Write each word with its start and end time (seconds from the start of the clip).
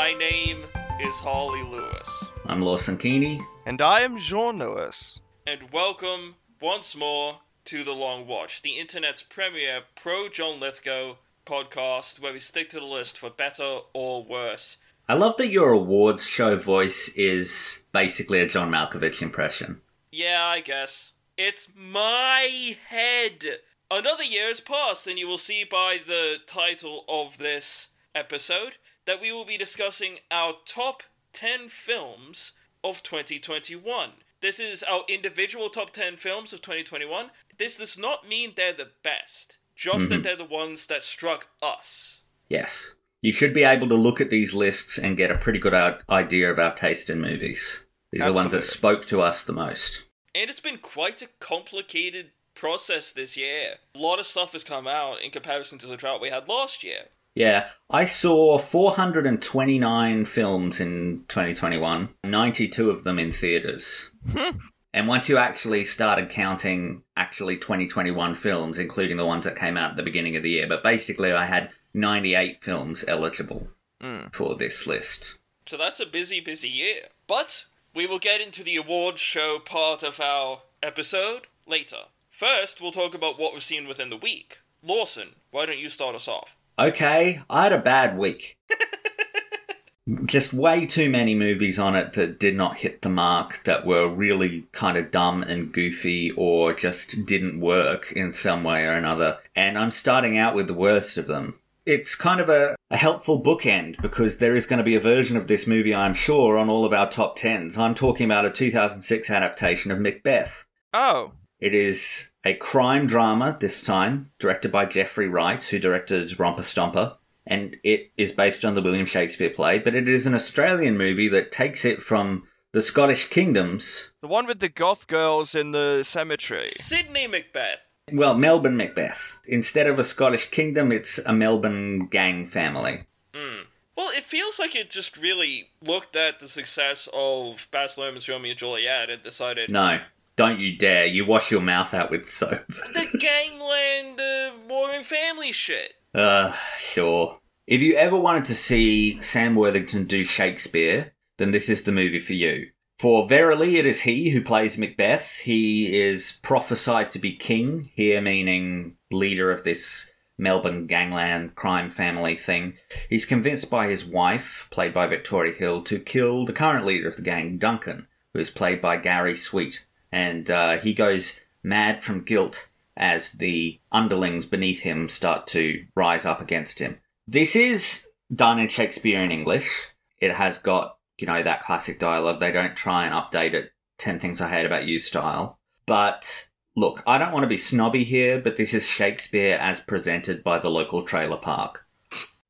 gentlemen, 0.00 0.18
my 0.18 0.30
name 0.30 0.64
is 1.00 1.20
Harlly 1.20 1.62
Lewis, 1.62 2.24
I'm 2.46 2.62
Lawson 2.62 2.96
Keeney. 2.96 3.40
And 3.66 3.80
I 3.80 4.00
am 4.00 4.18
Jeaun 4.18 4.58
Lewis. 4.58 5.20
and 5.46 5.70
welcome 5.72 6.36
once 6.60 6.96
more 6.96 7.40
to 7.66 7.84
The 7.84 7.92
Long 7.92 8.26
Watch, 8.26 8.62
the 8.62 8.78
internet's 8.78 9.22
premier 9.22 9.82
pro 9.94 10.28
John 10.28 10.60
Lithgow 10.60 11.16
podcast 11.44 12.20
where 12.20 12.32
we 12.32 12.38
stick 12.38 12.68
to 12.70 12.80
the 12.80 12.86
list 12.86 13.18
for 13.18 13.30
better 13.30 13.80
or 13.92 14.24
worse. 14.24 14.78
I 15.08 15.14
love 15.14 15.36
that 15.38 15.48
your 15.48 15.72
awards 15.72 16.26
show 16.26 16.56
voice 16.56 17.08
is 17.16 17.84
basically 17.92 18.40
a 18.40 18.46
John 18.46 18.70
Malkovich 18.70 19.22
impression. 19.22 19.80
Yeah, 20.12 20.42
I 20.42 20.60
guess. 20.60 21.12
It's 21.36 21.68
my 21.76 22.76
head. 22.88 23.44
Another 23.90 24.24
year 24.24 24.48
has 24.48 24.60
passed, 24.60 25.06
and 25.08 25.18
you 25.18 25.26
will 25.26 25.38
see 25.38 25.64
by 25.64 25.98
the 26.06 26.36
title 26.46 27.04
of 27.08 27.38
this 27.38 27.88
episode 28.14 28.76
that 29.10 29.20
we 29.20 29.32
will 29.32 29.44
be 29.44 29.58
discussing 29.58 30.18
our 30.30 30.52
top 30.64 31.02
10 31.32 31.68
films 31.68 32.52
of 32.84 33.02
2021. 33.02 34.10
This 34.40 34.60
is 34.60 34.84
our 34.84 35.00
individual 35.08 35.68
top 35.68 35.90
10 35.90 36.16
films 36.16 36.52
of 36.52 36.62
2021. 36.62 37.30
This 37.58 37.78
does 37.78 37.98
not 37.98 38.28
mean 38.28 38.52
they're 38.54 38.72
the 38.72 38.92
best, 39.02 39.58
just 39.74 40.10
that 40.10 40.14
mm-hmm. 40.14 40.22
they're 40.22 40.36
the 40.36 40.44
ones 40.44 40.86
that 40.86 41.02
struck 41.02 41.48
us. 41.60 42.22
Yes. 42.48 42.94
You 43.20 43.32
should 43.32 43.52
be 43.52 43.64
able 43.64 43.88
to 43.88 43.96
look 43.96 44.20
at 44.20 44.30
these 44.30 44.54
lists 44.54 44.96
and 44.96 45.16
get 45.16 45.32
a 45.32 45.38
pretty 45.38 45.58
good 45.58 45.74
idea 46.08 46.48
of 46.48 46.60
our 46.60 46.72
taste 46.72 47.10
in 47.10 47.20
movies. 47.20 47.84
These 48.12 48.22
are 48.22 48.28
the 48.28 48.32
ones 48.32 48.52
that 48.52 48.62
spoke 48.62 49.06
to 49.06 49.22
us 49.22 49.42
the 49.42 49.52
most. 49.52 50.06
And 50.36 50.48
it's 50.48 50.60
been 50.60 50.78
quite 50.78 51.20
a 51.20 51.28
complicated 51.40 52.30
process 52.54 53.12
this 53.12 53.36
year. 53.36 53.78
A 53.96 53.98
lot 53.98 54.20
of 54.20 54.26
stuff 54.26 54.52
has 54.52 54.62
come 54.62 54.86
out 54.86 55.20
in 55.20 55.32
comparison 55.32 55.78
to 55.78 55.88
the 55.88 55.96
drought 55.96 56.20
we 56.20 56.30
had 56.30 56.46
last 56.46 56.84
year. 56.84 57.06
Yeah, 57.34 57.68
I 57.88 58.04
saw 58.04 58.58
429 58.58 60.24
films 60.24 60.80
in 60.80 61.24
2021, 61.28 62.08
92 62.24 62.90
of 62.90 63.04
them 63.04 63.18
in 63.18 63.32
theaters. 63.32 64.10
Hmm. 64.30 64.58
and 64.92 65.08
once 65.08 65.28
you 65.28 65.38
actually 65.38 65.84
started 65.84 66.28
counting 66.28 67.02
actually 67.16 67.56
2021 67.56 68.34
films, 68.34 68.78
including 68.78 69.16
the 69.16 69.26
ones 69.26 69.44
that 69.44 69.56
came 69.56 69.76
out 69.76 69.92
at 69.92 69.96
the 69.96 70.02
beginning 70.02 70.36
of 70.36 70.42
the 70.42 70.50
year, 70.50 70.66
but 70.68 70.82
basically 70.82 71.32
I 71.32 71.46
had 71.46 71.70
98 71.94 72.62
films 72.62 73.04
eligible 73.06 73.68
hmm. 74.00 74.26
for 74.32 74.56
this 74.56 74.86
list. 74.86 75.38
So 75.66 75.76
that's 75.76 76.00
a 76.00 76.06
busy, 76.06 76.40
busy 76.40 76.68
year. 76.68 77.02
But 77.26 77.66
we 77.94 78.06
will 78.06 78.18
get 78.18 78.40
into 78.40 78.64
the 78.64 78.76
awards 78.76 79.20
show 79.20 79.58
part 79.64 80.02
of 80.02 80.20
our 80.20 80.62
episode 80.82 81.42
later. 81.66 82.04
First, 82.28 82.80
we'll 82.80 82.92
talk 82.92 83.14
about 83.14 83.38
what 83.38 83.52
we've 83.52 83.62
seen 83.62 83.86
within 83.86 84.10
the 84.10 84.16
week. 84.16 84.60
Lawson, 84.82 85.36
why 85.50 85.66
don't 85.66 85.78
you 85.78 85.88
start 85.88 86.14
us 86.14 86.26
off? 86.26 86.56
Okay, 86.78 87.42
I 87.50 87.62
had 87.64 87.72
a 87.72 87.78
bad 87.78 88.16
week. 88.16 88.56
Just 90.24 90.52
way 90.52 90.86
too 90.86 91.08
many 91.10 91.34
movies 91.34 91.78
on 91.78 91.94
it 91.94 92.14
that 92.14 92.40
did 92.40 92.56
not 92.56 92.78
hit 92.78 93.02
the 93.02 93.08
mark, 93.08 93.62
that 93.64 93.86
were 93.86 94.08
really 94.08 94.66
kind 94.72 94.96
of 94.96 95.10
dumb 95.10 95.42
and 95.42 95.72
goofy 95.72 96.32
or 96.32 96.72
just 96.72 97.26
didn't 97.26 97.60
work 97.60 98.10
in 98.12 98.32
some 98.32 98.64
way 98.64 98.84
or 98.84 98.92
another. 98.92 99.38
And 99.54 99.78
I'm 99.78 99.92
starting 99.92 100.36
out 100.36 100.54
with 100.54 100.66
the 100.66 100.74
worst 100.74 101.16
of 101.16 101.28
them. 101.28 101.60
It's 101.86 102.14
kind 102.14 102.40
of 102.40 102.48
a, 102.48 102.76
a 102.90 102.96
helpful 102.96 103.42
bookend 103.42 104.00
because 104.02 104.38
there 104.38 104.56
is 104.56 104.66
going 104.66 104.78
to 104.78 104.84
be 104.84 104.96
a 104.96 105.00
version 105.00 105.36
of 105.36 105.46
this 105.46 105.66
movie, 105.66 105.94
I'm 105.94 106.14
sure, 106.14 106.58
on 106.58 106.68
all 106.68 106.84
of 106.84 106.92
our 106.92 107.08
top 107.08 107.36
tens. 107.36 107.78
I'm 107.78 107.94
talking 107.94 108.24
about 108.24 108.44
a 108.44 108.50
2006 108.50 109.30
adaptation 109.30 109.92
of 109.92 110.00
Macbeth. 110.00 110.66
Oh, 110.92 111.32
It 111.60 111.74
is 111.74 112.30
a 112.44 112.54
crime 112.54 113.06
drama 113.06 113.56
this 113.60 113.82
time, 113.82 114.30
directed 114.38 114.72
by 114.72 114.86
Geoffrey 114.86 115.28
Wright, 115.28 115.62
who 115.62 115.78
directed 115.78 116.38
Romper 116.38 116.62
Stomper. 116.62 117.16
And 117.46 117.76
it 117.82 118.12
is 118.16 118.32
based 118.32 118.64
on 118.64 118.74
the 118.74 118.82
William 118.82 119.06
Shakespeare 119.06 119.50
play, 119.50 119.78
but 119.78 119.94
it 119.94 120.08
is 120.08 120.26
an 120.26 120.34
Australian 120.34 120.96
movie 120.96 121.28
that 121.28 121.50
takes 121.52 121.84
it 121.84 122.02
from 122.02 122.44
the 122.72 122.82
Scottish 122.82 123.28
kingdoms, 123.28 124.12
the 124.20 124.28
one 124.28 124.46
with 124.46 124.60
the 124.60 124.68
goth 124.68 125.08
girls 125.08 125.54
in 125.56 125.72
the 125.72 126.04
cemetery. 126.04 126.68
Sydney 126.68 127.26
Macbeth. 127.26 127.80
well, 128.12 128.36
Melbourne 128.36 128.76
Macbeth. 128.76 129.40
Instead 129.48 129.88
of 129.88 129.98
a 129.98 130.04
Scottish 130.04 130.50
kingdom, 130.50 130.92
it's 130.92 131.18
a 131.18 131.32
Melbourne 131.32 132.06
gang 132.06 132.46
family. 132.46 133.06
Hmm. 133.34 133.62
Well, 133.96 134.10
it 134.16 134.22
feels 134.22 134.58
like 134.60 134.76
it 134.76 134.88
just 134.88 135.16
really 135.16 135.70
looked 135.82 136.14
at 136.14 136.38
the 136.38 136.46
success 136.48 137.08
of 137.12 137.66
Baz 137.72 137.96
Luhrmann's 137.96 138.28
Romeo 138.28 138.50
and 138.52 138.58
Juliet 138.58 139.10
and 139.10 139.20
decided 139.20 139.70
No, 139.70 140.00
don't 140.36 140.58
you 140.58 140.76
dare. 140.76 141.06
You 141.06 141.26
wash 141.26 141.50
your 141.50 141.60
mouth 141.60 141.92
out 141.94 142.10
with 142.10 142.24
soap. 142.24 142.66
the 142.68 143.18
gangland 143.18 144.20
uh, 144.20 144.52
warring 144.68 145.02
family 145.02 145.52
shit. 145.52 145.94
Uh, 146.14 146.54
sure. 146.78 147.38
If 147.66 147.80
you 147.80 147.96
ever 147.96 148.18
wanted 148.18 148.46
to 148.46 148.54
see 148.54 149.20
Sam 149.20 149.54
Worthington 149.54 150.04
do 150.04 150.24
Shakespeare, 150.24 151.12
then 151.38 151.52
this 151.52 151.68
is 151.68 151.84
the 151.84 151.92
movie 151.92 152.18
for 152.18 152.32
you. 152.32 152.70
For 152.98 153.26
verily 153.26 153.76
it 153.76 153.86
is 153.86 154.02
he 154.02 154.30
who 154.30 154.42
plays 154.42 154.76
Macbeth. 154.76 155.38
He 155.38 155.98
is 155.98 156.38
prophesied 156.42 157.10
to 157.12 157.18
be 157.18 157.32
king, 157.32 157.90
here 157.94 158.20
meaning 158.20 158.96
leader 159.10 159.50
of 159.50 159.64
this 159.64 160.10
Melbourne 160.36 160.86
gangland 160.86 161.54
crime 161.54 161.90
family 161.90 162.36
thing. 162.36 162.74
He's 163.08 163.24
convinced 163.24 163.70
by 163.70 163.86
his 163.86 164.04
wife, 164.04 164.68
played 164.70 164.92
by 164.92 165.06
Victoria 165.06 165.54
Hill, 165.54 165.82
to 165.84 165.98
kill 165.98 166.44
the 166.44 166.52
current 166.52 166.84
leader 166.84 167.08
of 167.08 167.16
the 167.16 167.22
gang, 167.22 167.56
Duncan, 167.56 168.06
who 168.32 168.40
is 168.40 168.50
played 168.50 168.82
by 168.82 168.96
Gary 168.96 169.36
Sweet. 169.36 169.86
And 170.12 170.50
uh, 170.50 170.78
he 170.78 170.94
goes 170.94 171.40
mad 171.62 172.02
from 172.02 172.24
guilt 172.24 172.68
as 172.96 173.32
the 173.32 173.80
underlings 173.92 174.46
beneath 174.46 174.80
him 174.80 175.08
start 175.08 175.46
to 175.48 175.86
rise 175.94 176.26
up 176.26 176.40
against 176.40 176.78
him. 176.78 176.98
This 177.26 177.54
is 177.56 178.08
done 178.34 178.58
in 178.58 178.68
Shakespearean 178.68 179.30
English. 179.30 179.88
It 180.18 180.32
has 180.32 180.58
got, 180.58 180.98
you 181.18 181.26
know, 181.26 181.42
that 181.42 181.62
classic 181.62 181.98
dialogue. 181.98 182.40
They 182.40 182.52
don't 182.52 182.76
try 182.76 183.06
and 183.06 183.14
update 183.14 183.54
it 183.54 183.72
10 183.98 184.18
Things 184.18 184.40
I 184.40 184.48
Hate 184.48 184.66
About 184.66 184.86
You 184.86 184.98
style. 184.98 185.58
But 185.86 186.48
look, 186.76 187.02
I 187.06 187.18
don't 187.18 187.32
want 187.32 187.44
to 187.44 187.48
be 187.48 187.56
snobby 187.56 188.04
here, 188.04 188.40
but 188.40 188.56
this 188.56 188.74
is 188.74 188.86
Shakespeare 188.86 189.56
as 189.60 189.80
presented 189.80 190.42
by 190.42 190.58
the 190.58 190.70
local 190.70 191.02
trailer 191.02 191.36
park. 191.36 191.86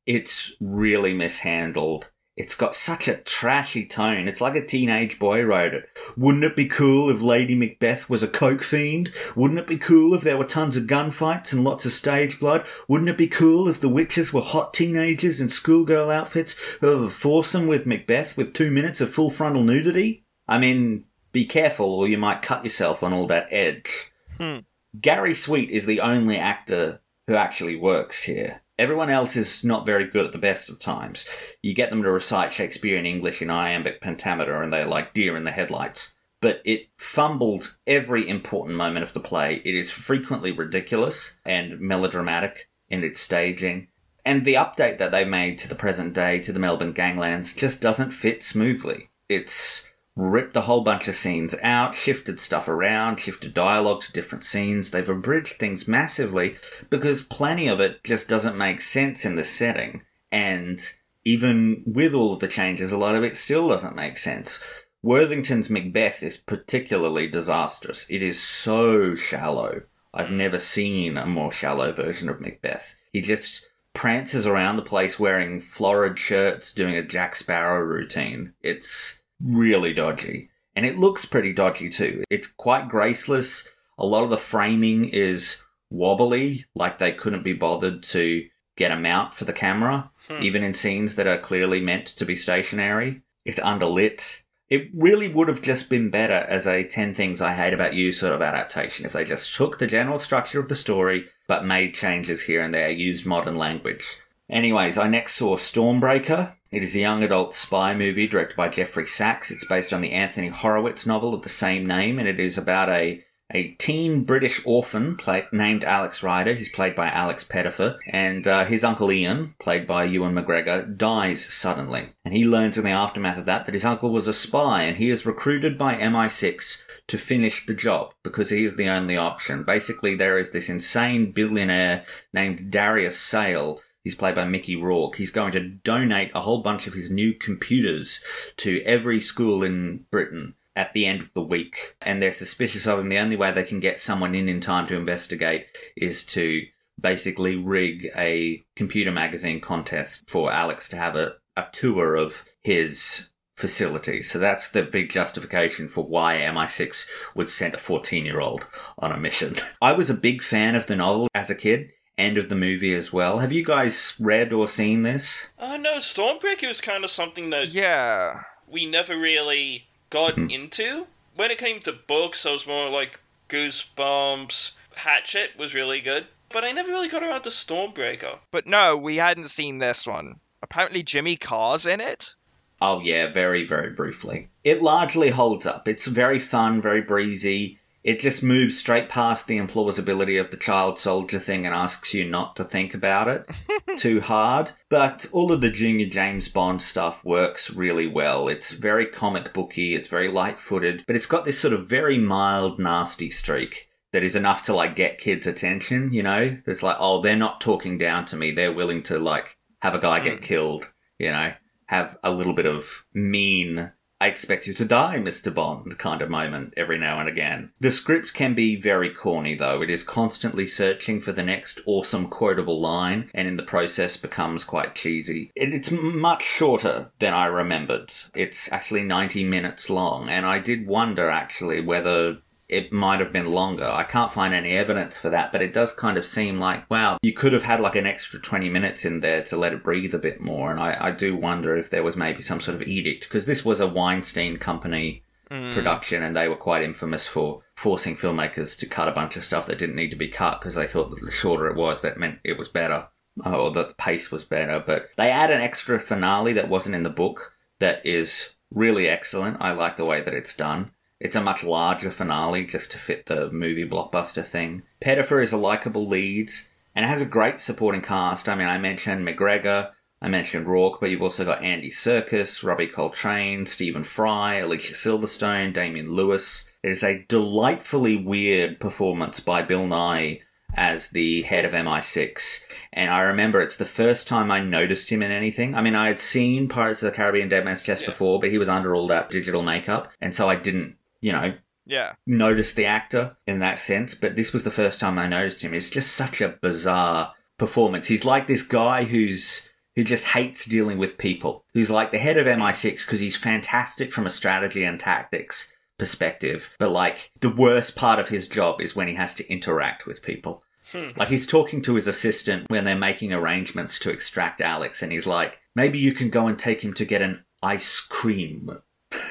It's 0.05 0.55
really 0.59 1.13
mishandled. 1.13 2.09
It's 2.37 2.55
got 2.55 2.73
such 2.73 3.09
a 3.09 3.17
trashy 3.17 3.85
tone. 3.85 4.27
It's 4.27 4.39
like 4.39 4.55
a 4.55 4.65
teenage 4.65 5.19
boy 5.19 5.43
wrote 5.43 5.73
it. 5.73 5.89
Wouldn't 6.15 6.45
it 6.45 6.55
be 6.55 6.67
cool 6.67 7.09
if 7.09 7.21
Lady 7.21 7.55
Macbeth 7.55 8.09
was 8.09 8.23
a 8.23 8.27
coke 8.27 8.63
fiend? 8.63 9.11
Wouldn't 9.35 9.59
it 9.59 9.67
be 9.67 9.77
cool 9.77 10.13
if 10.13 10.21
there 10.21 10.37
were 10.37 10.45
tons 10.45 10.77
of 10.77 10.85
gunfights 10.85 11.51
and 11.51 11.65
lots 11.65 11.85
of 11.85 11.91
stage 11.91 12.39
blood? 12.39 12.65
Wouldn't 12.87 13.09
it 13.09 13.17
be 13.17 13.27
cool 13.27 13.67
if 13.67 13.81
the 13.81 13.89
witches 13.89 14.33
were 14.33 14.41
hot 14.41 14.73
teenagers 14.73 15.41
in 15.41 15.49
schoolgirl 15.49 16.09
outfits 16.09 16.57
who 16.79 16.87
have 16.87 17.01
a 17.01 17.09
foursome 17.09 17.67
with 17.67 17.85
Macbeth 17.85 18.37
with 18.37 18.53
two 18.53 18.71
minutes 18.71 19.01
of 19.01 19.13
full 19.13 19.29
frontal 19.29 19.63
nudity? 19.63 20.23
I 20.47 20.57
mean, 20.57 21.05
be 21.33 21.45
careful 21.45 21.93
or 21.93 22.07
you 22.07 22.17
might 22.17 22.41
cut 22.41 22.63
yourself 22.63 23.03
on 23.03 23.11
all 23.11 23.27
that 23.27 23.47
edge. 23.51 24.11
Hmm. 24.37 24.59
Gary 24.99 25.33
Sweet 25.33 25.69
is 25.69 25.85
the 25.85 25.99
only 25.99 26.37
actor 26.37 27.01
who 27.27 27.35
actually 27.35 27.75
works 27.75 28.23
here. 28.23 28.60
Everyone 28.77 29.09
else 29.09 29.35
is 29.35 29.63
not 29.63 29.85
very 29.85 30.07
good 30.07 30.25
at 30.25 30.31
the 30.31 30.37
best 30.37 30.69
of 30.69 30.79
times. 30.79 31.25
You 31.61 31.73
get 31.73 31.89
them 31.89 32.03
to 32.03 32.11
recite 32.11 32.51
Shakespeare 32.51 32.97
in 32.97 33.05
English 33.05 33.41
in 33.41 33.49
iambic 33.49 34.01
pentameter 34.01 34.61
and 34.61 34.71
they're 34.73 34.85
like 34.85 35.13
deer 35.13 35.35
in 35.37 35.43
the 35.43 35.51
headlights. 35.51 36.15
But 36.41 36.61
it 36.65 36.87
fumbles 36.97 37.77
every 37.85 38.27
important 38.27 38.75
moment 38.75 39.03
of 39.03 39.13
the 39.13 39.19
play. 39.19 39.61
It 39.63 39.75
is 39.75 39.91
frequently 39.91 40.51
ridiculous 40.51 41.37
and 41.45 41.79
melodramatic 41.79 42.69
in 42.89 43.03
its 43.03 43.21
staging. 43.21 43.89
And 44.25 44.45
the 44.45 44.55
update 44.55 44.97
that 44.97 45.11
they 45.11 45.25
made 45.25 45.59
to 45.59 45.67
the 45.67 45.75
present 45.75 46.13
day 46.13 46.39
to 46.39 46.51
the 46.51 46.59
Melbourne 46.59 46.93
ganglands 46.93 47.53
just 47.53 47.81
doesn't 47.81 48.11
fit 48.11 48.41
smoothly. 48.41 49.09
It's 49.29 49.90
ripped 50.21 50.55
a 50.55 50.61
whole 50.61 50.81
bunch 50.81 51.07
of 51.07 51.15
scenes 51.15 51.55
out, 51.63 51.95
shifted 51.95 52.39
stuff 52.39 52.67
around, 52.67 53.19
shifted 53.19 53.53
dialogue 53.53 54.01
to 54.01 54.13
different 54.13 54.43
scenes. 54.43 54.91
They've 54.91 55.07
abridged 55.07 55.53
things 55.53 55.87
massively 55.87 56.57
because 56.89 57.23
plenty 57.23 57.67
of 57.67 57.79
it 57.79 58.03
just 58.03 58.29
doesn't 58.29 58.57
make 58.57 58.81
sense 58.81 59.25
in 59.25 59.35
the 59.35 59.43
setting. 59.43 60.03
And 60.31 60.79
even 61.25 61.83
with 61.85 62.13
all 62.13 62.33
of 62.33 62.39
the 62.39 62.47
changes, 62.47 62.91
a 62.91 62.97
lot 62.97 63.15
of 63.15 63.23
it 63.23 63.35
still 63.35 63.67
doesn't 63.67 63.95
make 63.95 64.17
sense. 64.17 64.61
Worthington's 65.01 65.69
Macbeth 65.69 66.21
is 66.21 66.37
particularly 66.37 67.27
disastrous. 67.27 68.05
It 68.07 68.21
is 68.21 68.39
so 68.41 69.15
shallow. 69.15 69.81
I've 70.13 70.29
hmm. 70.29 70.37
never 70.37 70.59
seen 70.59 71.17
a 71.17 71.25
more 71.25 71.51
shallow 71.51 71.91
version 71.91 72.29
of 72.29 72.39
Macbeth. 72.39 72.95
He 73.11 73.21
just 73.21 73.67
prances 73.93 74.45
around 74.45 74.77
the 74.77 74.83
place 74.83 75.19
wearing 75.19 75.59
florid 75.59 76.19
shirts, 76.19 76.73
doing 76.73 76.95
a 76.95 77.03
Jack 77.03 77.35
Sparrow 77.35 77.83
routine. 77.83 78.53
It's 78.61 79.20
really 79.43 79.93
dodgy. 79.93 80.49
And 80.75 80.85
it 80.85 80.97
looks 80.97 81.25
pretty 81.25 81.53
dodgy 81.53 81.89
too. 81.89 82.23
It's 82.29 82.47
quite 82.47 82.89
graceless. 82.89 83.67
A 83.97 84.05
lot 84.05 84.23
of 84.23 84.29
the 84.29 84.37
framing 84.37 85.05
is 85.05 85.63
wobbly, 85.89 86.65
like 86.75 86.97
they 86.97 87.11
couldn't 87.11 87.43
be 87.43 87.53
bothered 87.53 88.03
to 88.03 88.47
get 88.77 88.91
a 88.91 88.99
mount 88.99 89.33
for 89.33 89.45
the 89.45 89.53
camera, 89.53 90.11
hmm. 90.27 90.41
even 90.41 90.63
in 90.63 90.73
scenes 90.73 91.15
that 91.15 91.27
are 91.27 91.37
clearly 91.37 91.81
meant 91.81 92.07
to 92.07 92.25
be 92.25 92.35
stationary. 92.35 93.21
It's 93.45 93.59
underlit. 93.59 94.43
It 94.69 94.89
really 94.93 95.27
would 95.27 95.49
have 95.49 95.61
just 95.61 95.89
been 95.89 96.09
better 96.09 96.45
as 96.47 96.65
a 96.65 96.85
10 96.85 97.13
Things 97.13 97.41
I 97.41 97.53
Hate 97.53 97.73
About 97.73 97.93
You 97.93 98.13
sort 98.13 98.31
of 98.33 98.41
adaptation 98.41 99.05
if 99.05 99.11
they 99.11 99.25
just 99.25 99.53
took 99.53 99.77
the 99.77 99.87
general 99.87 100.17
structure 100.17 100.61
of 100.61 100.69
the 100.69 100.75
story 100.75 101.25
but 101.45 101.65
made 101.65 101.93
changes 101.93 102.43
here 102.43 102.61
and 102.61 102.73
there, 102.73 102.89
used 102.89 103.25
modern 103.25 103.57
language. 103.57 104.21
Anyways, 104.49 104.97
I 104.97 105.09
next 105.09 105.35
saw 105.35 105.57
Stormbreaker. 105.57 106.55
It 106.71 106.83
is 106.83 106.95
a 106.95 106.99
young 106.99 107.21
adult 107.21 107.53
spy 107.53 107.93
movie 107.93 108.27
directed 108.27 108.55
by 108.55 108.69
Geoffrey 108.69 109.05
Sax. 109.05 109.51
It's 109.51 109.65
based 109.65 109.91
on 109.91 109.99
the 109.99 110.13
Anthony 110.13 110.47
Horowitz 110.47 111.05
novel 111.05 111.33
of 111.33 111.41
the 111.41 111.49
same 111.49 111.85
name, 111.85 112.17
and 112.17 112.29
it 112.29 112.39
is 112.39 112.57
about 112.57 112.87
a 112.87 113.25
a 113.53 113.71
teen 113.71 114.23
British 114.23 114.61
orphan 114.65 115.17
play, 115.17 115.45
named 115.51 115.83
Alex 115.83 116.23
Rider. 116.23 116.53
He's 116.53 116.69
played 116.69 116.95
by 116.95 117.09
Alex 117.09 117.43
Pettyfer, 117.43 117.97
and 118.07 118.47
uh, 118.47 118.63
his 118.63 118.85
uncle 118.85 119.11
Ian, 119.11 119.55
played 119.59 119.85
by 119.85 120.05
Ewan 120.05 120.33
McGregor, 120.33 120.97
dies 120.97 121.43
suddenly. 121.43 122.13
And 122.23 122.33
he 122.33 122.45
learns 122.45 122.77
in 122.77 122.85
the 122.85 122.91
aftermath 122.91 123.37
of 123.37 123.45
that 123.47 123.65
that 123.65 123.73
his 123.73 123.83
uncle 123.83 124.09
was 124.09 124.29
a 124.29 124.33
spy, 124.33 124.83
and 124.83 124.95
he 124.95 125.09
is 125.09 125.25
recruited 125.25 125.77
by 125.77 125.95
MI6 125.95 126.83
to 127.07 127.17
finish 127.17 127.65
the 127.65 127.73
job 127.73 128.13
because 128.23 128.49
he 128.49 128.63
is 128.63 128.77
the 128.77 128.87
only 128.87 129.17
option. 129.17 129.63
Basically, 129.63 130.15
there 130.15 130.37
is 130.37 130.51
this 130.51 130.69
insane 130.69 131.33
billionaire 131.33 132.05
named 132.33 132.71
Darrius 132.71 133.17
Sayle. 133.19 133.81
He's 134.03 134.15
played 134.15 134.35
by 134.35 134.45
Mickey 134.45 134.75
Rourke. 134.75 135.15
He's 135.15 135.31
going 135.31 135.51
to 135.53 135.59
donate 135.59 136.31
a 136.33 136.41
whole 136.41 136.61
bunch 136.61 136.87
of 136.87 136.93
his 136.93 137.11
new 137.11 137.33
computers 137.33 138.19
to 138.57 138.81
every 138.83 139.19
school 139.19 139.63
in 139.63 140.05
Britain 140.09 140.55
at 140.75 140.93
the 140.93 141.05
end 141.05 141.21
of 141.21 141.33
the 141.33 141.43
week. 141.43 141.95
And 142.01 142.21
they're 142.21 142.31
suspicious 142.31 142.87
of 142.87 142.99
him. 142.99 143.09
The 143.09 143.19
only 143.19 143.35
way 143.35 143.51
they 143.51 143.63
can 143.63 143.79
get 143.79 143.99
someone 143.99 144.33
in 144.33 144.49
in 144.49 144.59
time 144.59 144.87
to 144.87 144.95
investigate 144.95 145.67
is 145.95 146.25
to 146.27 146.65
basically 146.99 147.55
rig 147.55 148.09
a 148.15 148.63
computer 148.75 149.11
magazine 149.11 149.59
contest 149.59 150.23
for 150.27 150.51
Alex 150.51 150.89
to 150.89 150.95
have 150.95 151.15
a, 151.15 151.35
a 151.55 151.65
tour 151.71 152.15
of 152.15 152.45
his 152.61 153.29
facility. 153.55 154.21
So 154.23 154.39
that's 154.39 154.69
the 154.69 154.81
big 154.81 155.11
justification 155.11 155.87
for 155.87 156.03
why 156.03 156.37
MI6 156.37 157.07
would 157.35 157.49
send 157.49 157.75
a 157.75 157.79
14 157.79 158.25
year 158.25 158.39
old 158.39 158.67
on 158.97 159.11
a 159.11 159.19
mission. 159.19 159.55
I 159.81 159.93
was 159.93 160.09
a 160.09 160.15
big 160.15 160.41
fan 160.41 160.75
of 160.75 160.87
the 160.87 160.95
novel 160.95 161.27
as 161.35 161.49
a 161.49 161.55
kid 161.55 161.91
and 162.21 162.37
of 162.37 162.49
the 162.49 162.55
movie 162.55 162.93
as 162.93 163.11
well. 163.11 163.39
Have 163.39 163.51
you 163.51 163.63
guys 163.65 164.13
read 164.19 164.53
or 164.53 164.67
seen 164.67 165.01
this? 165.01 165.49
Uh, 165.57 165.77
no, 165.77 165.97
Stormbreaker 165.97 166.67
was 166.67 166.79
kind 166.81 167.03
of 167.03 167.09
something 167.09 167.49
that 167.49 167.73
Yeah. 167.73 168.43
we 168.67 168.85
never 168.85 169.17
really 169.17 169.87
got 170.11 170.35
Mhm. 170.35 170.51
into. 170.51 171.07
When 171.35 171.49
it 171.49 171.57
came 171.57 171.79
to 171.81 171.91
books, 171.93 172.45
I 172.45 172.51
was 172.51 172.67
more 172.67 172.89
like 172.89 173.19
Goosebumps. 173.49 174.73
Hatchet 174.97 175.57
was 175.57 175.73
really 175.73 175.99
good, 176.01 176.27
but 176.51 176.63
I 176.63 176.71
never 176.71 176.91
really 176.91 177.07
got 177.07 177.23
around 177.23 177.41
to 177.43 177.49
Stormbreaker. 177.49 178.39
But 178.51 178.67
no, 178.67 178.95
we 178.97 179.17
hadn't 179.17 179.47
seen 179.49 179.79
this 179.79 180.05
one. 180.05 180.39
Apparently 180.61 181.01
Jimmy 181.01 181.35
Carr's 181.37 181.85
in 181.87 182.01
it. 182.01 182.35
Oh, 182.83 182.99
yeah, 183.01 183.27
very, 183.27 183.63
very 183.65 183.91
briefly. 183.91 184.49
It 184.63 184.81
largely 184.81 185.29
holds 185.29 185.65
up. 185.65 185.87
It's 185.87 186.05
very 186.05 186.39
fun, 186.39 186.81
very 186.81 187.01
breezy. 187.01 187.79
It 188.03 188.19
just 188.19 188.41
moves 188.41 188.79
straight 188.79 189.09
past 189.09 189.45
the 189.45 189.59
implausibility 189.59 190.41
of 190.41 190.49
the 190.49 190.57
child 190.57 190.97
soldier 190.97 191.37
thing 191.37 191.65
and 191.65 191.75
asks 191.75 192.13
you 192.13 192.27
not 192.27 192.55
to 192.55 192.63
think 192.63 192.95
about 192.95 193.27
it 193.27 193.49
too 193.97 194.21
hard. 194.21 194.71
But 194.89 195.27
all 195.31 195.51
of 195.51 195.61
the 195.61 195.69
Junior 195.69 196.07
James 196.07 196.47
Bond 196.47 196.81
stuff 196.81 197.23
works 197.23 197.69
really 197.69 198.07
well. 198.07 198.47
It's 198.47 198.71
very 198.71 199.05
comic 199.05 199.53
booky, 199.53 199.93
it's 199.93 200.07
very 200.07 200.29
light 200.29 200.57
footed, 200.57 201.03
but 201.05 201.15
it's 201.15 201.27
got 201.27 201.45
this 201.45 201.59
sort 201.59 201.73
of 201.73 201.87
very 201.87 202.17
mild, 202.17 202.79
nasty 202.79 203.29
streak 203.29 203.89
that 204.13 204.23
is 204.23 204.35
enough 204.35 204.65
to 204.65 204.73
like 204.73 204.95
get 204.95 205.19
kids' 205.19 205.47
attention, 205.47 206.11
you 206.11 206.23
know? 206.23 206.57
It's 206.65 206.83
like, 206.83 206.97
oh, 206.99 207.21
they're 207.21 207.35
not 207.35 207.61
talking 207.61 207.97
down 207.97 208.25
to 208.25 208.35
me. 208.35 208.51
They're 208.51 208.73
willing 208.73 209.03
to 209.03 209.19
like 209.19 209.57
have 209.81 209.93
a 209.93 209.99
guy 209.99 210.19
get 210.19 210.39
hmm. 210.39 210.43
killed, 210.43 210.91
you 211.19 211.29
know? 211.31 211.53
Have 211.85 212.17
a 212.23 212.31
little 212.31 212.53
bit 212.53 212.65
of 212.65 213.05
mean 213.13 213.91
I 214.21 214.27
expect 214.27 214.67
you 214.67 214.75
to 214.75 214.85
die, 214.85 215.17
Mr. 215.17 215.51
Bond 215.51 215.97
kind 215.97 216.21
of 216.21 216.29
moment 216.29 216.75
every 216.77 216.99
now 216.99 217.19
and 217.19 217.27
again. 217.27 217.71
The 217.79 217.89
script 217.89 218.35
can 218.35 218.53
be 218.53 218.75
very 218.79 219.09
corny, 219.09 219.55
though. 219.55 219.81
It 219.81 219.89
is 219.89 220.03
constantly 220.03 220.67
searching 220.67 221.19
for 221.19 221.31
the 221.31 221.41
next 221.41 221.81
awesome 221.87 222.27
quotable 222.27 222.79
line, 222.79 223.31
and 223.33 223.47
in 223.47 223.57
the 223.57 223.63
process 223.63 224.17
becomes 224.17 224.63
quite 224.63 224.93
cheesy. 224.93 225.51
It- 225.55 225.73
It's 225.73 225.89
much 225.89 226.43
shorter 226.43 227.09
than 227.17 227.33
I 227.33 227.47
remembered. 227.47 228.13
It's 228.35 228.71
actually 228.71 229.01
90 229.01 229.43
minutes 229.43 229.89
long, 229.89 230.29
and 230.29 230.45
I 230.45 230.59
did 230.59 230.85
wonder 230.85 231.27
actually 231.27 231.81
whether 231.81 232.37
it 232.71 232.91
might 232.91 233.19
have 233.19 233.33
been 233.33 233.51
longer. 233.51 233.85
I 233.85 234.03
can't 234.03 234.33
find 234.33 234.53
any 234.53 234.71
evidence 234.71 235.17
for 235.17 235.29
that, 235.29 235.51
but 235.51 235.61
it 235.61 235.73
does 235.73 235.93
kind 235.93 236.17
of 236.17 236.25
seem 236.25 236.59
like, 236.59 236.89
wow, 236.89 237.17
you 237.21 237.33
could 237.33 237.53
have 237.53 237.63
had 237.63 237.79
like 237.79 237.95
an 237.95 238.07
extra 238.07 238.39
20 238.39 238.69
minutes 238.69 239.05
in 239.05 239.19
there 239.19 239.43
to 239.43 239.57
let 239.57 239.73
it 239.73 239.83
breathe 239.83 240.15
a 240.15 240.19
bit 240.19 240.39
more. 240.39 240.71
And 240.71 240.79
I, 240.79 240.97
I 240.99 241.11
do 241.11 241.35
wonder 241.35 241.75
if 241.75 241.89
there 241.89 242.03
was 242.03 242.15
maybe 242.15 242.41
some 242.41 242.59
sort 242.59 242.75
of 242.75 242.87
edict, 242.87 243.23
because 243.23 243.45
this 243.45 243.65
was 243.65 243.79
a 243.79 243.87
Weinstein 243.87 244.57
company 244.57 245.23
Mm. 245.51 245.73
production 245.73 246.23
and 246.23 246.33
they 246.33 246.47
were 246.47 246.55
quite 246.55 246.81
infamous 246.81 247.27
for 247.27 247.61
forcing 247.75 248.15
filmmakers 248.15 248.79
to 248.79 248.85
cut 248.85 249.09
a 249.09 249.11
bunch 249.11 249.35
of 249.35 249.43
stuff 249.43 249.65
that 249.65 249.77
didn't 249.77 249.97
need 249.97 250.11
to 250.11 250.15
be 250.15 250.29
cut 250.29 250.61
because 250.61 250.75
they 250.75 250.87
thought 250.87 251.09
that 251.09 251.25
the 251.25 251.29
shorter 251.29 251.67
it 251.67 251.75
was, 251.75 252.01
that 252.01 252.17
meant 252.17 252.39
it 252.45 252.57
was 252.57 252.69
better 252.69 253.09
or 253.45 253.69
that 253.71 253.89
the 253.89 253.93
pace 253.95 254.31
was 254.31 254.45
better. 254.45 254.79
But 254.79 255.09
they 255.17 255.29
add 255.29 255.51
an 255.51 255.59
extra 255.59 255.99
finale 255.99 256.53
that 256.53 256.69
wasn't 256.69 256.95
in 256.95 257.03
the 257.03 257.09
book 257.09 257.53
that 257.79 258.05
is 258.05 258.55
really 258.73 259.09
excellent. 259.09 259.57
I 259.59 259.73
like 259.73 259.97
the 259.97 260.05
way 260.05 260.21
that 260.21 260.33
it's 260.33 260.55
done. 260.55 260.91
It's 261.21 261.35
a 261.35 261.41
much 261.41 261.63
larger 261.63 262.09
finale 262.09 262.65
just 262.65 262.91
to 262.91 262.97
fit 262.97 263.27
the 263.27 263.51
movie 263.51 263.87
blockbuster 263.87 264.43
thing. 264.43 264.81
Pettyfer 264.99 265.39
is 265.41 265.51
a 265.51 265.57
likable 265.57 266.07
lead 266.07 266.49
and 266.95 267.05
it 267.05 267.09
has 267.09 267.21
a 267.21 267.25
great 267.27 267.59
supporting 267.59 268.01
cast. 268.01 268.49
I 268.49 268.55
mean, 268.55 268.67
I 268.67 268.79
mentioned 268.79 269.25
McGregor, 269.25 269.91
I 270.19 270.29
mentioned 270.29 270.65
Rourke, 270.65 270.99
but 270.99 271.11
you've 271.11 271.21
also 271.21 271.45
got 271.45 271.63
Andy 271.63 271.91
Serkis, 271.91 272.63
Robbie 272.63 272.87
Coltrane, 272.87 273.67
Stephen 273.67 274.03
Fry, 274.03 274.55
Alicia 274.55 274.93
Silverstone, 274.93 275.73
Damian 275.73 276.11
Lewis. 276.11 276.67
It 276.81 276.89
is 276.89 277.03
a 277.03 277.23
delightfully 277.27 278.17
weird 278.17 278.79
performance 278.79 279.39
by 279.39 279.61
Bill 279.61 279.85
Nighy 279.85 280.41
as 280.73 281.09
the 281.09 281.43
head 281.43 281.65
of 281.65 281.73
MI6. 281.73 282.63
And 282.93 283.11
I 283.11 283.21
remember 283.21 283.61
it's 283.61 283.77
the 283.77 283.85
first 283.85 284.27
time 284.27 284.49
I 284.49 284.59
noticed 284.59 285.11
him 285.11 285.21
in 285.21 285.31
anything. 285.31 285.75
I 285.75 285.81
mean, 285.81 285.95
I 285.95 286.07
had 286.07 286.19
seen 286.19 286.67
Pirates 286.67 287.03
of 287.03 287.11
the 287.11 287.15
Caribbean 287.15 287.49
Dead 287.49 287.63
Man's 287.65 287.83
Chest 287.83 288.03
Yeah. 288.03 288.09
before, 288.09 288.39
but 288.39 288.49
he 288.49 288.57
was 288.57 288.69
under 288.69 288.95
all 288.95 289.07
that 289.07 289.29
digital 289.29 289.61
makeup. 289.61 290.11
And 290.19 290.33
so 290.33 290.49
I 290.49 290.55
didn't, 290.55 290.95
you 291.21 291.31
know, 291.31 291.53
Yeah. 291.85 292.13
notice 292.27 292.73
the 292.73 292.85
actor 292.85 293.37
in 293.47 293.59
that 293.59 293.79
sense, 293.79 294.13
but 294.15 294.35
this 294.35 294.53
was 294.53 294.63
the 294.63 294.71
first 294.71 294.99
time 294.99 295.17
I 295.17 295.27
noticed 295.27 295.61
him. 295.63 295.73
It's 295.73 295.89
just 295.89 296.11
such 296.13 296.41
a 296.41 296.49
bizarre 296.61 297.33
performance. 297.57 298.07
He's 298.07 298.25
like 298.25 298.47
this 298.47 298.63
guy 298.63 299.03
who's 299.05 299.67
who 299.95 300.03
just 300.05 300.23
hates 300.25 300.63
dealing 300.65 300.97
with 300.97 301.17
people. 301.17 301.65
Who's 301.73 301.89
like 301.91 302.11
the 302.11 302.17
head 302.17 302.37
of 302.37 302.47
MI6 302.47 303.05
because 303.05 303.19
he's 303.19 303.35
fantastic 303.35 304.13
from 304.13 304.25
a 304.25 304.29
strategy 304.29 304.85
and 304.85 304.97
tactics 304.99 305.71
perspective, 305.99 306.73
but 306.79 306.91
like 306.91 307.29
the 307.41 307.49
worst 307.53 307.95
part 307.95 308.17
of 308.17 308.29
his 308.29 308.47
job 308.47 308.79
is 308.81 308.95
when 308.95 309.07
he 309.09 309.15
has 309.15 309.33
to 309.35 309.47
interact 309.51 310.05
with 310.07 310.23
people. 310.23 310.63
Hmm. 310.91 311.09
Like 311.17 311.27
he's 311.27 311.45
talking 311.45 311.81
to 311.83 311.95
his 311.95 312.07
assistant 312.07 312.69
when 312.69 312.85
they're 312.85 312.95
making 312.95 313.33
arrangements 313.33 313.99
to 313.99 314.09
extract 314.09 314.61
Alex, 314.61 315.03
and 315.03 315.11
he's 315.11 315.27
like, 315.27 315.59
"Maybe 315.75 315.99
you 315.99 316.13
can 316.13 316.29
go 316.29 316.47
and 316.47 316.57
take 316.57 316.81
him 316.83 316.93
to 316.95 317.05
get 317.05 317.21
an 317.21 317.43
ice 317.61 317.99
cream." 317.99 318.69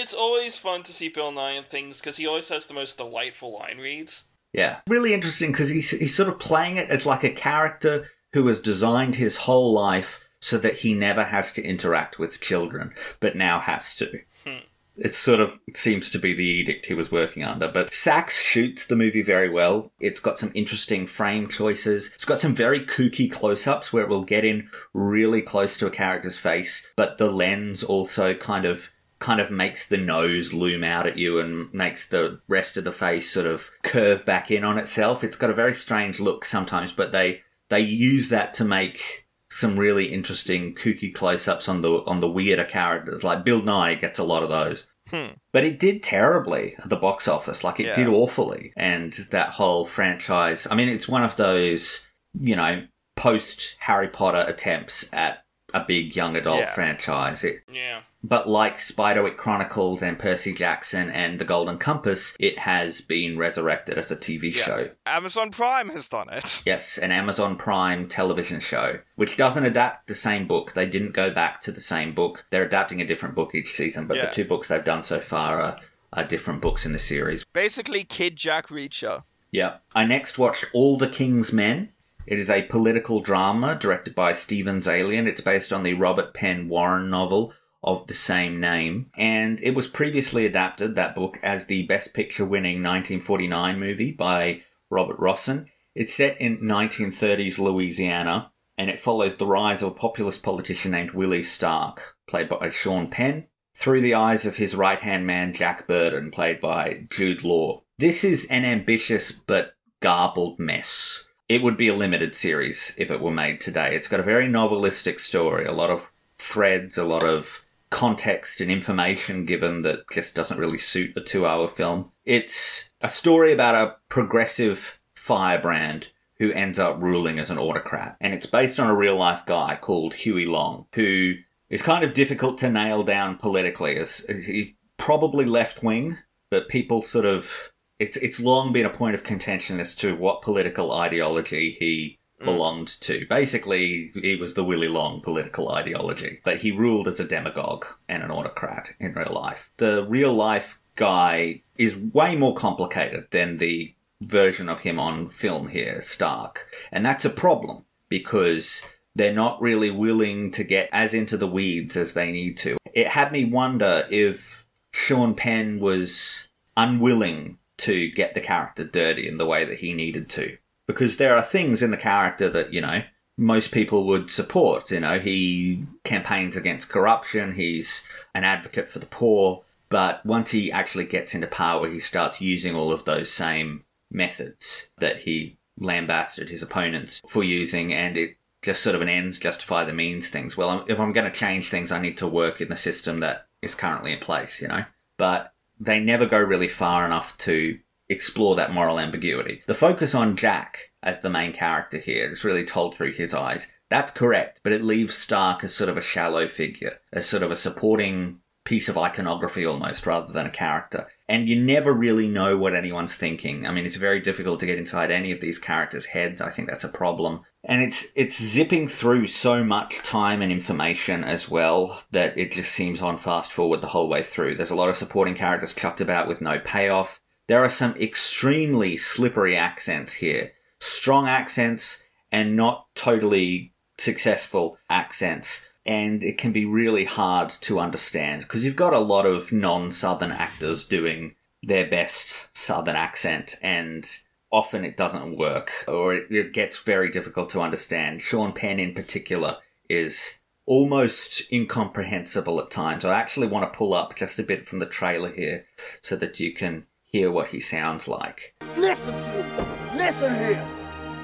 It's 0.00 0.14
always 0.14 0.56
fun 0.56 0.84
to 0.84 0.92
see 0.92 1.08
Bill 1.08 1.32
Nighy 1.32 1.58
in 1.58 1.64
things 1.64 1.98
because 1.98 2.18
he 2.18 2.26
always 2.26 2.48
has 2.50 2.66
the 2.66 2.74
most 2.74 2.98
delightful 2.98 3.58
line 3.58 3.78
reads. 3.78 4.26
Yeah. 4.52 4.78
Really 4.86 5.12
interesting 5.12 5.50
because 5.50 5.70
he's, 5.70 5.90
he's 5.90 6.14
sort 6.14 6.28
of 6.28 6.38
playing 6.38 6.76
it 6.76 6.88
as 6.88 7.04
like 7.04 7.24
a 7.24 7.30
character 7.30 8.06
who 8.32 8.46
has 8.46 8.60
designed 8.60 9.16
his 9.16 9.38
whole 9.38 9.72
life 9.72 10.24
so 10.40 10.56
that 10.58 10.76
he 10.76 10.94
never 10.94 11.24
has 11.24 11.52
to 11.54 11.64
interact 11.64 12.16
with 12.16 12.40
children, 12.40 12.92
but 13.18 13.34
now 13.34 13.58
has 13.58 13.96
to. 13.96 14.20
Hmm. 14.44 14.58
It 14.94 15.16
sort 15.16 15.40
of 15.40 15.58
seems 15.74 16.10
to 16.12 16.18
be 16.18 16.32
the 16.32 16.44
edict 16.44 16.86
he 16.86 16.94
was 16.94 17.10
working 17.10 17.42
under. 17.42 17.66
But 17.66 17.92
Sax 17.92 18.40
shoots 18.40 18.86
the 18.86 18.94
movie 18.94 19.22
very 19.22 19.48
well. 19.48 19.90
It's 19.98 20.20
got 20.20 20.38
some 20.38 20.52
interesting 20.54 21.08
frame 21.08 21.48
choices. 21.48 22.12
It's 22.14 22.24
got 22.24 22.38
some 22.38 22.54
very 22.54 22.86
kooky 22.86 23.30
close 23.30 23.66
ups 23.66 23.92
where 23.92 24.04
it 24.04 24.08
will 24.08 24.24
get 24.24 24.44
in 24.44 24.68
really 24.94 25.42
close 25.42 25.76
to 25.78 25.88
a 25.88 25.90
character's 25.90 26.38
face, 26.38 26.88
but 26.94 27.18
the 27.18 27.32
lens 27.32 27.82
also 27.82 28.34
kind 28.34 28.64
of 28.64 28.90
kind 29.18 29.40
of 29.40 29.50
makes 29.50 29.88
the 29.88 29.96
nose 29.96 30.52
loom 30.52 30.84
out 30.84 31.06
at 31.06 31.18
you 31.18 31.40
and 31.40 31.72
makes 31.74 32.06
the 32.08 32.40
rest 32.48 32.76
of 32.76 32.84
the 32.84 32.92
face 32.92 33.30
sort 33.30 33.46
of 33.46 33.70
curve 33.82 34.24
back 34.24 34.50
in 34.50 34.64
on 34.64 34.78
itself. 34.78 35.24
It's 35.24 35.36
got 35.36 35.50
a 35.50 35.54
very 35.54 35.74
strange 35.74 36.20
look 36.20 36.44
sometimes, 36.44 36.92
but 36.92 37.12
they 37.12 37.42
they 37.68 37.80
use 37.80 38.28
that 38.30 38.54
to 38.54 38.64
make 38.64 39.26
some 39.50 39.78
really 39.78 40.06
interesting 40.12 40.74
kooky 40.74 41.12
close-ups 41.12 41.68
on 41.68 41.82
the 41.82 41.90
on 42.06 42.20
the 42.20 42.30
weirder 42.30 42.64
characters. 42.64 43.24
Like 43.24 43.44
Bill 43.44 43.60
Nighy 43.62 44.00
gets 44.00 44.18
a 44.18 44.24
lot 44.24 44.42
of 44.42 44.48
those. 44.50 44.86
Hmm. 45.10 45.32
But 45.52 45.64
it 45.64 45.80
did 45.80 46.02
terribly 46.02 46.76
at 46.78 46.90
the 46.90 46.96
box 46.96 47.26
office. 47.26 47.64
Like 47.64 47.80
it 47.80 47.86
Yeah. 47.86 47.94
did 47.94 48.08
awfully. 48.08 48.72
And 48.76 49.12
that 49.30 49.50
whole 49.50 49.86
franchise, 49.86 50.66
I 50.70 50.74
mean, 50.74 50.88
it's 50.88 51.08
one 51.08 51.24
of 51.24 51.36
those, 51.36 52.06
you 52.38 52.54
know, 52.54 52.86
post 53.16 53.76
Harry 53.80 54.08
Potter 54.08 54.44
attempts 54.46 55.08
at 55.12 55.44
a 55.74 55.80
big 55.80 56.14
young 56.14 56.36
adult 56.36 56.60
Yeah. 56.60 56.72
franchise. 56.72 57.42
It, 57.42 57.60
Yeah. 57.72 58.00
But 58.24 58.48
like 58.48 58.76
Spiderwick 58.78 59.36
Chronicles 59.36 60.02
and 60.02 60.18
Percy 60.18 60.52
Jackson 60.52 61.08
and 61.10 61.38
The 61.38 61.44
Golden 61.44 61.78
Compass, 61.78 62.36
it 62.40 62.58
has 62.58 63.00
been 63.00 63.38
resurrected 63.38 63.96
as 63.98 64.10
a 64.10 64.16
TV 64.16 64.54
Yeah. 64.54 64.62
show. 64.64 64.90
Amazon 65.06 65.50
Prime 65.50 65.88
has 65.90 66.08
done 66.08 66.28
it. 66.30 66.62
Yes, 66.66 66.98
an 66.98 67.12
Amazon 67.12 67.56
Prime 67.56 68.08
television 68.08 68.60
show, 68.60 68.98
which 69.16 69.36
doesn't 69.36 69.64
adapt 69.64 70.08
the 70.08 70.14
same 70.14 70.46
book. 70.46 70.72
They 70.74 70.86
didn't 70.86 71.12
go 71.14 71.30
back 71.30 71.62
to 71.62 71.72
the 71.72 71.80
same 71.80 72.12
book. 72.14 72.44
They're 72.50 72.64
adapting 72.64 73.00
a 73.00 73.06
different 73.06 73.34
book 73.34 73.54
each 73.54 73.72
season, 73.72 74.06
but 74.06 74.16
Yeah. 74.16 74.26
the 74.26 74.32
two 74.32 74.44
books 74.44 74.68
they've 74.68 74.84
done 74.84 75.04
so 75.04 75.20
far 75.20 75.60
are, 75.62 75.80
are 76.12 76.24
different 76.24 76.60
books 76.60 76.84
in 76.84 76.92
the 76.92 76.98
series. 76.98 77.44
Basically, 77.52 78.02
Kid 78.04 78.36
Jack 78.36 78.66
Reacher. 78.68 79.22
Yeah. 79.52 79.76
I 79.94 80.04
next 80.04 80.38
watched 80.38 80.64
All 80.72 80.98
the 80.98 81.08
King's 81.08 81.52
Men. 81.52 81.90
It 82.26 82.38
is 82.38 82.50
a 82.50 82.62
political 82.64 83.20
drama 83.20 83.74
directed 83.74 84.14
by 84.14 84.34
Steven 84.34 84.80
Zaillian. 84.80 85.26
It's 85.26 85.40
based 85.40 85.72
on 85.72 85.82
the 85.82 85.94
Robert 85.94 86.34
Penn 86.34 86.68
Warren 86.68 87.08
novel 87.08 87.54
of 87.82 88.06
the 88.06 88.14
same 88.14 88.60
name. 88.60 89.10
And 89.16 89.60
it 89.60 89.74
was 89.74 89.86
previously 89.86 90.46
adapted, 90.46 90.94
that 90.94 91.14
book, 91.14 91.38
as 91.42 91.66
the 91.66 91.86
Best 91.86 92.14
Picture 92.14 92.44
winning 92.44 92.82
1949 92.82 93.78
movie 93.78 94.12
by 94.12 94.62
Robert 94.90 95.18
Rossen. 95.18 95.66
It's 95.94 96.14
set 96.14 96.40
in 96.40 96.58
1930s 96.58 97.58
Louisiana, 97.58 98.52
and 98.76 98.90
it 98.90 98.98
follows 98.98 99.36
the 99.36 99.46
rise 99.46 99.82
of 99.82 99.92
a 99.92 99.94
populist 99.94 100.42
politician 100.42 100.92
named 100.92 101.12
Willie 101.12 101.42
Stark, 101.42 102.16
played 102.26 102.48
by 102.48 102.68
Sean 102.68 103.08
Penn, 103.08 103.46
through 103.74 104.00
the 104.00 104.14
eyes 104.14 104.44
of 104.44 104.56
his 104.56 104.74
right 104.74 105.00
hand 105.00 105.26
man 105.26 105.52
Jack 105.52 105.86
Burden, 105.86 106.30
played 106.30 106.60
by 106.60 107.06
Jude 107.10 107.44
Law. 107.44 107.82
This 107.98 108.24
is 108.24 108.46
an 108.46 108.64
ambitious 108.64 109.32
but 109.32 109.74
garbled 110.00 110.58
mess. 110.58 111.28
It 111.48 111.62
would 111.62 111.76
be 111.76 111.88
a 111.88 111.94
limited 111.94 112.34
series 112.34 112.94
if 112.98 113.10
it 113.10 113.20
were 113.20 113.30
made 113.30 113.60
today. 113.60 113.96
It's 113.96 114.08
got 114.08 114.20
a 114.20 114.24
very 114.24 114.46
novelistic 114.46 115.18
story, 115.18 115.64
a 115.64 115.72
lot 115.72 115.90
of 115.90 116.12
threads, 116.38 116.98
a 116.98 117.04
lot 117.04 117.24
of 117.24 117.64
context 117.90 118.60
and 118.60 118.70
information 118.70 119.44
given 119.46 119.82
that 119.82 120.08
just 120.12 120.34
doesn't 120.34 120.58
really 120.58 120.78
suit 120.78 121.16
a 121.16 121.20
two 121.20 121.46
hour 121.46 121.68
film. 121.68 122.10
It's 122.24 122.90
a 123.00 123.08
story 123.08 123.52
about 123.52 123.74
a 123.74 123.96
progressive 124.08 125.00
firebrand 125.14 126.08
who 126.38 126.52
ends 126.52 126.78
up 126.78 127.00
ruling 127.00 127.38
as 127.38 127.50
an 127.50 127.58
autocrat. 127.58 128.16
And 128.20 128.32
it's 128.32 128.46
based 128.46 128.78
on 128.78 128.88
a 128.88 128.94
real 128.94 129.16
life 129.16 129.44
guy 129.46 129.76
called 129.80 130.14
Huey 130.14 130.46
Long, 130.46 130.86
who 130.94 131.34
is 131.68 131.82
kind 131.82 132.04
of 132.04 132.14
difficult 132.14 132.58
to 132.58 132.70
nail 132.70 133.02
down 133.02 133.36
politically. 133.36 133.96
As 133.96 134.24
he's 134.28 134.72
probably 134.96 135.44
left 135.44 135.82
wing, 135.82 136.18
but 136.50 136.68
people 136.68 137.02
sort 137.02 137.26
of 137.26 137.72
it's 137.98 138.16
it's 138.18 138.40
long 138.40 138.72
been 138.72 138.86
a 138.86 138.90
point 138.90 139.14
of 139.14 139.24
contention 139.24 139.80
as 139.80 139.94
to 139.96 140.14
what 140.14 140.42
political 140.42 140.92
ideology 140.92 141.76
he 141.80 142.18
Mm. 142.40 142.44
belonged 142.44 142.88
to. 143.00 143.26
Basically, 143.28 144.10
he 144.14 144.36
was 144.36 144.54
the 144.54 144.64
Willie 144.64 144.88
Long 144.88 145.20
political 145.20 145.72
ideology, 145.72 146.40
but 146.44 146.58
he 146.58 146.70
ruled 146.70 147.08
as 147.08 147.18
a 147.18 147.24
demagogue 147.24 147.84
and 148.08 148.22
an 148.22 148.30
autocrat 148.30 148.94
in 149.00 149.14
real 149.14 149.32
life. 149.32 149.70
The 149.78 150.06
real 150.08 150.32
life 150.32 150.80
guy 150.94 151.62
is 151.76 151.96
way 151.96 152.36
more 152.36 152.54
complicated 152.54 153.26
than 153.30 153.56
the 153.56 153.94
version 154.20 154.68
of 154.68 154.80
him 154.80 155.00
on 155.00 155.30
film 155.30 155.68
here, 155.68 156.00
Stark. 156.00 156.68
And 156.92 157.04
that's 157.04 157.24
a 157.24 157.30
problem 157.30 157.84
because 158.08 158.84
they're 159.14 159.32
not 159.32 159.60
really 159.60 159.90
willing 159.90 160.52
to 160.52 160.64
get 160.64 160.88
as 160.92 161.14
into 161.14 161.36
the 161.36 161.46
weeds 161.46 161.96
as 161.96 162.14
they 162.14 162.30
need 162.30 162.56
to. 162.58 162.76
It 162.92 163.08
had 163.08 163.32
me 163.32 163.44
wonder 163.44 164.06
if 164.10 164.64
Sean 164.92 165.34
Penn 165.34 165.80
was 165.80 166.48
unwilling 166.76 167.58
to 167.78 168.10
get 168.10 168.34
the 168.34 168.40
character 168.40 168.84
dirty 168.84 169.28
in 169.28 169.38
the 169.38 169.46
way 169.46 169.64
that 169.64 169.78
he 169.78 169.92
needed 169.92 170.28
to. 170.30 170.56
Because 170.88 171.18
there 171.18 171.36
are 171.36 171.42
things 171.42 171.82
in 171.82 171.92
the 171.92 171.96
character 171.96 172.48
that, 172.48 172.72
you 172.72 172.80
know, 172.80 173.02
most 173.36 173.70
people 173.70 174.04
would 174.06 174.30
support. 174.30 174.90
You 174.90 175.00
know, 175.00 175.20
he 175.20 175.86
campaigns 176.02 176.56
against 176.56 176.88
corruption, 176.90 177.52
he's 177.52 178.06
an 178.34 178.42
advocate 178.42 178.88
for 178.88 178.98
the 178.98 179.06
poor, 179.06 179.62
but 179.88 180.24
once 180.26 180.50
he 180.50 180.72
actually 180.72 181.04
gets 181.04 181.34
into 181.34 181.46
power, 181.46 181.88
he 181.88 182.00
starts 182.00 182.40
using 182.40 182.74
all 182.74 182.90
of 182.90 183.04
those 183.04 183.30
same 183.30 183.84
methods 184.10 184.90
that 184.98 185.22
he 185.22 185.58
lambasted 185.78 186.48
his 186.48 186.62
opponents 186.62 187.22
for 187.28 187.44
using, 187.44 187.92
and 187.92 188.16
it 188.16 188.36
just 188.62 188.82
sort 188.82 188.96
of 188.96 189.02
an 189.02 189.08
ends 189.08 189.38
justify 189.38 189.84
the 189.84 189.94
means 189.94 190.28
things. 190.28 190.56
Well, 190.56 190.84
if 190.88 190.98
I'm 190.98 191.12
going 191.12 191.30
to 191.30 191.38
change 191.38 191.68
things, 191.68 191.92
I 191.92 192.00
need 192.00 192.18
to 192.18 192.26
work 192.26 192.60
in 192.60 192.68
the 192.68 192.76
system 192.76 193.20
that 193.20 193.46
is 193.62 193.74
currently 193.74 194.12
in 194.12 194.18
place, 194.18 194.60
you 194.60 194.68
know? 194.68 194.84
But 195.16 195.52
they 195.78 196.00
never 196.00 196.26
go 196.26 196.40
really 196.40 196.68
far 196.68 197.06
enough 197.06 197.38
to 197.38 197.78
explore 198.08 198.56
that 198.56 198.72
moral 198.72 198.98
ambiguity. 198.98 199.62
The 199.66 199.74
focus 199.74 200.14
on 200.14 200.36
Jack 200.36 200.90
as 201.02 201.20
the 201.20 201.30
main 201.30 201.52
character 201.52 201.98
here 201.98 202.30
is 202.30 202.44
really 202.44 202.64
told 202.64 202.94
through 202.94 203.12
his 203.12 203.34
eyes. 203.34 203.70
That's 203.90 204.12
correct, 204.12 204.60
but 204.62 204.72
it 204.72 204.82
leaves 204.82 205.14
Stark 205.14 205.64
as 205.64 205.74
sort 205.74 205.90
of 205.90 205.96
a 205.96 206.02
shallow 206.02 206.46
figure, 206.48 206.98
as 207.12 207.26
sort 207.26 207.42
of 207.42 207.50
a 207.50 207.56
supporting 207.56 208.40
piece 208.68 208.90
of 208.90 208.98
iconography 208.98 209.64
almost 209.64 210.06
rather 210.06 210.30
than 210.30 210.44
a 210.44 210.50
character. 210.50 211.06
And 211.26 211.48
you 211.48 211.56
never 211.56 211.90
really 211.90 212.28
know 212.28 212.58
what 212.58 212.74
anyone's 212.74 213.16
thinking. 213.16 213.66
I 213.66 213.72
mean, 213.72 213.86
it's 213.86 213.96
very 213.96 214.20
difficult 214.20 214.60
to 214.60 214.66
get 214.66 214.78
inside 214.78 215.10
any 215.10 215.32
of 215.32 215.40
these 215.40 215.58
characters' 215.58 216.04
heads. 216.04 216.42
I 216.42 216.50
think 216.50 216.68
that's 216.68 216.84
a 216.84 216.90
problem. 216.90 217.40
And 217.64 217.82
it's 217.82 218.12
it's 218.14 218.40
zipping 218.40 218.86
through 218.86 219.28
so 219.28 219.64
much 219.64 220.02
time 220.02 220.42
and 220.42 220.52
information 220.52 221.24
as 221.24 221.48
well 221.48 222.02
that 222.10 222.36
it 222.36 222.52
just 222.52 222.72
seems 222.72 223.00
on 223.00 223.16
fast 223.16 223.52
forward 223.52 223.80
the 223.80 223.88
whole 223.88 224.08
way 224.08 224.22
through. 224.22 224.56
There's 224.56 224.70
a 224.70 224.76
lot 224.76 224.90
of 224.90 224.96
supporting 224.96 225.34
characters 225.34 225.74
chucked 225.74 226.02
about 226.02 226.28
with 226.28 226.42
no 226.42 226.58
payoff. 226.58 227.22
There 227.48 227.64
are 227.64 227.70
some 227.70 227.96
extremely 227.96 228.96
slippery 228.96 229.56
accents 229.56 230.14
here. 230.14 230.52
Strong 230.78 231.28
accents 231.28 232.04
and 232.30 232.54
not 232.54 232.86
totally 232.94 233.72
successful 233.96 234.78
accents. 234.88 235.68
And 235.84 236.22
it 236.22 236.36
can 236.36 236.52
be 236.52 236.66
really 236.66 237.06
hard 237.06 237.48
to 237.62 237.80
understand 237.80 238.42
because 238.42 238.64
you've 238.64 238.76
got 238.76 238.92
a 238.92 238.98
lot 238.98 239.24
of 239.24 239.50
non-southern 239.50 240.30
actors 240.30 240.86
doing 240.86 241.34
their 241.62 241.88
best 241.88 242.48
southern 242.56 242.94
accent 242.94 243.56
and 243.62 244.06
often 244.52 244.84
it 244.84 244.96
doesn't 244.96 245.36
work 245.36 245.84
or 245.88 246.14
it, 246.14 246.30
it 246.30 246.52
gets 246.52 246.76
very 246.78 247.10
difficult 247.10 247.48
to 247.50 247.62
understand. 247.62 248.20
Sean 248.20 248.52
penn 248.52 248.78
in 248.78 248.92
particular 248.92 249.56
is 249.88 250.40
almost 250.66 251.50
incomprehensible 251.50 252.60
at 252.60 252.70
times. 252.70 253.06
I 253.06 253.18
actually 253.18 253.46
want 253.46 253.72
to 253.72 253.76
pull 253.76 253.94
up 253.94 254.14
just 254.14 254.38
a 254.38 254.42
bit 254.42 254.68
from 254.68 254.80
the 254.80 254.86
trailer 254.86 255.30
here 255.30 255.64
so 256.02 256.14
that 256.16 256.38
you 256.38 256.52
can 256.52 256.86
hear 257.08 257.30
what 257.30 257.48
he 257.48 257.58
sounds 257.58 258.06
like 258.06 258.54
Listen 258.76 259.12
to 259.12 259.42
me. 259.42 259.98
Listen 259.98 260.34
here. 260.34 260.64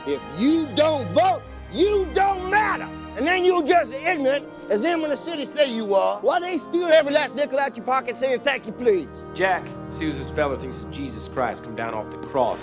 If 0.07 0.21
you 0.41 0.67
don't 0.75 1.09
vote, 1.13 1.43
you 1.71 2.09
don't 2.15 2.51
matter. 2.51 2.89
And 3.17 3.27
then 3.27 3.45
you're 3.45 3.63
just 3.63 3.93
as 3.93 4.03
ignorant 4.05 4.47
as 4.71 4.83
them 4.83 5.05
in 5.05 5.11
the 5.11 5.17
city 5.17 5.45
say 5.45 5.73
you 5.73 5.95
are. 5.95 6.21
Why 6.21 6.41
they 6.41 6.57
steal 6.57 6.87
every 6.87 7.13
last 7.13 7.37
nickel 7.37 7.61
out 7.61 7.77
your 7.77 7.87
pocket 7.87 8.19
saying 8.19 8.41
thank 8.41 8.67
you, 8.67 8.73
please? 8.73 9.09
Jack, 9.35 9.65
see 9.91 10.09
what 10.09 10.17
this 10.17 10.31
fella 10.31 10.59
thinks 10.59 10.79
is 10.79 10.85
Jesus 10.87 11.29
Christ 11.29 11.63
come 11.63 11.77
down 11.77 11.95
off 11.95 12.11
the 12.11 12.19
cross. 12.19 12.59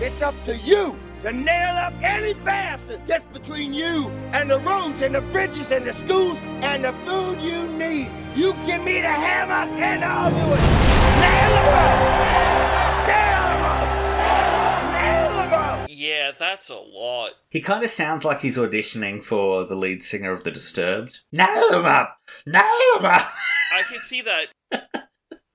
It's 0.00 0.20
up 0.20 0.34
to 0.44 0.56
you 0.58 0.98
to 1.22 1.32
nail 1.32 1.76
up 1.76 1.92
any 2.02 2.34
bastard 2.34 3.04
gets 3.06 3.24
between 3.32 3.72
you 3.74 4.08
and 4.32 4.50
the 4.50 4.58
roads 4.60 5.02
and 5.02 5.14
the 5.14 5.20
bridges 5.20 5.70
and 5.72 5.86
the 5.86 5.92
schools 5.92 6.40
and 6.62 6.84
the 6.84 6.92
food 7.04 7.40
you 7.40 7.66
need. 7.68 8.10
You 8.36 8.52
give 8.66 8.82
me 8.84 9.00
the 9.00 9.08
hammer 9.08 9.68
and 9.82 10.04
I'll 10.04 10.30
do 10.30 10.36
it. 10.36 10.60
Nail 11.20 11.50
them 11.50 11.74
up! 11.74 13.08
Nail 13.08 13.42
them 13.50 13.64
up! 13.64 14.92
Nail 14.92 15.36
them 15.42 15.52
up! 15.52 15.88
Yeah, 15.90 16.30
that's 16.38 16.68
a 16.70 16.76
lot. 16.76 17.32
he 17.50 17.60
kind 17.60 17.82
of 17.82 17.90
sounds 17.90 18.24
like 18.24 18.40
he's 18.40 18.56
auditioning 18.56 19.22
for 19.24 19.64
the 19.64 19.74
lead 19.74 20.02
singer 20.04 20.30
of 20.30 20.44
the 20.44 20.50
disturbed 20.52 21.20
nail 21.32 21.72
him 21.72 21.84
up 21.84 22.18
nail 22.46 22.62
him 22.96 23.04
up 23.04 23.28
I 23.74 23.82
can 23.88 23.98
see 23.98 24.22
that. 24.22 24.46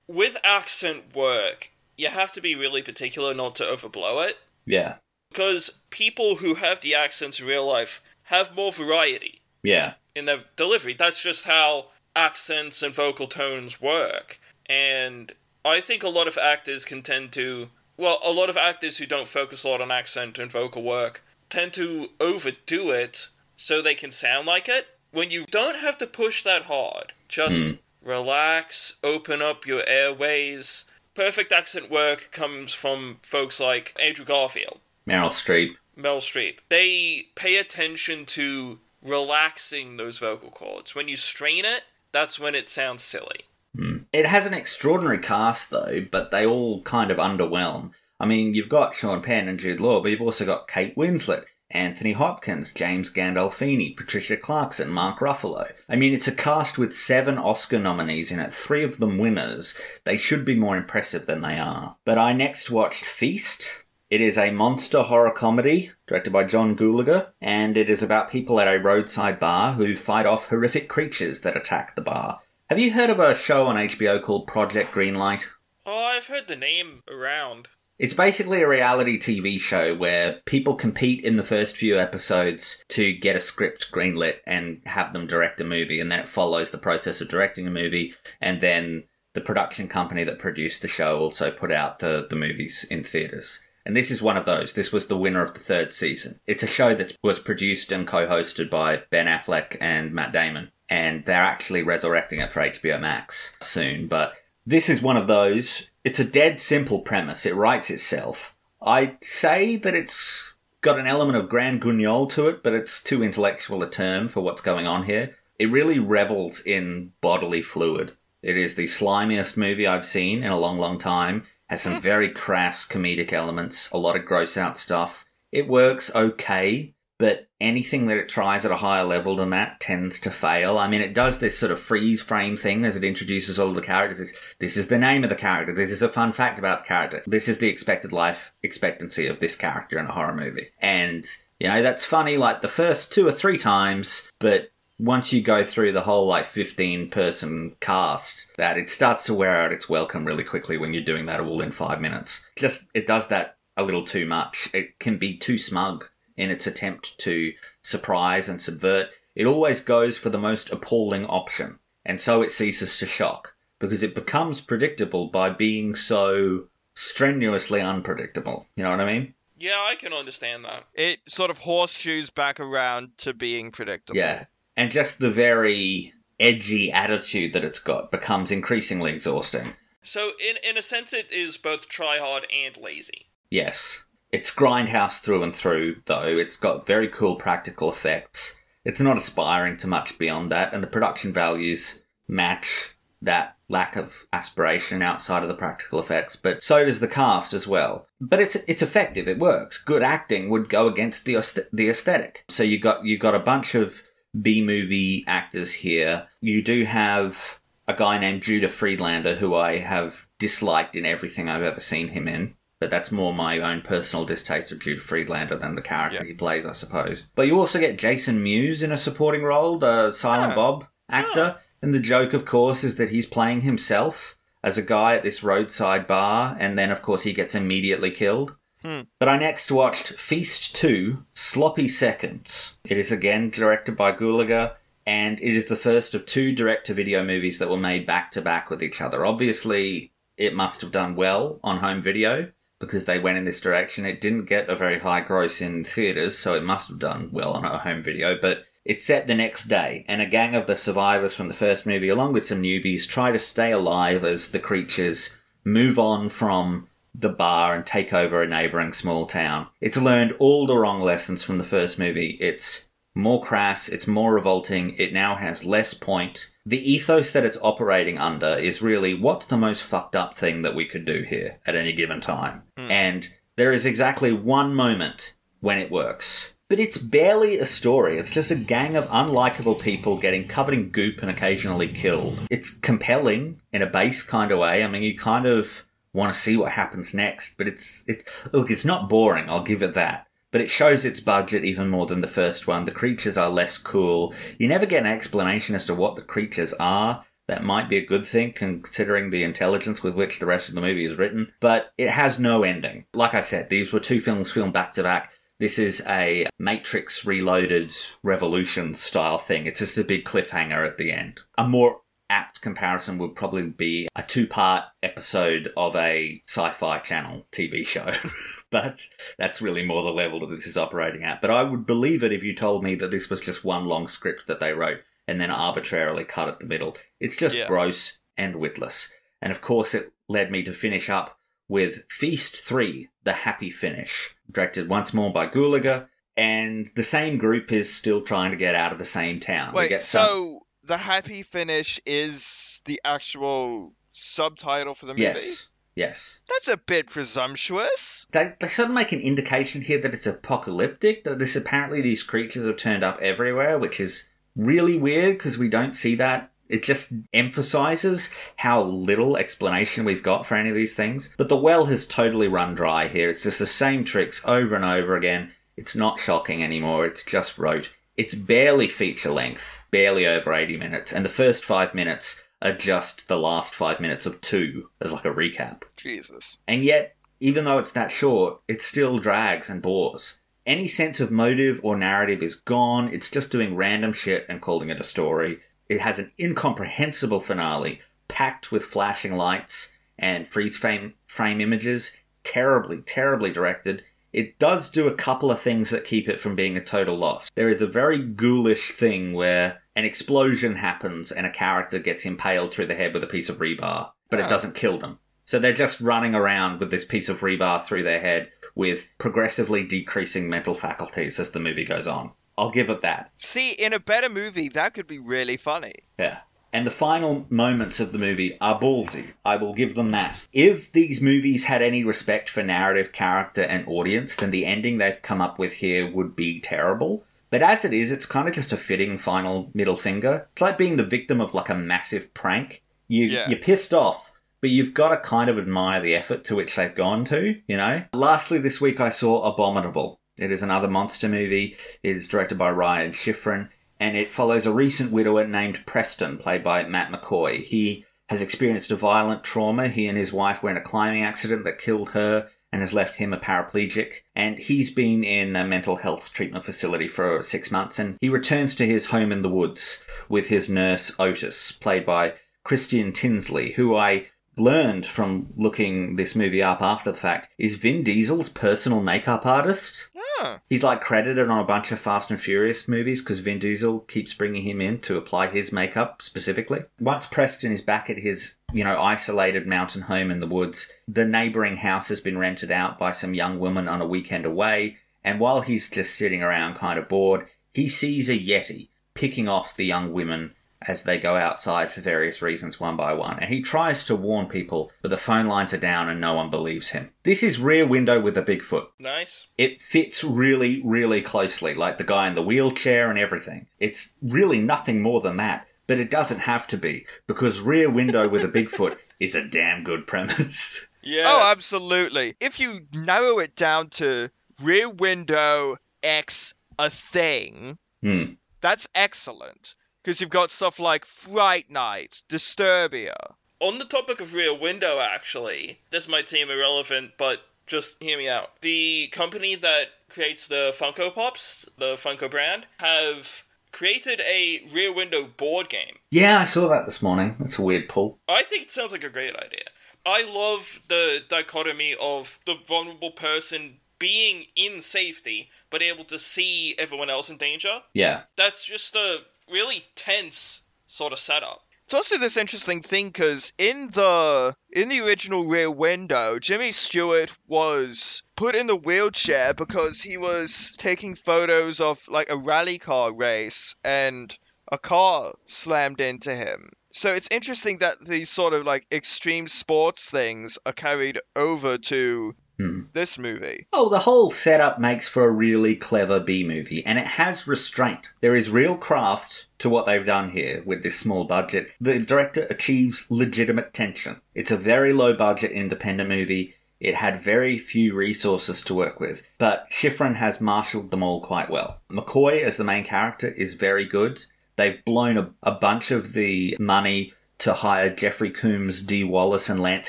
With 0.06 0.36
accent 0.44 1.16
work, 1.16 1.72
you 1.96 2.08
have 2.08 2.30
to 2.32 2.40
be 2.42 2.54
really 2.54 2.82
particular 2.82 3.32
not 3.34 3.54
to 3.56 3.64
overblow 3.64 4.28
it. 4.28 4.36
yeah 4.66 4.96
Because 5.34 5.80
people 5.90 6.36
who 6.36 6.54
have 6.54 6.80
the 6.80 6.94
accents 6.94 7.40
in 7.40 7.46
real 7.46 7.66
life 7.66 8.00
have 8.24 8.54
more 8.54 8.70
variety 8.70 9.40
yeah 9.64 9.94
in 10.14 10.26
their 10.26 10.44
delivery. 10.54 10.94
That's 10.94 11.22
just 11.22 11.46
how 11.46 11.86
accents 12.14 12.82
and 12.82 12.94
vocal 12.94 13.26
tones 13.26 13.80
work. 13.80 14.38
And 14.66 15.32
I 15.64 15.80
think 15.80 16.02
a 16.02 16.08
lot 16.08 16.28
of 16.28 16.38
actors 16.38 16.84
can 16.84 17.02
tend 17.02 17.32
to, 17.32 17.70
well, 17.96 18.20
a 18.24 18.30
lot 18.30 18.48
of 18.48 18.56
actors 18.56 18.98
who 18.98 19.06
don't 19.06 19.28
focus 19.28 19.64
a 19.64 19.68
lot 19.68 19.80
on 19.80 19.90
accent 19.90 20.38
and 20.38 20.52
vocal 20.52 20.82
work 20.82 21.24
tend 21.48 21.72
to 21.72 22.10
overdo 22.20 22.90
it 22.90 23.28
so 23.56 23.82
they 23.82 23.94
can 23.94 24.10
sound 24.12 24.46
like 24.46 24.68
it. 24.68 24.86
When 25.10 25.30
you 25.30 25.46
don't 25.50 25.78
have 25.78 25.98
to 25.98 26.06
push 26.06 26.42
that 26.42 26.64
hard, 26.64 27.12
just 27.28 27.66
hmm. 27.66 27.74
relax, 28.02 28.94
open 29.02 29.42
up 29.42 29.66
your 29.66 29.86
airways. 29.86 30.84
Perfect 31.14 31.52
accent 31.52 31.90
work 31.90 32.30
comes 32.32 32.74
from 32.74 33.18
folks 33.22 33.60
like 33.60 33.96
Andrew 34.00 34.24
Garfield. 34.24 34.80
Meryl 35.06 35.30
streep 35.30 35.74
Mel 35.96 36.18
Streep. 36.18 36.58
They 36.68 37.26
pay 37.34 37.56
attention 37.56 38.26
to 38.26 38.80
relaxing 39.02 39.96
those 39.96 40.18
vocal 40.18 40.50
cords. 40.50 40.94
When 40.94 41.08
you 41.08 41.16
strain 41.16 41.64
it, 41.64 41.82
that's 42.12 42.40
when 42.40 42.54
it 42.54 42.68
sounds 42.68 43.02
silly. 43.02 43.46
Hmm. 43.76 43.98
It 44.12 44.26
has 44.26 44.46
an 44.46 44.54
extraordinary 44.54 45.18
cast, 45.18 45.70
though, 45.70 46.06
but 46.10 46.30
they 46.30 46.46
all 46.46 46.82
kind 46.82 47.10
of 47.10 47.18
underwhelm. 47.18 47.90
I 48.20 48.26
mean, 48.26 48.54
you've 48.54 48.68
got 48.68 48.94
Sean 48.94 49.22
Penn 49.22 49.48
and 49.48 49.58
Jude 49.58 49.80
Law, 49.80 50.00
but 50.00 50.10
you've 50.10 50.22
also 50.22 50.46
got 50.46 50.68
Kate 50.68 50.96
Winslet, 50.96 51.44
Anthony 51.70 52.12
Hopkins, 52.12 52.72
James 52.72 53.10
Gandolfini, 53.10 53.96
Patricia 53.96 54.36
Clarkson, 54.36 54.88
Mark 54.88 55.18
Ruffalo. 55.18 55.72
I 55.88 55.96
mean, 55.96 56.14
it's 56.14 56.28
a 56.28 56.34
cast 56.34 56.78
with 56.78 56.96
seven 56.96 57.36
Oscar 57.36 57.80
nominees 57.80 58.30
in 58.30 58.38
it, 58.38 58.54
three 58.54 58.84
of 58.84 58.98
them 58.98 59.18
winners. 59.18 59.76
They 60.04 60.16
should 60.16 60.44
be 60.44 60.54
more 60.54 60.76
impressive 60.76 61.26
than 61.26 61.40
they 61.40 61.58
are. 61.58 61.96
But 62.04 62.16
I 62.16 62.32
next 62.32 62.70
watched 62.70 63.04
Feast. 63.04 63.83
It 64.14 64.20
is 64.20 64.38
a 64.38 64.52
monster 64.52 65.02
horror 65.02 65.32
comedy 65.32 65.90
directed 66.06 66.32
by 66.32 66.44
John 66.44 66.76
Gulager, 66.76 67.32
and 67.40 67.76
it 67.76 67.90
is 67.90 68.00
about 68.00 68.30
people 68.30 68.60
at 68.60 68.72
a 68.72 68.78
roadside 68.78 69.40
bar 69.40 69.72
who 69.72 69.96
fight 69.96 70.24
off 70.24 70.46
horrific 70.46 70.88
creatures 70.88 71.40
that 71.40 71.56
attack 71.56 71.96
the 71.96 72.00
bar. 72.00 72.38
Have 72.70 72.78
you 72.78 72.92
heard 72.92 73.10
of 73.10 73.18
a 73.18 73.34
show 73.34 73.66
on 73.66 73.74
HBO 73.74 74.22
called 74.22 74.46
Project 74.46 74.92
Greenlight? 74.92 75.44
Oh, 75.84 76.04
I've 76.04 76.28
heard 76.28 76.46
the 76.46 76.54
name 76.54 77.02
around. 77.10 77.66
It's 77.98 78.14
basically 78.14 78.62
a 78.62 78.68
reality 78.68 79.18
TV 79.18 79.58
show 79.58 79.96
where 79.96 80.40
people 80.44 80.76
compete 80.76 81.24
in 81.24 81.34
the 81.34 81.42
first 81.42 81.76
few 81.76 81.98
episodes 81.98 82.84
to 82.90 83.16
get 83.16 83.34
a 83.34 83.40
script 83.40 83.90
greenlit 83.90 84.36
and 84.46 84.80
have 84.86 85.12
them 85.12 85.26
direct 85.26 85.60
a 85.60 85.64
movie, 85.64 85.98
and 85.98 86.12
then 86.12 86.20
it 86.20 86.28
follows 86.28 86.70
the 86.70 86.78
process 86.78 87.20
of 87.20 87.26
directing 87.28 87.66
a 87.66 87.70
movie, 87.70 88.14
and 88.40 88.60
then 88.60 89.08
the 89.32 89.40
production 89.40 89.88
company 89.88 90.22
that 90.22 90.38
produced 90.38 90.82
the 90.82 90.86
show 90.86 91.18
also 91.18 91.50
put 91.50 91.72
out 91.72 91.98
the, 91.98 92.28
the 92.30 92.36
movies 92.36 92.86
in 92.88 93.02
theaters. 93.02 93.58
And 93.86 93.96
this 93.96 94.10
is 94.10 94.22
one 94.22 94.36
of 94.36 94.46
those. 94.46 94.72
This 94.72 94.92
was 94.92 95.06
the 95.06 95.16
winner 95.16 95.42
of 95.42 95.54
the 95.54 95.60
third 95.60 95.92
season. 95.92 96.40
It's 96.46 96.62
a 96.62 96.68
show 96.68 96.94
that 96.94 97.16
was 97.22 97.38
produced 97.38 97.92
and 97.92 98.06
co-hosted 98.06 98.70
by 98.70 99.02
Ben 99.10 99.26
Affleck 99.26 99.76
and 99.80 100.12
Matt 100.12 100.32
Damon. 100.32 100.70
And 100.88 101.24
they're 101.24 101.42
actually 101.42 101.82
resurrecting 101.82 102.40
it 102.40 102.52
for 102.52 102.60
HBO 102.60 103.00
Max 103.00 103.56
soon. 103.60 104.06
But 104.06 104.34
this 104.66 104.88
is 104.88 105.02
one 105.02 105.16
of 105.16 105.26
those. 105.26 105.88
It's 106.02 106.20
a 106.20 106.24
dead 106.24 106.60
simple 106.60 107.00
premise. 107.00 107.44
It 107.44 107.54
writes 107.54 107.90
itself. 107.90 108.56
I'd 108.80 109.22
say 109.22 109.76
that 109.76 109.94
it's 109.94 110.54
got 110.80 110.98
an 110.98 111.06
element 111.06 111.38
of 111.38 111.48
grand 111.48 111.80
guignol 111.80 112.26
to 112.28 112.48
it, 112.48 112.62
but 112.62 112.74
it's 112.74 113.02
too 113.02 113.22
intellectual 113.22 113.82
a 113.82 113.88
term 113.88 114.28
for 114.28 114.40
what's 114.40 114.60
going 114.60 114.86
on 114.86 115.04
here. 115.04 115.36
It 115.58 115.70
really 115.70 115.98
revels 115.98 116.60
in 116.60 117.12
bodily 117.20 117.62
fluid. 117.62 118.12
It 118.42 118.58
is 118.58 118.74
the 118.74 118.84
slimiest 118.84 119.56
movie 119.56 119.86
I've 119.86 120.04
seen 120.04 120.42
in 120.42 120.50
a 120.50 120.58
long, 120.58 120.76
long 120.78 120.98
time. 120.98 121.44
Has 121.68 121.80
some 121.82 122.00
very 122.00 122.28
crass 122.28 122.86
comedic 122.86 123.32
elements, 123.32 123.90
a 123.90 123.98
lot 123.98 124.16
of 124.16 124.26
gross 124.26 124.56
out 124.56 124.76
stuff. 124.76 125.24
It 125.50 125.66
works 125.66 126.14
okay, 126.14 126.94
but 127.18 127.48
anything 127.60 128.06
that 128.06 128.18
it 128.18 128.28
tries 128.28 128.64
at 128.64 128.70
a 128.70 128.76
higher 128.76 129.04
level 129.04 129.36
than 129.36 129.50
that 129.50 129.80
tends 129.80 130.20
to 130.20 130.30
fail. 130.30 130.76
I 130.76 130.88
mean, 130.88 131.00
it 131.00 131.14
does 131.14 131.38
this 131.38 131.56
sort 131.56 131.72
of 131.72 131.80
freeze 131.80 132.20
frame 132.20 132.56
thing 132.56 132.84
as 132.84 132.96
it 132.96 133.04
introduces 133.04 133.58
all 133.58 133.72
the 133.72 133.80
characters. 133.80 134.20
It's, 134.20 134.54
this 134.58 134.76
is 134.76 134.88
the 134.88 134.98
name 134.98 135.24
of 135.24 135.30
the 135.30 135.36
character. 135.36 135.72
This 135.72 135.90
is 135.90 136.02
a 136.02 136.08
fun 136.08 136.32
fact 136.32 136.58
about 136.58 136.80
the 136.80 136.88
character. 136.88 137.22
This 137.26 137.48
is 137.48 137.58
the 137.58 137.68
expected 137.68 138.12
life 138.12 138.52
expectancy 138.62 139.26
of 139.26 139.40
this 139.40 139.56
character 139.56 139.98
in 139.98 140.06
a 140.06 140.12
horror 140.12 140.34
movie. 140.34 140.68
And, 140.80 141.24
you 141.58 141.68
know, 141.68 141.82
that's 141.82 142.04
funny 142.04 142.36
like 142.36 142.60
the 142.60 142.68
first 142.68 143.12
two 143.12 143.26
or 143.26 143.32
three 143.32 143.58
times, 143.58 144.28
but 144.38 144.70
once 144.98 145.32
you 145.32 145.42
go 145.42 145.64
through 145.64 145.92
the 145.92 146.02
whole 146.02 146.26
like 146.26 146.44
15 146.44 147.10
person 147.10 147.74
cast 147.80 148.52
that 148.56 148.78
it 148.78 148.88
starts 148.88 149.24
to 149.24 149.34
wear 149.34 149.56
out 149.56 149.72
its 149.72 149.88
welcome 149.88 150.24
really 150.24 150.44
quickly 150.44 150.76
when 150.76 150.92
you're 150.94 151.02
doing 151.02 151.26
that 151.26 151.40
all 151.40 151.60
in 151.60 151.72
five 151.72 152.00
minutes 152.00 152.44
just 152.56 152.86
it 152.94 153.06
does 153.06 153.28
that 153.28 153.56
a 153.76 153.82
little 153.82 154.04
too 154.04 154.24
much 154.26 154.68
it 154.72 154.98
can 154.98 155.18
be 155.18 155.36
too 155.36 155.58
smug 155.58 156.06
in 156.36 156.50
its 156.50 156.66
attempt 156.66 157.18
to 157.18 157.52
surprise 157.82 158.48
and 158.48 158.62
subvert 158.62 159.08
it 159.34 159.46
always 159.46 159.80
goes 159.80 160.16
for 160.16 160.30
the 160.30 160.38
most 160.38 160.70
appalling 160.70 161.24
option 161.26 161.78
and 162.06 162.20
so 162.20 162.42
it 162.42 162.50
ceases 162.50 162.98
to 162.98 163.06
shock 163.06 163.54
because 163.80 164.02
it 164.02 164.14
becomes 164.14 164.60
predictable 164.60 165.26
by 165.26 165.50
being 165.50 165.94
so 165.96 166.64
strenuously 166.94 167.80
unpredictable 167.80 168.66
you 168.76 168.84
know 168.84 168.90
what 168.90 169.00
i 169.00 169.04
mean 169.04 169.34
Yeah, 169.58 169.86
I 169.88 169.94
can 169.94 170.12
understand 170.12 170.64
that. 170.64 170.84
It 170.94 171.20
sort 171.28 171.50
of 171.50 171.58
horseshoes 171.58 172.28
back 172.28 172.58
around 172.60 173.16
to 173.18 173.32
being 173.32 173.70
predictable. 173.70 174.18
Yeah. 174.18 174.44
And 174.76 174.90
just 174.90 175.18
the 175.18 175.30
very 175.30 176.12
edgy 176.40 176.90
attitude 176.90 177.52
that 177.52 177.64
it's 177.64 177.78
got 177.78 178.10
becomes 178.10 178.50
increasingly 178.50 179.12
exhausting. 179.12 179.74
So, 180.02 180.32
in 180.46 180.56
in 180.68 180.76
a 180.76 180.82
sense, 180.82 181.12
it 181.12 181.32
is 181.32 181.56
both 181.56 181.88
try 181.88 182.18
hard 182.18 182.46
and 182.52 182.76
lazy. 182.76 183.28
Yes. 183.50 184.04
It's 184.32 184.54
grindhouse 184.54 185.20
through 185.20 185.44
and 185.44 185.54
through, 185.54 186.02
though. 186.06 186.26
It's 186.26 186.56
got 186.56 186.86
very 186.86 187.08
cool 187.08 187.36
practical 187.36 187.90
effects. 187.90 188.56
It's 188.84 189.00
not 189.00 189.16
aspiring 189.16 189.76
to 189.78 189.86
much 189.86 190.18
beyond 190.18 190.50
that, 190.50 190.74
and 190.74 190.82
the 190.82 190.88
production 190.88 191.32
values 191.32 192.02
match 192.26 192.96
that 193.22 193.56
lack 193.68 193.96
of 193.96 194.26
aspiration 194.32 195.02
outside 195.02 195.42
of 195.42 195.48
the 195.48 195.54
practical 195.54 195.98
effects, 195.98 196.36
but 196.36 196.62
so 196.62 196.84
does 196.84 197.00
the 197.00 197.08
cast 197.08 197.52
as 197.52 197.66
well. 197.66 198.06
But 198.20 198.40
it's 198.40 198.56
it's 198.68 198.82
effective. 198.82 199.26
It 199.26 199.38
works. 199.38 199.82
Good 199.82 200.02
acting 200.02 200.50
would 200.50 200.68
go 200.68 200.86
against 200.86 201.24
the 201.24 201.34
the 201.72 201.88
aesthetic. 201.88 202.44
So 202.48 202.62
you 202.62 202.78
got 202.78 203.04
you 203.04 203.18
got 203.18 203.34
a 203.34 203.40
bunch 203.40 203.74
of 203.74 204.02
B 204.40 204.62
movie 204.62 205.24
actors 205.26 205.72
here. 205.72 206.26
You 206.40 206.62
do 206.62 206.84
have 206.84 207.60
a 207.86 207.94
guy 207.94 208.18
named 208.18 208.42
Judah 208.42 208.68
Friedlander 208.68 209.34
who 209.36 209.54
I 209.54 209.78
have 209.78 210.26
disliked 210.38 210.96
in 210.96 211.04
everything 211.06 211.48
I've 211.48 211.62
ever 211.62 211.80
seen 211.80 212.08
him 212.08 212.26
in. 212.28 212.54
But 212.80 212.90
that's 212.90 213.12
more 213.12 213.32
my 213.32 213.60
own 213.60 213.80
personal 213.82 214.24
distaste 214.26 214.72
of 214.72 214.80
Judah 214.80 215.00
Friedlander 215.00 215.56
than 215.56 215.74
the 215.74 215.80
character 215.80 216.18
Yeah. 216.18 216.24
he 216.26 216.34
plays, 216.34 216.66
I 216.66 216.72
suppose. 216.72 217.22
But 217.34 217.46
you 217.46 217.58
also 217.58 217.78
get 217.78 217.96
Jason 217.98 218.42
Mewes 218.42 218.82
in 218.82 218.92
a 218.92 218.96
supporting 218.96 219.42
role, 219.42 219.78
the 219.78 220.12
Silent 220.12 220.50
Yeah. 220.50 220.56
Bob 220.56 220.86
actor. 221.08 221.56
Oh. 221.56 221.60
And 221.80 221.94
the 221.94 222.00
joke, 222.00 222.32
of 222.32 222.44
course, 222.44 222.82
is 222.84 222.96
that 222.96 223.10
he's 223.10 223.26
playing 223.26 223.60
himself 223.62 224.36
as 224.62 224.76
a 224.76 224.82
guy 224.82 225.14
at 225.14 225.22
this 225.22 225.42
roadside 225.42 226.06
bar, 226.06 226.56
and 226.58 226.78
then, 226.78 226.90
of 226.90 227.02
course, 227.02 227.22
he 227.22 227.32
gets 227.34 227.54
immediately 227.54 228.10
killed. 228.10 228.54
Hmm. 228.84 229.02
But 229.18 229.30
I 229.30 229.38
next 229.38 229.72
watched 229.72 230.08
Feast 230.08 230.76
2 230.76 231.24
Sloppy 231.32 231.88
Seconds. 231.88 232.76
It 232.84 232.98
is 232.98 233.10
again 233.10 233.48
directed 233.48 233.96
by 233.96 234.12
Gulager, 234.12 234.74
and 235.06 235.40
it 235.40 235.56
is 235.56 235.66
the 235.66 235.76
first 235.76 236.14
of 236.14 236.26
two 236.26 236.54
direct 236.54 236.86
to 236.86 236.94
video 236.94 237.24
movies 237.24 237.58
that 237.58 237.70
were 237.70 237.78
made 237.78 238.06
back 238.06 238.30
to 238.32 238.42
back 238.42 238.68
with 238.68 238.82
each 238.82 239.00
other. 239.00 239.24
Obviously, 239.24 240.12
it 240.36 240.54
must 240.54 240.82
have 240.82 240.92
done 240.92 241.16
well 241.16 241.60
on 241.64 241.78
home 241.78 242.02
video 242.02 242.50
because 242.78 243.06
they 243.06 243.18
went 243.18 243.38
in 243.38 243.46
this 243.46 243.60
direction. 243.60 244.04
It 244.04 244.20
didn't 244.20 244.44
get 244.44 244.68
a 244.68 244.76
very 244.76 244.98
high 244.98 245.20
gross 245.20 245.62
in 245.62 245.84
theatres, 245.84 246.36
so 246.36 246.54
it 246.54 246.62
must 246.62 246.88
have 246.88 246.98
done 246.98 247.30
well 247.32 247.52
on 247.52 247.64
a 247.64 247.78
home 247.78 248.02
video, 248.02 248.36
but 248.38 248.64
it's 248.84 249.06
set 249.06 249.26
the 249.26 249.34
next 249.34 249.64
day, 249.64 250.04
and 250.08 250.20
a 250.20 250.26
gang 250.26 250.54
of 250.54 250.66
the 250.66 250.76
survivors 250.76 251.34
from 251.34 251.48
the 251.48 251.54
first 251.54 251.86
movie, 251.86 252.10
along 252.10 252.34
with 252.34 252.46
some 252.46 252.62
newbies, 252.62 253.08
try 253.08 253.32
to 253.32 253.38
stay 253.38 253.72
alive 253.72 254.24
as 254.24 254.50
the 254.50 254.58
creatures 254.58 255.38
move 255.64 255.98
on 255.98 256.28
from 256.28 256.86
the 257.14 257.28
bar 257.28 257.74
and 257.74 257.86
take 257.86 258.12
over 258.12 258.42
a 258.42 258.46
neighbouring 258.46 258.92
small 258.92 259.26
town. 259.26 259.68
It's 259.80 259.96
learned 259.96 260.32
all 260.38 260.66
the 260.66 260.76
wrong 260.76 261.00
lessons 261.00 261.42
from 261.42 261.58
the 261.58 261.64
first 261.64 261.98
movie. 261.98 262.36
It's 262.40 262.88
more 263.14 263.42
crass, 263.42 263.88
it's 263.88 264.08
more 264.08 264.34
revolting, 264.34 264.96
it 264.98 265.12
now 265.12 265.36
has 265.36 265.64
less 265.64 265.94
point. 265.94 266.50
The 266.66 266.92
ethos 266.92 267.30
that 267.32 267.44
it's 267.44 267.58
operating 267.62 268.18
under 268.18 268.56
is 268.56 268.82
really 268.82 269.14
what's 269.14 269.46
the 269.46 269.56
most 269.56 269.82
fucked 269.82 270.16
up 270.16 270.36
thing 270.36 270.62
that 270.62 270.74
we 270.74 270.84
could 270.86 271.04
do 271.04 271.22
here 271.22 271.58
at 271.64 271.76
any 271.76 271.92
given 271.92 272.20
time? 272.20 272.62
Hmm. 272.76 272.90
And 272.90 273.28
there 273.56 273.72
is 273.72 273.86
exactly 273.86 274.32
one 274.32 274.74
moment 274.74 275.34
when 275.60 275.78
it 275.78 275.90
works. 275.90 276.54
But 276.68 276.80
it's 276.80 276.98
barely 276.98 277.58
a 277.58 277.66
story. 277.66 278.18
It's 278.18 278.30
just 278.30 278.50
a 278.50 278.56
gang 278.56 278.96
of 278.96 279.06
unlikable 279.08 279.80
people 279.80 280.16
getting 280.16 280.48
covered 280.48 280.74
in 280.74 280.88
goop 280.88 281.20
and 281.20 281.30
occasionally 281.30 281.88
killed. 281.88 282.40
It's 282.50 282.70
compelling 282.70 283.60
in 283.70 283.82
a 283.82 283.86
base 283.86 284.22
kind 284.22 284.50
of 284.50 284.58
way. 284.58 284.82
I 284.82 284.88
mean, 284.88 285.02
you 285.02 285.16
kind 285.16 285.46
of 285.46 285.84
want 286.14 286.32
to 286.32 286.38
see 286.38 286.56
what 286.56 286.72
happens 286.72 287.12
next, 287.12 287.58
but 287.58 287.68
it's 287.68 288.02
it 288.06 288.26
look, 288.52 288.70
it's 288.70 288.84
not 288.84 289.10
boring, 289.10 289.50
I'll 289.50 289.62
give 289.62 289.82
it 289.82 289.92
that. 289.94 290.26
But 290.50 290.60
it 290.60 290.70
shows 290.70 291.04
its 291.04 291.18
budget 291.18 291.64
even 291.64 291.88
more 291.88 292.06
than 292.06 292.20
the 292.20 292.28
first 292.28 292.68
one. 292.68 292.84
The 292.84 292.92
creatures 292.92 293.36
are 293.36 293.50
less 293.50 293.76
cool. 293.76 294.32
You 294.56 294.68
never 294.68 294.86
get 294.86 295.04
an 295.04 295.12
explanation 295.12 295.74
as 295.74 295.84
to 295.86 295.94
what 295.94 296.14
the 296.14 296.22
creatures 296.22 296.72
are. 296.74 297.24
That 297.48 297.64
might 297.64 297.90
be 297.90 297.98
a 297.98 298.06
good 298.06 298.24
thing 298.24 298.52
considering 298.52 299.28
the 299.28 299.42
intelligence 299.42 300.02
with 300.02 300.14
which 300.14 300.38
the 300.38 300.46
rest 300.46 300.68
of 300.68 300.76
the 300.76 300.80
movie 300.80 301.04
is 301.04 301.18
written, 301.18 301.52
but 301.60 301.92
it 301.98 302.08
has 302.08 302.38
no 302.38 302.62
ending. 302.62 303.04
Like 303.12 303.34
I 303.34 303.42
said, 303.42 303.68
these 303.68 303.92
were 303.92 304.00
two 304.00 304.20
films 304.20 304.50
filmed 304.50 304.72
back 304.72 304.94
to 304.94 305.02
back. 305.02 305.32
This 305.60 305.78
is 305.78 306.02
a 306.08 306.46
Matrix 306.58 307.26
Reloaded 307.26 307.92
Revolution 308.22 308.94
style 308.94 309.38
thing. 309.38 309.66
It's 309.66 309.80
just 309.80 309.98
a 309.98 310.04
big 310.04 310.24
cliffhanger 310.24 310.86
at 310.86 310.98
the 310.98 311.12
end. 311.12 311.40
A 311.58 311.68
more 311.68 312.00
apt 312.34 312.60
comparison 312.60 313.16
would 313.18 313.36
probably 313.36 313.62
be 313.68 314.08
a 314.16 314.22
two 314.22 314.46
part 314.46 314.84
episode 315.04 315.72
of 315.76 315.94
a 315.94 316.42
sci 316.48 316.70
fi 316.72 316.98
channel 316.98 317.46
TV 317.52 317.86
show. 317.86 318.12
but 318.70 319.06
that's 319.38 319.62
really 319.62 319.84
more 319.84 320.02
the 320.02 320.10
level 320.10 320.40
that 320.40 320.50
this 320.50 320.66
is 320.66 320.76
operating 320.76 321.22
at. 321.22 321.40
But 321.40 321.52
I 321.52 321.62
would 321.62 321.86
believe 321.86 322.24
it 322.24 322.32
if 322.32 322.42
you 322.42 322.54
told 322.54 322.82
me 322.82 322.96
that 322.96 323.12
this 323.12 323.30
was 323.30 323.40
just 323.40 323.64
one 323.64 323.84
long 323.86 324.08
script 324.08 324.48
that 324.48 324.58
they 324.58 324.72
wrote 324.72 325.00
and 325.28 325.40
then 325.40 325.50
arbitrarily 325.50 326.24
cut 326.24 326.48
at 326.48 326.58
the 326.58 326.66
middle. 326.66 326.96
It's 327.20 327.36
just 327.36 327.56
Yeah. 327.56 327.68
gross 327.68 328.18
and 328.36 328.56
witless. 328.56 329.12
And 329.40 329.52
of 329.52 329.60
course, 329.60 329.94
it 329.94 330.12
led 330.28 330.50
me 330.50 330.62
to 330.64 330.72
finish 330.72 331.08
up 331.08 331.38
with 331.68 332.02
Feast 332.10 332.56
3, 332.56 333.10
The 333.22 333.32
Happy 333.32 333.70
Finish, 333.70 334.34
directed 334.50 334.88
once 334.88 335.14
more 335.14 335.32
by 335.32 335.46
Gulager. 335.46 336.08
And 336.36 336.88
the 336.96 337.04
same 337.04 337.38
group 337.38 337.70
is 337.70 337.94
still 337.94 338.22
trying 338.22 338.50
to 338.50 338.56
get 338.56 338.74
out 338.74 338.92
of 338.92 338.98
the 338.98 339.06
same 339.06 339.38
town. 339.38 339.72
We 339.72 339.78
Wait, 339.82 339.88
get 339.90 340.00
some- 340.00 340.26
so 340.26 340.63
the 340.86 340.98
happy 340.98 341.42
finish 341.42 342.00
is 342.06 342.82
the 342.84 343.00
actual 343.04 343.92
subtitle 344.12 344.94
for 344.94 345.06
the 345.06 345.12
movie? 345.12 345.22
Yes. 345.22 345.68
Yes. 345.96 346.40
That's 346.48 346.68
a 346.68 346.76
bit 346.76 347.06
presumptuous. 347.06 348.26
They, 348.32 348.54
they 348.58 348.68
sort 348.68 348.88
of 348.88 348.94
make 348.94 349.12
an 349.12 349.20
indication 349.20 349.82
here 349.82 350.00
that 350.00 350.12
it's 350.12 350.26
apocalyptic, 350.26 351.24
that 351.24 351.38
this 351.38 351.54
apparently 351.54 352.00
these 352.00 352.24
creatures 352.24 352.66
have 352.66 352.76
turned 352.76 353.04
up 353.04 353.20
everywhere, 353.20 353.78
which 353.78 354.00
is 354.00 354.28
really 354.56 354.98
weird 354.98 355.38
because 355.38 355.56
we 355.56 355.68
don't 355.68 355.94
see 355.94 356.16
that. 356.16 356.50
It 356.68 356.82
just 356.82 357.12
emphasizes 357.32 358.30
how 358.56 358.82
little 358.82 359.36
explanation 359.36 360.04
we've 360.04 360.22
got 360.22 360.46
for 360.46 360.56
any 360.56 360.70
of 360.70 360.74
these 360.74 360.96
things. 360.96 361.32
But 361.36 361.48
the 361.48 361.56
well 361.56 361.84
has 361.84 362.06
totally 362.06 362.48
run 362.48 362.74
dry 362.74 363.06
here. 363.06 363.30
It's 363.30 363.42
just 363.44 363.58
the 363.58 363.66
same 363.66 364.02
tricks 364.02 364.42
over 364.44 364.74
and 364.74 364.84
over 364.84 365.16
again. 365.16 365.52
It's 365.76 365.94
not 365.94 366.18
shocking 366.18 366.64
anymore. 366.64 367.06
It's 367.06 367.22
just 367.22 367.58
rote. 367.58 367.94
It's 368.16 368.34
barely 368.34 368.86
feature 368.86 369.30
length, 369.30 369.82
barely 369.90 370.26
over 370.26 370.54
80 370.54 370.76
minutes, 370.76 371.12
and 371.12 371.24
the 371.24 371.30
first 371.30 371.64
five 371.64 371.94
minutes 371.94 372.42
are 372.62 372.72
just 372.72 373.26
the 373.26 373.38
last 373.38 373.74
five 373.74 373.98
minutes 373.98 374.24
of 374.24 374.40
two 374.40 374.88
as 375.00 375.10
like 375.12 375.24
a 375.24 375.34
recap. 375.34 375.82
Jesus. 375.96 376.58
And 376.68 376.84
yet, 376.84 377.16
even 377.40 377.64
though 377.64 377.78
it's 377.78 377.92
that 377.92 378.10
short, 378.10 378.60
it 378.68 378.82
still 378.82 379.18
drags 379.18 379.68
and 379.68 379.82
bores. 379.82 380.38
Any 380.64 380.88
sense 380.88 381.20
of 381.20 381.30
motive 381.30 381.80
or 381.82 381.96
narrative 381.96 382.42
is 382.42 382.54
gone. 382.54 383.08
It's 383.12 383.30
just 383.30 383.52
doing 383.52 383.76
random 383.76 384.12
shit 384.12 384.46
and 384.48 384.62
calling 384.62 384.88
it 384.88 385.00
a 385.00 385.04
story. 385.04 385.58
It 385.88 386.00
has 386.00 386.18
an 386.18 386.32
incomprehensible 386.40 387.40
finale, 387.40 388.00
packed 388.28 388.72
with 388.72 388.84
flashing 388.84 389.34
lights 389.34 389.92
and 390.18 390.46
freeze 390.46 390.76
frame, 390.76 391.14
frame 391.26 391.60
images. 391.60 392.16
Terribly, 392.44 393.02
terribly 393.02 393.50
directed. 393.50 394.04
It 394.34 394.58
does 394.58 394.90
do 394.90 395.06
a 395.06 395.14
couple 395.14 395.50
of 395.52 395.60
things 395.60 395.90
that 395.90 396.04
keep 396.04 396.28
it 396.28 396.40
from 396.40 396.56
being 396.56 396.76
a 396.76 396.82
total 396.84 397.16
loss. 397.16 397.48
There 397.54 397.68
is 397.68 397.80
a 397.80 397.86
very 397.86 398.18
ghoulish 398.18 398.90
thing 398.90 399.32
where 399.32 399.80
an 399.94 400.04
explosion 400.04 400.74
happens 400.74 401.30
and 401.30 401.46
a 401.46 401.52
character 401.52 402.00
gets 402.00 402.24
impaled 402.26 402.74
through 402.74 402.86
the 402.86 402.96
head 402.96 403.14
with 403.14 403.22
a 403.22 403.28
piece 403.28 403.48
of 403.48 403.58
rebar, 403.58 404.10
but 404.30 404.40
it 404.40 404.46
Oh. 404.46 404.48
doesn't 404.48 404.74
kill 404.74 404.98
them. 404.98 405.20
So 405.44 405.60
they're 405.60 405.72
just 405.72 406.00
running 406.00 406.34
around 406.34 406.80
with 406.80 406.90
this 406.90 407.04
piece 407.04 407.28
of 407.28 407.40
rebar 407.42 407.84
through 407.84 408.02
their 408.02 408.18
head 408.20 408.50
with 408.74 409.06
progressively 409.18 409.84
decreasing 409.84 410.48
mental 410.48 410.74
faculties 410.74 411.38
as 411.38 411.52
the 411.52 411.60
movie 411.60 411.84
goes 411.84 412.08
on. 412.08 412.32
I'll 412.58 412.70
give 412.72 412.90
it 412.90 413.02
that. 413.02 413.30
See, 413.36 413.70
in 413.70 413.92
a 413.92 414.00
better 414.00 414.28
movie, 414.28 414.68
that 414.70 414.94
could 414.94 415.06
be 415.06 415.18
really 415.20 415.56
funny. 415.56 415.94
Yeah. 416.18 416.38
And 416.74 416.84
the 416.84 416.90
final 416.90 417.46
moments 417.50 418.00
of 418.00 418.10
the 418.10 418.18
movie 418.18 418.58
are 418.60 418.80
ballsy. 418.80 419.28
I 419.44 419.54
will 419.56 419.74
give 419.74 419.94
them 419.94 420.10
that. 420.10 420.48
If 420.52 420.90
these 420.90 421.20
movies 421.20 421.64
had 421.64 421.82
any 421.82 422.02
respect 422.02 422.48
for 422.50 422.64
narrative, 422.64 423.12
character, 423.12 423.62
and 423.62 423.86
audience, 423.86 424.34
then 424.34 424.50
the 424.50 424.66
ending 424.66 424.98
they've 424.98 425.22
come 425.22 425.40
up 425.40 425.56
with 425.56 425.74
here 425.74 426.10
would 426.10 426.34
be 426.34 426.58
terrible. 426.58 427.24
But 427.50 427.62
as 427.62 427.84
it 427.84 427.92
is, 427.92 428.10
it's 428.10 428.26
kind 428.26 428.48
of 428.48 428.54
just 428.54 428.72
a 428.72 428.76
fitting 428.76 429.16
final 429.18 429.70
middle 429.72 429.94
finger. 429.94 430.48
It's 430.52 430.60
like 430.62 430.76
being 430.76 430.96
the 430.96 431.04
victim 431.04 431.40
of 431.40 431.54
like 431.54 431.68
a 431.68 431.76
massive 431.76 432.34
prank. 432.34 432.82
You 433.06 433.26
Yeah. 433.26 433.48
you're 433.48 433.60
pissed 433.60 433.94
off, 433.94 434.36
but 434.60 434.70
you've 434.70 434.94
got 434.94 435.10
to 435.10 435.18
kind 435.18 435.48
of 435.48 435.58
admire 435.58 436.00
the 436.00 436.16
effort 436.16 436.42
to 436.46 436.56
which 436.56 436.74
they've 436.74 436.92
gone 436.94 437.24
to, 437.26 437.60
you 437.68 437.76
know? 437.76 438.02
Lastly, 438.12 438.58
this 438.58 438.80
week 438.80 438.98
I 438.98 439.10
saw 439.10 439.42
Abominable. 439.44 440.18
It 440.36 440.50
is 440.50 440.64
another 440.64 440.88
monster 440.88 441.28
movie. 441.28 441.76
It 442.02 442.16
is 442.16 442.26
directed 442.26 442.58
by 442.58 442.72
Ryan 442.72 443.12
Schifrin, 443.12 443.68
and 444.00 444.16
it 444.16 444.30
follows 444.30 444.66
a 444.66 444.72
recent 444.72 445.12
widower 445.12 445.46
named 445.46 445.86
Preston, 445.86 446.38
played 446.38 446.64
by 446.64 446.84
Matt 446.84 447.10
McCoy. 447.10 447.62
He 447.62 448.04
has 448.28 448.42
experienced 448.42 448.90
a 448.90 448.96
violent 448.96 449.44
trauma. 449.44 449.88
He 449.88 450.06
and 450.06 450.18
his 450.18 450.32
wife 450.32 450.62
were 450.62 450.70
in 450.70 450.76
a 450.76 450.82
climbing 450.82 451.22
accident 451.22 451.64
that 451.64 451.78
killed 451.78 452.10
her 452.10 452.48
and 452.72 452.80
has 452.80 452.92
left 452.92 453.16
him 453.16 453.32
a 453.32 453.38
paraplegic. 453.38 454.24
And 454.34 454.58
he's 454.58 454.92
been 454.92 455.22
in 455.22 455.54
a 455.54 455.64
mental 455.64 455.96
health 455.96 456.32
treatment 456.32 456.64
facility 456.64 457.06
for 457.06 457.40
six 457.42 457.70
months, 457.70 457.98
and 458.00 458.16
he 458.20 458.28
returns 458.28 458.74
to 458.76 458.86
his 458.86 459.06
home 459.06 459.30
in 459.30 459.42
the 459.42 459.48
woods 459.48 460.04
with 460.28 460.48
his 460.48 460.68
nurse 460.68 461.12
Otis, 461.18 461.70
played 461.70 462.04
by 462.04 462.34
Christian 462.64 463.12
Tinsley, 463.12 463.72
who 463.72 463.94
I 463.94 464.26
learned 464.56 465.06
from 465.06 465.52
looking 465.56 466.16
this 466.16 466.34
movie 466.34 466.62
up 466.62 466.80
after 466.82 467.10
the 467.10 467.18
fact 467.18 467.48
is 467.58 467.76
Vin 467.76 468.02
Diesel's 468.02 468.48
personal 468.48 469.02
makeup 469.02 469.46
artist. 469.46 470.10
Huh. 470.14 470.58
He's 470.68 470.82
like 470.82 471.00
credited 471.00 471.48
on 471.48 471.58
a 471.58 471.64
bunch 471.64 471.92
of 471.92 471.98
Fast 471.98 472.30
and 472.30 472.40
Furious 472.40 472.88
movies 472.88 473.22
because 473.22 473.38
Vin 473.40 473.58
Diesel 473.58 474.00
keeps 474.00 474.34
bringing 474.34 474.62
him 474.62 474.80
in 474.80 475.00
to 475.00 475.16
apply 475.16 475.48
his 475.48 475.72
makeup 475.72 476.22
specifically. 476.22 476.82
Once 477.00 477.26
Preston 477.26 477.72
is 477.72 477.80
back 477.80 478.10
at 478.10 478.18
his, 478.18 478.56
you 478.72 478.84
know, 478.84 479.00
isolated 479.00 479.66
mountain 479.66 480.02
home 480.02 480.30
in 480.30 480.40
the 480.40 480.46
woods, 480.46 480.92
the 481.06 481.24
neighboring 481.24 481.76
house 481.76 482.08
has 482.08 482.20
been 482.20 482.38
rented 482.38 482.70
out 482.70 482.98
by 482.98 483.12
some 483.12 483.34
young 483.34 483.58
woman 483.58 483.88
on 483.88 484.00
a 484.00 484.06
weekend 484.06 484.44
away. 484.44 484.98
And 485.22 485.40
while 485.40 485.62
he's 485.62 485.88
just 485.88 486.14
sitting 486.14 486.42
around 486.42 486.74
kind 486.74 486.98
of 486.98 487.08
bored, 487.08 487.46
he 487.72 487.88
sees 487.88 488.28
a 488.28 488.38
Yeti 488.38 488.88
picking 489.14 489.48
off 489.48 489.76
the 489.76 489.86
young 489.86 490.12
women 490.12 490.52
as 490.86 491.04
they 491.04 491.18
go 491.18 491.36
outside 491.36 491.90
for 491.90 492.00
various 492.00 492.42
reasons 492.42 492.78
one 492.78 492.96
by 492.96 493.12
one. 493.12 493.38
And 493.38 493.52
he 493.52 493.60
tries 493.62 494.04
to 494.04 494.14
warn 494.16 494.46
people, 494.46 494.90
but 495.02 495.08
the 495.10 495.16
phone 495.18 495.46
lines 495.46 495.72
are 495.74 495.78
down 495.78 496.08
and 496.08 496.20
no 496.20 496.34
one 496.34 496.50
believes 496.50 496.90
him. 496.90 497.10
This 497.22 497.42
is 497.42 497.58
Rear 497.60 497.86
Window 497.86 498.20
with 498.20 498.36
a 498.38 498.42
Bigfoot 498.42 498.88
Nice. 498.98 499.46
it 499.58 499.80
fits 499.82 500.22
really, 500.24 500.82
really 500.84 501.22
closely, 501.22 501.74
like 501.74 501.98
the 501.98 502.04
guy 502.04 502.28
in 502.28 502.34
the 502.34 502.42
wheelchair 502.42 503.10
and 503.10 503.18
everything. 503.18 503.66
It's 503.78 504.14
really 504.22 504.60
nothing 504.60 505.00
more 505.02 505.20
than 505.20 505.36
that, 505.38 505.66
but 505.86 505.98
it 505.98 506.10
doesn't 506.10 506.40
have 506.40 506.66
to 506.68 506.76
be, 506.76 507.06
because 507.26 507.60
Rear 507.60 507.90
Window 507.90 508.28
with 508.28 508.42
a 508.44 508.48
Bigfoot 508.48 508.96
is 509.20 509.34
a 509.34 509.44
damn 509.46 509.84
good 509.84 510.06
premise. 510.06 510.86
Yeah. 511.06 511.24
Oh, 511.26 511.50
absolutely. 511.50 512.34
If 512.40 512.58
you 512.58 512.86
narrow 512.94 513.38
it 513.38 513.54
down 513.54 513.90
to 513.90 514.30
Rear 514.62 514.88
Window 514.88 515.76
X 516.02 516.54
a 516.78 516.88
thing, 516.88 517.76
Hmm. 518.02 518.22
that's 518.62 518.88
excellent. 518.94 519.74
Because 520.04 520.20
you've 520.20 520.28
got 520.28 520.50
stuff 520.50 520.78
like 520.78 521.06
Fright 521.06 521.70
Night, 521.70 522.22
Disturbia. 522.28 523.14
On 523.58 523.78
the 523.78 523.86
topic 523.86 524.20
of 524.20 524.34
Rear 524.34 524.54
Window, 524.54 525.00
actually, 525.00 525.80
this 525.90 526.06
might 526.06 526.28
seem 526.28 526.50
irrelevant, 526.50 527.12
but 527.16 527.46
just 527.66 528.02
hear 528.02 528.18
me 528.18 528.28
out. 528.28 528.60
The 528.60 529.08
company 529.12 529.54
that 529.54 529.86
creates 530.10 530.46
the 530.46 530.74
Funko 530.78 531.14
Pops, 531.14 531.66
the 531.78 531.94
Funko 531.94 532.30
brand, 532.30 532.66
have 532.80 533.44
created 533.72 534.20
a 534.20 534.66
Rear 534.70 534.92
Window 534.92 535.24
board 535.24 535.70
game. 535.70 535.96
Yeah, 536.10 536.38
I 536.38 536.44
saw 536.44 536.68
that 536.68 536.84
this 536.84 537.00
morning. 537.00 537.36
That's 537.38 537.58
a 537.58 537.62
weird 537.62 537.88
pull. 537.88 538.18
I 538.28 538.42
think 538.42 538.64
it 538.64 538.72
sounds 538.72 538.92
like 538.92 539.04
a 539.04 539.08
great 539.08 539.34
idea. 539.34 539.64
I 540.04 540.22
love 540.22 540.80
the 540.88 541.22
dichotomy 541.26 541.96
of 541.98 542.38
the 542.44 542.56
vulnerable 542.66 543.10
person 543.10 543.78
being 543.98 544.48
in 544.54 544.82
safety, 544.82 545.48
but 545.70 545.80
able 545.80 546.04
to 546.04 546.18
see 546.18 546.74
everyone 546.78 547.08
else 547.08 547.30
in 547.30 547.38
danger. 547.38 547.80
Yeah. 547.94 548.22
That's 548.36 548.66
just 548.66 548.94
a 548.94 549.22
really 549.50 549.84
tense 549.94 550.62
sort 550.86 551.12
of 551.12 551.18
setup. 551.18 551.60
It's 551.84 551.92
also 551.94 552.16
this 552.16 552.38
interesting 552.38 552.80
thing 552.80 553.08
because 553.08 553.52
in 553.58 553.90
the 553.90 554.56
in 554.70 554.88
the 554.88 555.00
original 555.00 555.44
Rear 555.44 555.70
Window, 555.70 556.38
Jimmy 556.38 556.72
Stewart 556.72 557.30
was 557.46 558.22
put 558.36 558.54
in 558.54 558.66
the 558.66 558.76
wheelchair 558.76 559.52
because 559.52 560.00
he 560.00 560.16
was 560.16 560.74
taking 560.78 561.14
photos 561.14 561.80
of 561.80 562.00
like 562.08 562.30
a 562.30 562.38
rally 562.38 562.78
car 562.78 563.12
race 563.12 563.76
and 563.84 564.36
a 564.72 564.78
car 564.78 565.34
slammed 565.46 566.00
into 566.00 566.34
him. 566.34 566.70
So 566.90 567.12
it's 567.12 567.28
interesting 567.30 567.78
that 567.78 568.00
these 568.00 568.30
sort 568.30 568.54
of 568.54 568.64
like 568.64 568.86
extreme 568.90 569.46
sports 569.48 570.08
things 570.08 570.58
are 570.64 570.72
carried 570.72 571.20
over 571.36 571.76
to 571.76 572.34
Hmm. 572.58 572.82
this 572.92 573.18
movie. 573.18 573.66
Oh, 573.72 573.88
the 573.88 574.00
whole 574.00 574.30
setup 574.30 574.78
makes 574.78 575.08
for 575.08 575.24
a 575.24 575.30
really 575.30 575.74
clever 575.74 576.20
B 576.20 576.44
movie, 576.44 576.84
and 576.86 576.98
it 576.98 577.06
has 577.06 577.48
restraint. 577.48 578.12
There 578.20 578.36
is 578.36 578.50
real 578.50 578.76
craft 578.76 579.46
to 579.58 579.68
what 579.68 579.86
they've 579.86 580.06
done 580.06 580.30
here 580.30 580.62
with 580.64 580.82
this 580.82 580.98
small 580.98 581.24
budget. 581.24 581.72
The 581.80 581.98
director 581.98 582.46
achieves 582.48 583.10
legitimate 583.10 583.74
tension. 583.74 584.20
It's 584.34 584.52
a 584.52 584.56
very 584.56 584.92
low 584.92 585.16
budget 585.16 585.50
independent 585.50 586.08
movie. 586.08 586.54
It 586.78 586.96
had 586.96 587.20
very 587.20 587.58
few 587.58 587.94
resources 587.94 588.62
to 588.62 588.74
work 588.74 589.00
with, 589.00 589.22
but 589.38 589.66
Schifrin 589.70 590.16
has 590.16 590.40
marshaled 590.40 590.90
them 590.90 591.02
all 591.02 591.20
quite 591.20 591.50
well. 591.50 591.80
McCoy, 591.90 592.42
as 592.42 592.56
the 592.56 592.64
main 592.64 592.84
character, 592.84 593.28
is 593.28 593.54
very 593.54 593.84
good. 593.84 594.22
They've 594.56 594.84
blown 594.84 595.16
a, 595.16 595.30
a 595.42 595.52
bunch 595.52 595.90
of 595.90 596.12
the 596.12 596.56
money 596.60 597.14
to 597.44 597.52
hire 597.52 597.90
Jeffrey 597.90 598.30
Combs, 598.30 598.82
Dee 598.82 599.04
Wallace, 599.04 599.50
and 599.50 599.60
Lance 599.60 599.88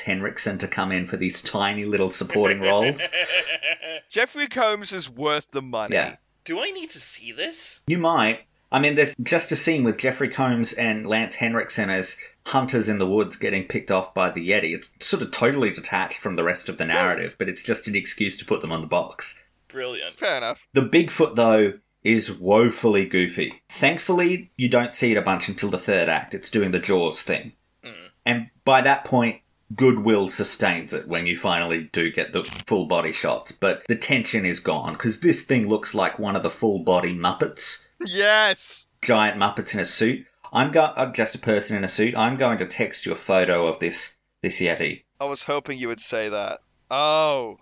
Henriksen 0.00 0.58
to 0.58 0.68
come 0.68 0.92
in 0.92 1.06
for 1.06 1.16
these 1.16 1.42
tiny 1.42 1.86
little 1.86 2.10
supporting 2.10 2.60
roles. 2.60 3.00
Jeffrey 4.10 4.46
Combs 4.46 4.92
is 4.92 5.08
worth 5.08 5.50
the 5.52 5.62
money. 5.62 5.94
Yeah. 5.94 6.16
Do 6.44 6.60
I 6.60 6.70
need 6.70 6.90
to 6.90 7.00
see 7.00 7.32
this? 7.32 7.80
You 7.86 7.96
might. 7.96 8.40
I 8.70 8.78
mean, 8.78 8.94
there's 8.94 9.14
just 9.22 9.52
a 9.52 9.56
scene 9.56 9.84
with 9.84 9.96
Jeffrey 9.96 10.28
Combs 10.28 10.74
and 10.74 11.06
Lance 11.06 11.36
Henriksen 11.36 11.88
as 11.88 12.18
hunters 12.44 12.90
in 12.90 12.98
the 12.98 13.06
woods 13.06 13.36
getting 13.36 13.64
picked 13.64 13.90
off 13.90 14.12
by 14.12 14.28
the 14.28 14.46
Yeti. 14.46 14.74
It's 14.74 14.92
sort 15.00 15.22
of 15.22 15.30
totally 15.30 15.70
detached 15.70 16.18
from 16.18 16.36
the 16.36 16.44
rest 16.44 16.68
of 16.68 16.76
the 16.76 16.84
narrative, 16.84 17.36
but 17.38 17.48
it's 17.48 17.62
just 17.62 17.88
an 17.88 17.96
excuse 17.96 18.36
to 18.36 18.44
put 18.44 18.60
them 18.60 18.72
on 18.72 18.82
the 18.82 18.86
box. 18.86 19.40
Brilliant. 19.68 20.18
Fair 20.18 20.36
enough. 20.36 20.68
The 20.74 20.82
Bigfoot, 20.82 21.36
though, 21.36 21.78
is 22.06 22.38
woefully 22.38 23.04
goofy. 23.06 23.62
Thankfully, 23.68 24.50
you 24.56 24.68
don't 24.68 24.94
see 24.94 25.12
it 25.12 25.18
a 25.18 25.22
bunch 25.22 25.48
until 25.48 25.70
the 25.70 25.78
third 25.78 26.08
act. 26.08 26.34
It's 26.34 26.50
doing 26.50 26.70
the 26.70 26.78
Jaws 26.78 27.22
thing. 27.22 27.52
Mm. 27.84 27.94
And 28.24 28.50
by 28.64 28.80
that 28.82 29.04
point, 29.04 29.40
goodwill 29.74 30.28
sustains 30.28 30.92
it 30.92 31.08
when 31.08 31.26
you 31.26 31.36
finally 31.36 31.88
do 31.92 32.12
get 32.12 32.32
the 32.32 32.44
full 32.66 32.86
body 32.86 33.12
shots. 33.12 33.52
But 33.52 33.82
the 33.88 33.96
tension 33.96 34.44
is 34.46 34.60
gone 34.60 34.92
because 34.92 35.20
this 35.20 35.44
thing 35.44 35.66
looks 35.68 35.94
like 35.94 36.18
one 36.18 36.36
of 36.36 36.42
the 36.42 36.50
full 36.50 36.80
body 36.84 37.14
Muppets 37.14 37.84
Yes. 38.04 38.86
giant 39.02 39.38
Muppets 39.38 39.74
in 39.74 39.80
a 39.80 39.84
suit. 39.84 40.26
I'm 40.52 40.70
go- 40.70 40.92
I'm 40.96 41.12
just 41.12 41.34
a 41.34 41.38
person 41.38 41.76
in 41.76 41.82
a 41.84 41.88
suit. 41.88 42.16
I'm 42.16 42.36
going 42.36 42.58
to 42.58 42.66
text 42.66 43.04
you 43.04 43.12
a 43.12 43.16
photo 43.16 43.66
of 43.66 43.80
this 43.80 44.16
this 44.42 44.60
Yeti. 44.60 45.02
I 45.18 45.24
was 45.24 45.42
hoping 45.42 45.78
you 45.78 45.88
would 45.88 46.00
say 46.00 46.28
that. 46.28 46.60
Oh. 46.90 47.58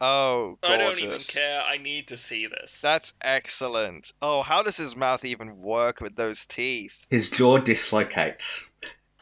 Oh, 0.00 0.58
gorgeous. 0.62 0.74
I 0.74 0.76
don't 0.84 0.98
even 0.98 1.18
care. 1.18 1.62
I 1.62 1.76
need 1.78 2.08
to 2.08 2.16
see 2.16 2.46
this. 2.46 2.80
That's 2.80 3.14
excellent. 3.20 4.12
Oh, 4.20 4.42
how 4.42 4.62
does 4.62 4.76
his 4.76 4.96
mouth 4.96 5.24
even 5.24 5.58
work 5.58 6.00
with 6.00 6.16
those 6.16 6.46
teeth? 6.46 7.06
His 7.10 7.30
jaw 7.30 7.58
dislocates. 7.58 8.70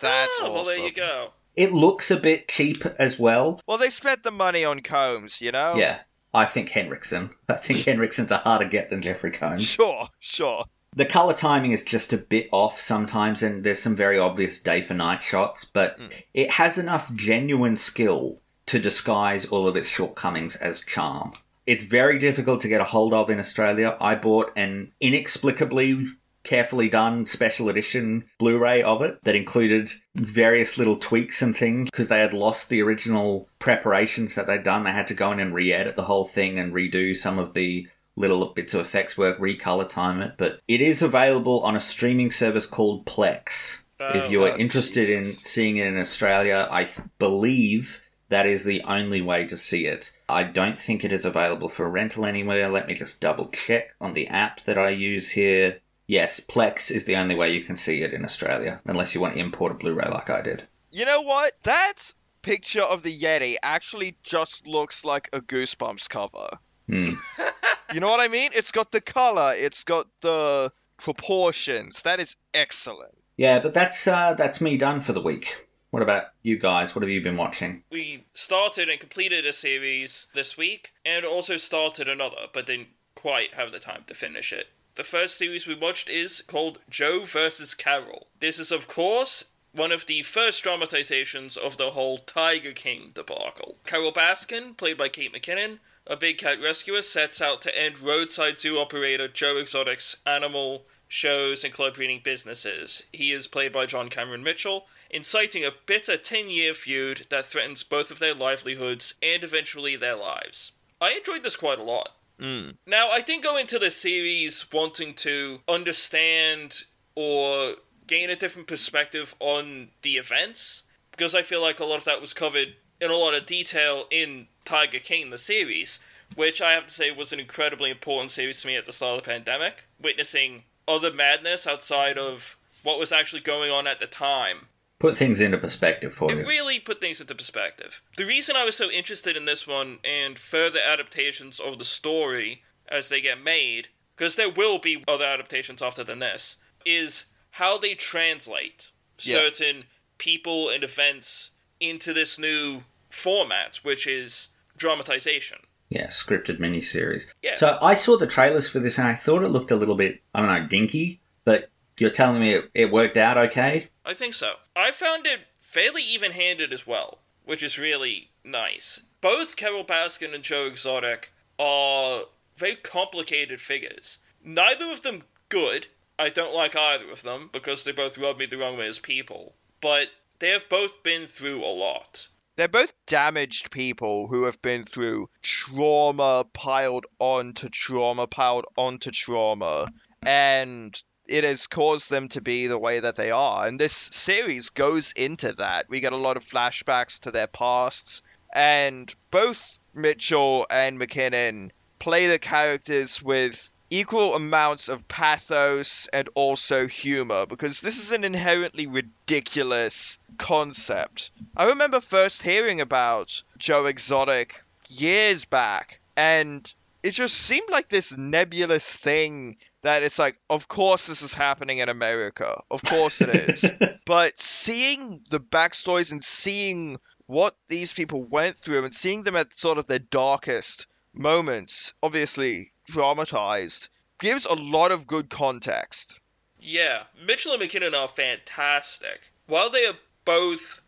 That's 0.00 0.38
oh, 0.40 0.44
awesome. 0.46 0.54
well, 0.54 0.64
there 0.64 0.78
you 0.80 0.92
go. 0.92 1.30
It 1.54 1.72
looks 1.72 2.10
a 2.10 2.16
bit 2.16 2.48
cheap 2.48 2.84
as 2.98 3.18
well. 3.18 3.60
Well, 3.66 3.78
they 3.78 3.90
spent 3.90 4.22
the 4.22 4.30
money 4.30 4.64
on 4.64 4.80
Combs, 4.80 5.40
you 5.40 5.52
know? 5.52 5.74
Yeah, 5.76 6.00
I 6.32 6.46
think 6.46 6.70
Henriksen. 6.70 7.30
I 7.48 7.54
think 7.54 7.80
Henriksen's 7.84 8.30
a 8.30 8.38
harder 8.38 8.64
get 8.66 8.90
than 8.90 9.02
Jeffrey 9.02 9.30
Combs. 9.30 9.62
Sure, 9.64 10.08
sure. 10.18 10.64
The 10.94 11.06
color 11.06 11.32
timing 11.32 11.72
is 11.72 11.82
just 11.82 12.12
a 12.12 12.18
bit 12.18 12.48
off 12.52 12.78
sometimes, 12.80 13.42
and 13.42 13.64
there's 13.64 13.80
some 13.82 13.96
very 13.96 14.18
obvious 14.18 14.60
day 14.60 14.82
for 14.82 14.92
night 14.94 15.22
shots, 15.22 15.64
but 15.64 15.98
Mm. 15.98 16.22
it 16.34 16.50
has 16.52 16.76
enough 16.76 17.14
genuine 17.14 17.78
skill 17.78 18.41
to 18.66 18.78
disguise 18.78 19.46
all 19.46 19.66
of 19.66 19.76
its 19.76 19.88
shortcomings 19.88 20.56
as 20.56 20.80
charm. 20.80 21.32
It's 21.66 21.84
very 21.84 22.18
difficult 22.18 22.60
to 22.62 22.68
get 22.68 22.80
a 22.80 22.84
hold 22.84 23.14
of 23.14 23.30
in 23.30 23.38
Australia. 23.38 23.96
I 24.00 24.14
bought 24.14 24.52
an 24.56 24.92
inexplicably 25.00 26.08
carefully 26.44 26.88
done 26.88 27.24
special 27.26 27.68
edition 27.68 28.24
Blu-ray 28.38 28.82
of 28.82 29.02
it 29.02 29.22
that 29.22 29.36
included 29.36 29.90
various 30.14 30.76
little 30.76 30.96
tweaks 30.96 31.40
and 31.40 31.54
things 31.54 31.88
because 31.90 32.08
they 32.08 32.20
had 32.20 32.34
lost 32.34 32.68
the 32.68 32.82
original 32.82 33.48
preparations 33.58 34.34
that 34.34 34.46
they'd 34.46 34.64
done. 34.64 34.82
They 34.82 34.92
had 34.92 35.06
to 35.08 35.14
go 35.14 35.32
in 35.32 35.40
and 35.40 35.54
re-edit 35.54 35.96
the 35.96 36.04
whole 36.04 36.24
thing 36.24 36.58
and 36.58 36.72
redo 36.72 37.16
some 37.16 37.38
of 37.38 37.54
the 37.54 37.88
little 38.16 38.46
bits 38.46 38.74
of 38.74 38.80
effects 38.80 39.16
work, 39.16 39.38
recolor 39.38 39.88
time 39.88 40.20
it. 40.20 40.34
But 40.36 40.60
it 40.68 40.80
is 40.80 41.00
available 41.00 41.60
on 41.60 41.76
a 41.76 41.80
streaming 41.80 42.30
service 42.30 42.66
called 42.66 43.06
Plex. 43.06 43.84
if 44.00 44.30
you 44.30 44.44
are 44.44 44.50
oh, 44.50 44.56
interested 44.56 45.08
in 45.08 45.24
seeing 45.24 45.76
it 45.76 45.86
in 45.86 45.98
Australia, 45.98 46.68
I 46.70 46.84
th- 46.84 47.06
believe 47.18 48.01
that 48.32 48.46
is 48.46 48.64
the 48.64 48.82
only 48.82 49.20
way 49.20 49.46
to 49.46 49.56
see 49.56 49.86
it. 49.86 50.12
I 50.28 50.42
don't 50.42 50.78
think 50.78 51.04
it 51.04 51.12
is 51.12 51.24
available 51.24 51.68
for 51.68 51.88
rental 51.88 52.24
anywhere. 52.24 52.68
Let 52.68 52.86
me 52.86 52.94
just 52.94 53.20
double 53.20 53.48
check 53.48 53.94
on 54.00 54.14
the 54.14 54.28
app 54.28 54.64
that 54.64 54.78
I 54.78 54.90
use 54.90 55.30
here. 55.30 55.80
Yes, 56.06 56.40
Plex 56.40 56.90
is 56.90 57.04
the 57.04 57.16
only 57.16 57.34
way 57.34 57.52
you 57.52 57.62
can 57.62 57.76
see 57.76 58.02
it 58.02 58.12
in 58.12 58.24
Australia, 58.24 58.80
unless 58.84 59.14
you 59.14 59.20
want 59.20 59.34
to 59.34 59.40
import 59.40 59.72
a 59.72 59.74
Blu-ray 59.74 60.08
like 60.10 60.30
I 60.30 60.40
did. 60.40 60.64
You 60.90 61.04
know 61.04 61.20
what? 61.20 61.52
That 61.62 62.12
picture 62.42 62.82
of 62.82 63.02
the 63.02 63.16
Yeti 63.16 63.56
actually 63.62 64.16
just 64.22 64.66
looks 64.66 65.04
like 65.04 65.28
a 65.32 65.40
Goosebumps 65.40 66.08
cover. 66.08 66.58
Hmm. 66.88 67.10
You 67.92 68.00
know 68.00 68.08
what 68.08 68.20
I 68.20 68.28
mean? 68.28 68.52
It's 68.54 68.72
got 68.72 68.90
the 68.90 69.02
color, 69.02 69.52
it's 69.54 69.84
got 69.84 70.06
the 70.22 70.72
proportions. 70.96 72.00
That 72.02 72.20
is 72.20 72.36
excellent. 72.54 73.12
Yeah, 73.36 73.60
but 73.60 73.74
that's 73.74 74.06
uh, 74.06 74.34
that's 74.34 74.62
me 74.62 74.78
done 74.78 75.02
for 75.02 75.12
the 75.12 75.20
week. 75.20 75.68
What 75.92 76.02
about 76.02 76.28
you 76.42 76.58
guys? 76.58 76.94
What 76.94 77.02
have 77.02 77.10
you 77.10 77.20
been 77.20 77.36
watching? 77.36 77.82
We 77.90 78.24
started 78.32 78.88
and 78.88 78.98
completed 78.98 79.44
a 79.44 79.52
series 79.52 80.28
this 80.34 80.56
week, 80.56 80.94
and 81.04 81.22
also 81.22 81.58
started 81.58 82.08
another, 82.08 82.46
but 82.54 82.64
didn't 82.64 82.88
quite 83.14 83.52
have 83.52 83.72
the 83.72 83.78
time 83.78 84.04
to 84.06 84.14
finish 84.14 84.54
it. 84.54 84.68
The 84.94 85.04
first 85.04 85.36
series 85.36 85.66
we 85.66 85.74
watched 85.74 86.08
is 86.08 86.40
called 86.40 86.78
Joe 86.88 87.24
vs. 87.24 87.74
Carole. 87.74 88.28
This 88.40 88.58
is, 88.58 88.72
of 88.72 88.88
course, 88.88 89.50
one 89.72 89.92
of 89.92 90.06
the 90.06 90.22
first 90.22 90.62
dramatizations 90.62 91.58
of 91.58 91.76
the 91.76 91.90
whole 91.90 92.16
Tiger 92.16 92.72
King 92.72 93.10
debacle. 93.12 93.76
Carole 93.84 94.12
Baskin, 94.12 94.74
played 94.78 94.96
by 94.96 95.10
Kate 95.10 95.34
McKinnon, 95.34 95.78
a 96.06 96.16
big 96.16 96.38
cat 96.38 96.56
rescuer, 96.58 97.02
sets 97.02 97.42
out 97.42 97.60
to 97.60 97.78
end 97.78 97.98
roadside 97.98 98.58
zoo 98.58 98.78
operator 98.78 99.28
Joe 99.28 99.58
Exotic's 99.58 100.16
animal 100.24 100.86
shows 101.06 101.62
and 101.62 101.74
club 101.74 101.96
breeding 101.96 102.22
businesses. 102.24 103.02
He 103.12 103.32
is 103.32 103.46
played 103.46 103.70
by 103.70 103.84
John 103.84 104.08
Cameron 104.08 104.42
Mitchell, 104.42 104.86
inciting 105.12 105.64
a 105.64 105.70
bitter 105.86 106.16
10 106.16 106.48
year 106.48 106.74
feud 106.74 107.26
that 107.30 107.46
threatens 107.46 107.82
both 107.82 108.10
of 108.10 108.18
their 108.18 108.34
livelihoods 108.34 109.14
and 109.22 109.44
eventually 109.44 109.96
their 109.96 110.16
lives. 110.16 110.72
I 111.00 111.12
enjoyed 111.12 111.42
this 111.42 111.56
quite 111.56 111.78
a 111.78 111.84
lot. 111.84 112.10
Mm. 112.40 112.76
Now, 112.86 113.08
I 113.08 113.20
didn't 113.20 113.44
go 113.44 113.56
into 113.56 113.78
this 113.78 113.96
series 113.96 114.66
wanting 114.72 115.14
to 115.14 115.60
understand 115.68 116.84
or 117.14 117.74
gain 118.06 118.30
a 118.30 118.36
different 118.36 118.68
perspective 118.68 119.34
on 119.38 119.88
the 120.02 120.12
events, 120.12 120.84
because 121.10 121.34
I 121.34 121.42
feel 121.42 121.62
like 121.62 121.78
a 121.78 121.84
lot 121.84 121.98
of 121.98 122.04
that 122.04 122.20
was 122.20 122.34
covered 122.34 122.74
in 123.00 123.10
a 123.10 123.16
lot 123.16 123.34
of 123.34 123.46
detail 123.46 124.04
in 124.10 124.48
Tiger 124.64 124.98
King, 124.98 125.30
the 125.30 125.38
series, 125.38 126.00
which 126.34 126.62
I 126.62 126.72
have 126.72 126.86
to 126.86 126.92
say 126.92 127.10
was 127.10 127.32
an 127.32 127.40
incredibly 127.40 127.90
important 127.90 128.30
series 128.30 128.62
to 128.62 128.68
me 128.68 128.76
at 128.76 128.86
the 128.86 128.92
start 128.92 129.18
of 129.18 129.24
the 129.24 129.30
pandemic, 129.30 129.86
witnessing 130.00 130.64
other 130.88 131.12
madness 131.12 131.66
outside 131.66 132.18
of 132.18 132.56
what 132.82 132.98
was 132.98 133.12
actually 133.12 133.42
going 133.42 133.70
on 133.70 133.86
at 133.86 133.98
the 133.98 134.06
time. 134.06 134.66
Put 135.02 135.16
things 135.16 135.40
into 135.40 135.58
perspective 135.58 136.14
for 136.14 136.30
It 136.30 136.38
you. 136.38 136.46
really 136.46 136.78
put 136.78 137.00
things 137.00 137.20
into 137.20 137.34
perspective. 137.34 138.00
The 138.16 138.24
reason 138.24 138.54
I 138.54 138.64
was 138.64 138.76
so 138.76 138.88
interested 138.88 139.36
in 139.36 139.46
this 139.46 139.66
one 139.66 139.98
and 140.04 140.38
further 140.38 140.78
adaptations 140.78 141.58
of 141.58 141.80
the 141.80 141.84
story 141.84 142.62
as 142.88 143.08
they 143.08 143.20
get 143.20 143.42
made, 143.42 143.88
because 144.16 144.36
there 144.36 144.48
will 144.48 144.78
be 144.78 145.02
other 145.08 145.24
adaptations 145.24 145.82
after 145.82 146.04
than 146.04 146.20
this, 146.20 146.54
is 146.86 147.24
how 147.52 147.78
they 147.78 147.96
translate 147.96 148.92
Yeah. 149.18 149.34
certain 149.40 149.86
people 150.18 150.68
and 150.68 150.84
events 150.84 151.50
into 151.80 152.12
this 152.12 152.38
new 152.38 152.84
format, 153.10 153.80
which 153.82 154.06
is 154.06 154.50
dramatization. 154.76 155.58
Yeah, 155.88 156.06
scripted 156.10 156.60
miniseries. 156.60 157.26
Yeah. 157.42 157.56
So 157.56 157.76
I 157.82 157.94
saw 157.94 158.16
the 158.16 158.28
trailers 158.28 158.68
for 158.68 158.78
this 158.78 158.98
and 158.98 159.08
I 159.08 159.14
thought 159.14 159.42
it 159.42 159.48
looked 159.48 159.72
a 159.72 159.76
little 159.76 159.96
bit, 159.96 160.22
I 160.32 160.38
don't 160.38 160.48
know, 160.62 160.68
dinky, 160.68 161.20
but 161.44 161.71
you're 161.98 162.10
telling 162.10 162.40
me 162.40 162.52
it, 162.52 162.70
it 162.74 162.92
worked 162.92 163.16
out 163.16 163.36
okay? 163.36 163.88
I 164.04 164.14
think 164.14 164.34
so. 164.34 164.54
I 164.74 164.90
found 164.90 165.26
it 165.26 165.40
fairly 165.60 166.02
even 166.02 166.32
handed 166.32 166.72
as 166.72 166.86
well, 166.86 167.18
which 167.44 167.62
is 167.62 167.78
really 167.78 168.30
nice. 168.44 169.02
Both 169.20 169.56
Carole 169.56 169.84
Baskin 169.84 170.34
and 170.34 170.42
Joe 170.42 170.66
Exotic 170.66 171.32
are 171.58 172.22
very 172.56 172.76
complicated 172.76 173.60
figures. 173.60 174.18
Neither 174.44 174.90
of 174.90 175.02
them 175.02 175.22
good. 175.48 175.88
I 176.18 176.28
don't 176.28 176.54
like 176.54 176.76
either 176.76 177.10
of 177.10 177.22
them 177.22 177.50
because 177.52 177.84
they 177.84 177.92
both 177.92 178.18
rub 178.18 178.38
me 178.38 178.46
the 178.46 178.58
wrong 178.58 178.76
way 178.76 178.88
as 178.88 178.98
people. 178.98 179.54
But 179.80 180.08
they 180.38 180.48
have 180.50 180.68
both 180.68 181.02
been 181.02 181.26
through 181.26 181.64
a 181.64 181.66
lot. 181.72 182.28
They're 182.56 182.68
both 182.68 182.94
damaged 183.06 183.70
people 183.70 184.28
who 184.28 184.44
have 184.44 184.60
been 184.60 184.84
through 184.84 185.30
trauma 185.40 186.44
piled 186.52 187.06
onto 187.18 187.68
trauma 187.68 188.26
piled 188.26 188.66
onto 188.76 189.10
trauma, 189.10 189.88
and 190.20 191.00
it 191.32 191.44
has 191.44 191.66
caused 191.66 192.10
them 192.10 192.28
to 192.28 192.42
be 192.42 192.66
the 192.66 192.78
way 192.78 193.00
that 193.00 193.16
they 193.16 193.30
are. 193.30 193.66
And 193.66 193.80
this 193.80 193.94
series 193.94 194.68
goes 194.68 195.12
into 195.12 195.54
that. 195.54 195.88
We 195.88 196.00
get 196.00 196.12
a 196.12 196.16
lot 196.16 196.36
of 196.36 196.44
flashbacks 196.44 197.20
to 197.20 197.30
their 197.30 197.46
pasts, 197.46 198.22
and 198.52 199.12
both 199.30 199.78
Mitchell 199.94 200.66
and 200.68 201.00
McKinnon 201.00 201.70
play 201.98 202.26
the 202.26 202.38
characters 202.38 203.22
with 203.22 203.72
equal 203.88 204.34
amounts 204.34 204.90
of 204.90 205.08
pathos 205.08 206.06
and 206.12 206.28
also 206.34 206.86
humor 206.86 207.46
because 207.46 207.80
this 207.80 207.98
is 207.98 208.12
an 208.12 208.24
inherently 208.24 208.86
ridiculous 208.86 210.18
concept. 210.36 211.30
I 211.56 211.68
remember 211.68 212.00
first 212.00 212.42
hearing 212.42 212.82
about 212.82 213.42
Joe 213.56 213.86
Exotic 213.86 214.62
years 214.88 215.46
back 215.46 216.00
and 216.14 216.72
it 217.02 217.10
just 217.10 217.34
seemed 217.34 217.68
like 217.70 217.88
this 217.88 218.16
nebulous 218.16 218.94
thing 218.94 219.56
that 219.82 220.02
it's 220.02 220.18
like 220.18 220.38
of 220.48 220.68
course 220.68 221.06
this 221.06 221.22
is 221.22 221.34
happening 221.34 221.78
in 221.78 221.88
America. 221.88 222.62
Of 222.70 222.82
course 222.82 223.20
it 223.20 223.28
is. 223.28 223.64
but 224.06 224.38
seeing 224.38 225.22
the 225.30 225.40
backstories 225.40 226.12
and 226.12 226.22
seeing 226.22 226.98
what 227.26 227.56
these 227.68 227.92
people 227.92 228.22
went 228.22 228.58
through 228.58 228.84
and 228.84 228.94
seeing 228.94 229.22
them 229.22 229.36
at 229.36 229.56
sort 229.56 229.78
of 229.78 229.86
their 229.86 229.98
darkest 229.98 230.86
moments, 231.14 231.94
obviously 232.02 232.72
dramatized, 232.86 233.88
gives 234.18 234.44
a 234.44 234.54
lot 234.54 234.92
of 234.92 235.06
good 235.06 235.30
context. 235.30 236.20
Yeah, 236.58 237.04
Mitchell 237.26 237.52
and 237.52 237.62
McKinnon 237.62 237.94
are 237.94 238.08
fantastic. 238.08 239.32
While 239.46 239.70
they 239.70 239.86
are 239.86 239.96
both 240.24 240.81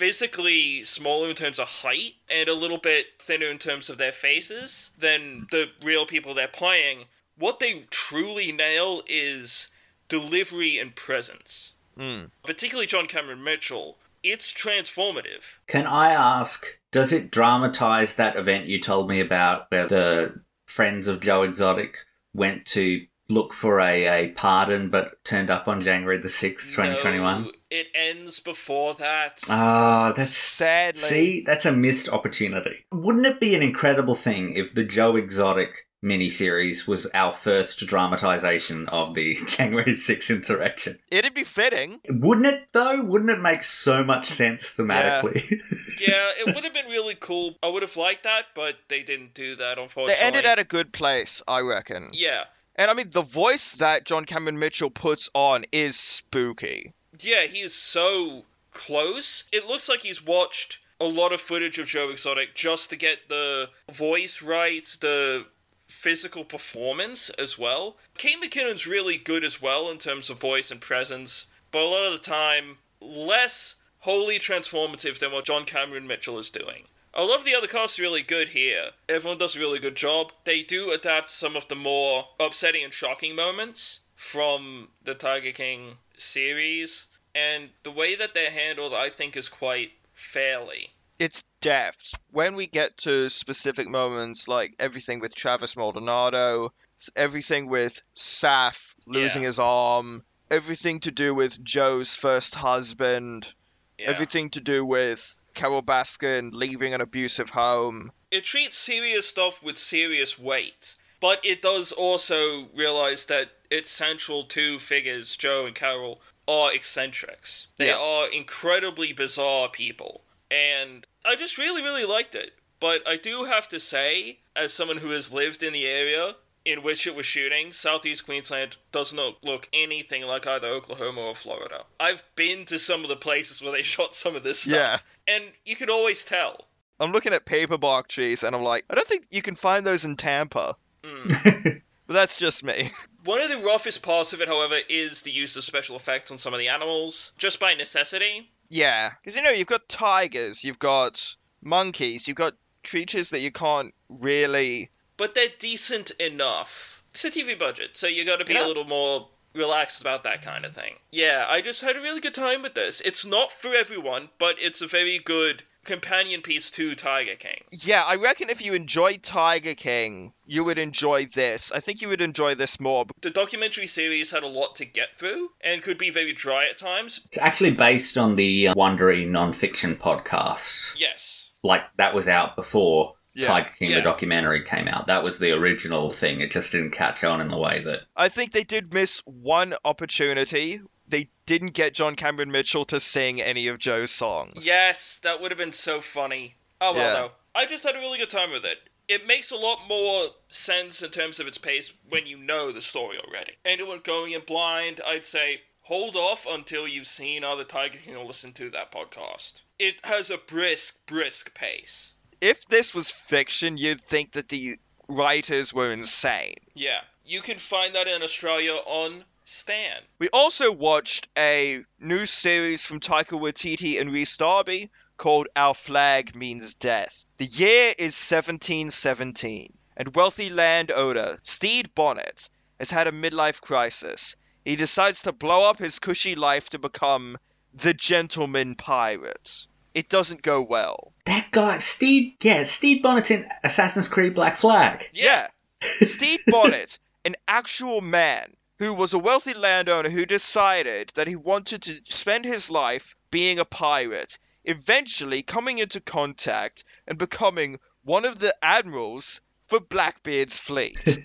physically 0.00 0.82
smaller 0.82 1.28
in 1.28 1.34
terms 1.34 1.58
of 1.58 1.68
height 1.68 2.14
and 2.26 2.48
a 2.48 2.54
little 2.54 2.78
bit 2.78 3.06
thinner 3.18 3.48
in 3.48 3.58
terms 3.58 3.90
of 3.90 3.98
their 3.98 4.12
faces 4.12 4.92
than 4.96 5.46
the 5.50 5.68
real 5.82 6.06
people 6.06 6.32
they're 6.32 6.48
playing, 6.48 7.04
what 7.36 7.60
they 7.60 7.82
truly 7.90 8.50
nail 8.50 9.02
is 9.06 9.68
delivery 10.08 10.78
and 10.78 10.96
presence. 10.96 11.74
Mm. 11.98 12.30
Particularly 12.42 12.86
John 12.86 13.08
Cameron 13.08 13.44
Mitchell. 13.44 13.98
It's 14.22 14.54
transformative. 14.54 15.58
Can 15.66 15.86
I 15.86 16.12
ask, 16.12 16.64
does 16.90 17.12
it 17.12 17.30
dramatize 17.30 18.16
that 18.16 18.36
event 18.36 18.68
you 18.68 18.80
told 18.80 19.06
me 19.06 19.20
about 19.20 19.66
where 19.68 19.86
the 19.86 20.40
friends 20.66 21.08
of 21.08 21.20
Joe 21.20 21.42
Exotic 21.42 21.98
went 22.32 22.64
to 22.68 23.04
look 23.28 23.52
for 23.52 23.80
a, 23.80 24.06
a 24.06 24.28
pardon 24.30 24.88
but 24.88 25.22
turned 25.24 25.50
up 25.50 25.68
on 25.68 25.82
January 25.82 26.16
the 26.16 26.28
6th, 26.28 26.70
2021? 26.70 27.42
No, 27.42 27.50
it 27.70 27.88
ends 27.94 28.40
before 28.40 28.94
that. 28.94 29.40
Ah, 29.48 30.12
that's. 30.16 30.36
Sadly, 30.36 31.00
See, 31.00 31.42
that's 31.46 31.64
a 31.64 31.72
missed 31.72 32.08
opportunity. 32.08 32.84
Wouldn't 32.92 33.26
it 33.26 33.40
be 33.40 33.54
an 33.54 33.62
incredible 33.62 34.14
thing 34.14 34.52
if 34.54 34.74
the 34.74 34.84
Joe 34.84 35.16
Exotic 35.16 35.86
miniseries 36.02 36.86
was 36.86 37.06
our 37.08 37.32
first 37.32 37.86
dramatization 37.86 38.88
of 38.88 39.14
the 39.14 39.36
January 39.46 39.92
6th 39.92 40.34
insurrection? 40.34 40.98
it'd 41.10 41.34
be 41.34 41.44
fitting. 41.44 42.00
Wouldn't 42.08 42.46
it, 42.46 42.68
though? 42.72 43.02
Wouldn't 43.02 43.30
it 43.30 43.40
make 43.40 43.62
so 43.62 44.02
much 44.02 44.24
sense 44.26 44.72
thematically? 44.72 45.50
yeah, 46.00 46.30
it 46.38 46.54
would 46.54 46.64
have 46.64 46.74
been 46.74 46.86
really 46.86 47.16
cool. 47.18 47.56
I 47.62 47.68
would 47.68 47.82
have 47.82 47.96
liked 47.96 48.24
that, 48.24 48.46
but 48.54 48.76
they 48.88 49.02
didn't 49.02 49.34
do 49.34 49.56
that, 49.56 49.78
unfortunately. 49.78 50.14
They 50.20 50.26
ended 50.26 50.46
at 50.46 50.58
a 50.58 50.64
good 50.64 50.92
place, 50.92 51.42
I 51.46 51.60
reckon. 51.60 52.10
Yeah. 52.12 52.44
And 52.76 52.90
I 52.90 52.94
mean, 52.94 53.10
the 53.10 53.22
voice 53.22 53.72
that 53.72 54.04
John 54.04 54.24
Cameron 54.24 54.58
Mitchell 54.58 54.90
puts 54.90 55.28
on 55.34 55.64
is 55.70 55.98
spooky. 55.98 56.94
Yeah, 57.22 57.42
he's 57.42 57.74
so 57.74 58.44
close. 58.70 59.44
It 59.52 59.66
looks 59.66 59.88
like 59.88 60.00
he's 60.00 60.24
watched 60.24 60.78
a 60.98 61.04
lot 61.04 61.32
of 61.32 61.40
footage 61.40 61.78
of 61.78 61.86
Joe 61.86 62.10
Exotic 62.10 62.54
just 62.54 62.90
to 62.90 62.96
get 62.96 63.28
the 63.28 63.70
voice 63.92 64.42
right, 64.42 64.84
the 65.00 65.46
physical 65.86 66.44
performance 66.44 67.30
as 67.30 67.58
well. 67.58 67.96
Kate 68.16 68.40
McKinnon's 68.42 68.86
really 68.86 69.16
good 69.16 69.44
as 69.44 69.60
well 69.60 69.90
in 69.90 69.98
terms 69.98 70.30
of 70.30 70.40
voice 70.40 70.70
and 70.70 70.80
presence, 70.80 71.46
but 71.72 71.82
a 71.82 71.88
lot 71.88 72.06
of 72.06 72.12
the 72.12 72.18
time, 72.18 72.78
less 73.00 73.76
wholly 74.00 74.38
transformative 74.38 75.18
than 75.18 75.32
what 75.32 75.44
John 75.44 75.64
Cameron 75.64 76.06
Mitchell 76.06 76.38
is 76.38 76.50
doing. 76.50 76.84
A 77.12 77.24
lot 77.24 77.38
of 77.38 77.44
the 77.44 77.54
other 77.54 77.66
casts 77.66 77.98
are 77.98 78.02
really 78.02 78.22
good 78.22 78.50
here. 78.50 78.90
Everyone 79.08 79.36
does 79.36 79.56
a 79.56 79.60
really 79.60 79.80
good 79.80 79.96
job. 79.96 80.32
They 80.44 80.62
do 80.62 80.92
adapt 80.92 81.30
some 81.30 81.56
of 81.56 81.68
the 81.68 81.74
more 81.74 82.28
upsetting 82.38 82.84
and 82.84 82.92
shocking 82.92 83.34
moments 83.34 84.00
from 84.14 84.88
the 85.02 85.14
Tiger 85.14 85.50
King 85.50 85.96
series, 86.16 87.08
and 87.34 87.70
the 87.82 87.90
way 87.90 88.14
that 88.14 88.34
they're 88.34 88.50
handled, 88.50 88.92
I 88.94 89.10
think, 89.10 89.36
is 89.36 89.48
quite 89.48 89.92
fairly. 90.14 90.90
It's 91.18 91.44
deft. 91.60 92.14
When 92.30 92.56
we 92.56 92.66
get 92.66 92.96
to 92.98 93.28
specific 93.28 93.86
moments, 93.88 94.48
like 94.48 94.74
everything 94.78 95.20
with 95.20 95.34
Travis 95.34 95.76
Maldonado, 95.76 96.72
everything 97.14 97.68
with 97.68 98.02
Saff 98.16 98.94
losing 99.06 99.42
Yeah. 99.42 99.48
his 99.48 99.58
arm, 99.58 100.24
everything 100.50 101.00
to 101.00 101.10
do 101.10 101.34
with 101.34 101.62
Joe's 101.62 102.14
first 102.14 102.54
husband, 102.54 103.52
Yeah. 103.98 104.10
everything 104.10 104.50
to 104.50 104.60
do 104.60 104.84
with 104.84 105.38
Carole 105.54 105.82
Baskin 105.82 106.50
leaving 106.52 106.94
an 106.94 107.00
abusive 107.00 107.50
home. 107.50 108.12
it 108.30 108.44
treats 108.44 108.76
serious 108.76 109.26
stuff 109.28 109.60
with 109.62 109.76
serious 109.76 110.38
weight, 110.38 110.94
but 111.18 111.44
it 111.44 111.60
does 111.60 111.90
also 111.90 112.68
realize 112.72 113.24
that 113.24 113.50
its 113.70 113.90
central 113.90 114.44
two 114.44 114.78
figures, 114.78 115.36
Joe 115.36 115.66
and 115.66 115.74
Carole, 115.74 116.22
are 116.48 116.72
eccentrics. 116.72 117.68
They 117.76 117.88
Yeah. 117.88 117.98
are 117.98 118.28
incredibly 118.28 119.12
bizarre 119.12 119.68
people. 119.68 120.24
And 120.50 121.06
I 121.24 121.36
just 121.36 121.58
really, 121.58 121.82
really 121.82 122.04
liked 122.04 122.34
it. 122.34 122.54
But 122.80 123.06
I 123.06 123.16
do 123.16 123.44
have 123.44 123.68
to 123.68 123.78
say, 123.78 124.38
as 124.56 124.72
someone 124.72 124.98
who 124.98 125.10
has 125.10 125.32
lived 125.32 125.62
in 125.62 125.72
the 125.72 125.86
area 125.86 126.36
in 126.64 126.82
which 126.82 127.06
it 127.06 127.14
was 127.14 127.26
shooting, 127.26 127.72
Southeast 127.72 128.24
Queensland 128.24 128.76
does 128.90 129.12
not 129.12 129.42
look 129.44 129.68
anything 129.72 130.22
like 130.24 130.46
either 130.46 130.66
Oklahoma 130.68 131.20
or 131.20 131.34
Florida. 131.34 131.84
I've 131.98 132.24
been 132.36 132.64
to 132.66 132.78
some 132.78 133.02
of 133.02 133.08
the 133.08 133.16
places 133.16 133.62
where 133.62 133.72
they 133.72 133.82
shot 133.94 134.14
some 134.14 134.34
of 134.34 134.42
this 134.42 134.60
stuff. 134.60 135.04
And 135.28 135.52
you 135.64 135.76
could 135.76 135.90
always 135.90 136.24
tell. 136.24 136.66
I'm 136.98 137.12
looking 137.12 137.32
at 137.32 137.44
paper 137.46 137.78
bark 137.78 138.08
trees 138.08 138.42
and 138.42 138.54
I'm 138.56 138.62
like, 138.62 138.84
I 138.90 138.94
don't 138.94 139.06
think 139.06 139.26
you 139.30 139.40
can 139.42 139.56
find 139.56 139.86
those 139.86 140.04
in 140.04 140.16
Tampa. 140.16 140.76
Hmm. 141.04 141.28
But 142.06 142.14
that's 142.14 142.38
just 142.38 142.64
me. 142.64 142.90
One 143.24 143.40
of 143.40 143.48
the 143.50 143.58
roughest 143.58 144.02
parts 144.02 144.32
of 144.32 144.40
it, 144.40 144.48
however, 144.48 144.78
is 144.88 145.22
the 145.22 145.30
use 145.30 145.56
of 145.56 145.64
special 145.64 145.96
effects 145.96 146.30
on 146.30 146.38
some 146.38 146.54
of 146.54 146.58
the 146.58 146.68
animals, 146.68 147.32
just 147.36 147.60
by 147.60 147.74
necessity. 147.74 148.50
Yeah, 148.68 149.12
because 149.20 149.36
you 149.36 149.42
know 149.42 149.50
you've 149.50 149.66
got 149.66 149.88
tigers, 149.88 150.64
you've 150.64 150.78
got 150.78 151.36
monkeys, 151.62 152.26
you've 152.28 152.36
got 152.36 152.54
creatures 152.84 153.30
that 153.30 153.40
you 153.40 153.50
can't 153.50 153.92
really. 154.08 154.90
But 155.16 155.34
they're 155.34 155.48
decent 155.58 156.12
enough. 156.12 157.02
It's 157.10 157.24
a 157.24 157.30
TV 157.30 157.58
budget, 157.58 157.96
so 157.96 158.06
you 158.06 158.24
gotta 158.24 158.44
be 158.44 158.54
Yeah. 158.54 158.64
a 158.64 158.68
little 158.68 158.84
more 158.84 159.28
relaxed 159.54 160.00
about 160.00 160.22
that 160.24 160.40
kind 160.40 160.64
of 160.64 160.74
thing. 160.74 161.00
Yeah, 161.10 161.44
I 161.48 161.60
just 161.60 161.80
had 161.80 161.96
a 161.96 162.00
really 162.00 162.20
good 162.20 162.34
time 162.34 162.62
with 162.62 162.74
this. 162.74 163.00
It's 163.00 163.26
not 163.26 163.50
for 163.52 163.74
everyone, 163.74 164.30
but 164.38 164.58
it's 164.60 164.80
a 164.80 164.86
very 164.86 165.18
good 165.18 165.64
companion 165.90 166.40
piece 166.40 166.70
to 166.70 166.94
Tiger 166.94 167.34
King. 167.34 167.64
Yeah, 167.72 168.04
I 168.04 168.14
reckon 168.14 168.48
if 168.48 168.62
you 168.62 168.74
enjoyed 168.74 169.22
Tiger 169.22 169.74
King, 169.74 170.32
you 170.46 170.62
would 170.62 170.78
enjoy 170.78 171.26
this. 171.26 171.72
I 171.72 171.80
think 171.80 172.00
you 172.00 172.08
would 172.08 172.20
enjoy 172.20 172.54
this 172.54 172.78
more. 172.78 173.06
The 173.22 173.30
documentary 173.30 173.86
series 173.88 174.30
had 174.30 174.42
a 174.44 174.48
lot 174.48 174.76
to 174.76 174.84
get 174.84 175.16
through 175.16 175.50
and 175.60 175.82
could 175.82 175.98
be 175.98 176.10
very 176.10 176.32
dry 176.32 176.66
at 176.66 176.76
times. 176.78 177.20
It's 177.26 177.38
actually 177.38 177.72
based 177.72 178.16
on 178.16 178.36
the 178.36 178.68
uh, 178.68 178.74
Wondery 178.74 179.28
non-fiction 179.28 179.96
podcast. 179.96 180.94
Yes. 180.98 181.50
Like 181.64 181.82
that 181.96 182.14
was 182.14 182.28
out 182.28 182.54
before 182.56 183.14
Yeah. 183.34 183.46
Tiger 183.46 183.70
King 183.78 183.90
Yeah. 183.90 183.96
the 183.96 184.02
documentary 184.02 184.62
came 184.62 184.86
out. 184.88 185.08
That 185.08 185.24
was 185.24 185.38
the 185.40 185.50
original 185.50 186.10
thing. 186.10 186.40
It 186.40 186.50
just 186.52 186.70
didn't 186.72 186.92
catch 186.92 187.24
on 187.24 187.40
in 187.40 187.48
the 187.48 187.58
way 187.58 187.82
that 187.82 188.02
I 188.16 188.28
think 188.28 188.52
they 188.52 188.64
did 188.64 188.94
miss 188.94 189.22
one 189.26 189.74
opportunity. 189.84 190.80
They 191.10 191.28
didn't 191.46 191.74
get 191.74 191.94
John 191.94 192.16
Cameron 192.16 192.50
Mitchell 192.50 192.84
to 192.86 193.00
sing 193.00 193.40
any 193.42 193.66
of 193.68 193.78
Joe's 193.78 194.10
songs. 194.12 194.64
Yes, 194.66 195.18
that 195.22 195.40
would 195.40 195.50
have 195.50 195.58
been 195.58 195.72
so 195.72 196.00
funny. 196.00 196.54
Oh 196.80 196.92
well, 196.94 197.02
Yeah. 197.06 197.12
though. 197.14 197.32
I 197.54 197.66
just 197.66 197.84
had 197.84 197.96
a 197.96 197.98
really 197.98 198.18
good 198.18 198.30
time 198.30 198.52
with 198.52 198.64
it. 198.64 198.78
It 199.08 199.26
makes 199.26 199.50
a 199.50 199.56
lot 199.56 199.88
more 199.88 200.28
sense 200.48 201.02
in 201.02 201.10
terms 201.10 201.40
of 201.40 201.48
its 201.48 201.58
pace 201.58 201.92
when 202.08 202.26
you 202.26 202.36
know 202.36 202.70
the 202.70 202.80
story 202.80 203.18
already. 203.18 203.54
Anyone 203.64 204.00
going 204.04 204.32
in 204.32 204.42
blind, 204.42 205.00
I'd 205.04 205.24
say 205.24 205.62
hold 205.82 206.14
off 206.14 206.46
until 206.48 206.86
you've 206.86 207.08
seen 207.08 207.42
other 207.42 207.64
Tiger 207.64 207.98
King 207.98 208.14
or 208.16 208.24
listen 208.24 208.52
to 208.52 208.70
that 208.70 208.92
podcast. 208.92 209.62
It 209.80 210.00
has 210.04 210.30
a 210.30 210.38
brisk, 210.38 211.06
brisk 211.06 211.54
pace. 211.54 212.14
If 212.40 212.64
this 212.66 212.94
was 212.94 213.10
fiction, 213.10 213.76
you'd 213.76 214.00
think 214.00 214.32
that 214.32 214.48
the 214.48 214.76
writers 215.08 215.72
were 215.74 215.92
insane. 215.92 216.54
Yeah, 216.74 217.00
you 217.24 217.40
can 217.40 217.58
find 217.58 217.92
that 217.96 218.06
in 218.06 218.22
Australia 218.22 218.74
on 218.86 219.24
Stan. 219.50 220.02
We 220.20 220.28
also 220.28 220.70
watched 220.70 221.26
a 221.36 221.84
new 221.98 222.24
series 222.24 222.86
from 222.86 223.00
Taika 223.00 223.36
Waititi 223.36 224.00
and 224.00 224.12
Rhys 224.12 224.36
Darby 224.36 224.90
called 225.16 225.48
Our 225.56 225.74
Flag 225.74 226.36
Means 226.36 226.74
Death. 226.74 227.26
The 227.38 227.46
year 227.46 227.92
is 227.98 228.14
1717, 228.14 229.72
and 229.96 230.14
wealthy 230.14 230.50
landowner 230.50 231.40
Stede 231.42 231.92
Bonnet 231.96 232.48
has 232.78 232.92
had 232.92 233.08
a 233.08 233.12
midlife 233.12 233.60
crisis. 233.60 234.36
He 234.64 234.76
decides 234.76 235.22
to 235.22 235.32
blow 235.32 235.68
up 235.68 235.80
his 235.80 235.98
cushy 235.98 236.36
life 236.36 236.70
to 236.70 236.78
become 236.78 237.36
the 237.74 237.92
gentleman 237.92 238.76
pirate. 238.76 239.66
It 239.94 240.08
doesn't 240.08 240.42
go 240.42 240.62
well. 240.62 241.12
that 241.26 241.50
guy 241.50 241.78
Steve, 241.78 242.34
yeah, 242.40 242.62
Steve 242.62 243.02
Bonnet's 243.02 243.32
in 243.32 243.48
Assassin's 243.64 244.06
Creed 244.06 244.36
Black 244.36 244.56
Flag. 244.56 245.10
Yeah. 245.12 245.48
Steve 245.80 246.40
Bonnet, 246.46 247.00
an 247.24 247.34
actual 247.48 248.00
man 248.00 248.54
who 248.80 248.94
was 248.94 249.12
a 249.12 249.18
wealthy 249.18 249.52
landowner 249.52 250.08
who 250.08 250.24
decided 250.24 251.12
that 251.14 251.28
he 251.28 251.36
wanted 251.36 251.82
to 251.82 252.00
spend 252.08 252.46
his 252.46 252.70
life 252.70 253.14
being 253.30 253.58
a 253.58 253.64
pirate, 253.64 254.38
eventually 254.64 255.42
coming 255.42 255.78
into 255.78 256.00
contact 256.00 256.82
and 257.06 257.18
becoming 257.18 257.78
one 258.04 258.24
of 258.24 258.38
the 258.38 258.54
admirals 258.62 259.42
for 259.68 259.78
Blackbeard's 259.78 260.58
fleet. 260.58 260.98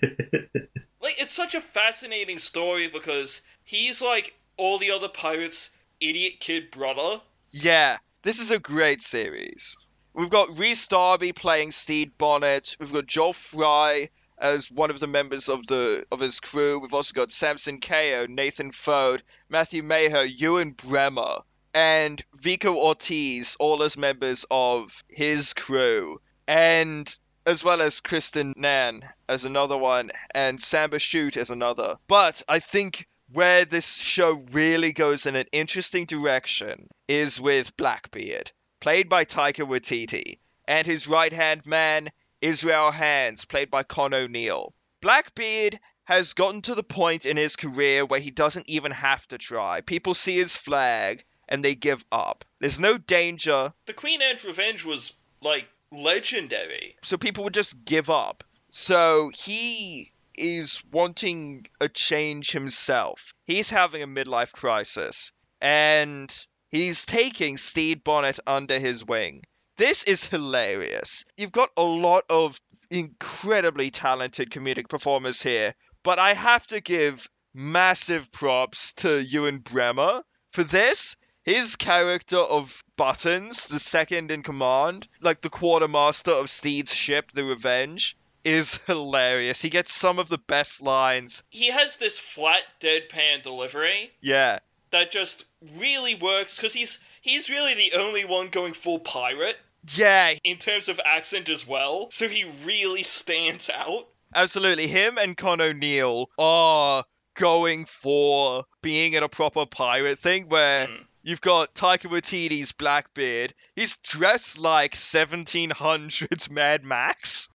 Like, 0.98 1.20
it's 1.20 1.32
such 1.32 1.54
a 1.54 1.60
fascinating 1.60 2.40
story 2.40 2.88
because 2.88 3.42
he's 3.62 4.02
like 4.02 4.34
all 4.56 4.76
the 4.76 4.90
other 4.90 5.08
pirates' 5.08 5.70
idiot 6.00 6.40
kid 6.40 6.72
brother. 6.72 7.20
yeah, 7.52 7.98
this 8.24 8.40
is 8.40 8.50
a 8.50 8.58
great 8.58 9.02
series. 9.02 9.76
We've 10.14 10.30
got 10.30 10.58
Rhys 10.58 10.88
Darby 10.88 11.32
playing 11.32 11.70
Stede 11.70 12.18
Bonnet. 12.18 12.76
We've 12.80 12.92
got 12.92 13.06
Joel 13.06 13.34
Fry 13.34 14.08
as 14.38 14.70
one 14.70 14.90
of 14.90 15.00
the 15.00 15.06
members 15.06 15.48
of 15.48 15.66
the 15.66 16.06
of 16.10 16.20
his 16.20 16.40
crew. 16.40 16.78
We've 16.78 16.94
also 16.94 17.14
got 17.14 17.32
Samson 17.32 17.80
Kayo, 17.80 18.28
Nathan 18.28 18.72
Foad, 18.72 19.22
Matthew 19.48 19.82
Maher, 19.82 20.24
Ewen 20.24 20.72
Bremner, 20.72 21.38
and 21.74 22.22
Vico 22.34 22.74
Ortiz, 22.74 23.56
all 23.60 23.82
as 23.82 23.96
members 23.96 24.44
of 24.50 25.04
his 25.08 25.52
crew, 25.52 26.20
and 26.48 27.16
as 27.46 27.62
well 27.62 27.80
as 27.80 28.00
Kristian 28.00 28.56
Nairn 28.56 29.02
as 29.28 29.44
another 29.44 29.76
one, 29.76 30.10
and 30.34 30.60
Samba 30.60 30.98
Schutte 30.98 31.36
as 31.36 31.50
another. 31.50 31.96
But 32.08 32.42
I 32.48 32.58
think 32.58 33.06
where 33.32 33.64
this 33.64 33.98
show 33.98 34.44
really 34.52 34.92
goes 34.92 35.26
in 35.26 35.36
an 35.36 35.46
interesting 35.52 36.06
direction 36.06 36.88
is 37.08 37.40
with 37.40 37.76
Blackbeard, 37.76 38.52
played 38.80 39.08
by 39.08 39.24
Taika 39.24 39.66
Waititi, 39.66 40.38
and 40.66 40.86
his 40.86 41.06
right 41.06 41.32
hand 41.32 41.66
man, 41.66 42.10
Israel 42.40 42.90
Hands, 42.90 43.44
played 43.44 43.70
by 43.70 43.82
Con 43.82 44.14
O'Neill. 44.14 44.74
Blackbeard 45.00 45.78
has 46.04 46.32
gotten 46.34 46.62
to 46.62 46.74
the 46.74 46.82
point 46.82 47.26
in 47.26 47.36
his 47.36 47.56
career 47.56 48.04
where 48.04 48.20
he 48.20 48.30
doesn't 48.30 48.68
even 48.68 48.92
have 48.92 49.26
to 49.28 49.38
try. 49.38 49.80
People 49.80 50.14
see 50.14 50.36
his 50.36 50.56
flag 50.56 51.24
and 51.48 51.64
they 51.64 51.74
give 51.74 52.04
up. 52.12 52.44
There's 52.60 52.80
no 52.80 52.98
danger, 52.98 53.72
The 53.86 53.92
Queen 53.92 54.20
Anne's 54.22 54.44
Revenge 54.44 54.84
was 54.84 55.14
like 55.40 55.68
legendary. 55.92 56.96
so 57.02 57.16
people 57.16 57.44
would 57.44 57.54
just 57.54 57.84
give 57.84 58.10
up. 58.10 58.44
So 58.70 59.30
he 59.34 60.12
is 60.36 60.82
wanting 60.92 61.66
a 61.80 61.88
change 61.88 62.50
himself. 62.52 63.32
He's 63.44 63.70
having 63.70 64.02
a 64.02 64.06
midlife 64.06 64.52
crisis, 64.52 65.32
and 65.60 66.36
he's 66.68 67.06
taking 67.06 67.56
Stede 67.56 68.04
Bonnet 68.04 68.38
under 68.46 68.78
his 68.78 69.04
wing. 69.04 69.44
This 69.76 70.04
is 70.04 70.24
hilarious. 70.24 71.24
You've 71.36 71.52
got 71.52 71.70
a 71.76 71.82
lot 71.82 72.24
of 72.30 72.58
incredibly 72.90 73.90
talented 73.90 74.50
comedic 74.50 74.88
performers 74.88 75.42
here, 75.42 75.74
but 76.02 76.18
I 76.18 76.34
have 76.34 76.66
to 76.68 76.80
give 76.80 77.28
massive 77.54 78.30
props 78.32 78.94
to 78.94 79.22
Ewen 79.22 79.58
Bremner 79.58 80.22
for 80.52 80.64
this. 80.64 81.16
His 81.44 81.76
character 81.76 82.38
of 82.38 82.82
Buttons, 82.96 83.66
the 83.66 83.78
second 83.78 84.32
in 84.32 84.42
command, 84.42 85.06
like 85.20 85.42
the 85.42 85.50
quartermaster 85.50 86.32
of 86.32 86.50
Stede's 86.50 86.92
ship, 86.92 87.30
the 87.34 87.44
Revenge, 87.44 88.16
is 88.44 88.76
hilarious. 88.86 89.62
He 89.62 89.68
gets 89.70 89.92
some 89.92 90.18
of 90.18 90.28
the 90.28 90.38
best 90.38 90.82
lines. 90.82 91.42
He 91.50 91.70
has 91.70 91.98
this 91.98 92.18
flat 92.18 92.62
deadpan 92.80 93.42
delivery 93.42 94.12
Yeah. 94.20 94.58
that 94.90 95.12
just 95.12 95.44
really 95.78 96.14
works 96.16 96.56
because 96.56 96.74
he's 96.74 96.98
he's 97.20 97.48
really 97.48 97.74
the 97.74 97.92
only 97.96 98.24
one 98.24 98.48
going 98.48 98.72
full 98.72 98.98
pirate 98.98 99.58
Yeah, 99.94 100.34
in 100.42 100.56
terms 100.58 100.88
of 100.88 101.00
accent 101.04 101.48
as 101.48 101.66
well. 101.66 102.08
So 102.10 102.28
he 102.28 102.44
really 102.64 103.02
stands 103.02 103.70
out. 103.70 104.08
absolutely. 104.34 104.86
Him 104.86 105.18
and 105.18 105.36
Con 105.36 105.60
O'Neill 105.60 106.30
are 106.38 107.04
going 107.34 107.84
for 107.84 108.64
being 108.82 109.12
in 109.12 109.22
a 109.22 109.28
proper 109.28 109.66
pirate 109.66 110.18
thing 110.18 110.48
where 110.48 110.86
hmm. 110.86 111.02
You've 111.26 111.40
got 111.40 111.74
Taika 111.74 112.08
Waititi's 112.08 112.70
Blackbeard. 112.70 113.52
He's 113.74 113.96
dressed 113.96 114.58
like 114.58 114.94
1700s 114.94 116.48
Mad 116.48 116.84
Max. 116.84 117.48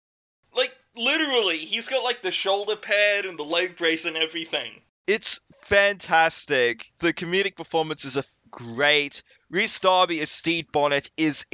Like 0.55 0.75
literally, 0.97 1.59
he's 1.59 1.87
got 1.87 2.03
like 2.03 2.23
the 2.23 2.31
shoulder 2.31 2.75
pad 2.75 3.25
and 3.25 3.37
the 3.37 3.43
leg 3.43 3.75
brace 3.75 4.05
and 4.05 4.17
everything. 4.17 4.81
It's 5.05 5.39
fantastic. 5.65 6.91
The 6.97 7.13
comedic 7.13 7.55
performances 7.55 8.17
are 8.17 8.23
great. 8.49 9.21
Rhys 9.51 9.79
Darby 9.79 10.19
as 10.21 10.31
Stede 10.31 10.71
Bonnet 10.71 11.11
is 11.15 11.45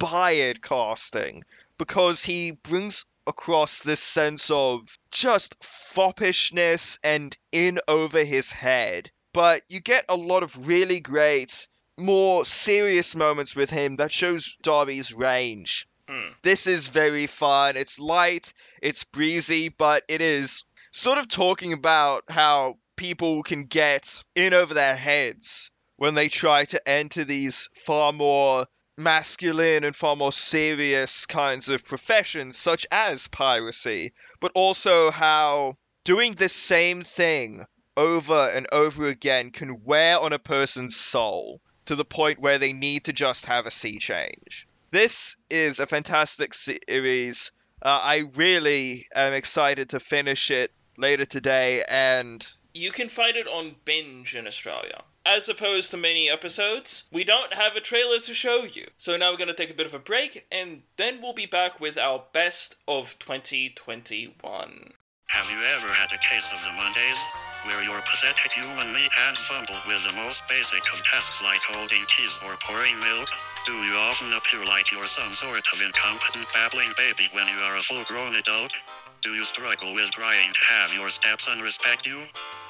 inspired 0.00 0.62
casting 0.62 1.42
because 1.76 2.22
he 2.24 2.52
brings 2.52 3.04
across 3.26 3.82
this 3.82 4.00
sense 4.00 4.50
of 4.50 4.98
just 5.10 5.58
foppishness 5.60 6.98
and 7.02 7.36
in 7.52 7.80
over 7.88 8.24
his 8.24 8.52
head. 8.52 9.10
But 9.32 9.62
you 9.68 9.80
get 9.80 10.04
a 10.08 10.16
lot 10.16 10.42
of 10.42 10.66
really 10.66 11.00
great, 11.00 11.68
more 11.98 12.44
serious 12.44 13.14
moments 13.14 13.56
with 13.56 13.70
him 13.70 13.96
that 13.96 14.12
shows 14.12 14.56
Darby's 14.62 15.12
range. 15.12 15.88
Hmm. 16.08 16.30
This 16.42 16.66
is 16.66 16.86
very 16.86 17.26
fun. 17.26 17.76
It's 17.76 17.98
light, 17.98 18.52
it's 18.80 19.04
breezy, 19.04 19.68
but 19.68 20.04
it 20.08 20.20
is 20.20 20.64
sort 20.92 21.18
of 21.18 21.28
talking 21.28 21.72
about 21.72 22.24
how 22.28 22.78
people 22.96 23.42
can 23.42 23.64
get 23.64 24.22
in 24.34 24.54
over 24.54 24.74
their 24.74 24.96
heads 24.96 25.70
when 25.96 26.14
they 26.14 26.28
try 26.28 26.64
to 26.64 26.88
enter 26.88 27.24
these 27.24 27.68
far 27.84 28.12
more 28.12 28.66
masculine 28.98 29.84
and 29.84 29.94
far 29.94 30.16
more 30.16 30.32
serious 30.32 31.24
kinds 31.24 31.68
of 31.68 31.84
professions, 31.84 32.58
such 32.58 32.86
as 32.90 33.28
piracy, 33.28 34.12
but 34.40 34.52
also 34.54 35.10
how 35.10 35.76
doing 36.04 36.34
the 36.34 36.48
same 36.48 37.04
thing 37.04 37.64
over 37.96 38.50
and 38.50 38.66
over 38.72 39.06
again 39.06 39.50
can 39.50 39.82
wear 39.84 40.18
on 40.18 40.32
a 40.32 40.38
person's 40.38 40.96
soul 40.96 41.60
to 41.86 41.94
the 41.94 42.04
point 42.04 42.38
where 42.38 42.58
they 42.58 42.72
need 42.72 43.04
to 43.04 43.12
just 43.12 43.46
have 43.46 43.66
a 43.66 43.70
sea 43.70 43.98
change. 43.98 44.66
This 44.90 45.36
is 45.50 45.80
a 45.80 45.86
fantastic 45.86 46.54
series. 46.54 47.50
Uh, 47.82 48.00
I 48.02 48.24
really 48.34 49.06
am 49.14 49.32
excited 49.32 49.90
to 49.90 50.00
finish 50.00 50.50
it 50.50 50.72
later 50.96 51.24
today, 51.24 51.82
and 51.88 52.46
You 52.74 52.90
can 52.90 53.08
find 53.08 53.36
it 53.36 53.46
on 53.46 53.76
binge 53.84 54.34
in 54.34 54.46
Australia. 54.46 55.02
As 55.28 55.46
opposed 55.46 55.90
to 55.90 55.98
many 55.98 56.30
episodes, 56.30 57.04
we 57.12 57.22
don't 57.22 57.52
have 57.52 57.76
a 57.76 57.82
trailer 57.82 58.18
to 58.18 58.32
show 58.32 58.64
you. 58.64 58.86
So 58.96 59.14
now 59.18 59.30
we're 59.30 59.36
going 59.36 59.52
to 59.52 59.54
take 59.54 59.68
a 59.70 59.74
bit 59.74 59.84
of 59.84 59.92
a 59.92 59.98
break, 59.98 60.46
and 60.50 60.84
then 60.96 61.20
we'll 61.20 61.34
be 61.34 61.44
back 61.44 61.78
with 61.78 61.98
our 61.98 62.24
best 62.32 62.76
of 62.88 63.18
2021. 63.18 64.94
Have 65.28 65.50
you 65.50 65.60
ever 65.60 65.92
had 65.92 66.10
a 66.14 66.24
case 66.24 66.54
of 66.54 66.64
the 66.64 66.72
Mondays? 66.72 67.22
Where 67.64 67.82
your 67.82 68.00
pathetic 68.00 68.52
human 68.54 68.90
meat 68.94 69.12
hands 69.12 69.44
fumble 69.44 69.76
with 69.86 70.02
the 70.06 70.14
most 70.14 70.48
basic 70.48 70.80
of 70.94 71.02
tasks 71.02 71.44
like 71.44 71.60
holding 71.60 72.06
keys 72.06 72.40
or 72.42 72.56
pouring 72.64 72.98
milk? 72.98 73.28
Do 73.66 73.74
you 73.84 73.96
often 73.96 74.32
appear 74.32 74.64
like 74.64 74.90
you're 74.90 75.04
some 75.04 75.30
sort 75.30 75.68
of 75.74 75.82
incompetent 75.82 76.46
babbling 76.54 76.94
baby 76.96 77.28
when 77.32 77.48
you 77.48 77.60
are 77.68 77.76
a 77.76 77.80
full 77.80 78.02
grown 78.04 78.36
adult? 78.36 78.72
Do 79.20 79.34
you 79.34 79.42
struggle 79.42 79.94
with 79.94 80.10
trying 80.12 80.52
to 80.52 80.60
have 80.60 80.94
your 80.94 81.08
stepson 81.08 81.60
respect 81.60 82.06
you? 82.06 82.22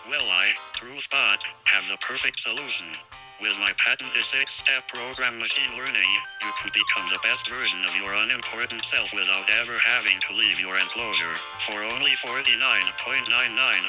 Well, 0.09 0.23
I, 0.23 0.53
TruthBot, 0.77 1.45
have 1.65 1.87
the 1.89 1.99
perfect 2.01 2.41
solution. 2.41 2.87
With 3.41 3.55
my 3.61 3.71
patented 3.79 4.27
six-step 4.27 4.89
program 4.89 5.39
machine 5.39 5.71
learning, 5.79 6.11
you 6.43 6.51
can 6.59 6.75
become 6.75 7.07
the 7.07 7.23
best 7.23 7.47
version 7.47 7.79
of 7.87 7.95
your 7.95 8.11
unimportant 8.13 8.85
self 8.85 9.15
without 9.15 9.47
ever 9.63 9.79
having 9.79 10.19
to 10.27 10.35
leave 10.35 10.59
your 10.59 10.77
enclosure. 10.77 11.39
For 11.63 11.85
only 11.85 12.19
$49.99, 12.19 12.91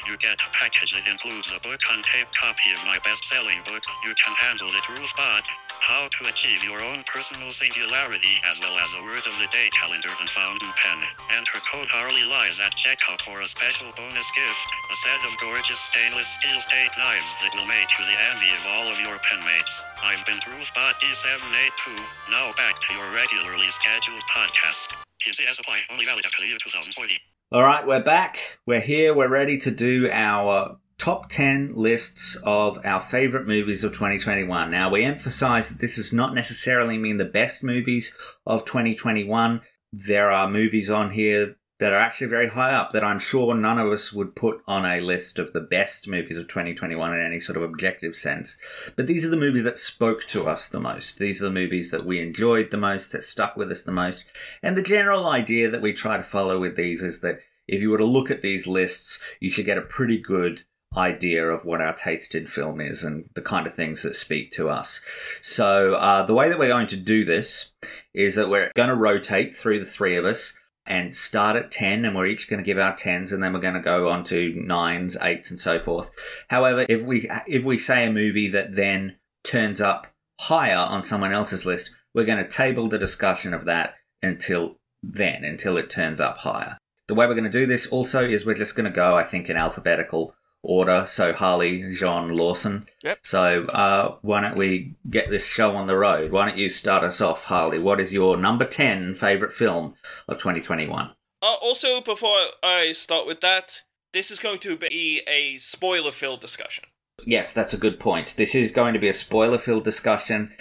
you 0.06 0.18
get 0.22 0.46
a 0.46 0.54
package 0.54 0.94
that 0.94 1.10
includes 1.10 1.50
a 1.58 1.60
book 1.66 1.82
on 1.90 2.04
tape 2.04 2.30
copy 2.30 2.70
of 2.78 2.86
my 2.86 3.00
best-selling 3.02 3.58
book, 3.66 3.82
You 4.06 4.14
Can 4.14 4.38
Handle 4.38 4.70
the 4.70 4.86
TruthBot, 4.86 5.50
How 5.82 6.06
to 6.06 6.30
Achieve 6.30 6.64
Your 6.64 6.84
Own 6.86 7.02
Personal 7.10 7.50
Singularity, 7.50 8.38
as 8.46 8.62
well 8.62 8.78
as 8.78 8.96
a 9.00 9.04
word 9.04 9.26
of 9.26 9.34
the 9.42 9.50
day 9.50 9.74
calendar 9.74 10.14
and 10.20 10.30
fountain 10.30 10.70
pen. 10.78 11.02
Enter 11.34 11.58
code 11.66 11.90
Harley 11.90 12.24
Lies 12.24 12.62
at 12.62 12.78
checkout 12.78 13.22
for 13.26 13.42
a 13.42 13.46
special 13.46 13.90
bonus 13.98 14.30
gift, 14.30 14.70
a 14.92 14.94
set 14.94 15.26
of 15.26 15.34
gorgeous 15.42 15.80
stainless 15.80 16.28
steel 16.38 16.60
steak 16.60 16.94
knives 17.02 17.34
that 17.42 17.56
will 17.58 17.66
make 17.66 17.90
you 17.98 18.06
the 18.06 18.22
envy 18.30 18.54
of 18.54 18.68
all 18.70 18.86
of 18.88 19.02
your 19.02 19.18
pen 19.26 19.39
mates. 19.46 19.90
I've 20.04 20.26
been 20.26 20.38
TruthBot 20.38 21.00
D782, 21.02 22.00
now 22.32 22.52
back 22.58 22.80
to 22.80 22.94
your 22.94 23.12
regularly 23.12 23.68
scheduled 23.68 24.22
podcast. 24.24 24.96
TCS 25.22 25.60
apply, 25.60 25.82
only 25.92 26.06
valid 26.06 26.26
after 26.26 26.42
the 26.42 26.48
year 26.48 26.58
2040. 26.62 27.20
All 27.52 27.64
right, 27.64 27.86
we're 27.86 28.04
back. 28.04 28.60
We're 28.66 28.80
here. 28.80 29.14
We're 29.14 29.30
ready 29.30 29.58
to 29.60 29.72
do 29.72 30.10
our 30.12 30.78
top 30.98 31.30
10 31.30 31.74
lists 31.76 32.38
of 32.44 32.80
our 32.86 33.02
favorite 33.02 33.48
movies 33.48 33.84
of 33.84 33.94
2021. 33.94 34.70
Now, 34.70 34.90
we 34.90 35.04
emphasize 35.04 35.70
that 35.70 35.80
this 35.80 35.96
does 35.96 36.14
not 36.14 36.36
necessarily 36.36 36.98
mean 36.98 37.18
the 37.18 37.26
best 37.26 37.64
movies 37.64 38.16
of 38.46 38.66
2021. 38.66 39.62
There 39.92 40.30
are 40.32 40.50
movies 40.50 40.90
on 40.90 41.12
here 41.12 41.56
that 41.80 41.94
are 41.94 42.00
actually 42.00 42.28
very 42.28 42.50
high 42.50 42.74
up 42.74 42.92
that 42.92 43.04
I'm 43.04 43.20
sure 43.20 43.56
none 43.56 43.80
of 43.80 43.92
us 43.92 44.12
would 44.12 44.36
put 44.36 44.62
on 44.68 44.86
a 44.86 45.00
list 45.00 45.40
of 45.40 45.54
the 45.54 45.62
best 45.62 46.08
movies 46.08 46.38
of 46.38 46.48
2021 46.48 47.14
in 47.14 47.26
any 47.26 47.40
sort 47.40 47.58
of 47.58 47.64
objective 47.64 48.16
sense. 48.16 48.58
But 48.96 49.08
these 49.08 49.26
are 49.26 49.30
the 49.30 49.38
movies 49.38 49.64
that 49.64 49.80
spoke 49.80 50.26
to 50.28 50.48
us 50.48 50.68
the 50.68 50.80
most. 50.80 51.20
These 51.20 51.42
are 51.42 51.46
the 51.46 51.54
movies 51.54 51.90
that 51.92 52.06
we 52.06 52.22
enjoyed 52.22 52.70
the 52.70 52.78
most, 52.78 53.14
that 53.14 53.24
stuck 53.24 53.56
with 53.56 53.72
us 53.72 53.84
the 53.84 53.94
most. 53.94 54.28
And 54.62 54.76
the 54.76 54.84
general 54.84 55.28
idea 55.28 55.70
that 55.70 55.82
we 55.82 55.94
try 55.94 56.18
to 56.18 56.24
follow 56.24 56.60
with 56.60 56.76
these 56.76 57.02
is 57.02 57.22
that 57.22 57.40
if 57.68 57.82
you 57.82 57.90
were 57.90 57.98
to 57.98 58.06
look 58.06 58.30
at 58.30 58.42
these 58.42 58.68
lists, 58.68 59.22
you 59.40 59.50
should 59.50 59.66
get 59.66 59.78
a 59.78 59.82
pretty 59.82 60.18
good 60.18 60.64
idea 60.98 61.48
of 61.48 61.64
what 61.64 61.82
our 61.82 61.94
taste 61.94 62.34
in 62.34 62.48
film 62.48 62.82
is 62.82 63.04
and 63.04 63.30
the 63.36 63.42
kind 63.42 63.68
of 63.68 63.74
things 63.74 64.02
that 64.02 64.16
speak 64.16 64.52
to 64.52 64.70
us. 64.70 65.02
So, 65.42 65.94
uh, 65.94 66.24
the 66.24 66.34
way 66.34 66.50
that 66.50 66.58
we're 66.58 66.68
going 66.68 66.88
to 66.88 66.98
do 66.98 67.24
this 67.24 67.74
is 68.14 68.36
that 68.36 68.50
we're 68.50 68.72
going 68.76 68.90
to 68.90 68.96
rotate 68.96 69.56
through 69.56 69.80
the 69.80 69.86
three 69.86 70.16
of 70.16 70.26
us 70.26 70.58
and 70.90 71.16
start 71.16 71.56
at 71.56 71.72
10 71.72 72.04
and 72.04 72.16
we're 72.16 72.26
each 72.26 72.50
going 72.50 72.58
to 72.58 72.66
give 72.66 72.80
our 72.80 72.94
10s 72.94 73.32
and 73.32 73.42
then 73.42 73.54
we're 73.54 73.60
going 73.60 73.76
to 73.76 73.80
go 73.80 74.10
on 74.10 74.24
to 74.26 74.54
9s 74.54 75.18
8s 75.18 75.50
and 75.52 75.60
so 75.60 75.80
forth. 75.80 76.12
However 76.50 76.86
if 76.90 77.04
we 77.04 77.30
if 77.48 77.64
we 77.64 77.78
say 77.78 78.06
a 78.06 78.12
movie 78.12 78.48
that 78.50 78.76
then 78.76 79.16
turns 79.44 79.80
up 79.80 80.08
higher 80.42 80.78
on 80.78 81.04
someone 81.04 81.32
else's 81.32 81.66
list 81.66 81.92
we're 82.14 82.26
going 82.26 82.44
to 82.44 82.50
table 82.50 82.90
the 82.90 82.98
discussion 82.98 83.54
of 83.54 83.66
that 83.66 83.94
until 84.24 84.78
then 85.04 85.46
until 85.46 85.78
it 85.78 85.90
turns 85.90 86.20
up 86.20 86.40
higher. 86.40 86.78
The 87.08 87.16
way 87.16 87.28
we're 87.28 87.34
going 87.34 87.44
to 87.46 87.50
do 87.50 87.66
this 87.66 87.88
also 87.88 88.28
is 88.28 88.46
we're 88.46 88.54
just 88.54 88.76
going 88.76 88.90
to 88.90 88.96
go 88.96 89.16
i 89.16 89.24
think 89.24 89.50
in 89.50 89.58
alphabetical 89.58 90.34
order 90.62 91.06
so 91.06 91.32
Harlly 91.34 91.82
Jeaun 91.84 92.36
lawson 92.36 92.88
Yep. 93.04 93.20
so 93.24 93.64
uh, 93.66 94.18
why 94.22 94.42
don't 94.42 94.58
we 94.58 94.96
get 95.10 95.30
this 95.30 95.48
show 95.48 95.76
on 95.76 95.88
the 95.88 95.96
road 95.96 96.32
why 96.32 96.48
don't 96.48 96.58
you 96.58 96.70
start 96.70 97.04
us 97.04 97.22
off 97.22 97.46
Harlly 97.46 97.80
what 97.80 98.00
is 98.00 98.12
your 98.14 98.36
number 98.38 98.66
10 98.66 99.16
favorite 99.16 99.54
film 99.54 99.96
of 100.28 100.38
2021 100.38 101.12
Uh, 101.42 101.56
also, 101.62 102.02
before 102.02 102.38
I 102.62 102.92
start 102.92 103.26
with 103.26 103.40
that, 103.40 103.82
this 104.12 104.30
is 104.30 104.40
going 104.40 104.58
to 104.60 104.76
be 104.76 105.22
a 105.26 105.58
spoiler 105.60 106.12
filled 106.12 106.42
discussion. 106.42 106.84
Yes, 107.26 107.54
that's 107.54 107.74
a 107.74 107.78
good 107.78 107.98
point. 108.00 108.34
This 108.36 108.54
is 108.56 108.72
going 108.72 108.94
to 108.94 109.00
be 109.00 109.08
a 109.08 109.14
spoiler 109.14 109.58
filled 109.58 109.86
discussion, 109.86 110.52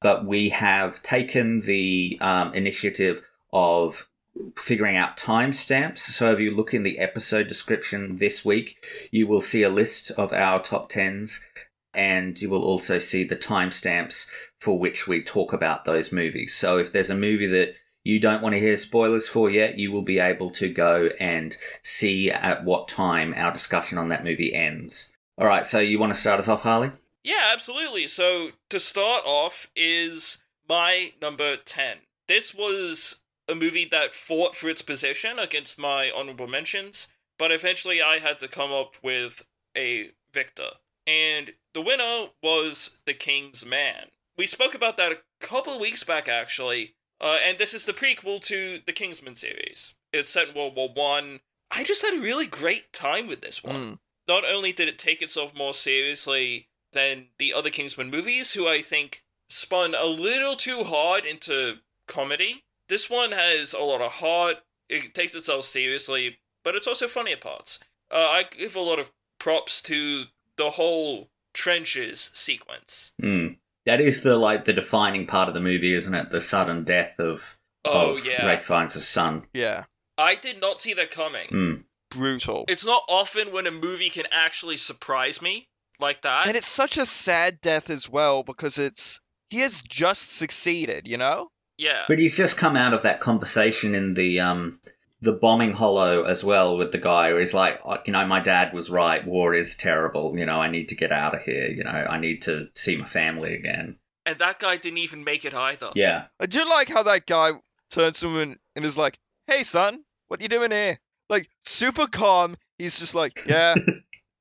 but 0.00 0.24
we 0.26 0.48
have 0.48 1.00
taken 1.04 1.60
the 1.60 2.18
um, 2.20 2.52
initiative 2.54 3.22
of 3.52 4.08
figuring 4.56 4.96
out 4.96 5.16
timestamps. 5.16 5.98
So 5.98 6.32
if 6.32 6.40
you 6.40 6.50
look 6.50 6.74
in 6.74 6.82
the 6.82 6.98
episode 6.98 7.48
description 7.48 8.16
this 8.16 8.44
week, 8.44 8.84
you 9.10 9.26
will 9.26 9.40
see 9.40 9.62
a 9.62 9.68
list 9.68 10.10
of 10.12 10.32
our 10.32 10.62
top 10.62 10.88
tens, 10.88 11.44
and 11.92 12.40
you 12.40 12.50
will 12.50 12.64
also 12.64 12.98
see 12.98 13.24
the 13.24 13.36
timestamps 13.36 14.26
for 14.58 14.78
which 14.78 15.06
we 15.06 15.22
talk 15.22 15.52
about 15.52 15.84
those 15.84 16.12
movies. 16.12 16.54
So 16.54 16.78
if 16.78 16.92
there's 16.92 17.10
a 17.10 17.16
movie 17.16 17.46
that 17.46 17.74
you 18.02 18.20
don't 18.20 18.42
want 18.42 18.54
to 18.54 18.60
hear 18.60 18.76
spoilers 18.76 19.28
for 19.28 19.48
yet, 19.48 19.78
you 19.78 19.90
will 19.90 20.02
be 20.02 20.18
able 20.18 20.50
to 20.50 20.68
go 20.68 21.08
and 21.18 21.56
see 21.82 22.30
at 22.30 22.64
what 22.64 22.88
time 22.88 23.32
our 23.36 23.52
discussion 23.52 23.98
on 23.98 24.08
that 24.08 24.24
movie 24.24 24.54
ends. 24.54 25.10
All 25.38 25.46
right, 25.46 25.64
so 25.64 25.78
you 25.80 25.98
want 25.98 26.12
to 26.12 26.20
start 26.20 26.38
us 26.38 26.48
off, 26.48 26.62
Harlly? 26.62 26.92
Yeah, 27.24 27.50
absolutely. 27.52 28.06
So, 28.06 28.50
to 28.68 28.78
start 28.78 29.22
off 29.24 29.68
is 29.74 30.38
my 30.68 31.12
number 31.20 31.56
10. 31.56 31.96
This 32.28 32.54
was 32.54 33.20
a 33.48 33.54
movie 33.54 33.86
that 33.90 34.14
fought 34.14 34.54
for 34.54 34.68
its 34.68 34.82
position 34.82 35.38
against 35.38 35.78
my 35.78 36.10
honorable 36.10 36.46
mentions, 36.46 37.08
but 37.38 37.52
eventually 37.52 38.00
I 38.02 38.18
had 38.18 38.38
to 38.40 38.48
come 38.48 38.72
up 38.72 38.96
with 39.02 39.44
a 39.76 40.10
victor. 40.32 40.70
And 41.06 41.52
the 41.74 41.82
winner 41.82 42.28
was 42.42 42.96
The 43.06 43.14
King's 43.14 43.66
Man. 43.66 44.06
We 44.36 44.46
spoke 44.46 44.74
about 44.74 44.96
that 44.96 45.12
a 45.12 45.18
couple 45.40 45.74
of 45.74 45.80
weeks 45.80 46.02
back, 46.02 46.28
actually, 46.28 46.94
uh, 47.20 47.38
and 47.46 47.58
this 47.58 47.74
is 47.74 47.84
the 47.84 47.92
prequel 47.92 48.40
to 48.42 48.80
the 48.86 48.92
Kingsman 48.92 49.34
series. 49.34 49.94
It's 50.12 50.30
set 50.30 50.48
in 50.48 50.54
World 50.54 50.76
War 50.76 50.88
One. 50.92 51.40
I. 51.70 51.84
just 51.84 52.02
had 52.02 52.14
a 52.14 52.20
really 52.20 52.46
great 52.46 52.92
time 52.92 53.26
with 53.26 53.40
this 53.40 53.62
one. 53.62 53.74
Mm. 53.74 53.98
Not 54.26 54.44
only 54.44 54.72
did 54.72 54.88
it 54.88 54.98
take 54.98 55.20
itself 55.22 55.54
more 55.56 55.74
seriously 55.74 56.68
than 56.92 57.26
the 57.38 57.52
other 57.52 57.70
Kingsman 57.70 58.10
movies, 58.10 58.54
who 58.54 58.66
I 58.66 58.80
think 58.80 59.22
spun 59.48 59.94
a 59.94 60.06
little 60.06 60.56
too 60.56 60.84
hard 60.84 61.26
into 61.26 61.78
comedy, 62.06 62.64
this 62.88 63.08
one 63.10 63.32
has 63.32 63.72
a 63.72 63.80
lot 63.80 64.00
of 64.00 64.12
heart. 64.12 64.56
It 64.88 65.14
takes 65.14 65.34
itself 65.34 65.64
seriously, 65.64 66.38
but 66.62 66.74
it's 66.74 66.86
also 66.86 67.08
funny 67.08 67.32
at 67.32 67.40
parts. 67.40 67.78
Uh, 68.10 68.16
I 68.16 68.44
give 68.50 68.76
a 68.76 68.80
lot 68.80 68.98
of 68.98 69.10
props 69.38 69.82
to 69.82 70.24
the 70.56 70.70
whole 70.70 71.30
trenches 71.52 72.30
sequence. 72.34 73.12
Mm. 73.22 73.56
That 73.86 74.00
is 74.00 74.22
the 74.22 74.36
like 74.36 74.64
the 74.64 74.72
defining 74.72 75.26
part 75.26 75.48
of 75.48 75.54
the 75.54 75.60
movie, 75.60 75.94
isn't 75.94 76.14
it? 76.14 76.30
The 76.30 76.40
sudden 76.40 76.84
death 76.84 77.18
of, 77.18 77.58
Oh, 77.84 78.16
of 78.16 78.26
yeah. 78.26 78.46
Ralph 78.46 78.62
Fiennes' 78.62 79.06
son. 79.06 79.44
Yeah. 79.52 79.84
I 80.16 80.36
did 80.36 80.60
not 80.60 80.80
see 80.80 80.94
that 80.94 81.10
coming. 81.10 81.48
Mm. 81.48 81.84
Brutal. 82.10 82.64
It's 82.68 82.86
not 82.86 83.02
often 83.08 83.52
when 83.52 83.66
a 83.66 83.70
movie 83.70 84.10
can 84.10 84.26
actually 84.30 84.76
surprise 84.76 85.42
me 85.42 85.68
like 85.98 86.22
that. 86.22 86.46
And 86.46 86.56
it's 86.56 86.66
such 86.66 86.96
a 86.96 87.06
sad 87.06 87.60
death 87.60 87.90
as 87.90 88.08
well 88.08 88.42
because 88.42 88.78
it's 88.78 89.20
he 89.50 89.60
has 89.60 89.82
just 89.82 90.32
succeeded, 90.32 91.06
you 91.06 91.16
know? 91.16 91.50
Yeah. 91.78 92.04
But 92.08 92.18
he's 92.18 92.36
just 92.36 92.58
come 92.58 92.76
out 92.76 92.94
of 92.94 93.02
that 93.02 93.20
conversation 93.20 93.94
in 93.94 94.14
the 94.14 94.40
um 94.40 94.80
the 95.20 95.32
bombing 95.32 95.72
hollow 95.72 96.24
as 96.24 96.44
well 96.44 96.76
with 96.76 96.92
the 96.92 96.98
guy 96.98 97.32
where 97.32 97.40
he's 97.40 97.54
like, 97.54 97.80
"Oh, 97.84 97.96
you 98.04 98.12
know, 98.12 98.26
my 98.26 98.40
dad 98.40 98.72
was 98.72 98.90
right. 98.90 99.26
War 99.26 99.54
is 99.54 99.74
terrible. 99.76 100.38
You 100.38 100.46
know, 100.46 100.60
I 100.60 100.68
need 100.68 100.90
to 100.90 100.94
get 100.94 101.12
out 101.12 101.34
of 101.34 101.42
here. 101.42 101.68
You 101.68 101.84
know, 101.84 101.90
I 101.90 102.18
need 102.18 102.42
to 102.42 102.68
see 102.74 102.96
my 102.96 103.06
family 103.06 103.54
again. 103.54 103.96
And 104.26 104.38
that 104.38 104.58
guy 104.58 104.76
didn't 104.76 104.98
even 104.98 105.24
make 105.24 105.44
it 105.44 105.54
either. 105.54 105.88
Yeah. 105.94 106.26
I 106.40 106.46
do 106.46 106.64
like 106.68 106.88
how 106.88 107.02
that 107.04 107.26
guy 107.26 107.52
turns 107.90 108.20
to 108.20 108.28
him 108.28 108.36
and, 108.36 108.58
and 108.76 108.84
is 108.84 108.98
like, 108.98 109.18
"Hey, 109.46 109.62
son, 109.62 110.04
what 110.28 110.42
you 110.42 110.48
doing 110.48 110.70
here?" 110.70 110.98
Like 111.28 111.48
super 111.64 112.06
calm. 112.06 112.56
He's 112.78 112.98
just 112.98 113.14
like, 113.14 113.44
"Yeah, 113.46 113.74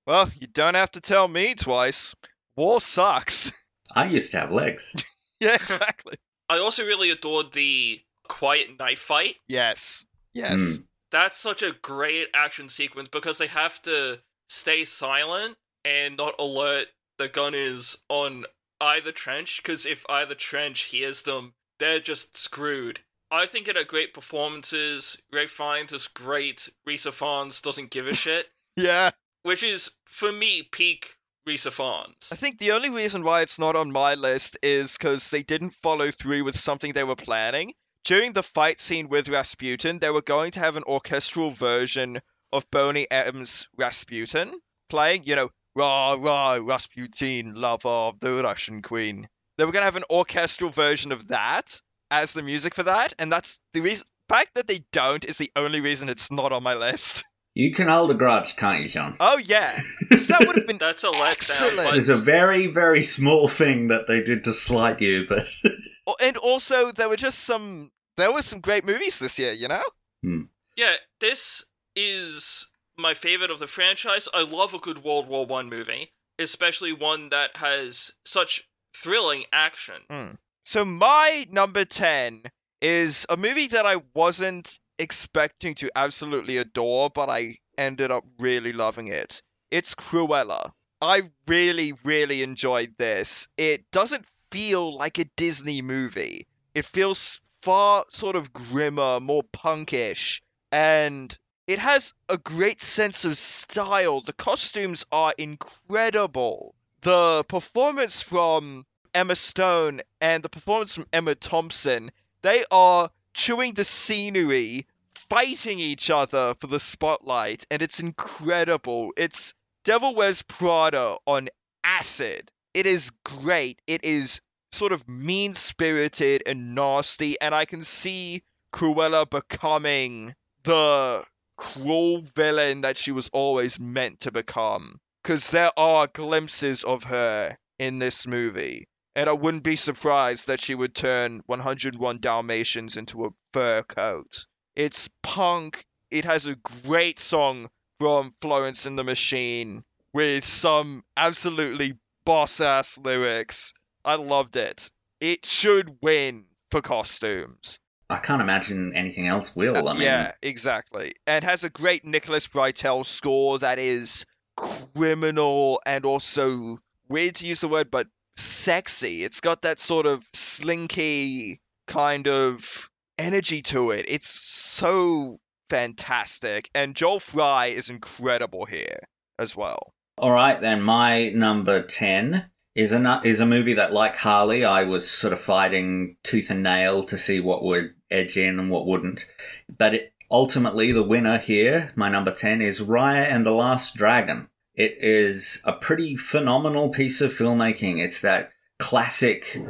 well, 0.06 0.30
you 0.40 0.48
don't 0.48 0.76
have 0.76 0.92
to 0.92 1.02
tell 1.02 1.28
me 1.28 1.56
twice. 1.56 2.16
War 2.58 2.82
sucks." 2.82 3.52
I 3.96 4.06
used 4.06 4.32
to 4.32 4.40
have 4.40 4.52
legs. 4.52 4.96
yeah, 5.40 5.56
exactly. 5.56 6.18
I 6.50 6.58
also 6.60 6.84
really 6.84 7.10
adored 7.10 7.54
the 7.54 8.02
quiet 8.28 8.80
knife 8.80 9.00
fight. 9.00 9.36
Yes. 9.48 10.06
Yes. 10.34 10.62
Mm. 10.62 10.84
That's 11.12 11.38
such 11.38 11.62
a 11.62 11.76
great 11.82 12.28
action 12.34 12.70
sequence 12.70 13.10
because 13.10 13.38
they 13.38 13.48
have 13.48 13.82
to 13.84 14.20
stay 14.50 14.84
silent 14.84 15.58
and 15.86 16.18
not 16.18 16.36
alert 16.40 16.88
the 17.18 17.28
gunners 17.28 17.98
on 18.10 18.46
either 18.82 19.12
trench. 19.12 19.62
Because 19.62 19.86
if 19.86 20.06
either 20.10 20.34
trench 20.36 20.82
hears 20.86 21.22
them, 21.24 21.54
they're 21.80 22.00
just 22.00 22.38
screwed. 22.38 23.02
I 23.30 23.46
think 23.46 23.68
it 23.68 23.76
had 23.76 23.88
great 23.88 24.14
performances. 24.14 25.18
Ralph 25.32 25.50
Fiennes 25.52 25.92
is 25.92 26.08
great. 26.08 26.70
Rhys 26.86 27.06
Ifans 27.06 27.62
doesn't 27.62 27.90
give 27.92 28.08
a 28.08 28.14
shit, 28.16 28.48
Yeah. 28.76 29.12
which 29.44 29.64
is 29.64 29.92
for 30.06 30.32
me 30.32 30.64
peak 30.72 31.16
Rhys 31.46 31.66
Ifans. 31.66 32.32
I 32.32 32.36
think 32.36 32.58
the 32.58 32.72
only 32.72 32.90
reason 32.90 33.24
why 33.24 33.42
it's 33.42 33.60
not 33.60 33.76
on 33.76 33.92
my 33.92 34.16
list 34.16 34.58
is 34.64 34.98
because 34.98 35.30
they 35.30 35.44
didn't 35.44 35.76
follow 35.76 36.10
through 36.10 36.44
with 36.44 36.58
something 36.58 36.94
they 36.94 37.04
were 37.04 37.16
planning. 37.16 37.74
During 38.06 38.34
the 38.34 38.44
fight 38.44 38.80
scene 38.80 39.10
with 39.10 39.30
Rasputin, 39.30 40.00
they 40.00 40.10
were 40.10 40.22
going 40.22 40.52
to 40.52 40.60
have 40.60 40.76
an 40.76 40.84
orchestral 40.84 41.52
version 41.52 42.22
of 42.52 42.70
Boney 42.72 43.10
M's 43.10 43.68
Rasputin 43.78 44.54
playing, 44.90 45.24
you 45.24 45.36
know, 45.36 45.50
rah 45.76 46.14
rah 46.14 46.60
Rasputin, 46.62 47.56
lover 47.56 47.90
of 47.90 48.20
the 48.20 48.42
Russian 48.44 48.82
queen. 48.82 49.28
They 49.58 49.66
were 49.66 49.72
going 49.72 49.82
to 49.82 49.86
have 49.86 49.96
an 49.96 50.06
orchestral 50.10 50.70
version 50.70 51.12
of 51.12 51.28
that 51.30 51.82
as 52.12 52.34
the 52.34 52.42
music 52.42 52.76
for 52.76 52.84
that, 52.84 53.14
and 53.20 53.32
that's 53.32 53.60
the 53.74 53.82
reason. 53.82 54.06
fact 54.30 54.56
that 54.56 54.68
they 54.68 54.86
don't 54.92 55.26
is 55.26 55.38
the 55.38 55.52
only 55.56 55.82
reason 55.82 56.10
it's 56.10 56.32
not 56.32 56.52
on 56.52 56.64
my 56.64 56.76
list. 56.76 57.26
You 57.56 57.72
can 57.72 57.88
hold 57.88 58.10
a 58.10 58.16
grudge, 58.16 58.56
can't 58.56 58.82
you, 58.82 58.90
Jeaun? 58.90 59.16
Oh 59.20 59.38
yeah, 59.38 59.80
that 60.10 60.44
would 60.48 60.56
have 60.56 60.66
been 60.68 60.78
That's 60.80 61.04
a 61.04 61.08
letdown. 61.08 61.32
Excellent. 61.32 61.90
But 61.90 61.98
It's 61.98 62.08
a 62.08 62.16
very, 62.16 62.68
very 62.68 63.04
small 63.04 63.48
thing 63.48 63.90
that 63.90 64.08
they 64.08 64.24
did 64.24 64.44
to 64.46 64.54
slight 64.54 65.02
you, 65.02 65.26
but 65.28 65.48
and 66.22 66.38
also 66.38 66.92
there 66.92 67.10
were 67.10 67.16
just 67.16 67.40
some 67.40 67.92
there 68.18 68.34
were 68.34 68.42
some 68.42 68.60
great 68.60 68.86
movies 68.86 69.20
this 69.20 69.40
year 69.40 69.52
you 69.54 69.68
know 69.68 69.84
hmm. 70.24 70.42
Yeah, 70.76 70.96
this 71.20 71.66
is 71.96 72.68
my 72.98 73.14
favorite 73.14 73.52
of 73.52 73.60
the 73.60 73.68
franchise. 73.68 74.28
I 74.34 74.44
love 74.44 74.74
a 74.74 74.80
good 74.80 75.04
World 75.04 75.28
War 75.28 75.46
One 75.46 75.70
movie, 75.70 76.14
especially 76.40 76.92
one 76.92 77.30
that 77.30 77.58
has 77.58 78.12
such 78.26 78.68
thrilling 78.96 79.44
action. 79.54 80.02
Hmm. 80.10 80.32
so 80.66 80.84
my 80.86 81.46
number 81.52 81.86
10 81.86 82.44
is 82.82 83.26
a 83.30 83.38
movie 83.38 83.68
that 83.68 83.86
i 83.86 84.02
wasn't 84.14 84.78
expecting 85.00 85.76
to 85.76 85.90
absolutely 85.96 86.58
adore 86.58 87.10
but 87.10 87.30
i 87.30 87.58
ended 87.78 88.12
up 88.12 88.24
really 88.40 88.74
loving 88.74 89.08
it 89.08 89.42
it's 89.72 89.96
cruella 89.96 90.72
i 91.02 91.24
really 91.48 91.94
really 92.04 92.44
enjoyed 92.44 92.94
this 92.98 93.48
it 93.58 93.90
doesn't 93.92 94.26
feel 94.52 94.96
like 94.98 95.18
a 95.18 95.26
disney 95.36 95.82
movie 95.82 96.48
it 96.76 96.86
feels 96.86 97.42
far 97.62 98.06
sort 98.10 98.36
of 98.36 98.54
grimmer 98.54 99.20
more 99.20 99.44
punkish 99.44 100.42
and 100.72 101.38
it 101.66 101.80
has 101.80 102.14
a 102.28 102.38
great 102.38 102.82
sense 102.82 103.24
of 103.24 103.38
style. 103.38 104.22
The 104.22 104.34
costumes 104.34 105.06
are 105.12 105.34
incredible. 105.38 106.76
The 107.02 107.46
performance 107.48 108.22
from 108.22 108.86
Emma 109.14 109.36
Stone 109.36 110.02
and 110.20 110.44
the 110.44 110.50
performance 110.50 110.96
from 110.96 111.08
Emma 111.14 111.36
Thompson, 111.36 112.12
they 112.42 112.66
are 112.70 113.10
chewing 113.34 113.74
the 113.74 113.84
scenery, 113.84 114.88
fighting 115.30 115.80
each 115.80 116.10
other 116.10 116.56
for 116.60 116.68
the 116.68 116.80
spotlight, 116.80 117.66
and 117.72 117.82
it's 117.82 118.00
incredible. 118.00 119.14
It's 119.18 119.54
Devil 119.84 120.16
Wears 120.16 120.42
Prada 120.42 121.18
on 121.26 121.50
acid. 121.84 122.52
It 122.74 122.86
is 122.86 123.12
great. 123.26 123.80
It 123.88 124.06
is 124.06 124.42
sort 124.72 124.92
of 124.92 125.08
mean 125.08 125.54
spirited 125.54 126.44
and 126.46 126.76
nasty, 126.76 127.40
and 127.40 127.54
I 127.54 127.66
can 127.66 127.84
see 127.84 128.44
Cruella 128.74 129.30
becoming 129.30 130.34
the 130.64 131.24
cruel 131.58 132.22
villain 132.36 132.82
that 132.82 132.98
she 132.98 133.12
was 133.12 133.30
always 133.32 133.80
meant 133.80 134.22
to 134.22 134.32
become. 134.32 135.00
Because 135.22 135.52
there 135.52 135.72
are 135.78 136.08
glimpses 136.08 136.84
of 136.84 137.06
her 137.06 137.58
in 137.80 138.00
this 138.00 138.28
movie. 138.28 138.88
And 139.16 139.30
I 139.30 139.34
wouldn't 139.34 139.64
be 139.64 139.76
surprised 139.76 140.48
that 140.48 140.62
she 140.62 140.74
would 140.74 140.96
turn 140.96 141.42
101 141.46 142.20
Dalmatians 142.20 142.98
into 142.98 143.26
a 143.26 143.30
fur 143.54 143.84
coat. 143.84 144.46
It's 144.76 145.10
punk. 145.22 145.86
It 146.10 146.26
has 146.26 146.48
a 146.48 146.56
great 146.86 147.20
song 147.20 147.70
from 148.00 148.34
Florence 148.42 148.86
and 148.86 148.98
the 148.98 149.04
Machine 149.04 149.84
with 150.14 150.46
some 150.46 151.04
absolutely 151.16 151.98
boss 152.26 152.60
ass 152.60 152.98
lyrics. 152.98 153.74
I 154.04 154.16
loved 154.16 154.56
it. 154.56 154.90
It 155.20 155.46
should 155.46 155.98
win 156.02 156.46
for 156.72 156.82
costumes. 156.82 157.80
I 158.10 158.18
can't 158.18 158.42
imagine 158.42 158.94
anything 158.96 159.28
else 159.28 159.56
will. 159.56 159.88
I 159.88 159.94
mean, 159.94 160.02
yeah, 160.02 160.34
exactly. 160.42 161.16
And 161.26 161.44
has 161.44 161.64
a 161.64 161.70
great 161.70 162.04
Nicholas 162.06 162.48
Britell 162.48 163.06
score 163.06 163.60
that 163.60 163.80
is 163.80 164.26
criminal 164.56 165.82
and 165.86 166.06
also 166.06 166.78
weird 167.08 167.36
to 167.36 167.48
use 167.48 167.62
the 167.62 167.68
word, 167.68 167.90
but 167.90 168.08
sexy. 168.36 169.24
It's 169.24 169.42
got 169.42 169.62
that 169.64 169.80
sort 169.80 170.06
of 170.06 170.28
slinky 170.34 171.62
kind 171.88 172.28
of 172.28 172.90
energy 173.18 173.62
to 173.62 173.92
it. 173.92 174.06
It's 174.08 174.30
so 174.30 175.40
fantastic. 175.70 176.70
And 176.74 176.96
Joel 176.96 177.20
Fry 177.20 177.68
is 177.68 177.90
incredible 177.90 178.66
here 178.66 179.00
as 179.40 179.56
well. 179.56 179.94
All 180.18 180.32
right, 180.32 180.62
then 180.62 180.82
my 180.82 181.30
number 181.30 181.82
ten 181.82 182.52
is 182.76 182.94
a 182.94 183.22
is 183.24 183.40
a 183.40 183.46
movie 183.46 183.74
that, 183.74 183.94
like 183.94 184.16
Harlly, 184.16 184.64
I 184.64 184.84
was 184.84 185.10
sort 185.10 185.34
of 185.34 185.40
fighting 185.40 186.18
tooth 186.24 186.50
and 186.50 186.64
nail 186.64 187.04
to 187.04 187.18
see 187.18 187.40
what 187.40 187.64
would 187.64 187.94
edge 188.12 188.38
in 188.38 188.60
and 188.60 188.70
what 188.70 188.86
wouldn't. 188.86 189.32
But 189.76 189.94
it, 189.96 190.14
ultimately, 190.30 190.92
the 190.92 191.04
winner 191.04 191.38
here, 191.40 191.92
my 191.96 192.10
number 192.10 192.32
ten, 192.32 192.62
is 192.62 192.82
Raya 192.82 193.26
and 193.26 193.46
the 193.46 193.52
Last 193.52 193.96
Dragon. 193.96 194.50
It 194.76 194.98
is 195.00 195.62
a 195.66 195.74
pretty 195.74 196.16
phenomenal 196.16 196.90
piece 196.90 197.22
of 197.22 197.34
filmmaking. 197.34 198.00
It's 198.00 198.22
that 198.22 198.52
classic 198.80 199.62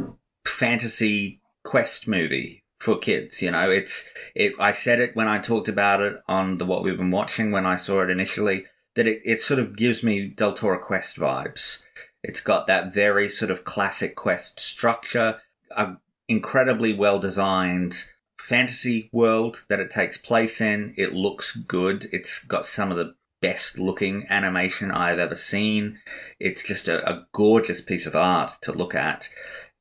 fantasy 0.45 1.41
quest 1.63 2.07
movie 2.07 2.63
for 2.79 2.97
kids. 2.97 3.41
You 3.41 3.51
know, 3.51 3.69
it's 3.69 4.09
it. 4.35 4.53
I 4.59 4.71
said 4.71 4.99
it 4.99 5.15
when 5.15 5.27
I 5.27 5.39
talked 5.39 5.67
about 5.67 6.01
it 6.01 6.21
on 6.27 6.57
the 6.57 6.65
what 6.65 6.83
we've 6.83 6.97
been 6.97 7.11
watching 7.11 7.51
when 7.51 7.65
I 7.65 7.75
saw 7.75 8.01
it 8.01 8.09
initially 8.09 8.65
that 8.95 9.07
it, 9.07 9.21
it 9.25 9.41
sort 9.41 9.59
of 9.59 9.75
gives 9.75 10.03
me 10.03 10.27
Del 10.27 10.53
Toro 10.53 10.79
Quest 10.79 11.17
vibes. 11.17 11.83
It's 12.23 12.41
got 12.41 12.67
that 12.67 12.93
very 12.93 13.29
sort 13.29 13.51
of 13.51 13.65
classic 13.65 14.15
Quest 14.15 14.59
structure, 14.59 15.41
a 15.71 15.97
incredibly 16.27 16.93
well 16.93 17.19
designed 17.19 18.11
fantasy 18.37 19.09
world 19.11 19.65
that 19.69 19.79
it 19.79 19.89
takes 19.89 20.17
place 20.17 20.61
in. 20.61 20.93
It 20.97 21.13
looks 21.13 21.55
good. 21.55 22.07
It's 22.11 22.45
got 22.45 22.65
some 22.65 22.91
of 22.91 22.97
the 22.97 23.15
best 23.43 23.77
looking 23.77 24.25
animation 24.29 24.89
I've 24.89 25.19
ever 25.19 25.35
seen. 25.35 25.99
It's 26.39 26.63
just 26.63 26.87
a, 26.87 26.97
a 27.07 27.25
gorgeous 27.33 27.81
piece 27.81 28.07
of 28.07 28.15
art 28.15 28.53
to 28.61 28.71
look 28.71 28.95
at. 28.95 29.29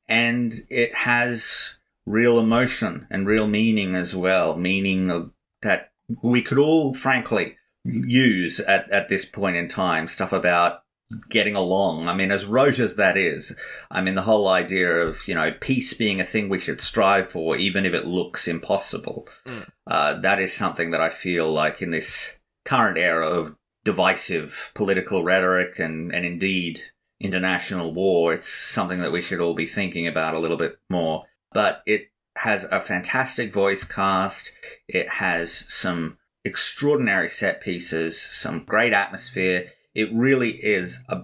And 0.07 0.53
it 0.69 0.93
has 0.93 1.79
real 2.05 2.37
emotion 2.39 3.07
and 3.09 3.25
real 3.25 3.47
meaning 3.47 3.95
as 3.95 4.13
well, 4.13 4.57
meaning 4.57 5.09
of, 5.09 5.31
that 5.61 5.91
we 6.21 6.41
could 6.41 6.59
all, 6.59 6.93
frankly, 6.93 7.55
use 7.85 8.59
at, 8.59 8.91
at 8.91 9.07
this 9.07 9.25
point 9.25 9.55
in 9.55 9.67
time. 9.69 10.07
Stuff 10.09 10.33
about 10.33 10.81
getting 11.29 11.55
along. 11.55 12.07
I 12.09 12.13
mean, 12.13 12.31
as 12.31 12.45
rote 12.45 12.79
as 12.79 12.95
that 12.95 13.17
is, 13.17 13.55
I 13.89 14.01
mean, 14.01 14.15
the 14.15 14.23
whole 14.23 14.47
idea 14.49 14.89
of, 15.07 15.25
you 15.27 15.35
know, 15.35 15.51
peace 15.61 15.93
being 15.93 16.19
a 16.19 16.25
thing 16.25 16.49
we 16.49 16.59
should 16.59 16.81
strive 16.81 17.31
for, 17.31 17.55
even 17.55 17.85
if 17.85 17.93
it 17.93 18.05
looks 18.07 18.47
impossible, 18.47 19.27
Mm. 19.45 19.69
uh, 19.87 20.13
that 20.21 20.39
is 20.39 20.53
something 20.53 20.91
that 20.91 21.01
I 21.01 21.09
feel 21.09 21.51
like 21.51 21.81
in 21.81 21.91
this 21.91 22.39
current 22.65 22.97
era 22.97 23.27
of 23.27 23.55
divisive 23.83 24.71
political 24.73 25.23
rhetoric 25.23 25.79
and, 25.79 26.13
and 26.13 26.25
indeed 26.25 26.81
international 27.19 27.93
war. 27.93 28.33
It's 28.33 28.49
something 28.49 28.99
that 28.99 29.11
we 29.11 29.21
should 29.21 29.39
all 29.39 29.53
be 29.53 29.65
thinking 29.65 30.07
about 30.07 30.35
a 30.35 30.39
little 30.39 30.57
bit 30.57 30.77
more. 30.89 31.25
But 31.51 31.81
it 31.85 32.11
has 32.37 32.65
a 32.65 32.81
fantastic 32.81 33.53
voice 33.53 33.83
cast. 33.83 34.55
It 34.87 35.07
has 35.09 35.51
some 35.51 36.17
extraordinary 36.43 37.29
set 37.29 37.61
pieces, 37.61 38.21
some 38.21 38.65
great 38.65 38.93
atmosphere. 38.93 39.67
It 39.93 40.13
really 40.13 40.51
is 40.51 41.03
a 41.07 41.23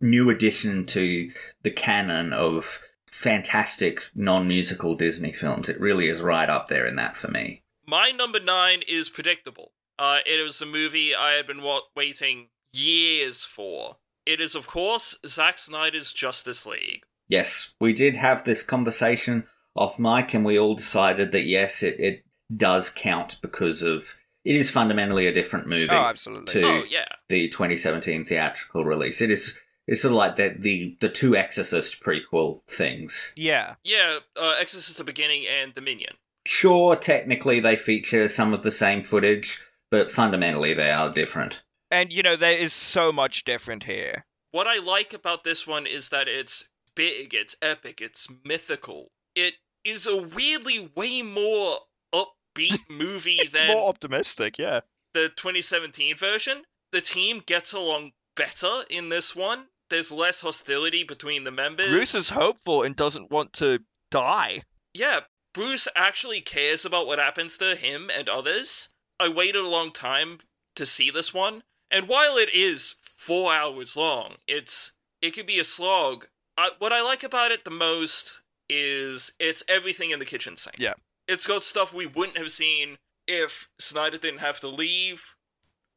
new 0.00 0.28
addition 0.30 0.86
to 0.86 1.30
the 1.62 1.70
canon 1.70 2.32
of 2.32 2.82
fantastic 3.06 4.02
non-musical 4.14 4.94
Disney 4.94 5.32
films. 5.32 5.68
It 5.68 5.80
really 5.80 6.08
is 6.08 6.20
right 6.20 6.48
up 6.48 6.68
there 6.68 6.86
in 6.86 6.96
that 6.96 7.16
for 7.16 7.28
me. 7.28 7.62
My 7.86 8.10
number 8.10 8.40
nine 8.40 8.82
is 8.86 9.08
predictable. 9.08 9.72
Uh, 9.98 10.18
it 10.26 10.42
was 10.42 10.60
a 10.62 10.66
movie 10.66 11.14
I 11.14 11.32
had 11.32 11.46
been 11.46 11.62
wa- 11.62 11.80
waiting 11.96 12.48
years 12.72 13.44
for. 13.44 13.96
It 14.26 14.40
is, 14.40 14.54
of 14.54 14.66
course, 14.66 15.16
Zack 15.26 15.58
Snyder's 15.58 16.12
Justice 16.12 16.66
League. 16.66 17.02
Yes, 17.28 17.74
we 17.80 17.92
did 17.92 18.16
have 18.16 18.44
this 18.44 18.62
conversation 18.62 19.44
off 19.74 19.98
mic, 19.98 20.34
and 20.34 20.44
we 20.44 20.58
all 20.58 20.74
decided 20.74 21.32
that 21.32 21.44
yes, 21.46 21.82
it, 21.82 21.98
it 21.98 22.24
does 22.54 22.90
count 22.90 23.38
because 23.42 23.82
of 23.82 24.14
it 24.44 24.54
is 24.56 24.70
fundamentally 24.70 25.26
a 25.26 25.32
different 25.32 25.66
movie 25.66 25.88
Oh, 25.90 25.94
absolutely. 25.96 26.52
to 26.52 26.62
Oh, 26.64 26.82
yeah. 26.88 27.06
the 27.28 27.48
2017 27.48 28.24
theatrical 28.24 28.84
release. 28.84 29.20
It 29.20 29.30
is 29.30 29.58
it's 29.86 30.02
sort 30.02 30.12
of 30.12 30.16
like 30.16 30.36
the 30.36 30.54
the 30.58 30.96
the 31.00 31.08
two 31.08 31.36
Exorcist 31.36 32.02
prequel 32.02 32.60
things. 32.66 33.32
Yeah. 33.36 33.74
Yeah, 33.84 34.18
uh, 34.40 34.54
Exorcist 34.60 34.96
the 34.98 35.04
Beginning 35.04 35.44
and 35.46 35.74
Dominion. 35.74 36.14
Sure, 36.46 36.96
technically 36.96 37.60
they 37.60 37.76
feature 37.76 38.26
some 38.28 38.54
of 38.54 38.62
the 38.62 38.72
same 38.72 39.02
footage, 39.02 39.60
but 39.90 40.10
fundamentally 40.10 40.74
they 40.74 40.90
are 40.90 41.12
different. 41.12 41.62
And, 41.90 42.12
you 42.12 42.22
know, 42.22 42.36
there 42.36 42.56
is 42.56 42.72
so 42.72 43.12
much 43.12 43.44
different 43.44 43.84
here. 43.84 44.26
What 44.50 44.66
I 44.66 44.78
like 44.78 45.12
about 45.12 45.44
this 45.44 45.66
one 45.66 45.86
is 45.86 46.10
that 46.10 46.28
it's 46.28 46.68
big, 46.94 47.34
it's 47.34 47.56
epic, 47.62 48.00
it's 48.00 48.28
mythical. 48.44 49.10
It 49.34 49.54
is 49.84 50.06
a 50.06 50.16
weirdly 50.20 50.90
way 50.94 51.22
more 51.22 51.78
upbeat 52.14 52.80
movie 52.90 53.38
It's 53.40 53.58
than 53.58 53.68
more 53.68 53.88
optimistic, 53.88 54.58
yeah. 54.58 54.80
the 55.14 55.28
2017 55.28 56.16
version. 56.16 56.62
The 56.92 57.00
team 57.00 57.42
gets 57.44 57.72
along 57.72 58.12
better 58.36 58.82
in 58.88 59.08
this 59.08 59.36
one. 59.36 59.66
There's 59.90 60.12
less 60.12 60.42
hostility 60.42 61.04
between 61.04 61.44
the 61.44 61.50
members. 61.50 61.88
Bruce 61.88 62.14
is 62.14 62.30
hopeful 62.30 62.82
and 62.82 62.94
doesn't 62.94 63.30
want 63.30 63.54
to 63.54 63.80
die. 64.10 64.62
Yeah, 64.92 65.20
Bruce 65.54 65.88
actually 65.96 66.40
cares 66.40 66.84
about 66.84 67.06
what 67.06 67.18
happens 67.18 67.56
to 67.58 67.74
him 67.74 68.10
and 68.16 68.28
others. 68.28 68.88
I 69.20 69.28
waited 69.28 69.64
a 69.64 69.68
long 69.68 69.90
time 69.92 70.38
to 70.76 70.86
see 70.86 71.10
this 71.10 71.34
one, 71.34 71.62
and 71.90 72.08
while 72.08 72.36
it 72.36 72.54
is 72.54 72.94
four 73.16 73.52
hours 73.52 73.96
long, 73.96 74.36
it's 74.46 74.92
it 75.20 75.32
could 75.32 75.46
be 75.46 75.58
a 75.58 75.64
slog. 75.64 76.26
I, 76.56 76.70
what 76.78 76.92
I 76.92 77.02
like 77.02 77.22
about 77.22 77.50
it 77.50 77.64
the 77.64 77.70
most 77.70 78.42
is 78.68 79.32
it's 79.38 79.64
everything 79.68 80.10
in 80.10 80.18
the 80.18 80.24
kitchen 80.24 80.56
sink. 80.56 80.76
Yeah. 80.78 80.94
it's 81.26 81.46
got 81.46 81.62
stuff 81.62 81.94
we 81.94 82.06
wouldn't 82.06 82.38
have 82.38 82.50
seen 82.50 82.98
if 83.26 83.68
Snyder 83.78 84.18
didn't 84.18 84.40
have 84.40 84.60
to 84.60 84.68
leave 84.68 85.34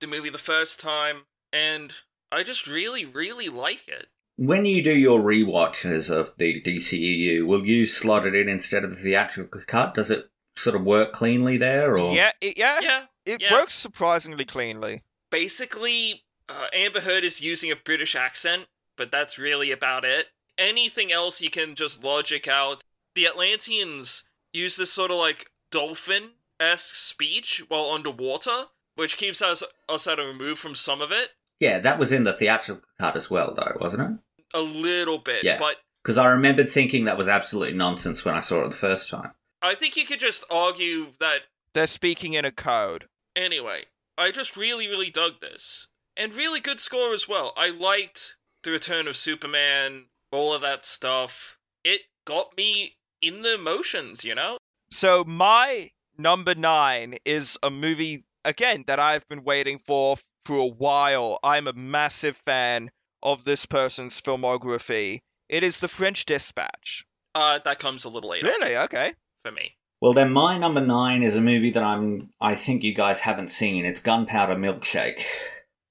the 0.01 0.07
movie 0.07 0.29
the 0.29 0.37
first 0.37 0.79
time, 0.79 1.25
and 1.53 1.93
I 2.31 2.43
just 2.43 2.67
really, 2.67 3.05
really 3.05 3.49
like 3.49 3.87
it. 3.87 4.07
When 4.37 4.65
you 4.65 4.83
do 4.83 4.93
your 4.93 5.19
rewatches 5.19 6.09
of 6.09 6.33
the 6.37 6.61
DCEU, 6.61 7.45
will 7.45 7.65
you 7.65 7.85
slot 7.85 8.25
it 8.25 8.33
in 8.33 8.49
instead 8.49 8.83
of 8.83 8.91
the 8.91 9.01
theatrical 9.01 9.61
cut? 9.67 9.93
Does 9.93 10.09
it 10.09 10.29
sort 10.55 10.75
of 10.75 10.83
work 10.83 11.13
cleanly 11.13 11.57
there, 11.57 11.97
or 11.97 12.13
Yeah, 12.13 12.31
it, 12.41 12.57
yeah, 12.57 12.79
Yeah, 12.81 13.03
it 13.25 13.41
yeah. 13.41 13.53
works 13.53 13.73
surprisingly 13.73 14.45
cleanly. 14.45 15.03
basically 15.29 16.23
uh, 16.49 16.67
Amber 16.73 17.01
Heard 17.01 17.23
is 17.23 17.41
using 17.41 17.71
a 17.71 17.75
British 17.75 18.15
accent, 18.15 18.67
but 18.97 19.11
that's 19.11 19.39
really 19.39 19.71
about 19.71 20.03
it. 20.03 20.27
Anything 20.57 21.11
else 21.11 21.41
you 21.41 21.49
can 21.49 21.75
just 21.75 22.03
logic 22.03 22.47
out. 22.47 22.83
The 23.15 23.27
Atlanteans 23.27 24.23
use 24.53 24.75
this 24.75 24.91
sort 24.91 25.11
of 25.11 25.17
like 25.17 25.49
dolphin 25.71 26.31
esque 26.59 26.95
speech 26.95 27.63
while 27.67 27.91
underwater, 27.91 28.65
which 28.95 29.17
keeps 29.17 29.41
us 29.41 29.63
us 29.87 30.07
at 30.07 30.19
a 30.19 30.23
remove 30.23 30.59
from 30.59 30.75
some 30.75 31.01
of 31.01 31.11
it 31.11 31.29
yeah, 31.61 31.77
that 31.79 31.99
was 31.99 32.11
in 32.11 32.23
the 32.23 32.33
theatrical 32.33 32.83
cut 32.99 33.15
as 33.15 33.29
well, 33.29 33.53
though, 33.55 33.77
wasn't 33.79 34.01
it? 34.01 34.17
a 34.53 34.59
little 34.59 35.19
bit. 35.19 35.43
Yeah. 35.43 35.57
But 35.57 35.77
Because 36.03 36.17
I 36.17 36.27
remembered 36.27 36.69
thinking 36.69 37.05
that 37.05 37.17
was 37.17 37.27
absolutely 37.27 37.77
nonsense 37.77 38.25
when 38.25 38.35
I 38.35 38.41
saw 38.41 38.65
it 38.65 38.69
the 38.71 38.75
first 38.75 39.09
time. 39.09 39.31
I 39.61 39.75
think 39.75 39.95
you 39.95 40.05
could 40.05 40.19
just 40.19 40.43
argue 40.51 41.13
that 41.19 41.41
They're 41.73 41.87
speaking 41.87 42.33
in 42.33 42.45
a 42.45 42.51
code. 42.51 43.05
Anyway, 43.35 43.85
I 44.17 44.31
just 44.31 44.57
really, 44.57 44.87
really 44.87 45.09
dug 45.09 45.39
this. 45.41 45.87
And 46.17 46.33
really 46.33 46.59
good 46.59 46.79
score 46.79 47.13
as 47.13 47.27
well. 47.27 47.53
I 47.55 47.69
liked 47.69 48.35
The 48.63 48.71
Return 48.71 49.07
of 49.07 49.15
Superman, 49.15 50.05
all 50.31 50.53
of 50.53 50.61
that 50.61 50.85
stuff. 50.85 51.57
It 51.83 52.01
got 52.25 52.55
me 52.57 52.97
in 53.21 53.41
the 53.41 53.55
emotions, 53.55 54.25
you 54.25 54.35
know? 54.35 54.57
So 54.91 55.23
my 55.23 55.91
number 56.17 56.53
nine 56.53 57.15
is 57.23 57.57
a 57.63 57.69
movie 57.69 58.25
again 58.43 58.83
that 58.87 58.99
I've 58.99 59.27
been 59.29 59.43
waiting 59.43 59.79
for 59.79 60.17
for 60.45 60.57
a 60.57 60.65
while. 60.65 61.39
I'm 61.43 61.67
a 61.67 61.73
massive 61.73 62.35
fan 62.45 62.91
of 63.23 63.45
this 63.45 63.65
person's 63.65 64.19
filmography. 64.19 65.19
It 65.47 65.63
is 65.63 65.79
The 65.79 65.87
French 65.87 66.25
Dispatch. 66.25 67.05
Uh, 67.33 67.59
that 67.63 67.79
comes 67.79 68.03
a 68.03 68.09
little 68.09 68.31
later 68.31 68.47
Really? 68.47 68.75
Okay. 68.75 69.13
for 69.45 69.51
me. 69.51 69.75
Well, 70.01 70.13
then 70.13 70.33
my 70.33 70.57
number 70.57 70.81
nine 70.81 71.21
is 71.21 71.35
a 71.35 71.41
movie 71.41 71.69
that 71.69 71.83
I'm. 71.83 72.31
I 72.41 72.55
think 72.55 72.81
you 72.81 72.93
guys 72.93 73.19
haven't 73.19 73.51
seen. 73.51 73.85
It's 73.85 74.01
Gunpowder 74.01 74.55
Milkshake. 74.55 75.21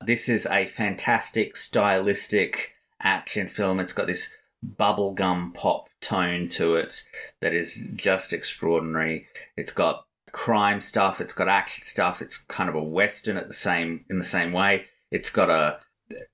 This 0.04 0.28
is 0.28 0.46
a 0.46 0.66
fantastic, 0.66 1.56
stylistic 1.56 2.72
action 3.00 3.46
film. 3.46 3.78
It's 3.78 3.92
got 3.92 4.08
this 4.08 4.34
bubblegum 4.66 5.54
pop 5.54 5.88
tone 6.00 6.48
to 6.48 6.74
it 6.74 7.04
that 7.40 7.54
is 7.54 7.86
just 7.94 8.32
extraordinary. 8.32 9.28
It's 9.56 9.72
got 9.72 10.04
crime 10.32 10.80
stuff. 10.80 11.20
It's 11.20 11.32
got 11.32 11.48
action 11.48 11.84
stuff. 11.84 12.20
It's 12.20 12.38
kind 12.38 12.68
of 12.68 12.74
a 12.74 12.82
western 12.82 13.36
at 13.36 13.46
the 13.46 13.54
same 13.54 14.04
in 14.11 14.18
the 14.18 14.24
same 14.24 14.50
way. 14.50 14.86
It's 15.12 15.30
got 15.30 15.50
a 15.50 15.78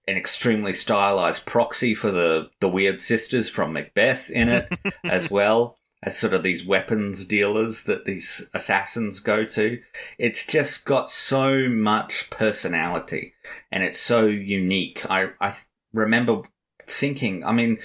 an 0.09 0.17
extremely 0.17 0.73
stylized 0.73 1.45
proxy 1.45 1.95
for 1.95 2.11
the 2.11 2.49
the 2.61 2.71
weird 2.71 3.03
sisters 3.03 3.51
from 3.51 3.75
Macbeth 3.75 4.31
in 4.31 4.49
it 4.49 4.79
as 5.05 5.31
well 5.31 5.77
as 6.03 6.17
sort 6.17 6.35
of 6.35 6.43
these 6.43 6.67
weapons 6.67 7.25
dealers 7.25 7.85
that 7.85 8.05
these 8.05 8.49
assassins 8.55 9.21
go 9.21 9.45
to. 9.45 9.81
It's 10.19 10.47
just 10.47 10.85
got 10.85 11.11
so 11.11 11.69
much 11.69 12.31
personality 12.31 13.35
and 13.73 13.83
it's 13.83 13.99
so 13.99 14.27
unique. 14.27 15.05
I, 15.11 15.31
I 15.41 15.55
remember 15.93 16.43
thinking, 16.87 17.45
I 17.45 17.53
mean, 17.53 17.79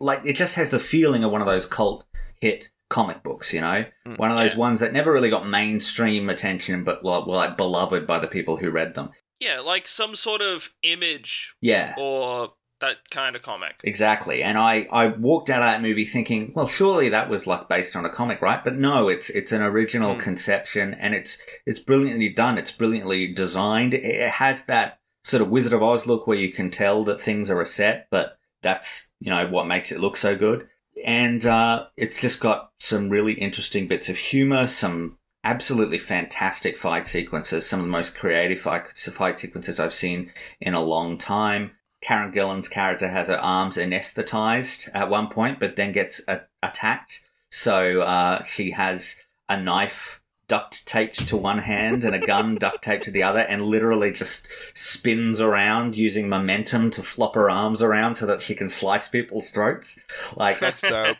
like 0.00 0.20
it 0.24 0.34
just 0.34 0.54
has 0.56 0.70
the 0.70 0.80
feeling 0.80 1.24
of 1.24 1.30
one 1.30 1.40
of 1.40 1.46
those 1.46 1.66
cult 1.66 2.04
hit 2.40 2.70
comic 2.88 3.22
books, 3.22 3.52
you 3.52 3.60
know? 3.60 3.84
Mm, 4.06 4.18
one 4.18 4.30
of 4.30 4.36
those 4.36 4.52
yeah. 4.54 4.58
ones 4.58 4.80
that 4.80 4.92
never 4.92 5.12
really 5.12 5.30
got 5.30 5.46
mainstream 5.46 6.30
attention, 6.30 6.84
but 6.84 7.04
were, 7.04 7.20
were 7.20 7.36
like 7.36 7.56
beloved 7.56 8.06
by 8.06 8.18
the 8.18 8.26
people 8.26 8.56
who 8.56 8.70
read 8.70 8.94
them. 8.94 9.10
Yeah, 9.40 9.60
like 9.60 9.86
some 9.86 10.16
sort 10.16 10.40
of 10.40 10.70
image 10.82 11.54
Yeah. 11.60 11.94
or 11.96 12.54
that 12.80 13.10
kind 13.10 13.34
of 13.34 13.42
comic. 13.42 13.80
Exactly. 13.82 14.42
And 14.42 14.56
I, 14.56 14.86
I 14.92 15.08
walked 15.08 15.50
out 15.50 15.60
of 15.60 15.66
that 15.66 15.82
movie 15.82 16.04
thinking, 16.04 16.52
well, 16.54 16.68
surely 16.68 17.08
that 17.08 17.28
was 17.28 17.46
like 17.46 17.68
based 17.68 17.96
on 17.96 18.04
a 18.04 18.10
comic, 18.10 18.40
right? 18.40 18.62
But 18.62 18.76
no, 18.76 19.08
it's 19.08 19.30
it's 19.30 19.52
an 19.52 19.62
original 19.62 20.14
Hmm. 20.14 20.20
conception 20.20 20.94
and 20.94 21.14
it's 21.14 21.40
it's 21.66 21.78
brilliantly 21.78 22.28
done. 22.30 22.58
It's 22.58 22.70
brilliantly 22.70 23.32
designed. 23.32 23.94
It- 23.94 24.30
has 24.30 24.64
that 24.66 25.00
sort 25.24 25.42
of 25.42 25.48
Wizard 25.48 25.72
of 25.72 25.82
Oz 25.82 26.06
look 26.06 26.26
where 26.26 26.38
you 26.38 26.52
can 26.52 26.70
tell 26.70 27.04
that 27.04 27.20
things 27.20 27.50
are 27.50 27.60
a 27.60 27.66
set, 27.66 28.06
but 28.10 28.38
that's, 28.62 29.10
you 29.20 29.30
know, 29.30 29.46
what 29.48 29.66
makes 29.66 29.90
it 29.92 30.00
look 30.00 30.16
so 30.16 30.36
good. 30.36 30.68
And 31.04 31.44
uh, 31.44 31.86
it's 31.96 32.20
just 32.20 32.40
got 32.40 32.70
some 32.78 33.08
really 33.10 33.34
interesting 33.34 33.88
bits 33.88 34.08
of 34.08 34.16
humor, 34.16 34.66
some 34.66 35.18
absolutely 35.44 35.98
fantastic 35.98 36.76
fight 36.76 37.06
sequences, 37.06 37.68
some 37.68 37.80
of 37.80 37.86
the 37.86 37.92
most 37.92 38.16
creative 38.16 38.60
fight, 38.60 38.88
fight 38.88 39.38
sequences 39.38 39.78
I've 39.78 39.94
seen 39.94 40.32
in 40.60 40.74
a 40.74 40.80
long 40.80 41.18
time. 41.18 41.72
Karen 42.00 42.32
Gillan's 42.32 42.68
character 42.68 43.08
has 43.08 43.28
her 43.28 43.38
arms 43.38 43.76
anesthetized 43.76 44.88
at 44.94 45.10
one 45.10 45.28
point, 45.28 45.58
but 45.58 45.76
then 45.76 45.92
gets 45.92 46.20
a- 46.28 46.42
attacked. 46.62 47.24
So 47.50 48.02
uh, 48.02 48.44
she 48.44 48.70
has 48.72 49.16
a 49.48 49.60
knife 49.60 50.20
duct 50.48 50.86
taped 50.86 51.28
to 51.28 51.36
one 51.36 51.58
hand 51.58 52.04
and 52.04 52.14
a 52.14 52.26
gun 52.26 52.54
duct 52.60 52.82
taped 52.82 53.04
to 53.04 53.10
the 53.10 53.22
other, 53.22 53.40
and 53.40 53.62
literally 53.62 54.12
just 54.12 54.48
spins 54.74 55.40
around 55.40 55.96
using 55.96 56.28
momentum 56.28 56.90
to 56.92 57.02
flop 57.02 57.34
her 57.34 57.50
arms 57.50 57.82
around 57.82 58.14
so 58.14 58.26
that 58.26 58.40
she 58.40 58.54
can 58.54 58.68
slice 58.68 59.08
people's 59.08 59.50
throats. 59.50 59.98
Like 60.36 60.58
That's 60.60 60.80
dope. 60.82 61.16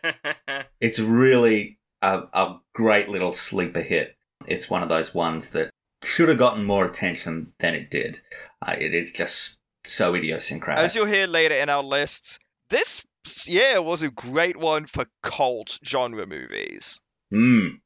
it's 0.80 0.98
really 0.98 1.78
a, 2.02 2.22
a 2.32 2.60
great 2.74 3.08
little 3.08 3.32
sleeper 3.32 3.82
hit. 3.82 4.16
It's 4.46 4.70
one 4.70 4.82
of 4.82 4.88
those 4.88 5.12
ones 5.14 5.50
that 5.50 5.70
should 6.02 6.28
have 6.28 6.38
gotten 6.38 6.64
more 6.64 6.84
attention 6.84 7.52
than 7.58 7.74
it 7.74 7.90
did. 7.90 8.20
Uh, 8.64 8.76
it 8.78 8.94
is 8.94 9.12
just 9.12 9.57
so 9.88 10.14
idiosyncratic. 10.14 10.84
As 10.84 10.94
you'll 10.94 11.06
hear 11.06 11.26
later 11.26 11.54
in 11.54 11.68
our 11.68 11.82
lists, 11.82 12.38
this 12.70 13.04
year 13.46 13.80
was 13.82 14.02
a 14.02 14.10
great 14.10 14.56
one 14.56 14.86
for 14.86 15.06
cult 15.22 15.78
genre 15.84 16.26
movies. 16.26 17.00
Mm. 17.32 17.80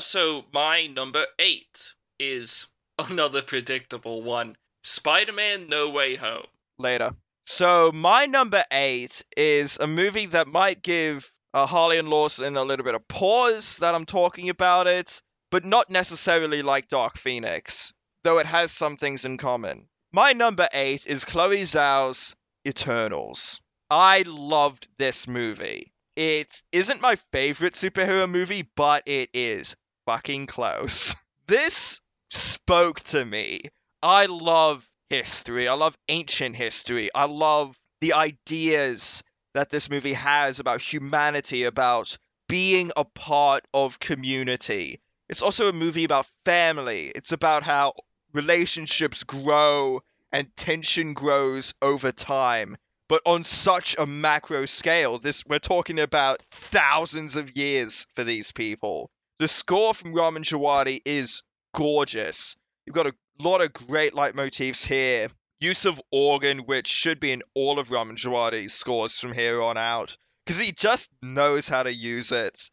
so 0.00 0.44
my 0.52 0.88
number 0.88 1.24
eight 1.38 1.94
is 2.18 2.66
another 2.98 3.42
predictable 3.42 4.22
one. 4.22 4.56
Spider-Man 4.82 5.68
No 5.68 5.90
Way 5.90 6.16
Home. 6.16 6.46
Later. 6.78 7.10
So 7.46 7.92
my 7.92 8.26
number 8.26 8.64
eight 8.72 9.24
is 9.36 9.78
a 9.78 9.86
movie 9.86 10.26
that 10.26 10.48
might 10.48 10.82
give 10.82 11.30
uh, 11.54 11.66
Harlly 11.66 11.98
and 11.98 12.08
Lawson 12.08 12.56
a 12.56 12.62
little 12.62 12.84
bit 12.84 12.94
of 12.94 13.06
pause 13.08 13.78
that 13.78 13.94
I'm 13.94 14.04
talking 14.04 14.48
about 14.48 14.86
it, 14.86 15.22
but 15.50 15.64
not 15.64 15.90
necessarily 15.90 16.62
like 16.62 16.88
Dark 16.88 17.16
Phoenix, 17.16 17.92
though 18.22 18.38
it 18.38 18.46
has 18.46 18.70
some 18.70 18.96
things 18.96 19.24
in 19.24 19.38
common. 19.38 19.88
My 20.12 20.32
number 20.32 20.66
eight 20.72 21.06
is 21.06 21.26
Chloe 21.26 21.64
Zhao's 21.64 22.34
Eternals. 22.66 23.60
I 23.90 24.24
loved 24.26 24.88
this 24.96 25.28
movie. 25.28 25.92
It 26.16 26.62
isn't 26.72 27.02
my 27.02 27.16
favorite 27.30 27.74
superhero 27.74 28.28
movie, 28.28 28.62
but 28.74 29.02
it 29.04 29.28
is 29.34 29.76
fucking 30.06 30.46
close. 30.46 31.14
This 31.46 32.02
spoke 32.28 33.00
to 33.04 33.24
me. 33.24 33.62
I 34.02 34.26
love 34.26 34.86
history. 35.08 35.66
I 35.66 35.72
love 35.74 35.96
ancient 36.08 36.56
history. 36.56 37.10
I 37.14 37.24
love 37.24 37.74
the 38.02 38.12
ideas 38.12 39.22
that 39.54 39.70
this 39.70 39.88
movie 39.88 40.12
has 40.12 40.60
about 40.60 40.82
humanity, 40.82 41.64
about 41.64 42.18
being 42.48 42.92
a 42.96 43.04
part 43.04 43.64
of 43.72 43.98
community. 43.98 45.00
It's 45.28 45.42
also 45.42 45.68
a 45.68 45.72
movie 45.72 46.04
about 46.04 46.26
family. 46.44 47.12
It's 47.14 47.32
about 47.32 47.62
how 47.62 47.94
relationships 48.32 49.24
grow 49.24 50.02
and 50.32 50.54
tension 50.56 51.14
grows 51.14 51.74
over 51.80 52.12
time. 52.12 52.76
But 53.08 53.22
on 53.24 53.44
such 53.44 53.96
a 53.98 54.06
macro 54.06 54.66
scale, 54.66 55.18
this 55.18 55.44
we're 55.46 55.58
talking 55.58 55.98
about 55.98 56.44
thousands 56.50 57.36
of 57.36 57.56
years 57.56 58.06
for 58.14 58.24
these 58.24 58.52
people. 58.52 59.10
The 59.38 59.48
score 59.48 59.94
from 59.94 60.14
Ramin 60.14 60.42
Djawadi 60.42 61.00
is 61.04 61.42
gorgeous. 61.74 62.56
You've 62.84 62.96
got 62.96 63.06
a 63.06 63.14
lot 63.38 63.62
of 63.62 63.72
great 63.72 64.12
leitmotifs 64.12 64.86
here. 64.86 65.28
Use 65.60 65.86
of 65.86 66.00
organ, 66.10 66.60
which 66.60 66.86
should 66.86 67.18
be 67.18 67.32
in 67.32 67.42
all 67.54 67.78
of 67.78 67.90
Ramin 67.90 68.16
Djawadi's 68.16 68.74
scores 68.74 69.18
from 69.18 69.32
here 69.32 69.62
on 69.62 69.76
out, 69.76 70.16
because 70.44 70.58
he 70.58 70.72
just 70.72 71.10
knows 71.22 71.68
how 71.68 71.82
to 71.82 71.92
use 71.92 72.30
it. 72.30 72.70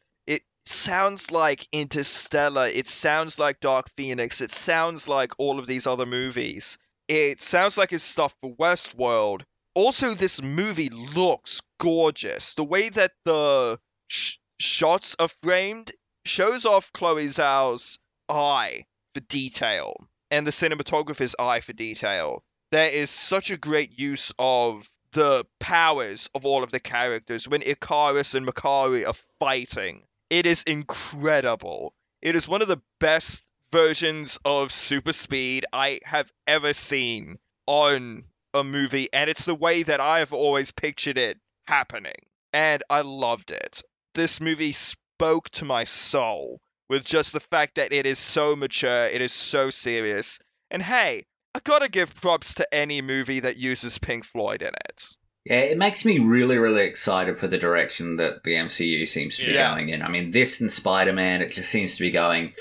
Sounds 0.66 1.32
like 1.32 1.68
Interstellar. 1.72 2.68
It 2.68 2.88
sounds 2.88 3.38
like 3.38 3.60
Dark 3.60 3.90
Phoenix. 3.96 4.42
It 4.42 4.52
sounds 4.52 5.08
like 5.08 5.34
all 5.38 5.60
of 5.60 5.68
these 5.68 5.86
other 5.86 6.06
movies. 6.06 6.78
It 7.08 7.40
sounds 7.40 7.78
like 7.78 7.92
his 7.92 8.04
stuff 8.04 8.36
for 8.42 8.56
Westworld. 8.56 9.44
Also, 9.76 10.16
this 10.16 10.42
movie 10.42 10.90
looks 10.90 11.62
gorgeous. 11.80 12.56
The 12.56 12.64
way 12.64 12.90
that 12.90 13.12
the 13.26 13.80
sh- 14.08 14.38
shots 14.60 15.16
are 15.20 15.30
framed 15.44 15.92
shows 16.26 16.66
off 16.66 16.92
Chloe 16.94 17.28
Zhao's 17.28 18.00
eye 18.28 18.86
for 19.14 19.20
detail 19.20 20.08
and 20.32 20.48
the 20.48 20.52
cinematographer's 20.52 21.36
eye 21.38 21.60
for 21.60 21.74
detail. 21.74 22.44
There 22.72 22.90
is 22.90 23.12
such 23.12 23.52
a 23.52 23.58
great 23.58 24.00
use 24.00 24.34
of 24.40 24.90
the 25.12 25.46
powers 25.60 26.30
of 26.34 26.46
all 26.46 26.64
of 26.64 26.72
the 26.72 26.80
characters 26.80 27.48
when 27.48 27.62
Ikaris 27.62 28.34
and 28.34 28.48
Makkari 28.48 29.08
are 29.08 29.14
fighting. 29.40 30.04
It 30.30 30.46
is 30.46 30.64
incredible. 30.64 31.94
It 32.22 32.36
is 32.36 32.48
one 32.48 32.62
of 32.62 32.68
the 32.68 32.82
best 33.00 33.48
versions 33.72 34.40
of 34.46 34.72
super 34.72 35.14
speed 35.14 35.66
I 35.72 36.00
have 36.04 36.32
ever 36.48 36.74
seen 36.74 37.38
on 37.68 38.24
a 38.54 38.64
movie, 38.64 39.10
and 39.12 39.30
it's 39.30 39.46
the 39.46 39.54
way 39.56 39.84
that 39.84 40.00
I 40.00 40.20
have 40.20 40.34
always 40.34 40.72
pictured 40.72 41.18
it 41.18 41.40
happening. 41.68 42.16
And 42.54 42.84
I 42.90 43.02
loved 43.02 43.52
it. 43.52 43.84
This 44.14 44.40
movie 44.40 44.72
spoke 44.72 45.50
to 45.52 45.66
my 45.66 45.84
soul 45.84 46.62
with 46.90 47.04
just 47.04 47.34
the 47.34 47.40
fact 47.40 47.76
that 47.76 47.92
it 47.92 48.06
is 48.06 48.20
so 48.20 48.56
mature, 48.56 49.08
it 49.08 49.22
is 49.22 49.34
so 49.34 49.70
serious. 49.70 50.40
And 50.72 50.82
hey, 50.82 51.26
I 51.54 51.60
gotta 51.64 51.90
give 51.90 52.16
props 52.16 52.56
to 52.56 52.74
any 52.74 53.02
movie 53.02 53.42
that 53.42 53.58
uses 53.58 53.98
Pink 53.98 54.26
Floyd 54.26 54.62
in 54.62 54.74
it. 54.90 55.16
Yeah, 55.46 55.60
it 55.60 55.78
makes 55.78 56.04
me 56.06 56.18
really, 56.18 56.58
really 56.58 56.84
excited 56.86 57.38
for 57.38 57.48
the 57.48 57.58
direction 57.58 58.16
that 58.16 58.44
the 58.44 58.56
MCU 58.56 59.06
seems 59.08 59.38
to 59.38 59.46
be 59.46 59.54
Yeah. 59.54 59.70
going 59.70 59.90
in. 59.90 60.02
I 60.02 60.08
mean, 60.10 60.32
this 60.32 60.60
and 60.60 60.72
Spider 60.72 61.14
Man, 61.14 61.42
it 61.42 61.52
just 61.52 61.70
seems 61.70 61.96
to 61.96 62.02
be 62.02 62.10
going 62.10 62.54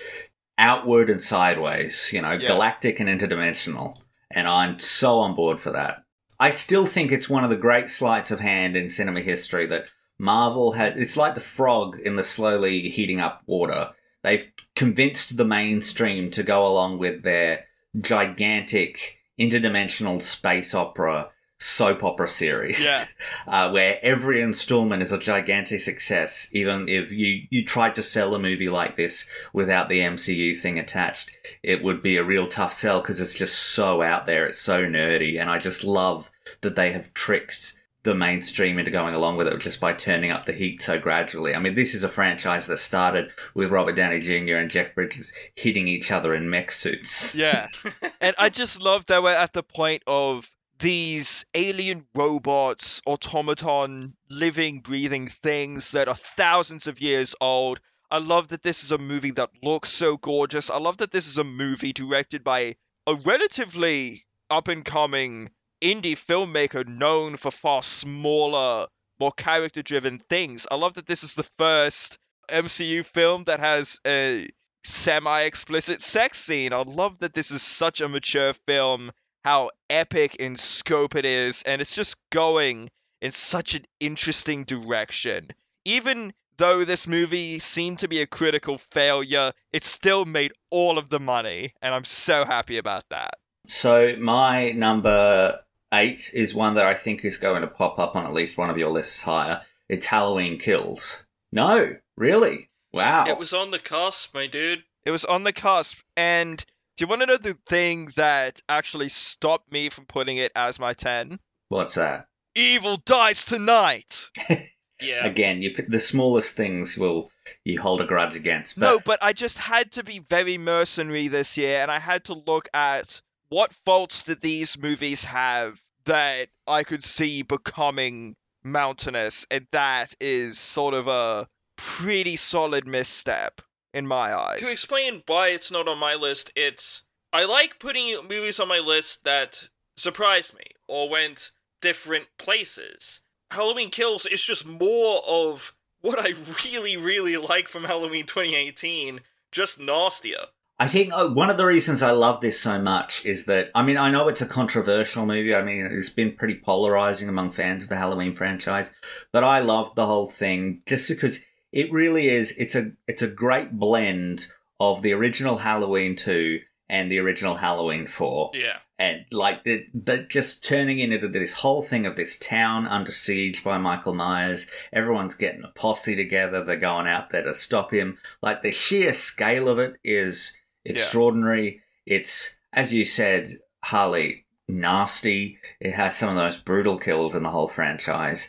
outward 0.59 1.09
and 1.09 1.21
sideways, 1.21 2.11
you 2.13 2.21
know, 2.21 2.33
Yeah. 2.33 2.49
galactic 2.49 3.01
and 3.01 3.09
interdimensional. 3.09 3.97
And 4.31 4.47
I'm 4.47 4.79
so 4.79 5.19
on 5.21 5.35
board 5.35 5.61
for 5.61 5.71
that. 5.73 6.03
I 6.39 6.51
still 6.51 6.85
think 6.85 7.11
it's 7.11 7.29
one 7.29 7.43
of 7.43 7.51
the 7.51 7.57
great 7.57 7.89
sleights 7.89 8.31
of 8.31 8.41
hand 8.41 8.77
in 8.77 8.91
cinema 8.91 9.21
history 9.21 9.67
that 9.67 9.87
Marvel 10.19 10.73
had. 10.73 10.99
It's 10.99 11.17
like 11.17 11.35
the 11.35 11.41
frog 11.41 11.99
in 12.01 12.17
the 12.17 12.23
slowly 12.23 12.91
heating 12.91 13.19
up 13.21 13.43
water. 13.47 13.91
They've 14.23 14.53
convinced 14.77 15.37
the 15.37 15.45
mainstream 15.45 16.31
to 16.33 16.43
go 16.43 16.67
along 16.67 16.99
with 16.99 17.23
their 17.23 17.65
gigantic 17.99 19.19
interdimensional 19.41 20.21
space 20.21 20.75
opera 20.75 21.31
soap 21.59 22.03
opera 22.03 22.29
series 22.29 22.85
Yeah. 22.85 23.05
uh, 23.47 23.71
where 23.71 23.99
every 24.03 24.41
installment 24.41 25.03
is 25.03 25.13
a 25.13 25.19
gigantic 25.19 25.81
success 25.81 26.49
even 26.53 26.89
if 26.89 27.13
you 27.13 27.43
you 27.51 27.65
tried 27.65 27.95
to 27.95 28.03
sell 28.03 28.35
a 28.35 28.39
movie 28.39 28.69
like 28.69 28.97
this 28.97 29.29
without 29.53 29.89
the 29.89 30.01
MCU 30.01 30.59
thing 30.59 30.79
attached 30.79 31.31
it 31.63 31.83
would 31.83 32.03
be 32.03 32.17
a 32.17 32.25
real 32.25 32.47
tough 32.47 32.73
sell 32.73 33.01
because 33.01 33.21
it's 33.21 33.35
just 33.35 33.57
so 33.59 34.03
out 34.03 34.27
there 34.27 34.47
it's 34.47 34.59
so 34.59 34.85
nerdy 34.85 35.41
and 35.41 35.49
I 35.49 35.59
just 35.59 35.85
love 35.85 36.31
that 36.61 36.77
they 36.77 36.93
have 36.93 37.15
tricked 37.15 37.75
the 38.05 38.15
mainstream 38.15 38.79
into 38.79 38.91
going 38.91 39.15
along 39.15 39.39
with 39.39 39.47
it 39.49 39.59
just 39.61 39.81
by 39.81 39.93
turning 39.93 40.31
up 40.31 40.45
the 40.45 40.53
heat 40.53 40.83
so 40.83 40.99
gradually. 40.99 41.55
I 41.55 41.59
mean, 41.59 41.75
this 41.75 41.95
is 41.95 42.05
a 42.05 42.09
franchise 42.09 42.67
that 42.67 42.79
started 42.79 43.31
with 43.55 43.71
Robert 43.71 43.97
Downey 43.97 44.19
Jr. 44.19 44.57
and 44.57 44.71
Jeff 44.71 44.95
Bridges 44.95 45.33
hitting 45.55 45.89
each 45.89 46.11
other 46.11 46.35
in 46.35 46.51
mech 46.51 46.71
suits. 46.71 47.35
Yeah. 47.35 47.67
and 48.21 48.37
I 48.39 48.51
just 48.51 48.83
love 48.83 49.07
that 49.07 49.23
we're 49.23 49.33
at 49.33 49.55
the 49.55 49.63
point 49.63 50.03
of 50.07 50.51
these 50.85 51.47
alien 51.55 52.05
robots, 52.15 53.01
automaton, 53.07 54.15
living, 54.29 54.81
breathing 54.81 55.29
things 55.29 55.93
that 55.93 56.09
are 56.09 56.15
thousands 56.15 56.87
of 56.87 57.01
years 57.01 57.35
old. 57.41 57.81
I 58.11 58.19
love 58.19 58.49
that 58.49 58.63
this 58.63 58.85
is 58.85 58.93
a 58.93 58.99
movie 58.99 59.31
that 59.31 59.49
looks 59.63 59.89
so 59.89 60.19
gorgeous. 60.19 60.69
I 60.69 60.77
love 60.77 60.99
that 60.99 61.11
this 61.11 61.27
is 61.27 61.39
a 61.39 61.43
movie 61.43 61.95
directed 61.95 62.45
by 62.45 62.77
a 63.07 63.15
relatively 63.15 64.27
up 64.51 64.69
and 64.69 64.85
coming 64.85 65.49
indie 65.81 66.19
filmmaker 66.19 66.87
known 66.87 67.39
for 67.39 67.51
far 67.51 67.83
smaller, 67.83 68.87
more 69.19 69.33
character 69.33 69.81
driven 69.81 70.19
things. 70.19 70.67
I 70.71 70.75
love 70.75 70.93
that 70.95 71.07
this 71.07 71.25
is 71.25 71.35
the 71.35 71.49
first 71.59 72.19
MCU 72.51 73.07
film 73.07 73.45
that 73.45 73.61
has 73.61 74.01
a 74.07 74.51
semi 74.85 75.45
explicit 75.45 76.03
sex 76.03 76.41
scene. 76.41 76.75
I 76.75 76.83
love 76.83 77.21
that 77.21 77.33
this 77.33 77.53
is 77.53 77.63
such 77.63 78.03
a 78.03 78.09
mature 78.09 78.53
film, 78.67 79.13
how 79.45 79.71
epic 79.91 80.37
in 80.37 80.57
scope 80.57 81.15
it 81.15 81.25
is, 81.25 81.63
and 81.65 81.81
it's 81.81 81.95
just 81.95 82.17
going 82.31 82.91
in 83.21 83.33
such 83.33 83.75
an 83.75 83.85
interesting 84.01 84.65
direction. 84.65 85.49
Even 85.85 86.33
though 86.57 86.85
this 86.85 87.07
movie 87.07 87.59
seemed 87.59 87.99
to 87.99 88.09
be 88.09 88.21
a 88.21 88.27
critical 88.27 88.79
failure, 88.79 89.53
it 89.73 89.85
still 89.85 90.25
made 90.25 90.53
all 90.71 90.99
of 90.99 91.11
the 91.11 91.21
money, 91.21 91.75
and 91.83 91.95
I'm 91.95 92.05
so 92.05 92.45
happy 92.45 92.79
about 92.79 93.05
that. 93.11 93.35
So 93.67 94.17
my 94.19 94.71
number 94.73 95.61
eight 95.93 96.31
is 96.35 96.55
one 96.55 96.75
that 96.75 96.87
I 96.87 96.95
think 96.95 97.25
is 97.25 97.39
going 97.39 97.63
to 97.63 97.69
pop 97.69 97.99
up 97.99 98.17
on 98.17 98.25
at 98.25 98.33
least 98.33 98.59
one 98.59 98.71
of 98.71 98.79
your 98.79 98.91
lists 98.91 99.23
higher. 99.23 99.63
It's 99.89 100.07
Halloween 100.07 100.59
Kills. 100.59 101.25
No, 101.53 101.97
really? 102.17 102.71
Wow. 102.93 103.25
It 103.27 103.39
was 103.39 103.53
on 103.53 103.71
the 103.71 103.79
cusp, 103.79 104.35
my 104.35 104.47
dude. 104.47 104.85
It 105.05 105.11
was 105.11 105.25
on 105.25 105.43
the 105.43 105.53
cusp, 105.53 105.99
and 106.17 106.65
do 106.97 107.05
you 107.05 107.09
want 107.09 107.23
to 107.23 107.27
know 107.27 107.37
the 107.37 107.59
thing 107.69 108.13
that 108.17 108.61
actually 108.69 109.09
stopped 109.09 109.73
me 109.73 109.91
from 109.91 110.07
putting 110.07 110.37
it 110.39 110.53
as 110.55 110.79
my 110.79 110.95
10? 110.95 111.39
What's 111.69 111.97
that? 111.97 112.27
Evil 112.55 112.99
dies 112.99 113.45
tonight! 113.45 114.29
Yeah. 115.01 115.27
Again, 115.27 115.61
you 115.61 115.75
the 115.89 116.01
smallest 116.01 116.57
things 116.57 116.97
will 116.97 117.31
you 117.65 117.81
hold 117.81 118.01
a 118.01 118.07
grudge 118.07 118.37
against. 118.37 118.79
But 118.79 118.87
No, 118.87 119.01
but 119.05 119.23
I 119.23 119.33
just 119.33 119.59
had 119.59 119.93
to 119.93 120.05
be 120.05 120.21
very 120.21 120.57
mercenary 120.57 121.29
this 121.29 121.59
year, 121.59 121.83
and 121.83 121.91
I 121.91 121.99
had 121.99 122.25
to 122.27 122.35
look 122.35 122.69
at 122.73 123.21
what 123.49 123.73
faults 123.85 124.25
did 124.25 124.41
these 124.41 124.79
movies 124.79 125.25
have 125.25 125.81
that 126.05 126.49
I 126.67 126.85
could 126.85 127.03
see 127.03 127.43
becoming 127.43 128.37
mountainous, 128.63 129.47
and 129.51 129.67
that 129.73 130.15
is 130.21 130.59
sort 130.59 130.95
of 130.95 131.09
a 131.09 131.49
pretty 131.77 132.37
solid 132.37 132.87
misstep 132.87 133.61
in 133.95 134.07
my 134.07 134.37
eyes. 134.37 134.61
To 134.61 134.71
explain 134.71 135.23
why 135.27 135.49
it's 135.49 135.71
not 135.71 135.89
on 135.89 135.99
my 135.99 136.15
list, 136.15 136.53
it's 136.55 137.03
I 137.33 137.45
like 137.45 137.79
putting 137.79 138.15
movies 138.29 138.61
on 138.61 138.69
my 138.69 138.81
list 138.81 139.25
that 139.25 139.69
surprised 139.97 140.55
me 140.55 140.65
or 140.87 141.09
went 141.09 141.53
different 141.81 142.27
places. 142.39 143.21
Halloween 143.51 143.91
Kills 143.91 144.27
is 144.27 144.45
just 144.45 144.67
more 144.67 145.23
of 145.27 145.75
what 146.01 146.19
I 146.19 146.33
really, 146.65 146.97
really 146.97 147.37
like 147.37 147.69
from 147.69 147.85
Halloween 147.85 148.27
2018, 148.27 149.21
just 149.53 149.81
nastier. 149.81 150.47
I 150.79 150.89
think 150.89 151.13
uh, 151.13 151.29
one 151.29 151.51
of 151.51 151.57
the 151.57 151.65
reasons 151.67 152.03
I 152.03 152.11
love 152.11 152.41
this 152.41 152.59
so 152.59 152.83
much 152.83 153.25
is 153.25 153.45
that 153.45 153.71
I 153.77 153.85
mean 153.85 153.97
I 153.97 154.11
know 154.11 154.27
it's 154.27 154.43
a 154.43 154.47
controversial 154.47 155.25
movie. 155.25 155.55
I 155.55 155.63
mean 155.63 155.87
it's 155.87 156.09
been 156.09 156.33
pretty 156.33 156.57
polarizing 156.57 157.29
among 157.29 157.53
fans 157.53 157.85
of 157.85 157.91
the 157.91 157.97
Halloween 157.97 158.35
franchise, 158.35 158.93
but 159.31 159.45
I 159.45 159.61
love 159.61 159.95
the 159.95 160.07
whole 160.07 160.29
thing 160.29 160.83
just 160.85 161.09
because 161.09 161.39
it 161.75 161.91
really 161.93 162.29
is. 162.29 162.55
It's 162.57 162.75
a 162.77 162.93
it's 163.09 163.21
a 163.23 163.27
great 163.29 163.73
blend 163.79 164.47
of 164.81 165.03
the 165.03 165.13
original 165.13 165.59
Halloween 165.59 166.15
two 166.17 166.61
and 166.89 167.11
the 167.11 167.19
original 167.19 167.57
Halloween 167.57 168.07
4 168.07 168.51
Yeah. 168.55 168.77
and 168.99 169.25
like 169.33 169.65
the, 169.65 169.87
the 169.95 170.19
just 170.29 170.63
turning 170.63 170.99
into 170.99 171.27
this 171.29 171.53
whole 171.53 171.83
thing 171.83 172.05
of 172.05 172.15
this 172.15 172.39
town 172.39 172.87
under 172.87 173.11
siege 173.11 173.65
by 173.65 173.79
Michael 173.79 174.15
Myers. 174.15 174.67
Everyone's 174.93 175.35
getting 175.35 175.65
a 175.65 175.69
posse 175.69 176.15
together. 176.15 176.63
They're 176.63 176.77
going 176.77 177.07
out 177.07 177.31
there 177.31 177.43
to 177.45 177.55
stop 177.55 177.91
him. 177.93 178.19
Like 178.43 178.61
the 178.63 178.71
sheer 178.71 179.13
scale 179.15 179.69
of 179.69 179.79
it 179.79 179.95
is 180.05 180.57
extraordinary. 180.85 181.81
It's 182.07 182.57
as 182.73 182.93
you 182.93 183.05
said, 183.05 183.49
Harlly, 183.83 184.45
nasty. 184.69 185.59
It 185.81 185.93
has 185.95 186.17
some 186.17 186.31
of 186.31 186.37
the 186.37 186.43
most 186.43 186.65
brutal 186.65 186.99
kills 186.99 187.35
in 187.35 187.43
the 187.43 187.51
whole 187.51 187.69
franchise. 187.69 188.49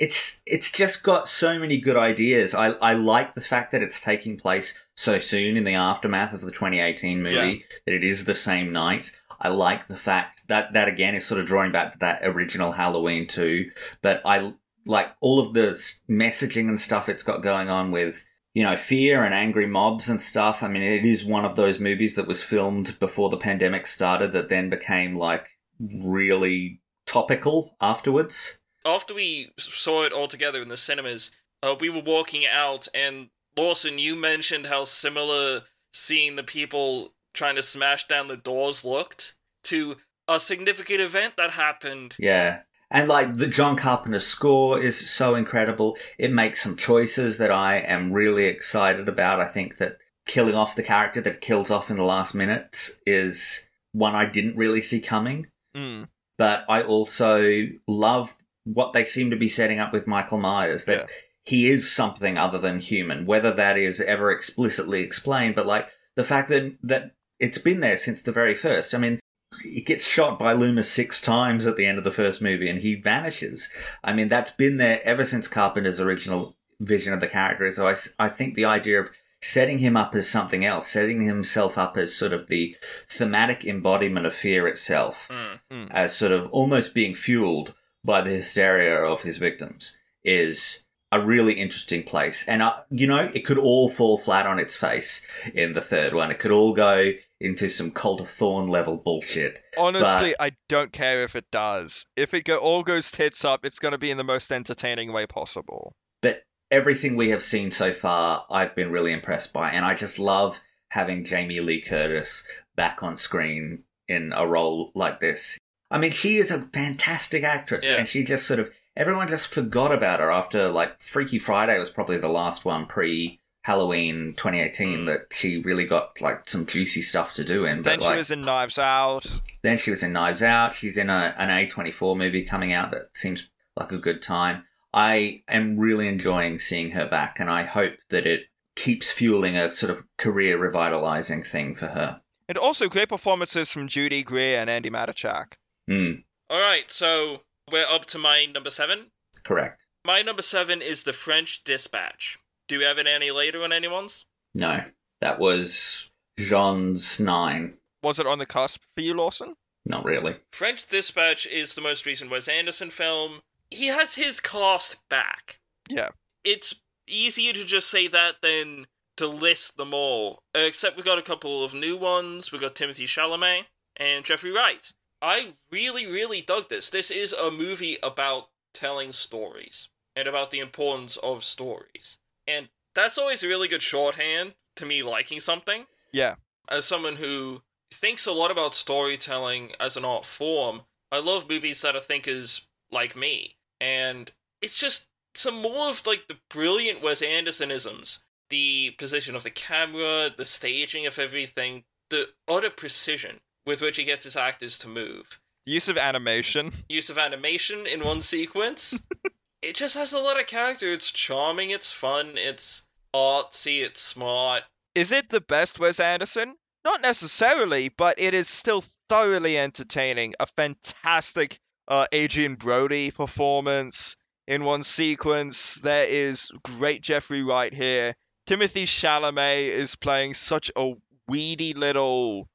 It's 0.00 0.40
it's 0.46 0.72
just 0.72 1.02
got 1.02 1.28
so 1.28 1.58
many 1.58 1.78
good 1.78 1.96
ideas. 1.96 2.54
I 2.54 2.68
I 2.90 2.94
like 2.94 3.34
the 3.34 3.40
fact 3.42 3.70
that 3.72 3.82
it's 3.82 4.00
taking 4.00 4.38
place 4.38 4.78
so 4.94 5.18
soon 5.18 5.56
in 5.56 5.64
the 5.64 5.74
aftermath 5.74 6.32
of 6.32 6.40
the 6.40 6.50
2018 6.50 7.22
movie 7.22 7.34
Yeah. 7.36 7.54
that 7.86 7.94
it 7.94 8.02
is 8.02 8.24
the 8.24 8.34
same 8.34 8.72
night. 8.72 9.18
I 9.40 9.48
like 9.48 9.88
the 9.88 9.96
fact 9.96 10.48
that 10.48 10.72
that 10.72 10.88
again 10.88 11.14
is 11.14 11.26
sort 11.26 11.40
of 11.40 11.46
drawing 11.46 11.70
back 11.72 11.92
to 11.92 11.98
that 11.98 12.20
original 12.24 12.72
Halloween 12.72 13.26
too. 13.26 13.70
But 14.00 14.22
I 14.24 14.54
like 14.86 15.10
all 15.20 15.38
of 15.38 15.52
the 15.52 15.70
messaging 16.08 16.68
and 16.68 16.80
stuff 16.80 17.08
it's 17.10 17.22
got 17.22 17.42
going 17.42 17.68
on 17.68 17.90
with 17.90 18.24
you 18.54 18.62
know 18.62 18.76
fear 18.78 19.22
and 19.22 19.34
angry 19.34 19.66
mobs 19.66 20.08
and 20.08 20.20
stuff. 20.20 20.62
I 20.62 20.68
mean, 20.68 20.82
it 20.82 21.04
is 21.04 21.26
one 21.26 21.44
of 21.44 21.56
those 21.56 21.78
movies 21.78 22.16
that 22.16 22.26
was 22.26 22.42
filmed 22.42 22.98
before 23.00 23.28
the 23.28 23.36
pandemic 23.36 23.86
started 23.86 24.32
that 24.32 24.48
then 24.48 24.70
became 24.70 25.16
like 25.16 25.58
really 25.78 26.80
topical 27.06 27.76
afterwards. 27.80 28.59
After 28.84 29.14
we 29.14 29.52
saw 29.58 30.04
it 30.04 30.12
all 30.12 30.26
together 30.26 30.62
in 30.62 30.68
the 30.68 30.76
cinemas, 30.76 31.30
uh, 31.62 31.74
we 31.78 31.90
were 31.90 32.00
walking 32.00 32.44
out, 32.46 32.88
and 32.94 33.28
Lawson, 33.56 33.98
you 33.98 34.16
mentioned 34.16 34.66
how 34.66 34.84
similar 34.84 35.62
seeing 35.92 36.36
the 36.36 36.42
people 36.42 37.12
trying 37.34 37.56
to 37.56 37.62
smash 37.62 38.06
down 38.06 38.28
the 38.28 38.36
doors 38.36 38.84
looked 38.84 39.34
to 39.64 39.96
a 40.26 40.40
significant 40.40 41.00
event 41.00 41.36
that 41.36 41.50
happened. 41.50 42.14
Yeah. 42.18 42.60
And 42.90 43.08
like 43.08 43.34
the 43.34 43.46
John 43.46 43.76
Carpenter 43.76 44.18
score 44.18 44.78
is 44.78 45.10
so 45.10 45.34
incredible. 45.34 45.96
It 46.18 46.32
makes 46.32 46.62
some 46.62 46.76
choices 46.76 47.38
that 47.38 47.50
I 47.50 47.76
am 47.76 48.12
really 48.12 48.46
excited 48.46 49.08
about. 49.08 49.40
I 49.40 49.46
think 49.46 49.76
that 49.76 49.98
killing 50.26 50.54
off 50.54 50.76
the 50.76 50.82
character 50.82 51.20
that 51.20 51.40
kills 51.40 51.70
off 51.70 51.90
in 51.90 51.96
the 51.96 52.02
last 52.02 52.34
minutes 52.34 53.00
is 53.06 53.68
one 53.92 54.14
I 54.14 54.26
didn't 54.26 54.56
really 54.56 54.80
see 54.80 55.00
coming. 55.00 55.46
Mm. 55.74 56.08
But 56.36 56.64
I 56.68 56.82
also 56.82 57.66
love 57.86 58.34
what 58.64 58.92
they 58.92 59.04
seem 59.04 59.30
to 59.30 59.36
be 59.36 59.48
setting 59.48 59.78
up 59.78 59.92
with 59.92 60.06
Michael 60.06 60.38
Myers 60.38 60.84
that 60.84 60.98
Yeah. 61.00 61.06
he 61.44 61.68
is 61.70 61.90
something 61.90 62.36
other 62.38 62.58
than 62.58 62.80
human, 62.80 63.26
whether 63.26 63.50
that 63.52 63.78
is 63.78 64.00
ever 64.00 64.30
explicitly 64.30 65.02
explained, 65.02 65.54
but 65.54 65.66
like 65.66 65.88
the 66.16 66.24
fact 66.24 66.48
that 66.48 66.76
that 66.82 67.12
it's 67.38 67.58
been 67.58 67.80
there 67.80 67.96
since 67.96 68.22
the 68.22 68.32
very 68.32 68.54
first. 68.54 68.94
I 68.94 68.98
mean, 68.98 69.18
he 69.64 69.80
gets 69.82 70.06
shot 70.06 70.38
by 70.38 70.52
Loomis 70.52 70.90
six 70.90 71.20
times 71.20 71.66
at 71.66 71.76
the 71.76 71.86
end 71.86 71.96
of 71.98 72.04
the 72.04 72.12
first 72.12 72.42
movie 72.42 72.68
and 72.68 72.80
he 72.80 72.94
vanishes. 72.94 73.70
I 74.04 74.12
mean, 74.12 74.28
that's 74.28 74.50
been 74.50 74.76
there 74.76 75.00
ever 75.04 75.24
since 75.24 75.48
Carpenter's 75.48 76.00
original 76.00 76.56
vision 76.80 77.12
of 77.14 77.20
the 77.20 77.26
character. 77.28 77.70
So 77.70 77.88
I, 77.88 77.94
I 78.18 78.28
think 78.28 78.54
the 78.54 78.66
idea 78.66 79.00
of 79.00 79.10
setting 79.42 79.78
him 79.78 79.96
up 79.96 80.14
as 80.14 80.28
something 80.28 80.66
else, 80.66 80.86
setting 80.86 81.22
himself 81.22 81.78
up 81.78 81.96
as 81.96 82.14
sort 82.14 82.34
of 82.34 82.48
the 82.48 82.76
thematic 83.08 83.64
embodiment 83.64 84.26
of 84.26 84.34
fear 84.34 84.68
itself, 84.68 85.28
Hmm. 85.30 85.86
as 85.90 86.14
sort 86.14 86.32
of 86.32 86.50
almost 86.50 86.92
being 86.94 87.14
fueled 87.14 87.74
by 88.04 88.20
the 88.20 88.30
hysteria 88.30 88.96
of 88.96 89.22
his 89.22 89.36
victims, 89.36 89.98
is 90.24 90.84
a 91.12 91.20
really 91.20 91.54
interesting 91.54 92.02
place. 92.02 92.44
And, 92.46 92.62
uh, 92.62 92.74
you 92.90 93.06
know, 93.06 93.30
it 93.34 93.44
could 93.44 93.58
all 93.58 93.88
fall 93.88 94.16
flat 94.16 94.46
on 94.46 94.58
its 94.58 94.76
face 94.76 95.26
in 95.54 95.72
the 95.72 95.80
third 95.80 96.14
one. 96.14 96.30
It 96.30 96.38
could 96.38 96.52
all 96.52 96.72
go 96.72 97.12
into 97.40 97.68
some 97.68 97.90
Cult 97.90 98.20
of 98.20 98.28
Thorn 98.28 98.68
level 98.68 98.96
bullshit. 98.96 99.62
Honestly, 99.76 100.34
I 100.38 100.52
don't 100.68 100.92
care 100.92 101.24
if 101.24 101.34
it 101.34 101.50
does. 101.50 102.06
If 102.16 102.34
it 102.34 102.44
go 102.44 102.58
all 102.58 102.82
goes 102.82 103.10
tits 103.10 103.44
up, 103.44 103.64
it's 103.64 103.78
going 103.78 103.92
to 103.92 103.98
be 103.98 104.10
in 104.10 104.18
the 104.18 104.24
most 104.24 104.52
entertaining 104.52 105.12
way 105.12 105.26
possible. 105.26 105.94
But 106.22 106.42
everything 106.70 107.16
we 107.16 107.30
have 107.30 107.42
seen 107.42 107.70
so 107.70 107.92
far, 107.92 108.46
I've 108.50 108.76
been 108.76 108.92
really 108.92 109.12
impressed 109.12 109.52
by. 109.52 109.70
And 109.70 109.84
I 109.84 109.94
just 109.94 110.18
love 110.18 110.60
having 110.90 111.24
Jamie 111.24 111.60
Lee 111.60 111.80
Curtis 111.80 112.46
back 112.76 113.02
on 113.02 113.16
screen 113.16 113.84
in 114.06 114.32
a 114.34 114.46
role 114.46 114.92
like 114.94 115.18
this. 115.20 115.58
I 115.90 115.98
mean, 115.98 116.10
she 116.10 116.36
is 116.36 116.50
a 116.50 116.60
fantastic 116.60 117.42
actress, 117.42 117.84
Yeah. 117.84 117.96
and 117.96 118.08
she 118.08 118.22
just 118.24 118.46
sort 118.46 118.60
of 118.60 118.70
everyone 118.96 119.28
just 119.28 119.48
forgot 119.48 119.92
about 119.92 120.20
her 120.20 120.30
after 120.30 120.68
like 120.68 120.98
Freaky 120.98 121.38
Friday 121.38 121.78
was 121.78 121.90
probably 121.90 122.18
the 122.18 122.28
last 122.28 122.64
one 122.64 122.86
pre 122.86 123.40
Halloween 123.62 124.34
2018 124.36 125.00
hmm. 125.00 125.04
that 125.06 125.32
she 125.32 125.60
really 125.62 125.86
got 125.86 126.20
like 126.20 126.48
some 126.48 126.66
juicy 126.66 127.02
stuff 127.02 127.34
to 127.34 127.44
do 127.44 127.64
in. 127.64 127.82
Then 127.82 127.98
but, 127.98 128.02
she 128.02 128.08
like, 128.08 128.18
was 128.18 128.30
in 128.30 128.42
Knives 128.42 128.78
Out. 128.78 129.26
then 129.62 129.76
she 129.76 129.90
was 129.90 130.02
in 130.02 130.12
Knives 130.12 130.42
Out. 130.42 130.74
She's 130.74 130.96
in 130.96 131.10
a, 131.10 131.34
an 131.36 131.48
A24 131.48 132.16
movie 132.16 132.44
coming 132.44 132.72
out 132.72 132.90
that 132.92 133.10
seems 133.14 133.50
like 133.76 133.92
a 133.92 133.98
good 133.98 134.22
time. 134.22 134.64
I 134.92 135.42
am 135.46 135.78
really 135.78 136.08
enjoying 136.08 136.58
seeing 136.58 136.90
her 136.92 137.06
back, 137.06 137.38
and 137.38 137.48
I 137.48 137.62
hope 137.62 137.94
that 138.08 138.26
it 138.26 138.46
keeps 138.74 139.10
fueling 139.10 139.56
a 139.56 139.70
sort 139.70 139.90
of 139.90 140.02
career 140.16 140.58
revitalizing 140.58 141.44
thing 141.44 141.74
for 141.74 141.86
her. 141.86 142.20
And 142.48 142.58
also 142.58 142.88
great 142.88 143.08
performances 143.08 143.70
from 143.70 143.86
Judy 143.86 144.24
Greer 144.24 144.58
and 144.58 144.68
Andi 144.68 144.90
Matichak. 144.90 145.52
Hmm, 145.88 146.12
All 146.48 146.60
right, 146.60 146.90
so 146.90 147.42
we're 147.70 147.86
up 147.86 148.04
to 148.06 148.18
my 148.18 148.46
number 148.46 148.70
seven. 148.70 149.06
correct. 149.44 149.86
My 150.04 150.22
number 150.22 150.42
seven 150.42 150.80
is 150.80 151.02
The 151.04 151.12
French 151.12 151.62
Dispatch. 151.64 152.38
Do 152.68 152.78
you 152.78 152.86
have 152.86 152.98
it 152.98 153.06
any 153.06 153.30
later 153.30 153.62
on 153.62 153.72
anyone's? 153.72 154.24
No, 154.54 154.80
that 155.20 155.38
was 155.38 156.10
Jeaun's 156.38 157.20
nine. 157.20 157.74
Was 158.02 158.18
it 158.18 158.26
on 158.26 158.38
the 158.38 158.46
cusp 158.46 158.82
for 158.94 159.02
you, 159.02 159.12
Lawson? 159.14 159.56
Not 159.84 160.04
really. 160.04 160.36
French 160.52 160.86
Dispatch 160.86 161.46
is 161.46 161.74
the 161.74 161.80
most 161.82 162.06
recent 162.06 162.30
Wes 162.30 162.48
Anderson 162.48 162.90
film. 162.90 163.40
He 163.70 163.86
has 163.88 164.14
his 164.14 164.40
cast 164.40 165.06
back. 165.08 165.58
Yeah. 165.88 166.08
It's 166.44 166.80
easier 167.06 167.52
to 167.52 167.64
just 167.64 167.88
say 167.90 168.08
that 168.08 168.36
than 168.42 168.86
to 169.18 169.26
list 169.26 169.76
them 169.76 169.92
all. 169.92 170.42
Except 170.54 170.96
we 170.96 171.02
got 171.02 171.18
a 171.18 171.22
couple 171.22 171.62
of 171.64 171.74
new 171.74 171.96
ones. 171.96 172.50
We 172.52 172.58
got 172.58 172.74
Timothée 172.74 173.04
Chalamet 173.04 173.64
and 173.96 174.24
Jeffrey 174.24 174.50
Wright. 174.50 174.90
I 175.22 175.54
really, 175.70 176.06
really 176.06 176.40
dug 176.42 176.68
this. 176.68 176.90
This 176.90 177.10
is 177.10 177.32
a 177.32 177.50
movie 177.50 177.98
about 178.02 178.48
telling 178.72 179.12
stories 179.12 179.88
and 180.16 180.26
about 180.26 180.50
the 180.50 180.60
importance 180.60 181.16
of 181.18 181.44
stories. 181.44 182.18
And 182.46 182.68
that's 182.94 183.18
always 183.18 183.42
a 183.42 183.48
really 183.48 183.68
good 183.68 183.82
shorthand 183.82 184.54
to 184.76 184.86
me 184.86 185.02
liking 185.02 185.40
something 185.40 185.86
Yeah. 186.12 186.36
as 186.68 186.84
someone 186.84 187.16
who 187.16 187.62
thinks 187.92 188.26
a 188.26 188.32
lot 188.32 188.50
about 188.50 188.74
storytelling 188.74 189.74
as 189.78 189.96
an 189.96 190.04
art 190.04 190.24
form, 190.24 190.82
I 191.12 191.18
love 191.18 191.48
movies 191.48 191.82
that 191.82 191.96
are 191.96 192.00
thinkers 192.00 192.62
like 192.90 193.14
me. 193.16 193.56
And 193.80 194.32
it's 194.62 194.78
just 194.78 195.08
some 195.34 195.54
more 195.54 195.90
of 195.90 196.06
like 196.06 196.28
the 196.28 196.38
brilliant 196.48 197.02
Wes 197.02 197.20
Andersonisms. 197.22 198.20
The 198.48 198.90
position 198.98 199.36
of 199.36 199.44
the 199.44 199.50
camera, 199.50 200.30
the 200.36 200.44
staging 200.44 201.06
of 201.06 201.18
everything, 201.18 201.84
the 202.08 202.30
utter 202.48 202.70
precision 202.70 203.40
with 203.66 203.82
which 203.82 203.96
he 203.96 204.04
gets 204.04 204.24
his 204.24 204.36
actors 204.36 204.78
to 204.78 204.88
move. 204.88 205.40
Use 205.66 205.88
of 205.88 205.98
animation. 205.98 206.72
Use 206.88 207.10
of 207.10 207.18
animation 207.18 207.86
in 207.86 208.04
one 208.04 208.22
sequence. 208.22 208.98
it 209.62 209.74
just 209.74 209.96
has 209.96 210.12
a 210.12 210.18
lot 210.18 210.40
of 210.40 210.46
character. 210.46 210.92
It's 210.92 211.10
charming, 211.10 211.70
it's 211.70 211.92
fun, 211.92 212.32
it's 212.36 212.82
artsy, 213.14 213.82
it's 213.82 214.00
smart. 214.00 214.62
Is 214.94 215.12
it 215.12 215.28
the 215.28 215.40
best 215.40 215.78
Wes 215.78 216.00
Anderson? 216.00 216.54
Not 216.84 217.02
necessarily, 217.02 217.90
but 217.90 218.18
it 218.18 218.34
is 218.34 218.48
still 218.48 218.82
thoroughly 219.08 219.58
entertaining. 219.58 220.34
A 220.40 220.46
fantastic 220.46 221.58
uh, 221.86 222.06
Adrien 222.12 222.54
Brody 222.54 223.10
performance 223.10 224.16
in 224.48 224.64
one 224.64 224.82
sequence. 224.82 225.74
There 225.76 226.06
is 226.06 226.50
great 226.64 227.02
Jeffrey 227.02 227.42
Wright 227.42 227.72
here. 227.72 228.14
Timothée 228.48 228.84
Chalamet 228.84 229.68
is 229.68 229.94
playing 229.94 230.34
such 230.34 230.72
a 230.74 230.94
weedy 231.28 231.74
little 231.74 232.48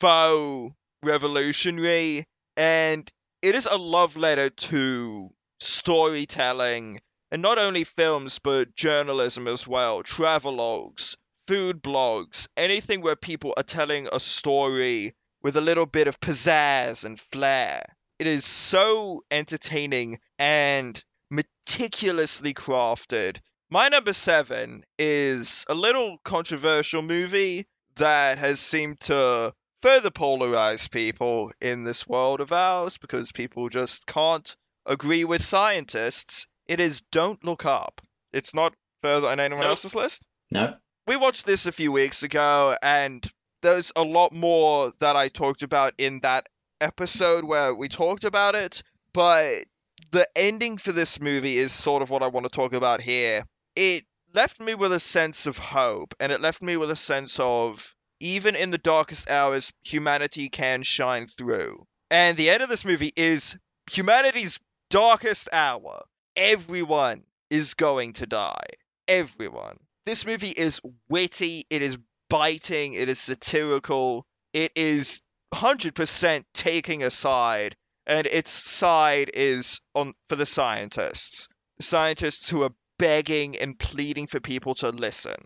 faux 0.00 0.74
revolutionary, 1.02 2.26
and 2.56 3.10
it 3.42 3.54
is 3.54 3.66
a 3.66 3.76
love 3.76 4.16
letter 4.16 4.50
to 4.50 5.30
storytelling, 5.60 7.00
and 7.30 7.42
not 7.42 7.58
only 7.58 7.84
films, 7.84 8.38
but 8.38 8.74
journalism 8.74 9.46
as 9.46 9.66
well, 9.66 10.02
travelogues, 10.02 11.16
food 11.46 11.82
blogs, 11.82 12.48
anything 12.56 13.00
where 13.00 13.16
people 13.16 13.54
are 13.56 13.62
telling 13.62 14.08
a 14.12 14.20
story 14.20 15.14
with 15.42 15.56
a 15.56 15.60
little 15.60 15.86
bit 15.86 16.08
of 16.08 16.20
pizzazz 16.20 17.04
and 17.04 17.18
flair. 17.18 17.84
It 18.18 18.26
is 18.26 18.44
so 18.44 19.24
entertaining 19.30 20.20
and 20.38 21.02
meticulously 21.30 22.52
crafted. 22.52 23.38
My 23.70 23.88
number 23.88 24.12
seven 24.12 24.84
is 24.98 25.64
a 25.68 25.74
little 25.74 26.18
controversial 26.24 27.02
movie 27.02 27.66
that 27.96 28.38
has 28.38 28.60
seemed 28.60 29.00
to 29.00 29.54
further 29.82 30.10
polarize 30.10 30.90
people 30.90 31.52
in 31.60 31.84
this 31.84 32.06
world 32.06 32.40
of 32.40 32.52
ours 32.52 32.98
because 32.98 33.32
people 33.32 33.68
just 33.68 34.06
can't 34.06 34.56
agree 34.86 35.24
with 35.24 35.42
scientists. 35.42 36.46
It 36.66 36.80
is 36.80 37.02
Don't 37.12 37.42
Look 37.44 37.64
Up. 37.64 38.00
It's 38.32 38.54
not 38.54 38.74
further 39.02 39.28
on 39.28 39.40
anyone 39.40 39.62
Nope. 39.62 39.70
else's 39.70 39.94
list. 39.94 40.26
No? 40.50 40.74
We 41.06 41.16
watched 41.16 41.46
this 41.46 41.66
a 41.66 41.72
few 41.72 41.90
weeks 41.92 42.22
ago, 42.22 42.76
and 42.82 43.26
there's 43.62 43.92
a 43.96 44.02
lot 44.02 44.32
more 44.32 44.92
that 45.00 45.16
I 45.16 45.28
talked 45.28 45.62
about 45.62 45.94
in 45.98 46.20
that 46.20 46.48
episode 46.80 47.44
where 47.44 47.74
we 47.74 47.88
talked 47.88 48.24
about 48.24 48.54
it, 48.54 48.82
but 49.12 49.64
the 50.12 50.26
ending 50.36 50.78
for 50.78 50.92
this 50.92 51.20
movie 51.20 51.58
is 51.58 51.72
sort 51.72 52.02
of 52.02 52.10
what 52.10 52.22
I 52.22 52.28
want 52.28 52.44
to 52.44 52.50
talk 52.54 52.72
about 52.72 53.00
here. 53.00 53.44
It 53.76 54.04
left 54.34 54.60
me 54.60 54.74
with 54.74 54.92
a 54.92 55.00
sense 55.00 55.46
of 55.46 55.58
hope, 55.58 56.14
and 56.20 56.30
it 56.32 56.40
left 56.40 56.62
me 56.62 56.76
with 56.76 56.90
a 56.90 56.96
sense 56.96 57.38
of 57.40 57.94
even 58.20 58.54
in 58.54 58.70
the 58.70 58.78
darkest 58.78 59.30
hours, 59.30 59.72
humanity 59.82 60.48
can 60.48 60.82
shine 60.82 61.26
through. 61.26 61.86
And 62.10 62.36
the 62.36 62.50
end 62.50 62.62
of 62.62 62.68
this 62.68 62.84
movie 62.84 63.12
is 63.16 63.56
humanity's 63.90 64.60
darkest 64.90 65.48
hour. 65.52 66.04
Everyone 66.36 67.24
is 67.48 67.74
going 67.74 68.14
to 68.14 68.26
die. 68.26 68.66
Everyone. 69.08 69.78
This 70.06 70.24
movie 70.24 70.50
is 70.50 70.80
witty, 71.08 71.66
it 71.70 71.82
is 71.82 71.98
biting, 72.28 72.94
it 72.94 73.08
is 73.08 73.18
satirical, 73.18 74.26
it 74.52 74.72
is 74.76 75.22
100% 75.52 76.44
taking 76.54 77.02
a 77.02 77.10
side, 77.10 77.76
and 78.06 78.26
its 78.26 78.50
side 78.50 79.30
is 79.34 79.80
on 79.94 80.14
for 80.28 80.36
the 80.36 80.46
scientists. 80.46 81.48
Scientists 81.80 82.48
who 82.48 82.62
are 82.62 82.74
begging 82.98 83.56
and 83.56 83.78
pleading 83.78 84.26
for 84.26 84.40
people 84.40 84.74
to 84.76 84.90
listen. 84.90 85.36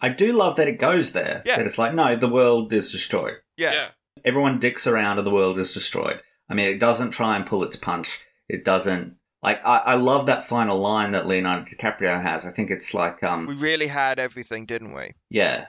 I 0.00 0.08
do 0.10 0.32
love 0.32 0.56
that 0.56 0.68
it 0.68 0.78
goes 0.78 1.12
there. 1.12 1.42
Yeah. 1.46 1.56
That 1.56 1.66
it's 1.66 1.78
like, 1.78 1.94
no, 1.94 2.16
the 2.16 2.28
world 2.28 2.72
is 2.72 2.92
destroyed. 2.92 3.36
Yeah. 3.56 3.72
yeah. 3.72 3.88
Everyone 4.24 4.58
dicks 4.58 4.86
around 4.86 5.18
and 5.18 5.26
the 5.26 5.30
world 5.30 5.58
is 5.58 5.72
destroyed. 5.72 6.20
I 6.48 6.54
mean, 6.54 6.68
it 6.68 6.78
doesn't 6.80 7.10
try 7.10 7.36
and 7.36 7.46
pull 7.46 7.62
its 7.64 7.76
punch. 7.76 8.20
It 8.48 8.64
doesn't. 8.64 9.16
Like, 9.42 9.64
I, 9.64 9.78
I 9.78 9.94
love 9.96 10.26
that 10.26 10.44
final 10.44 10.78
line 10.78 11.12
that 11.12 11.26
Leonardo 11.26 11.64
DiCaprio 11.66 12.20
has. 12.22 12.46
I 12.46 12.50
think 12.50 12.70
it's 12.70 12.94
like, 12.94 13.22
um, 13.22 13.46
We 13.46 13.54
really 13.54 13.86
had 13.86 14.18
everything, 14.18 14.66
didn't 14.66 14.94
we? 14.94 15.14
yeah. 15.30 15.66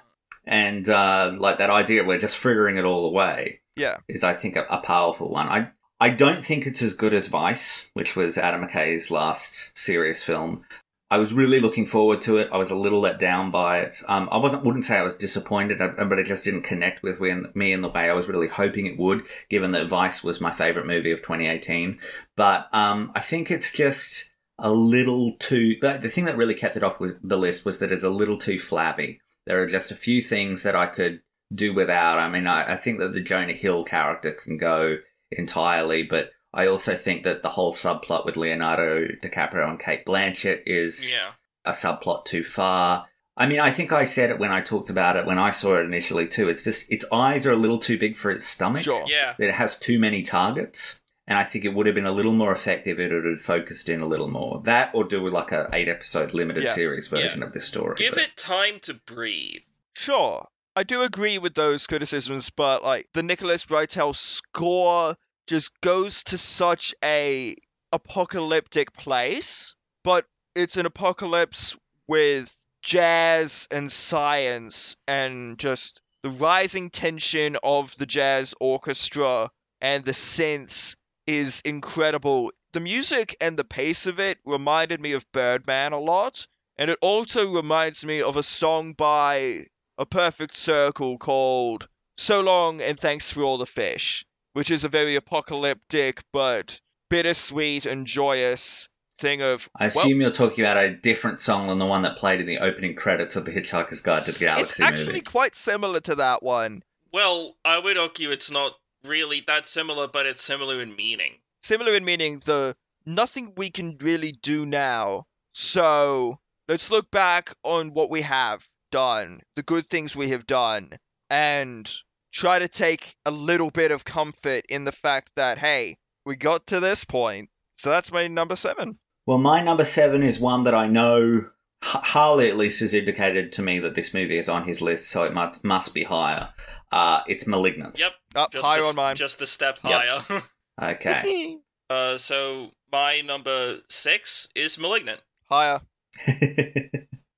And, 0.47 0.87
uh, 0.89 1.33
like 1.37 1.57
that 1.57 1.71
idea 1.71 2.03
we're 2.03 2.19
just 2.19 2.37
frittering 2.37 2.77
it 2.77 2.85
all 2.85 3.05
away 3.07 3.61
Yeah. 3.75 3.97
is, 4.07 4.23
I 4.23 4.35
think, 4.35 4.55
a, 4.55 4.65
a 4.69 4.77
powerful 4.77 5.29
one. 5.31 5.47
I, 5.47 5.71
I 5.99 6.09
don't 6.09 6.45
think 6.45 6.67
it's 6.67 6.83
as 6.83 6.93
good 6.93 7.13
as 7.15 7.27
Vice, 7.27 7.89
which 7.93 8.15
was 8.15 8.37
Adam 8.37 8.67
McKay's 8.67 9.09
last 9.09 9.71
serious 9.75 10.21
film. 10.23 10.63
I 11.11 11.19
was 11.19 11.33
really 11.33 11.59
looking 11.59 11.85
forward 11.85 12.23
to 12.23 12.37
it. 12.37 12.49
I 12.51 12.57
was 12.57 12.71
a 12.71 12.75
little 12.75 12.99
let 12.99 13.19
down 13.19 13.51
by 13.51 13.79
it. 13.79 14.01
Um, 14.07 14.27
I 14.31 14.37
wasn't, 14.37 14.63
wouldn't 14.63 14.85
say 14.85 14.97
I 14.97 15.03
was 15.03 15.15
disappointed, 15.15 15.79
uh, 15.79 16.05
but 16.05 16.17
it 16.17 16.25
just 16.25 16.43
didn't 16.43 16.63
connect 16.63 17.03
with 17.03 17.19
me 17.19 17.73
in 17.73 17.81
the 17.81 17.89
way 17.89 18.09
I 18.09 18.13
was 18.13 18.27
really 18.27 18.47
hoping 18.47 18.87
it 18.87 18.97
would, 18.97 19.25
given 19.49 19.71
that 19.71 19.87
Vice 19.87 20.23
was 20.23 20.41
my 20.41 20.51
favorite 20.51 20.87
movie 20.87 21.11
of 21.11 21.19
2018. 21.19 21.99
But 22.35 22.67
um, 22.73 23.11
I 23.13 23.19
think 23.19 23.51
it's 23.51 23.71
just 23.71 24.31
a 24.57 24.71
little 24.71 25.33
too. 25.37 25.77
The, 25.79 25.99
the 26.01 26.09
thing 26.09 26.25
that 26.25 26.37
really 26.37 26.55
kept 26.55 26.75
it 26.75 26.83
off 26.83 26.99
was 26.99 27.19
the 27.21 27.37
list 27.37 27.65
was 27.65 27.79
that 27.79 27.91
it's 27.91 28.03
a 28.03 28.09
little 28.09 28.39
too 28.39 28.57
flabby. 28.57 29.19
There 29.45 29.61
are 29.61 29.67
just 29.67 29.91
a 29.91 29.95
few 29.95 30.23
things 30.23 30.63
that 30.63 30.75
I 30.75 30.87
could 30.87 31.21
do 31.53 31.71
without. 31.71 32.17
I 32.17 32.29
mean, 32.29 32.47
I, 32.47 32.73
I 32.73 32.77
think 32.77 32.97
that 32.99 33.13
the 33.13 33.21
Jonah 33.21 33.53
Hill 33.53 33.83
character 33.83 34.31
can 34.31 34.57
go 34.57 34.97
entirely, 35.31 36.01
but 36.01 36.31
I 36.55 36.67
also 36.67 36.95
think 36.95 37.23
that 37.25 37.43
the 37.43 37.49
whole 37.49 37.73
subplot 37.73 38.25
with 38.25 38.37
Leonardo 38.37 39.05
DiCaprio 39.21 39.69
and 39.69 39.79
Cate 39.79 40.05
Blanchett 40.05 40.63
is 40.65 41.11
Yeah. 41.11 41.31
a 41.65 41.71
subplot 41.71 42.25
too 42.25 42.43
far. 42.43 43.05
I 43.37 43.45
mean, 43.47 43.59
I 43.59 43.69
think 43.69 43.91
I 43.91 44.05
said 44.05 44.29
it 44.29 44.39
when 44.39 44.51
I 44.51 44.61
talked 44.61 44.89
about 44.89 45.17
it 45.17 45.25
when 45.25 45.37
I 45.37 45.49
saw 45.51 45.75
it 45.75 45.81
initially 45.83 46.27
too. 46.27 46.47
It's 46.47 46.63
just 46.63 46.89
its 46.89 47.03
eyes 47.11 47.45
are 47.45 47.51
a 47.51 47.57
little 47.57 47.79
too 47.79 47.97
big 47.99 48.15
for 48.15 48.31
its 48.31 48.45
stomach. 48.47 48.83
Sure. 48.83 49.03
Yeah. 49.07 49.33
It 49.37 49.51
has 49.53 49.77
too 49.77 49.99
many 49.99 50.23
targets, 50.23 51.01
and 51.27 51.37
I 51.37 51.43
think 51.43 51.65
it 51.65 51.73
would 51.73 51.85
have 51.87 51.95
been 51.95 52.05
a 52.05 52.13
little 52.13 52.31
more 52.31 52.53
effective 52.53 52.97
if 52.97 53.11
it 53.11 53.25
had 53.25 53.39
focused 53.39 53.89
in 53.89 53.99
a 53.99 54.05
little 54.07 54.29
more. 54.29 54.61
That 54.63 54.91
or 54.93 55.03
do 55.03 55.27
like 55.29 55.51
a 55.51 55.69
eight 55.73 55.89
episode 55.89 56.33
limited 56.33 56.63
Yeah. 56.63 56.73
series 56.73 57.07
version 57.07 57.43
of 57.43 57.51
this 57.51 57.65
story. 57.65 57.95
Give 57.97 58.13
but- 58.13 58.23
it 58.23 58.37
time 58.37 58.79
to 58.83 58.93
breathe. 58.93 59.63
Sure. 59.93 60.47
I 60.77 60.83
do 60.83 61.01
agree 61.01 61.37
with 61.37 61.55
those 61.55 61.87
criticisms, 61.87 62.49
but 62.49 62.83
like 62.83 63.09
the 63.13 63.23
Nicholas 63.23 63.65
Britell 63.65 64.15
score 64.15 65.17
just 65.47 65.71
goes 65.81 66.23
to 66.23 66.37
such 66.37 66.93
a 67.03 67.55
apocalyptic 67.91 68.93
place, 68.93 69.75
but 70.03 70.25
it's 70.55 70.77
an 70.77 70.85
apocalypse 70.85 71.77
with 72.07 72.53
jazz 72.81 73.67
and 73.71 73.91
science 73.91 74.95
and 75.07 75.57
just 75.57 76.01
the 76.23 76.29
rising 76.29 76.89
tension 76.89 77.57
of 77.63 77.95
the 77.97 78.05
jazz 78.05 78.53
orchestra 78.59 79.49
and 79.81 80.03
the 80.03 80.11
synths 80.11 80.95
is 81.27 81.61
incredible. 81.61 82.51
The 82.73 82.79
music 82.79 83.35
and 83.39 83.57
the 83.57 83.63
pace 83.63 84.07
of 84.07 84.19
it 84.19 84.39
reminded 84.45 84.99
me 84.99 85.13
of 85.13 85.31
Birdman 85.31 85.93
a 85.93 85.99
lot, 85.99 86.47
and 86.77 86.89
it 86.89 86.99
also 87.01 87.53
reminds 87.53 88.03
me 88.03 88.21
of 88.21 88.37
a 88.37 88.43
song 88.43 88.93
by 88.93 89.65
A 89.97 90.05
Perfect 90.05 90.55
Circle 90.55 91.17
called 91.17 91.87
So 92.17 92.41
Long 92.41 92.81
and 92.81 92.99
Thanks 92.99 93.31
for 93.31 93.43
All 93.43 93.57
the 93.57 93.65
Fish, 93.65 94.25
which 94.55 94.71
is 94.71 94.85
a 94.85 94.89
very 94.89 95.15
apocalyptic 95.15 96.23
but 96.31 96.79
bittersweet 97.09 97.85
and 97.85 98.07
joyous 98.07 98.87
thing 99.19 99.41
of 99.41 99.69
I 99.75 99.87
well, 99.87 100.05
assume 100.05 100.21
you're 100.21 100.31
talking 100.31 100.63
about 100.63 100.77
a 100.77 100.95
different 100.95 101.39
song 101.39 101.67
than 101.67 101.77
the 101.77 101.85
one 101.85 102.03
that 102.03 102.17
played 102.17 102.39
in 102.39 102.45
the 102.45 102.59
opening 102.59 102.95
credits 102.95 103.35
of 103.35 103.43
the 103.43 103.51
Hitchhiker's 103.51 104.01
Guide 104.01 104.21
to 104.23 104.31
the 104.31 104.45
Galaxy 104.45 104.63
it's 104.63 104.79
actually 104.79 105.07
movie. 105.07 105.21
quite 105.21 105.55
similar 105.55 105.99
to 106.01 106.15
that 106.15 106.41
one. 106.41 106.83
Well, 107.11 107.55
I 107.65 107.79
would 107.79 107.97
argue 107.97 108.31
it's 108.31 108.49
not 108.49 108.73
really 109.05 109.43
that 109.47 109.67
similar, 109.67 110.07
but 110.07 110.25
it's 110.25 110.43
similar 110.43 110.81
in 110.81 110.95
meaning. 110.95 111.33
Similar 111.63 111.93
in 111.95 112.05
meaning 112.05 112.39
the 112.45 112.75
nothing 113.05 113.53
we 113.57 113.69
can 113.69 113.97
really 113.99 114.31
do 114.31 114.65
now. 114.65 115.25
So 115.53 116.39
let's 116.69 116.91
look 116.91 117.11
back 117.11 117.53
on 117.63 117.93
what 117.93 118.09
we 118.09 118.21
have 118.21 118.67
done, 118.91 119.41
the 119.55 119.63
good 119.63 119.85
things 119.85 120.15
we 120.15 120.29
have 120.29 120.45
done, 120.45 120.91
and 121.29 121.89
try 122.35 122.59
to 122.59 122.67
take 122.67 123.15
a 123.25 123.31
little 123.31 123.71
bit 123.71 123.91
of 123.91 124.03
comfort 124.03 124.65
in 124.67 124.83
the 124.83 124.91
fact 124.91 125.31
that 125.37 125.57
hey, 125.57 125.97
we 126.25 126.35
got 126.35 126.67
to 126.67 126.79
this 126.79 127.05
point. 127.05 127.49
So 127.77 127.89
that's 127.89 128.11
my 128.11 128.27
number 128.27 128.55
seven. 128.55 128.99
Well, 129.25 129.37
my 129.37 129.61
number 129.61 129.85
seven 129.85 130.21
is 130.21 130.39
one 130.39 130.63
that 130.63 130.75
I 130.75 130.87
know 130.87 131.49
H- 131.83 131.89
Harlly 132.13 132.49
at 132.49 132.57
least 132.57 132.81
has 132.81 132.93
indicated 132.93 133.51
to 133.53 133.61
me 133.61 133.79
that 133.79 133.95
this 133.95 134.13
movie 134.13 134.37
is 134.37 134.49
on 134.49 134.65
his 134.67 134.81
list, 134.81 135.09
so 135.09 135.23
it 135.23 135.33
must 135.33 135.63
must 135.63 135.93
be 135.93 136.03
higher. 136.03 136.49
Uh, 136.91 137.21
it's 137.27 137.47
*Malignant*. 137.47 137.97
Yep. 137.99 138.13
Up 138.35 138.51
Just 138.51 138.65
higher 138.65 138.81
a, 138.81 138.85
on 138.85 138.95
mine. 138.95 139.15
Just 139.15 139.41
a 139.41 139.45
step 139.47 139.79
Yep. 139.83 139.93
higher. 140.27 140.41
Okay. 140.81 141.57
uh, 141.89 142.17
so 142.17 142.71
my 142.91 143.21
number 143.21 143.79
six 143.89 144.49
is 144.55 144.77
*Malignant*. 144.77 145.21
higher. 145.49 145.81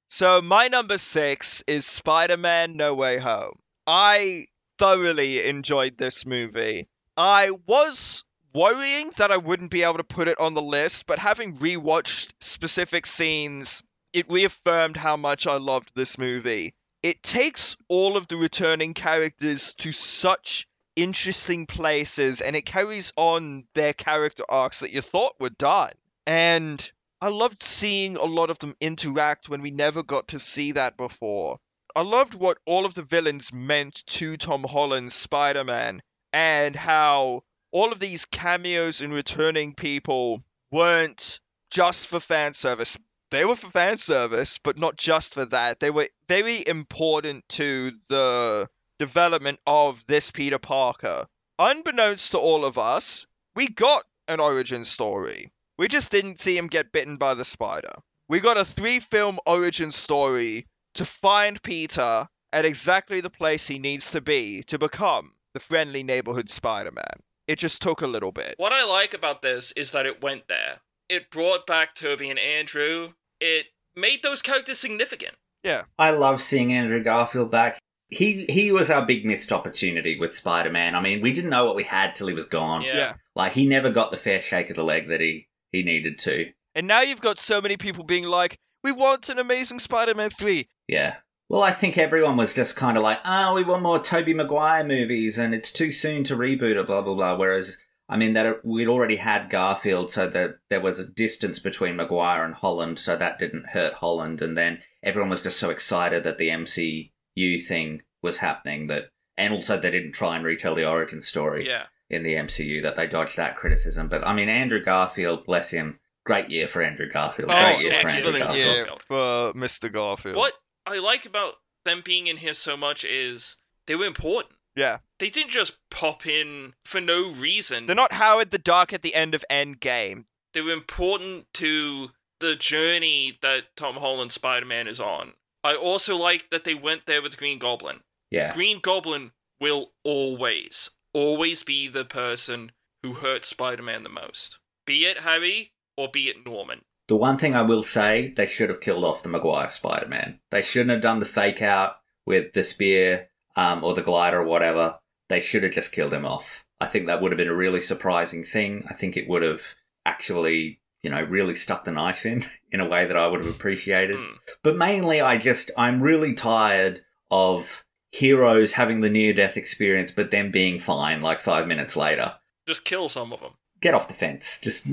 So 0.09 0.41
my 0.41 0.69
number 0.69 0.97
six 0.97 1.63
is 1.67 1.85
Spider-Man: 1.85 2.75
No 2.77 2.93
Way 2.95 3.17
Home. 3.17 3.59
I 3.85 4.47
thoroughly 4.77 5.45
enjoyed 5.45 5.97
this 5.97 6.25
movie. 6.25 6.87
I 7.15 7.51
was 7.65 8.23
worrying 8.53 9.11
that 9.17 9.31
I 9.31 9.37
wouldn't 9.37 9.71
be 9.71 9.83
able 9.83 9.97
to 9.97 10.03
put 10.03 10.27
it 10.27 10.39
on 10.39 10.53
the 10.53 10.61
list, 10.61 11.07
but 11.07 11.19
having 11.19 11.57
rewatched 11.57 12.31
specific 12.39 13.05
scenes, 13.05 13.83
it 14.13 14.31
reaffirmed 14.31 14.97
how 14.97 15.17
much 15.17 15.47
I 15.47 15.57
loved 15.57 15.91
this 15.95 16.17
movie. 16.17 16.73
It 17.03 17.21
takes 17.21 17.77
all 17.87 18.17
of 18.17 18.27
the 18.27 18.37
returning 18.37 18.93
characters 18.93 19.73
to 19.75 19.91
such 19.91 20.67
interesting 20.95 21.67
places 21.67 22.41
and 22.41 22.55
it 22.55 22.65
carries 22.65 23.13
on 23.15 23.65
their 23.75 23.93
character 23.93 24.43
arcs 24.49 24.79
that 24.79 24.91
you 24.91 25.01
thought 25.01 25.39
were 25.39 25.51
done. 25.51 25.91
And 26.25 26.91
I 27.21 27.29
loved 27.29 27.61
seeing 27.61 28.17
a 28.17 28.25
lot 28.25 28.49
of 28.49 28.59
them 28.59 28.75
interact 28.81 29.49
when 29.49 29.61
we 29.61 29.71
never 29.71 30.03
got 30.03 30.29
to 30.29 30.39
see 30.39 30.73
that 30.73 30.97
before. 30.97 31.59
I 31.97 32.01
loved 32.01 32.35
what 32.35 32.59
all 32.67 32.85
of 32.85 32.93
the 32.93 33.01
villains 33.01 33.51
meant 33.51 34.05
to 34.05 34.37
Tom 34.37 34.63
Holland's 34.63 35.15
Spider 35.15 35.63
Man 35.63 36.03
and 36.31 36.75
how 36.75 37.41
all 37.71 37.91
of 37.91 37.97
these 37.97 38.25
cameos 38.25 39.01
and 39.01 39.11
returning 39.11 39.73
people 39.73 40.43
weren't 40.69 41.39
just 41.71 42.05
for 42.05 42.19
fan 42.19 42.53
service. 42.53 42.99
They 43.31 43.45
were 43.45 43.55
for 43.55 43.71
fan 43.71 43.97
service, 43.97 44.59
but 44.59 44.77
not 44.77 44.95
just 44.95 45.33
for 45.33 45.45
that. 45.45 45.79
They 45.79 45.89
were 45.89 46.07
very 46.27 46.63
important 46.67 47.49
to 47.57 47.93
the 48.09 48.69
development 48.99 49.59
of 49.65 50.05
this 50.05 50.29
Peter 50.29 50.59
Parker. 50.59 51.25
Unbeknownst 51.57 52.29
to 52.29 52.37
all 52.37 52.63
of 52.63 52.77
us, 52.77 53.25
we 53.55 53.69
got 53.69 54.03
an 54.27 54.39
origin 54.39 54.85
story. 54.85 55.51
We 55.79 55.87
just 55.87 56.11
didn't 56.11 56.39
see 56.39 56.55
him 56.55 56.67
get 56.67 56.91
bitten 56.91 57.17
by 57.17 57.33
the 57.33 57.43
spider. 57.43 57.95
We 58.29 58.39
got 58.39 58.57
a 58.57 58.65
three 58.65 58.99
film 58.99 59.39
origin 59.47 59.91
story 59.91 60.67
to 60.97 61.05
find 61.05 61.61
Peter 61.63 62.27
at 62.53 62.65
exactly 62.65 63.21
the 63.21 63.29
place 63.29 63.67
he 63.67 63.79
needs 63.79 64.11
to 64.11 64.21
be 64.21 64.63
to 64.63 64.79
become 64.79 65.31
the 65.53 65.59
friendly 65.59 66.03
neighborhood 66.03 66.49
Spider 66.49 66.91
Man. 66.91 67.21
It 67.47 67.59
just 67.59 67.81
took 67.81 68.01
a 68.01 68.07
little 68.07 68.31
bit. 68.31 68.55
What 68.57 68.73
I 68.73 68.85
like 68.85 69.13
about 69.13 69.41
this 69.41 69.71
is 69.73 69.91
that 69.91 70.05
it 70.05 70.21
went 70.21 70.47
there. 70.47 70.79
It 71.09 71.31
brought 71.31 71.65
back 71.65 71.95
Tobey 71.95 72.29
and 72.29 72.39
Andrew. 72.39 73.13
It 73.39 73.67
made 73.95 74.21
those 74.23 74.41
characters 74.41 74.79
significant. 74.79 75.35
Yeah. 75.63 75.83
I 75.97 76.11
love 76.11 76.41
seeing 76.41 76.73
Andrew 76.73 77.01
Garfield 77.01 77.51
back. 77.51 77.79
He 78.09 78.45
he 78.45 78.71
was 78.71 78.89
our 78.89 79.05
big 79.05 79.25
missed 79.25 79.51
opportunity 79.51 80.17
with 80.17 80.35
Spider 80.35 80.69
Man. 80.69 80.95
I 80.95 81.01
mean, 81.01 81.21
we 81.21 81.33
didn't 81.33 81.49
know 81.49 81.65
what 81.65 81.75
we 81.75 81.83
had 81.83 82.15
till 82.15 82.27
he 82.27 82.33
was 82.33 82.45
gone. 82.45 82.81
Yeah. 82.81 82.95
Yeah. 82.95 83.13
Like 83.35 83.53
he 83.53 83.67
never 83.67 83.89
got 83.89 84.11
the 84.11 84.17
fair 84.17 84.39
shake 84.39 84.69
of 84.69 84.75
the 84.75 84.83
leg 84.83 85.09
that 85.09 85.19
he 85.19 85.47
he 85.71 85.83
needed 85.83 86.19
to. 86.19 86.51
And 86.75 86.87
now 86.87 87.01
you've 87.01 87.21
got 87.21 87.39
so 87.39 87.59
many 87.61 87.75
people 87.75 88.03
being 88.03 88.23
like, 88.25 88.57
we 88.83 88.91
want 88.91 89.29
an 89.29 89.39
amazing 89.39 89.79
Spider 89.79 90.13
Man 90.13 90.29
3. 90.29 90.67
Yeah. 90.87 91.15
Well, 91.49 91.63
I 91.63 91.71
think 91.71 91.97
everyone 91.97 92.35
was 92.35 92.53
just 92.53 92.75
kind 92.75 92.97
of 92.97 93.03
like, 93.03 93.19
oh, 93.23 93.53
we 93.53 93.63
want 93.63 93.81
more 93.81 93.99
Tobey 93.99 94.33
Maguire 94.33 94.83
movies 94.83 95.37
and 95.37 95.53
it's 95.53 95.71
too 95.71 95.91
soon 95.91 96.23
to 96.25 96.35
reboot 96.35 96.75
it, 96.79 96.87
blah, 96.87 97.01
blah, 97.01 97.13
blah. 97.13 97.37
Whereas, 97.37 97.77
I 98.09 98.17
mean, 98.17 98.33
that 98.33 98.65
we'd 98.65 98.87
already 98.89 99.15
had 99.17 99.49
Garfield, 99.49 100.11
so 100.11 100.27
that 100.29 100.59
there 100.69 100.81
was 100.81 100.99
a 100.99 101.07
distance 101.07 101.59
between 101.59 101.95
Maguire 101.95 102.43
and 102.43 102.53
Holland, 102.53 102.99
so 102.99 103.15
that 103.15 103.39
didn't 103.39 103.67
hurt 103.69 103.93
Holland. 103.95 104.41
And 104.41 104.57
then 104.57 104.79
everyone 105.03 105.29
was 105.29 105.41
just 105.43 105.57
so 105.59 105.69
excited 105.69 106.23
that 106.23 106.37
the 106.37 106.49
MCU 106.49 107.63
thing 107.65 108.01
was 108.21 108.37
happening 108.39 108.87
that, 108.87 109.09
and 109.37 109.53
also 109.53 109.77
they 109.79 109.91
didn't 109.91 110.13
try 110.13 110.35
and 110.35 110.43
retell 110.45 110.75
the 110.75 110.87
origin 110.87 111.21
story 111.21 111.67
Yeah. 111.67 111.85
in 112.09 112.23
the 112.23 112.35
MCU, 112.35 112.81
that 112.81 112.95
they 112.95 113.07
dodged 113.07 113.37
that 113.37 113.55
criticism. 113.57 114.07
But 114.09 114.25
I 114.27 114.33
mean, 114.33 114.49
Andrew 114.49 114.83
Garfield, 114.83 115.45
bless 115.45 115.71
him, 115.71 115.99
great 116.25 116.49
year 116.49 116.67
for 116.67 116.81
Andrew 116.81 117.09
Garfield. 117.09 117.51
Oh, 117.51 117.63
Great 117.63 117.81
year 117.83 117.91
for 117.91 117.97
Andrew 117.97 118.11
excellent 118.11 118.39
Garfield. 118.39 118.57
year 118.57 118.87
for 119.07 119.53
Mr. 119.53 119.91
Garfield. 119.91 120.35
What 120.37 120.53
I 120.87 120.99
like 120.99 121.25
about 121.25 121.55
them 121.85 122.01
being 122.03 122.27
in 122.27 122.37
here 122.37 122.53
so 122.53 122.75
much 122.77 123.03
is 123.05 123.57
they 123.85 123.95
were 123.95 124.05
important. 124.05 124.53
Yeah. 124.75 124.99
They 125.19 125.29
didn't 125.29 125.49
just 125.51 125.77
pop 125.89 126.25
in 126.27 126.73
for 126.85 127.01
no 127.01 127.29
reason. 127.29 127.85
They're 127.85 127.95
not 127.95 128.13
Howard 128.13 128.51
the 128.51 128.57
Duck 128.57 128.93
at 128.93 129.01
the 129.01 129.15
end 129.15 129.33
of 129.33 129.43
Endgame. 129.49 130.25
they 130.53 130.61
were 130.61 130.71
important 130.71 131.45
to 131.53 132.11
the 132.39 132.55
journey 132.55 133.33
that 133.41 133.75
Tom 133.75 133.95
Holland 133.95 134.31
Spider 134.31 134.65
Man 134.65 134.87
is 134.87 134.99
on. 134.99 135.33
I 135.63 135.75
also 135.75 136.15
like 136.15 136.49
that 136.51 136.63
they 136.63 136.75
went 136.75 137.05
there 137.07 137.21
with 137.21 137.37
Green 137.37 137.57
Goblin. 137.59 138.01
Yeah. 138.29 138.53
Green 138.53 138.79
Goblin 138.79 139.31
will 139.59 139.91
always, 140.03 140.91
always 141.13 141.63
be 141.63 141.87
the 141.87 142.05
person 142.05 142.71
who 143.01 143.13
hurts 143.13 143.47
Spider 143.47 143.81
Man 143.83 144.03
the 144.03 144.09
most. 144.09 144.59
Be 144.85 145.05
it 145.05 145.19
Harry 145.19 145.71
or 145.97 146.07
be 146.09 146.29
it 146.29 146.45
Norman. 146.45 146.81
The 147.07 147.15
one 147.15 147.37
thing 147.37 147.55
I 147.55 147.61
will 147.61 147.83
say, 147.83 148.33
they 148.35 148.45
should 148.45 148.69
have 148.69 148.81
killed 148.81 149.05
off 149.05 149.23
the 149.23 149.29
Maguire 149.29 149.69
Spider 149.69 150.07
Man. 150.07 150.39
They 150.51 150.61
shouldn't 150.61 150.91
have 150.91 151.01
done 151.01 151.19
the 151.19 151.25
fake 151.25 151.61
out 151.61 151.97
with 152.25 152.53
the 152.53 152.63
spear 152.63 153.29
um, 153.55 153.83
or 153.83 153.93
the 153.93 154.01
glider 154.01 154.41
or 154.41 154.45
whatever. 154.45 154.99
They 155.29 155.39
should 155.39 155.63
have 155.63 155.71
just 155.71 155.91
killed 155.91 156.13
him 156.13 156.25
off. 156.25 156.65
I 156.79 156.85
think 156.85 157.07
that 157.07 157.21
would 157.21 157.31
have 157.31 157.37
been 157.37 157.47
a 157.47 157.55
really 157.55 157.81
surprising 157.81 158.43
thing. 158.43 158.85
I 158.89 158.93
think 158.93 159.15
it 159.15 159.27
would 159.27 159.41
have 159.41 159.61
actually, 160.05 160.81
you 161.01 161.09
know, 161.09 161.23
really 161.23 161.55
stuck 161.55 161.85
the 161.85 161.91
knife 161.91 162.25
in 162.25 162.43
in 162.71 162.81
a 162.81 162.87
way 162.87 163.05
that 163.05 163.17
I 163.17 163.27
would 163.27 163.43
have 163.43 163.55
appreciated. 163.55 164.17
Hmm. 164.17 164.35
But 164.61 164.77
mainly, 164.77 165.21
I 165.21 165.37
just, 165.37 165.71
I'm 165.77 166.01
really 166.01 166.33
tired 166.33 167.03
of 167.31 167.85
heroes 168.11 168.73
having 168.73 168.99
the 168.99 169.09
near 169.09 169.33
death 169.33 169.57
experience, 169.57 170.11
but 170.11 170.31
then 170.31 170.51
being 170.51 170.79
fine 170.79 171.21
like 171.21 171.41
five 171.41 171.67
minutes 171.67 171.95
later. 171.95 172.35
Just 172.65 172.83
kill 172.83 173.09
some 173.09 173.31
of 173.31 173.39
them. 173.39 173.53
Get 173.81 173.93
off 173.93 174.07
the 174.07 174.13
fence. 174.13 174.59
Just 174.61 174.87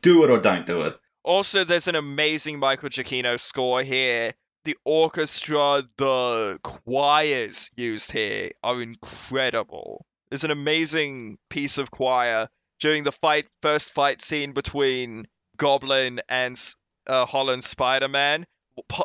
do 0.00 0.24
it 0.24 0.30
or 0.30 0.40
don't 0.40 0.66
do 0.66 0.82
it. 0.82 0.98
Also, 1.24 1.64
there's 1.64 1.88
an 1.88 1.96
amazing 1.96 2.58
Michael 2.58 2.90
Giacchino 2.90 3.40
score 3.40 3.82
here. 3.82 4.34
The 4.64 4.76
orchestra, 4.84 5.82
the 5.96 6.58
choirs 6.62 7.70
used 7.76 8.12
here 8.12 8.50
are 8.62 8.80
incredible. 8.80 10.04
There's 10.28 10.44
an 10.44 10.50
amazing 10.50 11.38
piece 11.48 11.78
of 11.78 11.90
choir 11.90 12.48
during 12.80 13.04
the 13.04 13.12
fight, 13.12 13.50
first 13.62 13.92
fight 13.92 14.20
scene 14.20 14.52
between 14.52 15.26
Goblin 15.56 16.20
and 16.28 16.60
uh, 17.06 17.24
Holland 17.24 17.64
Spider-Man. 17.64 18.46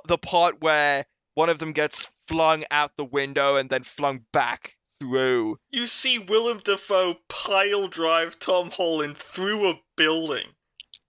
The 0.05 0.17
part 0.17 0.61
where 0.61 1.05
one 1.35 1.49
of 1.49 1.59
them 1.59 1.71
gets 1.71 2.07
flung 2.27 2.65
out 2.69 2.91
the 2.97 3.05
window 3.05 3.55
and 3.55 3.69
then 3.69 3.83
flung 3.83 4.25
back 4.33 4.75
through. 4.99 5.57
You 5.71 5.87
see 5.87 6.19
Willem 6.19 6.59
Dafoe 6.63 7.17
pile 7.29 7.87
drive 7.87 8.39
Tom 8.39 8.71
Holland 8.71 9.17
through 9.17 9.69
a 9.69 9.81
building. 9.95 10.47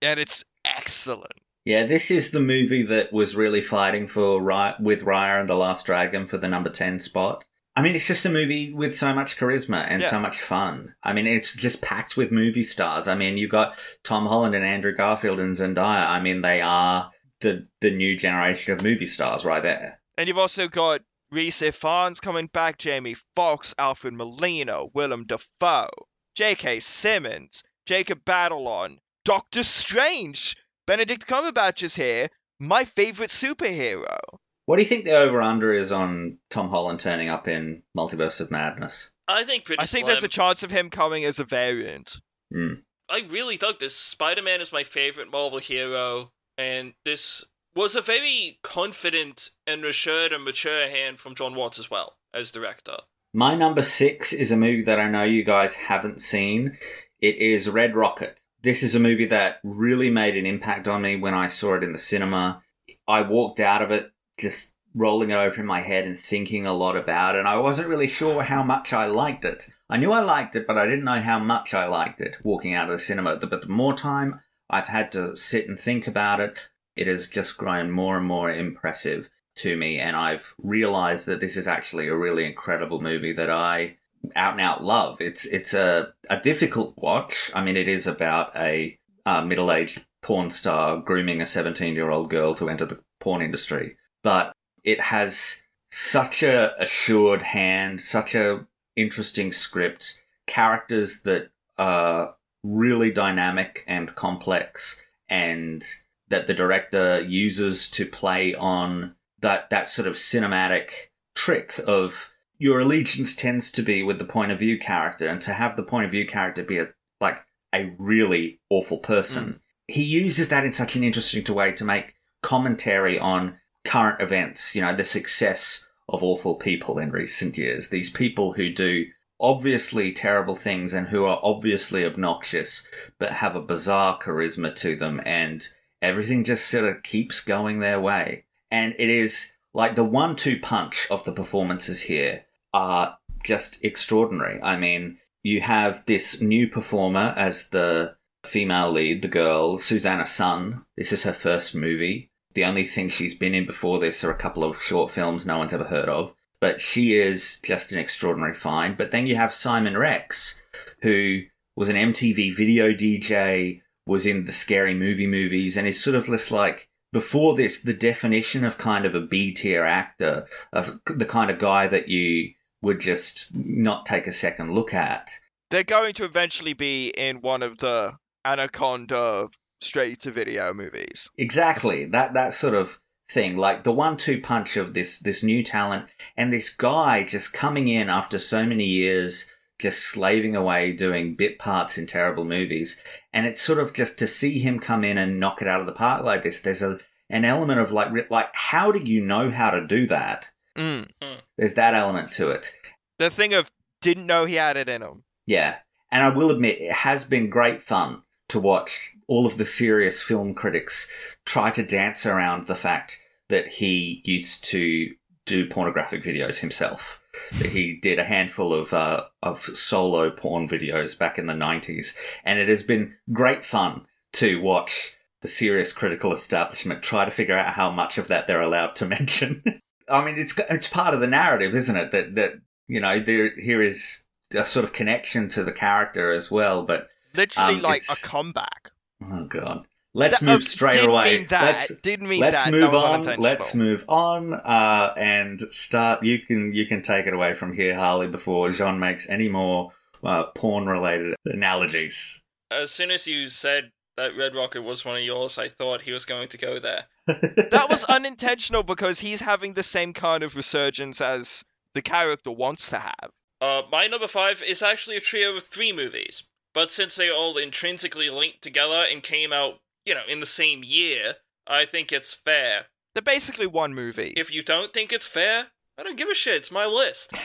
And 0.01 0.19
it's 0.19 0.43
excellent. 0.65 1.33
Yeah, 1.65 1.85
this 1.85 2.09
is 2.09 2.31
the 2.31 2.39
movie 2.39 2.81
that 2.83 3.13
was 3.13 3.35
really 3.35 3.61
fighting 3.61 4.07
for 4.07 4.41
Ry- 4.41 4.75
with 4.79 5.03
Raya 5.03 5.39
and 5.39 5.47
the 5.49 5.55
Last 5.55 5.85
Dragon 5.85 6.25
for 6.25 6.37
the 6.37 6.47
number 6.47 6.69
10 6.71 6.99
spot. 6.99 7.45
I 7.75 7.81
mean, 7.81 7.95
it's 7.95 8.07
just 8.07 8.25
a 8.25 8.29
movie 8.29 8.73
with 8.73 8.97
so 8.97 9.13
much 9.13 9.37
charisma 9.37 9.85
and 9.87 10.01
Yeah. 10.01 10.09
so 10.09 10.19
much 10.19 10.41
fun. 10.41 10.95
I 11.03 11.13
mean, 11.13 11.27
it's 11.27 11.55
just 11.55 11.81
packed 11.81 12.17
with 12.17 12.31
movie 12.31 12.63
stars. 12.63 13.07
I 13.07 13.15
mean, 13.15 13.37
you 13.37 13.47
got 13.47 13.77
Tom 14.03 14.25
Holland 14.25 14.55
and 14.55 14.65
Andrew 14.65 14.93
Garfield 14.95 15.39
and 15.39 15.55
Zendaya. 15.55 16.07
I 16.07 16.19
mean, 16.19 16.41
they 16.41 16.61
are 16.61 17.11
the 17.39 17.67
the 17.79 17.91
new 17.91 18.17
generation 18.17 18.73
of 18.73 18.83
movie 18.83 19.05
stars 19.05 19.45
right 19.45 19.63
there. 19.63 20.01
And 20.17 20.27
you've 20.27 20.37
also 20.37 20.67
got 20.67 21.01
Rhys 21.31 21.61
Ifans 21.61 22.21
coming 22.21 22.47
back, 22.47 22.77
Jamie 22.77 23.15
Foxx, 23.35 23.73
Alfred 23.77 24.13
Molina, 24.15 24.85
Willem 24.87 25.25
Dafoe, 25.25 25.89
J.K. 26.35 26.81
Simmons, 26.81 27.63
Jacob 27.85 28.25
Batalon, 28.25 28.97
Doctor 29.23 29.63
Strange, 29.63 30.57
Benedict 30.87 31.27
Cumberbatch 31.27 31.83
is 31.83 31.95
here, 31.95 32.29
my 32.59 32.85
favorite 32.85 33.29
superhero. 33.29 34.17
What 34.65 34.77
do 34.77 34.81
you 34.81 34.87
think 34.87 35.05
the 35.05 35.11
over 35.11 35.41
under 35.41 35.73
is 35.73 35.91
on 35.91 36.37
Tom 36.49 36.69
Holland 36.69 36.99
turning 36.99 37.29
up 37.29 37.47
in 37.47 37.83
Multiverse 37.97 38.39
of 38.39 38.51
Madness? 38.51 39.11
I 39.27 39.43
think 39.43 39.65
pretty 39.65 39.81
I 39.81 39.85
think 39.85 40.03
slim. 40.03 40.07
there's 40.07 40.23
a 40.23 40.27
chance 40.27 40.63
of 40.63 40.71
him 40.71 40.89
coming 40.89 41.25
as 41.25 41.39
a 41.39 41.43
variant. 41.43 42.19
Hmm. 42.51 42.75
I 43.09 43.23
really 43.29 43.57
dug 43.57 43.79
this. 43.79 43.95
Spider 43.95 44.41
Man 44.41 44.61
is 44.61 44.71
my 44.71 44.83
favorite 44.83 45.31
Marvel 45.31 45.59
hero, 45.59 46.31
and 46.57 46.93
this 47.05 47.43
was 47.75 47.95
a 47.95 48.01
very 48.01 48.59
confident 48.63 49.49
and 49.67 49.83
assured 49.85 50.31
and 50.31 50.43
mature 50.43 50.89
hand 50.89 51.19
from 51.19 51.35
Jon 51.35 51.55
Watts 51.55 51.79
as 51.79 51.91
well 51.91 52.17
as 52.33 52.51
director. 52.51 52.97
My 53.33 53.55
number 53.55 53.81
six 53.81 54.33
is 54.33 54.51
a 54.51 54.57
movie 54.57 54.83
that 54.83 54.99
I 54.99 55.09
know 55.09 55.23
you 55.23 55.43
guys 55.43 55.75
haven't 55.75 56.21
seen. 56.21 56.77
It 57.19 57.37
is 57.37 57.69
Red 57.69 57.95
Rocket. 57.95 58.41
This 58.63 58.83
is 58.83 58.93
a 58.93 58.99
movie 58.99 59.25
that 59.25 59.59
really 59.63 60.11
made 60.11 60.37
an 60.37 60.45
impact 60.45 60.87
on 60.87 61.01
me 61.01 61.15
when 61.15 61.33
I 61.33 61.47
saw 61.47 61.75
it 61.75 61.83
in 61.83 61.93
the 61.93 61.97
cinema. 61.97 62.61
I 63.07 63.23
walked 63.23 63.59
out 63.59 63.81
of 63.81 63.89
it 63.89 64.11
just 64.37 64.73
rolling 64.93 65.31
it 65.31 65.35
over 65.35 65.61
in 65.61 65.65
my 65.65 65.81
head 65.81 66.05
and 66.05 66.19
thinking 66.19 66.67
a 66.67 66.73
lot 66.73 66.95
about 66.95 67.35
it, 67.35 67.39
and 67.39 67.47
I 67.47 67.57
wasn't 67.57 67.87
really 67.87 68.07
sure 68.07 68.43
how 68.43 68.61
much 68.61 68.93
I 68.93 69.07
liked 69.07 69.45
it. 69.45 69.69
I 69.89 69.97
knew 69.97 70.11
I 70.11 70.21
liked 70.21 70.55
it, 70.55 70.67
but 70.67 70.77
I 70.77 70.85
didn't 70.85 71.05
know 71.05 71.21
how 71.21 71.39
much 71.39 71.73
I 71.73 71.87
liked 71.87 72.21
it 72.21 72.37
walking 72.43 72.75
out 72.75 72.89
of 72.89 72.99
the 72.99 73.03
cinema. 73.03 73.37
But 73.37 73.61
the 73.61 73.67
more 73.67 73.95
time 73.95 74.41
I've 74.69 74.87
had 74.87 75.11
to 75.13 75.35
sit 75.35 75.67
and 75.67 75.79
think 75.79 76.07
about 76.07 76.39
it, 76.39 76.59
it 76.95 77.07
has 77.07 77.29
just 77.29 77.57
grown 77.57 77.89
more 77.89 78.17
and 78.17 78.27
more 78.27 78.51
impressive 78.51 79.29
to 79.55 79.75
me, 79.75 79.97
and 79.97 80.15
I've 80.15 80.53
realized 80.59 81.25
that 81.25 81.39
this 81.39 81.57
is 81.57 81.67
actually 81.67 82.07
a 82.07 82.15
really 82.15 82.45
incredible 82.45 83.01
movie 83.01 83.33
that 83.33 83.49
I 83.49 83.97
out 84.35 84.53
and 84.53 84.61
out 84.61 84.83
love. 84.83 85.21
It's 85.21 85.45
it's 85.45 85.73
a 85.73 86.13
a 86.29 86.39
difficult 86.39 86.95
watch. 86.97 87.51
I 87.53 87.63
mean, 87.63 87.77
it 87.77 87.87
is 87.87 88.07
about 88.07 88.55
a 88.55 88.97
uh, 89.25 89.43
middle 89.43 89.71
aged 89.71 90.05
porn 90.21 90.49
star 90.49 90.97
grooming 90.97 91.41
a 91.41 91.45
seventeen 91.45 91.95
year 91.95 92.09
old 92.09 92.29
girl 92.29 92.53
to 92.55 92.69
enter 92.69 92.85
the 92.85 92.99
porn 93.19 93.41
industry, 93.41 93.97
but 94.23 94.53
it 94.83 94.99
has 94.99 95.61
such 95.91 96.43
a 96.43 96.73
assured 96.81 97.41
hand, 97.41 98.01
such 98.01 98.35
a 98.35 98.65
interesting 98.95 99.51
script, 99.51 100.21
characters 100.47 101.21
that 101.21 101.49
are 101.77 102.35
really 102.63 103.11
dynamic 103.11 103.83
and 103.87 104.15
complex, 104.15 105.01
and 105.29 105.83
that 106.29 106.47
the 106.47 106.53
director 106.53 107.21
uses 107.21 107.89
to 107.89 108.05
play 108.05 108.53
on 108.55 109.15
that 109.41 109.69
that 109.69 109.87
sort 109.87 110.07
of 110.07 110.15
cinematic 110.15 110.91
trick 111.35 111.79
of 111.85 112.31
your 112.61 112.79
allegiance 112.79 113.35
tends 113.35 113.71
to 113.71 113.81
be 113.81 114.03
with 114.03 114.19
the 114.19 114.23
point 114.23 114.51
of 114.51 114.59
view 114.59 114.77
character, 114.77 115.27
and 115.27 115.41
to 115.41 115.51
have 115.51 115.75
the 115.75 115.81
point 115.81 116.05
of 116.05 116.11
view 116.11 116.27
character 116.27 116.63
be 116.63 116.77
a 116.77 116.89
like 117.19 117.39
a 117.73 117.91
really 117.97 118.59
awful 118.69 118.99
person. 118.99 119.45
Mm. 119.45 119.59
He 119.87 120.03
uses 120.03 120.49
that 120.49 120.63
in 120.63 120.71
such 120.71 120.95
an 120.95 121.03
interesting 121.03 121.55
way 121.55 121.71
to 121.71 121.83
make 121.83 122.13
commentary 122.43 123.17
on 123.17 123.57
current 123.83 124.21
events. 124.21 124.75
You 124.75 124.83
know, 124.83 124.93
the 124.93 125.03
success 125.03 125.87
of 126.07 126.21
awful 126.21 126.53
people 126.53 126.99
in 126.99 127.09
recent 127.09 127.57
years. 127.57 127.89
These 127.89 128.11
people 128.11 128.53
who 128.53 128.71
do 128.71 129.07
obviously 129.39 130.13
terrible 130.13 130.55
things 130.55 130.93
and 130.93 131.07
who 131.07 131.25
are 131.25 131.39
obviously 131.41 132.05
obnoxious, 132.05 132.87
but 133.17 133.31
have 133.31 133.55
a 133.55 133.61
bizarre 133.61 134.19
charisma 134.19 134.75
to 134.75 134.95
them, 134.95 135.19
and 135.25 135.67
everything 135.99 136.43
just 136.43 136.67
sort 136.67 136.85
of 136.85 137.01
keeps 137.01 137.39
going 137.39 137.79
their 137.79 137.99
way. 137.99 138.45
And 138.69 138.93
it 138.99 139.09
is 139.09 139.53
like 139.73 139.95
the 139.95 140.03
one 140.03 140.35
two 140.35 140.59
punch 140.59 141.07
of 141.09 141.23
the 141.23 141.33
performances 141.33 142.01
here 142.01 142.45
are 142.73 143.17
just 143.43 143.83
extraordinary. 143.83 144.61
I 144.61 144.77
mean, 144.77 145.17
you 145.43 145.61
have 145.61 146.05
this 146.05 146.41
new 146.41 146.67
performer 146.67 147.33
as 147.35 147.69
the 147.69 148.15
female 148.43 148.91
lead, 148.91 149.21
the 149.21 149.27
girl, 149.27 149.77
Suzanna 149.77 150.25
Son. 150.25 150.83
This 150.97 151.11
is 151.11 151.23
her 151.23 151.33
first 151.33 151.75
movie. 151.75 152.31
The 152.53 152.65
only 152.65 152.85
thing 152.85 153.09
she's 153.09 153.35
been 153.35 153.55
in 153.55 153.65
before 153.65 153.99
this 153.99 154.23
are 154.23 154.31
a 154.31 154.37
couple 154.37 154.63
of 154.63 154.81
short 154.81 155.11
films 155.11 155.45
no 155.45 155.57
one's 155.57 155.73
ever 155.73 155.85
heard 155.85 156.09
of. 156.09 156.33
But 156.59 156.79
she 156.79 157.15
is 157.15 157.59
just 157.63 157.91
an 157.91 157.97
extraordinary 157.97 158.53
find. 158.53 158.97
But 158.97 159.11
then 159.11 159.25
you 159.25 159.35
have 159.35 159.53
Simon 159.53 159.97
Rex, 159.97 160.61
who 161.01 161.41
was 161.75 161.89
an 161.89 161.95
MTV 161.95 162.55
video 162.55 162.89
DJ, 162.89 163.81
was 164.05 164.25
in 164.25 164.45
the 164.45 164.51
scary 164.51 164.93
movie 164.93 165.27
movies, 165.27 165.77
and 165.77 165.87
is 165.87 166.03
sort 166.03 166.15
of 166.15 166.25
just 166.25 166.51
like 166.51 166.87
before 167.11 167.55
this, 167.55 167.81
the 167.81 167.93
definition 167.93 168.63
of 168.63 168.77
kind 168.77 169.05
of 169.05 169.15
a 169.15 169.21
B 169.21 169.53
tier 169.53 169.85
actor, 169.85 170.45
of 170.71 170.99
the 171.05 171.25
kind 171.25 171.49
of 171.49 171.59
guy 171.59 171.87
that 171.87 172.09
you 172.09 172.53
would 172.81 172.99
just 172.99 173.53
not 173.55 174.05
take 174.05 174.27
a 174.27 174.31
second 174.31 174.73
look 174.73 174.93
at. 174.93 175.31
They're 175.69 175.83
going 175.83 176.13
to 176.15 176.25
eventually 176.25 176.73
be 176.73 177.09
in 177.09 177.41
one 177.41 177.63
of 177.63 177.77
the 177.77 178.13
Anaconda 178.43 179.49
straight 179.81 180.21
to 180.21 180.31
video 180.31 180.73
movies. 180.73 181.29
Exactly. 181.37 182.05
That 182.05 182.33
that 182.33 182.53
sort 182.53 182.75
of 182.75 182.99
thing, 183.29 183.57
like 183.57 183.83
the 183.83 183.91
one-two 183.91 184.41
punch 184.41 184.77
of 184.77 184.93
this 184.93 185.19
this 185.19 185.43
new 185.43 185.63
talent 185.63 186.07
and 186.35 186.51
this 186.51 186.69
guy 186.69 187.23
just 187.23 187.53
coming 187.53 187.87
in 187.87 188.09
after 188.09 188.37
so 188.37 188.65
many 188.65 188.85
years, 188.85 189.49
just 189.79 190.03
slaving 190.03 190.55
away 190.55 190.91
doing 190.91 191.35
bit 191.35 191.57
parts 191.57 191.97
in 191.97 192.05
terrible 192.05 192.45
movies, 192.45 193.01
and 193.33 193.45
it's 193.45 193.61
sort 193.61 193.79
of 193.79 193.93
just 193.93 194.19
to 194.19 194.27
see 194.27 194.59
him 194.59 194.79
come 194.79 195.03
in 195.03 195.17
and 195.17 195.39
knock 195.39 195.61
it 195.61 195.67
out 195.67 195.81
of 195.81 195.87
the 195.87 195.93
park 195.93 196.23
like 196.23 196.43
this. 196.43 196.61
There's 196.61 196.81
a 196.81 196.99
an 197.29 197.45
element 197.45 197.79
of 197.79 197.91
like 197.91 198.29
like 198.29 198.49
how 198.53 198.91
do 198.91 198.99
you 198.99 199.25
know 199.25 199.49
how 199.49 199.71
to 199.71 199.87
do 199.87 200.05
that? 200.07 200.49
Mm. 200.75 201.09
There's 201.57 201.75
that 201.75 201.93
element 201.93 202.31
to 202.33 202.51
it. 202.51 202.73
The 203.19 203.29
thing 203.29 203.53
of 203.53 203.69
didn't 204.01 204.25
know 204.25 204.45
he 204.45 204.55
had 204.55 204.77
it 204.77 204.89
in 204.89 205.01
him. 205.01 205.23
Yeah. 205.45 205.77
And 206.11 206.23
I 206.23 206.29
will 206.29 206.51
admit, 206.51 206.81
it 206.81 206.91
has 206.91 207.23
been 207.23 207.49
great 207.49 207.81
fun 207.81 208.23
to 208.49 208.59
watch 208.59 209.15
all 209.27 209.45
of 209.45 209.57
the 209.57 209.65
serious 209.65 210.21
film 210.21 210.53
critics 210.53 211.07
try 211.45 211.71
to 211.71 211.85
dance 211.85 212.25
around 212.25 212.67
the 212.67 212.75
fact 212.75 213.21
that 213.47 213.67
he 213.67 214.21
used 214.25 214.63
to 214.65 215.11
do 215.45 215.67
pornographic 215.67 216.23
videos 216.23 216.59
himself. 216.59 217.21
That 217.59 217.69
he 217.69 217.97
did 218.01 218.19
a 218.19 218.25
handful 218.25 218.73
of 218.73 218.93
uh, 218.93 219.23
of 219.41 219.59
solo 219.59 220.31
porn 220.31 220.67
videos 220.67 221.17
back 221.17 221.39
in 221.39 221.45
the 221.45 221.55
nineties, 221.55 222.15
and 222.43 222.59
it 222.59 222.67
has 222.67 222.83
been 222.83 223.15
great 223.31 223.63
fun 223.63 224.05
to 224.33 224.61
watch 224.61 225.15
the 225.41 225.47
serious 225.47 225.93
critical 225.93 226.33
establishment 226.33 227.01
try 227.01 227.23
to 227.23 227.31
figure 227.31 227.57
out 227.57 227.73
how 227.73 227.89
much 227.89 228.17
of 228.17 228.27
that 228.27 228.47
they're 228.47 228.59
allowed 228.59 228.95
to 228.97 229.05
mention. 229.17 229.81
I 230.09 230.23
mean, 230.25 230.37
it's 230.37 230.57
it's 230.69 230.87
part 230.87 231.13
of 231.13 231.19
the 231.21 231.27
narrative, 231.27 231.73
isn't 231.75 231.95
it? 231.95 232.11
That 232.11 232.35
that 232.35 232.53
you 232.87 232.99
know 232.99 233.19
there 233.19 233.51
here 233.59 233.81
is 233.81 234.23
a 234.53 234.65
sort 234.65 234.83
of 234.83 234.93
connection 234.93 235.47
to 235.49 235.63
the 235.63 235.71
character 235.71 236.31
as 236.31 236.49
well. 236.51 236.83
But 236.83 237.07
Literally 237.35 237.75
Um, 237.75 237.81
like 237.81 238.03
a 238.11 238.15
comeback. 238.17 238.91
oh 239.23 239.45
god, 239.45 239.85
let's 240.13 240.39
That- 240.39 240.45
move 240.45 240.61
uh, 240.61 240.65
straight 240.65 240.95
didn't 240.95 241.09
away. 241.11 241.37
Mean 241.39 241.47
that. 241.47 241.63
Let's 241.63 241.95
didn't 242.01 242.27
mean 242.27 242.41
let's 242.41 242.63
that. 242.63 242.71
move 242.71 242.91
that 242.91 242.97
on. 242.97 243.35
Let's 243.37 243.73
move 243.75 244.03
on 244.09 244.53
uh, 244.53 245.13
and 245.17 245.61
start. 245.71 246.23
You 246.23 246.39
can 246.39 246.73
you 246.73 246.85
can 246.85 247.01
take 247.01 247.25
it 247.27 247.33
away 247.33 247.53
from 247.53 247.73
here, 247.73 247.95
Harlly, 247.95 248.27
before 248.27 248.69
Jeaun 248.69 248.99
makes 248.99 249.29
any 249.29 249.47
more 249.47 249.91
uh, 250.23 250.43
porn 250.55 250.87
related 250.87 251.35
analogies. 251.45 252.41
As 252.69 252.91
soon 252.91 253.11
as 253.11 253.27
you 253.27 253.47
said 253.49 253.91
that 254.17 254.35
Red 254.35 254.55
Rocket 254.55 254.81
was 254.81 255.05
one 255.05 255.15
of 255.17 255.23
yours, 255.23 255.57
I 255.57 255.67
thought 255.69 256.01
he 256.01 256.11
was 256.11 256.25
going 256.25 256.47
to 256.49 256.57
go 256.57 256.79
there. 256.79 257.05
That 257.27 257.87
was 257.89 258.03
unintentional 258.09 258.83
because 258.83 259.19
he's 259.19 259.41
having 259.41 259.73
the 259.73 259.83
same 259.83 260.13
kind 260.13 260.43
of 260.43 260.55
resurgence 260.55 261.21
as 261.21 261.63
the 261.93 262.01
character 262.01 262.51
wants 262.51 262.89
to 262.89 262.99
have. 262.99 263.29
Uh, 263.59 263.83
my 263.91 264.07
number 264.07 264.27
five 264.27 264.63
is 264.63 264.81
actually 264.81 265.17
a 265.17 265.21
trio 265.21 265.55
of 265.55 265.63
three 265.63 265.91
movies, 265.91 266.43
but 266.73 266.89
since 266.89 267.15
they 267.15 267.29
all 267.29 267.57
intrinsically 267.57 268.29
linked 268.29 268.61
together 268.61 269.05
and 269.09 269.21
came 269.21 269.53
out, 269.53 269.79
you 270.05 270.15
know, 270.15 270.23
in 270.27 270.39
the 270.39 270.45
same 270.45 270.83
year, 270.83 271.35
I 271.67 271.85
think 271.85 272.11
it's 272.11 272.33
fair. 272.33 272.85
They're 273.13 273.21
basically 273.21 273.67
one 273.67 273.93
movie. 273.93 274.33
If 274.35 274.51
you 274.51 274.63
don't 274.63 274.93
think 274.93 275.11
it's 275.11 275.27
fair, 275.27 275.67
I 275.97 276.03
don't 276.03 276.17
give 276.17 276.29
a 276.29 276.33
shit. 276.33 276.55
It's 276.55 276.71
my 276.71 276.85
list. 276.85 277.35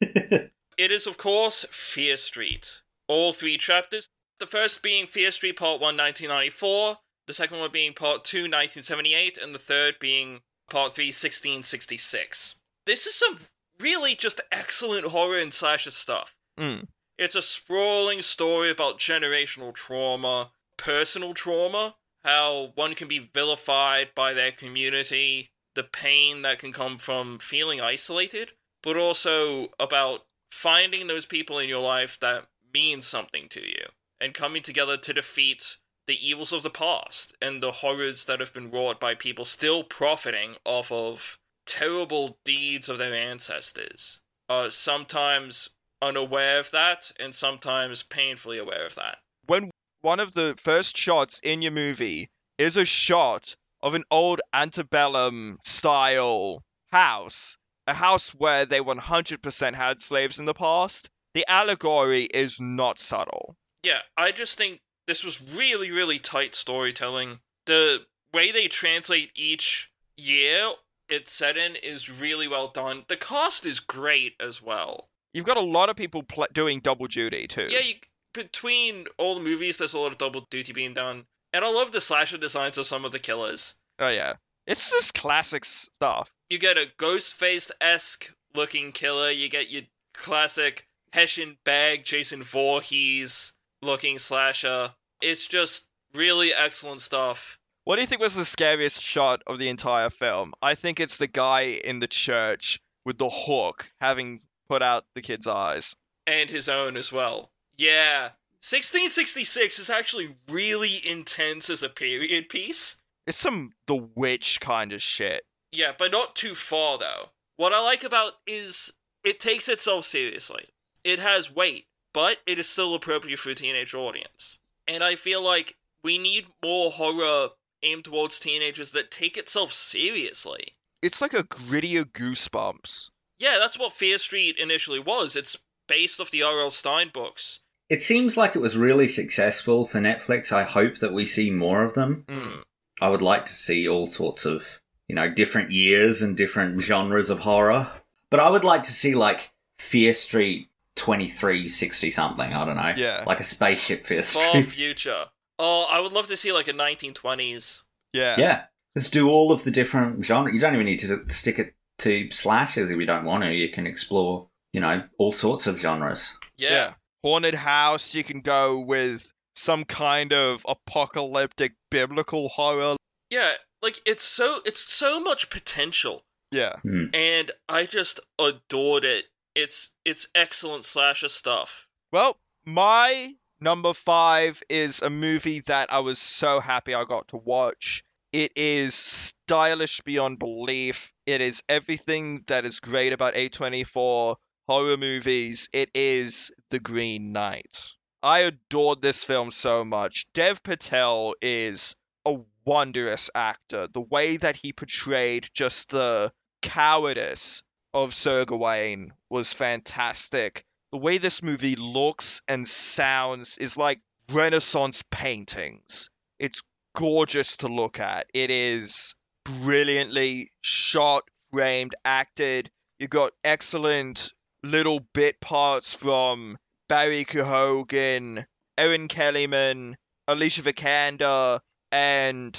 It 0.78 0.92
is, 0.92 1.08
of 1.08 1.16
course, 1.16 1.66
Fear 1.72 2.16
Street. 2.16 2.82
All 3.08 3.32
three 3.32 3.58
chapters. 3.58 4.08
The 4.38 4.46
first 4.46 4.80
being 4.80 5.08
Fear 5.08 5.32
Street 5.32 5.56
Part 5.56 5.80
1, 5.80 5.96
1994, 5.96 6.98
the 7.28 7.34
second 7.34 7.60
one 7.60 7.70
being 7.70 7.92
Part 7.92 8.24
2, 8.24 8.38
1978, 8.38 9.38
and 9.38 9.54
the 9.54 9.58
third 9.58 9.98
being 10.00 10.40
Part 10.68 10.94
3, 10.94 11.06
1666. 11.08 12.56
This 12.86 13.06
is 13.06 13.14
some 13.14 13.36
really 13.78 14.14
just 14.14 14.40
excellent 14.50 15.06
horror 15.06 15.38
and 15.38 15.52
slasher 15.52 15.90
stuff. 15.90 16.34
Mm. 16.58 16.88
It's 17.18 17.36
a 17.36 17.42
sprawling 17.42 18.22
story 18.22 18.70
about 18.70 18.98
generational 18.98 19.74
trauma, 19.74 20.50
personal 20.78 21.34
trauma, 21.34 21.96
how 22.24 22.72
one 22.74 22.94
can 22.94 23.08
be 23.08 23.18
vilified 23.18 24.08
by 24.14 24.32
their 24.32 24.50
community, 24.50 25.50
the 25.74 25.84
pain 25.84 26.42
that 26.42 26.58
can 26.58 26.72
come 26.72 26.96
from 26.96 27.38
feeling 27.38 27.80
isolated, 27.80 28.52
but 28.82 28.96
also 28.96 29.68
about 29.78 30.24
finding 30.50 31.06
those 31.06 31.26
people 31.26 31.58
in 31.58 31.68
your 31.68 31.82
life 31.82 32.18
that 32.20 32.46
mean 32.72 33.02
something 33.02 33.48
to 33.50 33.60
you 33.60 33.86
and 34.20 34.34
coming 34.34 34.62
together 34.62 34.96
to 34.96 35.12
defeat 35.12 35.76
the 36.08 36.26
evils 36.26 36.52
of 36.52 36.64
the 36.64 36.70
past 36.70 37.36
and 37.40 37.62
the 37.62 37.70
horrors 37.70 38.24
that 38.24 38.40
have 38.40 38.52
been 38.52 38.70
wrought 38.70 38.98
by 38.98 39.14
people 39.14 39.44
still 39.44 39.84
profiting 39.84 40.56
off 40.64 40.90
of 40.90 41.38
terrible 41.66 42.38
deeds 42.44 42.88
of 42.88 42.98
their 42.98 43.14
ancestors. 43.14 44.20
Uh, 44.48 44.70
sometimes 44.70 45.68
unaware 46.00 46.58
of 46.58 46.70
that, 46.70 47.12
and 47.20 47.34
sometimes 47.34 48.02
painfully 48.02 48.58
aware 48.58 48.86
of 48.86 48.94
that. 48.94 49.18
When 49.46 49.70
one 50.00 50.18
of 50.18 50.32
the 50.32 50.56
first 50.62 50.96
shots 50.96 51.40
in 51.42 51.60
your 51.60 51.72
movie 51.72 52.30
is 52.56 52.76
a 52.76 52.84
shot 52.84 53.54
of 53.82 53.94
an 53.94 54.04
old 54.10 54.40
antebellum 54.54 55.58
style 55.64 56.62
house, 56.90 57.58
a 57.86 57.92
house 57.94 58.30
where 58.34 58.64
they 58.64 58.80
100% 58.80 59.74
had 59.74 60.00
slaves 60.00 60.38
in 60.38 60.46
the 60.46 60.54
past, 60.54 61.10
the 61.34 61.44
allegory 61.48 62.24
is 62.24 62.58
not 62.58 62.98
subtle. 62.98 63.56
Yeah, 63.84 64.00
I 64.16 64.32
just 64.32 64.56
think 64.56 64.80
this 65.08 65.24
was 65.24 65.56
really, 65.56 65.90
really 65.90 66.18
tight 66.18 66.54
storytelling. 66.54 67.40
The 67.66 68.02
way 68.32 68.52
they 68.52 68.68
translate 68.68 69.30
each 69.34 69.90
year 70.16 70.72
it's 71.08 71.32
set 71.32 71.56
in 71.56 71.74
is 71.76 72.20
really 72.20 72.46
well 72.46 72.68
done. 72.68 73.04
The 73.08 73.16
cast 73.16 73.64
is 73.64 73.80
great 73.80 74.34
as 74.38 74.62
well. 74.62 75.08
You've 75.32 75.46
got 75.46 75.56
a 75.56 75.62
lot 75.62 75.88
of 75.88 75.96
people 75.96 76.22
pl- 76.22 76.46
doing 76.52 76.80
double 76.80 77.06
duty 77.06 77.46
too. 77.46 77.66
Yeah, 77.70 77.80
you, 77.80 77.94
between 78.34 79.06
all 79.16 79.34
the 79.34 79.40
movies, 79.40 79.78
there's 79.78 79.94
a 79.94 79.98
lot 79.98 80.12
of 80.12 80.18
double 80.18 80.46
duty 80.50 80.72
being 80.72 80.92
done. 80.92 81.24
And 81.52 81.64
I 81.64 81.72
love 81.72 81.92
the 81.92 82.00
slasher 82.00 82.36
designs 82.36 82.76
of 82.76 82.86
some 82.86 83.06
of 83.06 83.12
the 83.12 83.18
killers. 83.18 83.76
Oh 83.98 84.08
yeah. 84.08 84.34
It's 84.66 84.90
just 84.90 85.14
classic 85.14 85.64
stuff. 85.64 86.30
You 86.50 86.58
get 86.58 86.76
a 86.76 86.92
ghost 86.98 87.32
faced 87.32 87.72
esque 87.80 88.34
looking 88.54 88.92
killer, 88.92 89.30
you 89.30 89.48
get 89.48 89.70
your 89.70 89.82
classic 90.12 90.86
Hessian 91.14 91.56
bag 91.64 92.04
Jason 92.04 92.42
Voorhees 92.42 93.52
looking 93.82 94.18
slasher. 94.18 94.94
It's 95.20 95.46
just 95.46 95.88
really 96.14 96.52
excellent 96.52 97.00
stuff. 97.00 97.58
What 97.84 97.96
do 97.96 98.02
you 98.02 98.06
think 98.06 98.20
was 98.20 98.34
the 98.34 98.44
scariest 98.44 99.00
shot 99.00 99.42
of 99.46 99.58
the 99.58 99.68
entire 99.68 100.10
film? 100.10 100.52
I 100.60 100.74
think 100.74 101.00
it's 101.00 101.16
the 101.16 101.26
guy 101.26 101.80
in 101.82 102.00
the 102.00 102.06
church 102.06 102.80
with 103.04 103.18
the 103.18 103.30
hook 103.30 103.90
having 104.00 104.40
put 104.68 104.82
out 104.82 105.06
the 105.14 105.22
kid's 105.22 105.46
eyes. 105.46 105.96
And 106.26 106.50
his 106.50 106.68
own 106.68 106.96
as 106.96 107.12
well. 107.12 107.50
Yeah. 107.78 108.32
1666 108.60 109.78
is 109.78 109.88
actually 109.88 110.36
really 110.50 110.96
intense 111.08 111.70
as 111.70 111.82
a 111.82 111.88
period 111.88 112.48
piece. 112.48 112.96
It's 113.26 113.38
some 113.38 113.72
The 113.86 114.08
Witch 114.14 114.60
kind 114.60 114.92
of 114.92 115.00
shit. 115.00 115.44
Yeah, 115.72 115.92
but 115.96 116.12
not 116.12 116.34
too 116.34 116.54
far 116.54 116.98
though. 116.98 117.30
What 117.56 117.72
I 117.72 117.82
like 117.82 118.04
about 118.04 118.34
is 118.46 118.92
it 119.24 119.40
takes 119.40 119.68
itself 119.68 120.04
seriously. 120.04 120.68
It 121.04 121.18
has 121.18 121.54
weight, 121.54 121.86
but 122.12 122.38
it 122.46 122.58
is 122.58 122.68
still 122.68 122.94
appropriate 122.94 123.38
for 123.38 123.50
a 123.50 123.54
teenage 123.54 123.94
audience. 123.94 124.58
And 124.86 125.04
I 125.04 125.14
feel 125.14 125.44
like 125.44 125.76
we 126.02 126.18
need 126.18 126.46
more 126.62 126.90
horror 126.90 127.50
aimed 127.82 128.04
towards 128.04 128.40
teenagers 128.40 128.92
that 128.92 129.10
take 129.10 129.36
itself 129.36 129.72
seriously. 129.72 130.72
It's 131.02 131.20
like 131.20 131.34
a 131.34 131.44
grittier 131.44 132.04
Goosebumps. 132.04 133.10
Yeah, 133.38 133.58
that's 133.58 133.78
what 133.78 133.92
Fear 133.92 134.18
Street 134.18 134.56
initially 134.58 134.98
was. 134.98 135.36
It's 135.36 135.56
based 135.86 136.20
off 136.20 136.30
the 136.30 136.42
R.L. 136.42 136.70
Stine 136.70 137.10
books. 137.12 137.60
It 137.88 138.02
seems 138.02 138.36
like 138.36 138.54
it 138.54 138.60
was 138.60 138.76
really 138.76 139.08
successful 139.08 139.86
for 139.86 139.98
Netflix. 139.98 140.52
I 140.52 140.64
hope 140.64 140.98
that 140.98 141.12
we 141.12 141.24
see 141.24 141.50
more 141.50 141.82
of 141.82 141.94
them. 141.94 142.24
Mm. 142.28 142.62
I 143.00 143.08
would 143.08 143.22
like 143.22 143.46
to 143.46 143.54
see 143.54 143.88
all 143.88 144.06
sorts 144.06 144.44
of, 144.44 144.80
you 145.06 145.14
know, 145.14 145.30
different 145.30 145.70
years 145.70 146.20
and 146.20 146.36
different 146.36 146.80
genres 146.82 147.30
of 147.30 147.40
horror. 147.40 147.88
But 148.30 148.40
I 148.40 148.50
would 148.50 148.64
like 148.64 148.82
to 148.84 148.92
see 148.92 149.14
like 149.14 149.50
Fear 149.78 150.12
Street 150.12 150.68
2360 150.98 152.10
something. 152.10 152.52
I 152.52 152.64
don't 152.64 152.76
know. 152.76 152.94
Yeah. 152.96 153.24
Like 153.26 153.40
a 153.40 153.44
spaceship 153.44 154.06
Fear 154.06 154.22
Far 154.22 154.62
future. 154.62 155.26
Oh, 155.58 155.86
I 155.90 156.00
would 156.00 156.12
love 156.12 156.28
to 156.28 156.36
see 156.36 156.52
like 156.52 156.68
a 156.68 156.72
1920s. 156.72 157.84
Yeah. 158.12 158.36
yeah. 158.38 158.64
Let's 158.94 159.10
do 159.10 159.28
all 159.28 159.52
of 159.52 159.64
the 159.64 159.70
different 159.70 160.24
genre. 160.24 160.52
You 160.52 160.60
don't 160.60 160.74
even 160.74 160.86
need 160.86 161.00
to 161.00 161.24
stick 161.28 161.58
it 161.58 161.74
to 162.00 162.30
slashes 162.30 162.90
if 162.90 162.98
you 162.98 163.06
don't 163.06 163.24
want 163.24 163.44
to. 163.44 163.52
You 163.52 163.68
can 163.68 163.86
explore, 163.86 164.48
you 164.72 164.80
know, 164.80 165.04
all 165.18 165.32
sorts 165.32 165.66
of 165.66 165.78
genres. 165.78 166.36
Yeah. 166.56 166.94
Haunted 167.24 167.54
house, 167.54 168.14
you 168.14 168.24
can 168.24 168.40
go 168.40 168.78
with 168.78 169.32
some 169.56 169.84
kind 169.84 170.32
of 170.32 170.64
apocalyptic 170.68 171.74
biblical 171.90 172.48
horror. 172.48 172.96
Yeah, 173.30 173.52
like 173.82 174.00
it's 174.06 174.22
so 174.22 174.60
it's 174.64 174.80
so 174.80 175.20
much 175.20 175.50
potential. 175.50 176.22
Yeah. 176.50 176.76
Hmm. 176.82 177.06
and 177.12 177.50
I 177.68 177.84
just 177.84 178.20
adored 178.38 179.04
it. 179.04 179.26
It's 179.58 179.90
it's 180.04 180.28
excellent 180.36 180.84
slasher 180.84 181.28
stuff. 181.28 181.88
Well, 182.12 182.38
my 182.64 183.34
number 183.60 183.92
five 183.92 184.62
is 184.68 185.02
a 185.02 185.10
movie 185.10 185.62
that 185.62 185.92
I 185.92 185.98
was 185.98 186.20
so 186.20 186.60
happy 186.60 186.94
I 186.94 187.02
got 187.02 187.26
to 187.28 187.38
watch. 187.38 188.04
It 188.32 188.52
is 188.56 188.94
stylish 188.94 190.00
beyond 190.02 190.38
belief. 190.38 191.12
It 191.26 191.40
is 191.40 191.64
everything 191.68 192.44
that 192.46 192.66
is 192.66 192.78
great 192.78 193.12
about 193.12 193.34
A24 193.34 194.36
horror 194.68 194.96
movies. 194.96 195.68
It 195.72 195.90
is 195.92 196.52
The 196.70 196.78
Green 196.78 197.32
Knight. 197.32 197.94
I 198.22 198.40
adored 198.40 199.02
this 199.02 199.24
film 199.24 199.50
so 199.50 199.84
much. 199.84 200.26
Dev 200.34 200.62
Patel 200.62 201.34
is 201.42 201.96
a 202.24 202.36
wondrous 202.64 203.28
actor. 203.34 203.88
The 203.92 204.02
way 204.02 204.36
that 204.36 204.54
he 204.54 204.72
portrayed 204.72 205.48
just 205.52 205.90
the 205.90 206.32
cowardice 206.62 207.64
of 208.04 208.14
Sir 208.14 208.44
Gawain 208.44 209.12
was 209.28 209.52
fantastic. 209.52 210.64
The 210.92 210.98
way 210.98 211.18
this 211.18 211.42
movie 211.42 211.76
looks 211.76 212.42
and 212.46 212.66
sounds 212.66 213.58
is 213.58 213.76
like 213.76 214.00
Renaissance 214.32 215.02
paintings. 215.10 216.08
It's 216.38 216.62
gorgeous 216.94 217.58
to 217.58 217.68
look 217.68 217.98
at. 218.00 218.26
It 218.32 218.50
is 218.50 219.14
brilliantly 219.44 220.52
shot, 220.60 221.24
framed, 221.52 221.94
acted. 222.04 222.70
You've 222.98 223.10
got 223.10 223.32
excellent 223.42 224.32
little 224.62 225.00
bit 225.00 225.40
parts 225.40 225.92
from 225.92 226.56
Barry 226.88 227.24
Keoghan, 227.24 228.46
Erin 228.76 229.08
Kellyman, 229.08 229.94
Alicia 230.26 230.62
Vikander, 230.62 231.60
and 231.90 232.58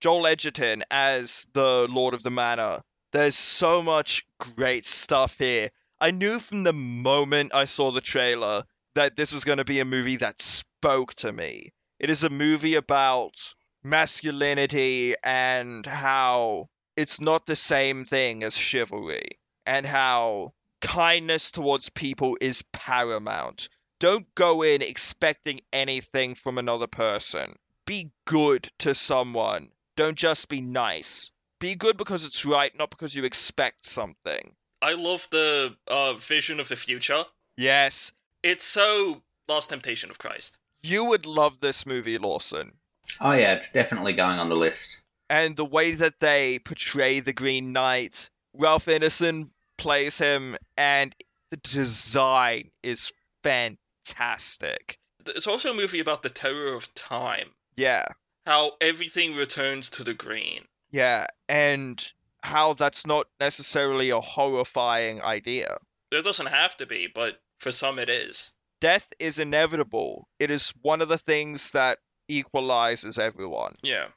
Joel 0.00 0.28
Edgerton 0.28 0.84
as 0.90 1.46
the 1.52 1.86
Lord 1.90 2.14
of 2.14 2.22
the 2.22 2.30
Manor. 2.30 2.82
There's 3.10 3.36
so 3.36 3.82
much 3.82 4.26
great 4.38 4.84
stuff 4.84 5.38
here. 5.38 5.70
I 5.98 6.10
knew 6.10 6.38
from 6.38 6.62
the 6.62 6.74
moment 6.74 7.54
I 7.54 7.64
saw 7.64 7.90
the 7.90 8.02
trailer 8.02 8.64
that 8.94 9.16
this 9.16 9.32
was 9.32 9.44
going 9.44 9.58
to 9.58 9.64
be 9.64 9.80
a 9.80 9.84
movie 9.84 10.16
that 10.16 10.42
spoke 10.42 11.14
to 11.14 11.32
me. 11.32 11.72
It 11.98 12.10
is 12.10 12.22
a 12.22 12.28
movie 12.28 12.74
about 12.74 13.54
masculinity 13.82 15.14
and 15.24 15.86
how 15.86 16.68
it's 16.96 17.20
not 17.20 17.46
the 17.46 17.56
same 17.56 18.04
thing 18.04 18.42
as 18.42 18.56
chivalry, 18.56 19.38
and 19.64 19.86
how 19.86 20.52
kindness 20.80 21.50
towards 21.50 21.88
people 21.88 22.36
is 22.40 22.62
paramount. 22.72 23.68
Don't 24.00 24.32
go 24.34 24.62
in 24.62 24.82
expecting 24.82 25.60
anything 25.72 26.34
from 26.34 26.58
another 26.58 26.86
person. 26.86 27.56
Be 27.86 28.10
good 28.26 28.70
to 28.80 28.94
someone. 28.94 29.70
Don't 29.96 30.18
just 30.18 30.48
be 30.48 30.60
nice. 30.60 31.30
Be 31.60 31.74
good 31.74 31.96
because 31.96 32.24
it's 32.24 32.44
right, 32.44 32.76
not 32.78 32.90
because 32.90 33.14
you 33.14 33.24
expect 33.24 33.84
something. 33.86 34.52
I 34.80 34.94
love 34.94 35.26
the 35.30 35.76
uh, 35.88 36.14
vision 36.14 36.60
of 36.60 36.68
the 36.68 36.76
future. 36.76 37.24
Yes, 37.56 38.12
It's 38.42 38.64
so 38.64 39.22
Last 39.48 39.70
Temptation 39.70 40.10
of 40.10 40.18
Christ. 40.18 40.58
you 40.82 41.04
would 41.06 41.26
love 41.26 41.58
this 41.60 41.84
movie, 41.86 42.18
Lawson. 42.18 42.72
Oh 43.20 43.32
yeah, 43.32 43.54
it's 43.54 43.72
definitely 43.72 44.12
going 44.12 44.38
on 44.38 44.48
the 44.48 44.54
list. 44.56 45.02
And 45.30 45.56
the 45.56 45.64
way 45.64 45.92
that 45.92 46.20
they 46.20 46.58
portray 46.60 47.20
the 47.20 47.32
Green 47.32 47.72
Knight, 47.72 48.30
Ralph 48.54 48.86
Ineson 48.86 49.50
plays 49.76 50.18
him, 50.18 50.56
and 50.76 51.14
the 51.50 51.56
design 51.58 52.70
is 52.82 53.12
fantastic. 53.42 54.98
It's 55.26 55.46
also 55.46 55.72
a 55.72 55.76
movie 55.76 56.00
about 56.00 56.22
the 56.22 56.30
terror 56.30 56.72
of 56.74 56.94
time. 56.94 57.50
Yeah, 57.76 58.06
How 58.46 58.72
everything 58.80 59.36
returns 59.36 59.90
to 59.90 60.04
the 60.04 60.14
green. 60.14 60.62
Yeah, 60.90 61.26
and 61.48 62.04
how 62.42 62.74
that's 62.74 63.06
not 63.06 63.26
necessarily 63.40 64.10
a 64.10 64.20
horrifying 64.20 65.22
idea. 65.22 65.78
It 66.10 66.24
doesn't 66.24 66.46
have 66.46 66.76
to 66.78 66.86
be, 66.86 67.08
but 67.12 67.40
for 67.58 67.70
some 67.70 67.98
it 67.98 68.08
is. 68.08 68.52
Death 68.80 69.12
is 69.18 69.38
inevitable. 69.38 70.28
It 70.38 70.50
is 70.50 70.72
one 70.82 71.02
of 71.02 71.08
the 71.08 71.18
things 71.18 71.72
that 71.72 71.98
equalizes 72.28 73.18
everyone. 73.18 73.74
Yeah. 73.82 74.08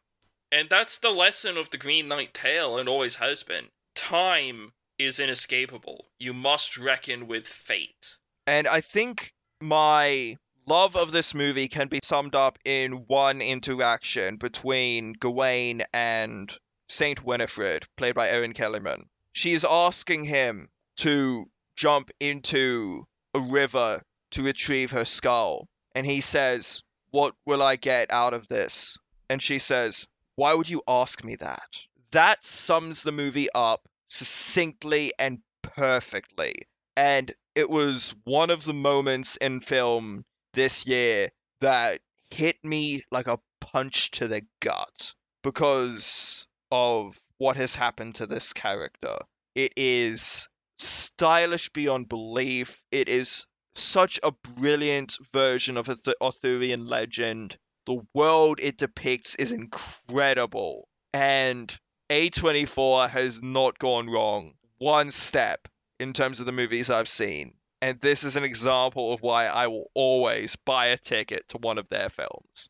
And 0.52 0.70
that's 0.70 1.00
the 1.00 1.10
lesson 1.10 1.58
of 1.58 1.70
the 1.72 1.78
Green 1.78 2.08
Knight 2.08 2.34
tale 2.34 2.78
and 2.78 2.88
always 2.88 3.16
has 3.16 3.44
been. 3.44 3.68
Time 3.96 4.74
is 5.00 5.20
inescapable. 5.20 6.08
You 6.20 6.34
must 6.34 6.78
reckon 6.78 7.28
with 7.28 7.48
fate. 7.48 8.18
And 8.46 8.68
I 8.68 8.82
think 8.82 9.34
my 9.62 10.38
love 10.68 10.96
of 10.96 11.12
this 11.12 11.34
movie 11.34 11.68
can 11.68 11.88
be 11.88 12.00
summed 12.04 12.36
up 12.36 12.60
in 12.66 13.06
one 13.08 13.42
interaction 13.42 14.38
between 14.38 15.14
Gawain 15.14 15.84
and 15.94 16.56
Saint 16.88 17.24
Winifred, 17.24 17.88
played 17.98 18.16
by 18.16 18.30
Erin 18.30 18.54
Kellyman. 18.54 19.04
She 19.34 19.54
is 19.54 19.66
asking 19.66 20.26
him 20.26 20.70
to 20.98 21.50
jump 21.76 22.12
into 22.20 23.08
a 23.34 23.40
river 23.40 24.02
to 24.32 24.44
retrieve 24.44 24.92
her 24.92 25.06
skull. 25.06 25.68
And 25.96 26.06
he 26.06 26.22
says, 26.22 26.84
What 27.12 27.36
will 27.46 27.62
I 27.62 27.76
get 27.76 28.12
out 28.12 28.34
of 28.34 28.48
this? 28.48 28.98
And 29.30 29.42
she 29.42 29.60
says, 29.60 30.08
Why 30.36 30.54
would 30.54 30.70
you 30.70 30.84
ask 30.88 31.24
me 31.24 31.36
that? 31.38 31.70
That 32.12 32.44
sums 32.44 33.04
the 33.04 33.12
movie 33.12 33.50
up 33.54 33.88
succinctly 34.10 35.14
and 35.18 35.40
perfectly. 35.62 36.64
And 36.96 37.32
it 37.56 37.70
was 37.70 38.14
one 38.26 38.50
of 38.50 38.64
the 38.66 38.74
moments 38.74 39.38
in 39.38 39.62
film 39.62 40.26
this 40.54 40.86
year 40.88 41.32
that 41.62 42.00
hit 42.30 42.58
me 42.64 43.04
like 43.12 43.28
a 43.28 43.40
punch 43.60 44.12
to 44.12 44.28
the 44.28 44.42
gut 44.60 45.14
because 45.44 46.48
of 46.72 47.20
what 47.38 47.58
has 47.58 47.76
happened 47.76 48.16
to 48.16 48.28
this 48.28 48.54
character. 48.54 49.18
It 49.56 49.74
is 49.76 50.48
stylish 50.78 51.70
beyond 51.70 52.10
belief. 52.10 52.82
It 52.92 53.10
is 53.10 53.46
such 53.76 54.20
a 54.24 54.32
brilliant 54.32 55.18
version 55.34 55.78
of 55.78 55.90
a 55.90 55.96
Arthurian 56.22 56.86
legend. 56.86 57.58
The 57.86 58.02
world 58.14 58.60
it 58.62 58.78
depicts 58.78 59.36
is 59.36 59.52
incredible. 59.52 60.88
And 61.14 61.74
A24 62.10 63.10
has 63.10 63.42
not 63.42 63.80
gone 63.80 64.10
wrong 64.10 64.54
one 64.78 65.12
step 65.12 65.68
in 66.00 66.12
terms 66.14 66.40
of 66.40 66.48
the 66.48 66.52
movies 66.52 66.90
I've 66.90 67.08
seen. 67.08 67.54
And 67.82 68.00
this 68.00 68.24
is 68.24 68.36
an 68.36 68.44
example 68.44 69.14
of 69.14 69.22
why 69.22 69.48
I 69.48 69.68
will 69.68 69.90
always 69.96 70.56
buy 70.56 70.88
a 70.88 70.98
ticket 70.98 71.48
to 71.50 71.58
one 71.58 71.80
of 71.80 71.90
their 71.90 72.10
films. 72.10 72.70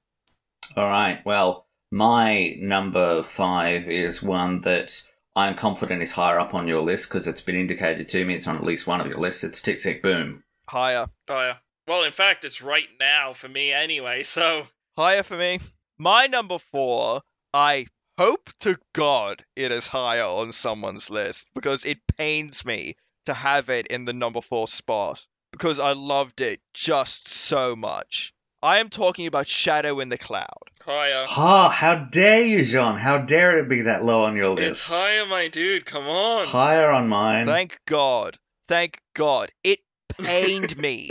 All 0.78 0.86
right. 0.86 1.20
Well, 1.26 1.68
my 1.92 2.56
number 2.60 3.22
five 3.24 3.90
is 3.90 4.24
one 4.24 4.62
that 4.62 5.04
I'm 5.36 5.56
confident 5.56 6.02
is 6.02 6.14
higher 6.14 6.40
up 6.40 6.54
on 6.54 6.68
your 6.68 6.82
list 6.82 7.10
because 7.10 7.28
it's 7.28 7.42
been 7.42 7.56
indicated 7.56 8.08
to 8.10 8.26
me 8.26 8.36
it's 8.36 8.48
on 8.48 8.56
at 8.56 8.64
least 8.64 8.88
one 8.88 9.02
of 9.02 9.08
your 9.08 9.20
lists. 9.20 9.44
It's 9.44 9.62
Tick 9.62 9.82
Tick 9.82 10.02
Boom. 10.02 10.44
Higher. 10.70 11.08
Oh, 11.28 11.42
yeah. 11.42 11.56
Well, 11.88 12.04
in 12.04 12.14
fact, 12.14 12.46
it's 12.46 12.62
right 12.62 12.88
now 13.00 13.34
for 13.34 13.50
me 13.50 13.74
anyway, 13.74 14.24
so. 14.24 14.68
Higher 14.98 15.24
for 15.24 15.36
me. 15.36 15.60
My 15.98 16.28
number 16.28 16.58
four, 16.60 17.22
I 17.54 17.88
hope 18.18 18.50
to 18.62 18.78
God 18.94 19.44
it 19.56 19.72
is 19.72 19.88
higher 19.88 20.24
on 20.24 20.54
someone's 20.54 21.10
list 21.10 21.50
because 21.54 21.86
it 21.86 22.00
pains 22.18 22.64
me 22.64 22.96
to 23.26 23.34
have 23.34 23.70
it 23.70 23.88
in 23.88 24.06
the 24.06 24.14
number 24.14 24.42
four 24.42 24.68
spot 24.68 25.26
because 25.52 25.80
I 25.80 25.94
loved 25.94 26.42
it 26.42 26.62
just 26.74 27.28
so 27.28 27.76
much. 27.76 28.34
I 28.64 28.78
am 28.78 28.90
talking 28.90 29.26
about 29.26 29.48
Shadow 29.48 30.00
in 30.00 30.10
the 30.10 30.18
Cloud. 30.18 30.46
Higher. 30.86 31.26
Ha! 31.26 31.70
How 31.70 31.96
dare 31.96 32.42
you, 32.42 32.60
Jeaun? 32.60 32.98
How 32.98 33.18
dare 33.18 33.60
it 33.60 33.68
be 33.68 33.82
that 33.82 34.06
low 34.06 34.24
on 34.26 34.36
your 34.36 34.50
list? 34.50 34.68
It's 34.68 34.90
higher, 34.90 35.26
my 35.26 35.48
dude. 35.48 35.86
Come 35.86 36.08
on. 36.08 36.46
Higher 36.46 36.92
on 36.92 37.08
mine. 37.08 37.48
Thank 37.48 37.80
God. 37.86 38.38
Thank 38.68 39.02
God. 39.16 39.52
It 39.64 39.80
pained 40.20 40.78
me 40.78 41.10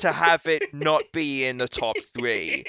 to 0.00 0.12
have 0.12 0.46
it 0.46 0.74
not 0.74 1.04
be 1.12 1.44
in 1.44 1.58
the 1.58 1.68
top 1.68 1.96
three. 2.14 2.64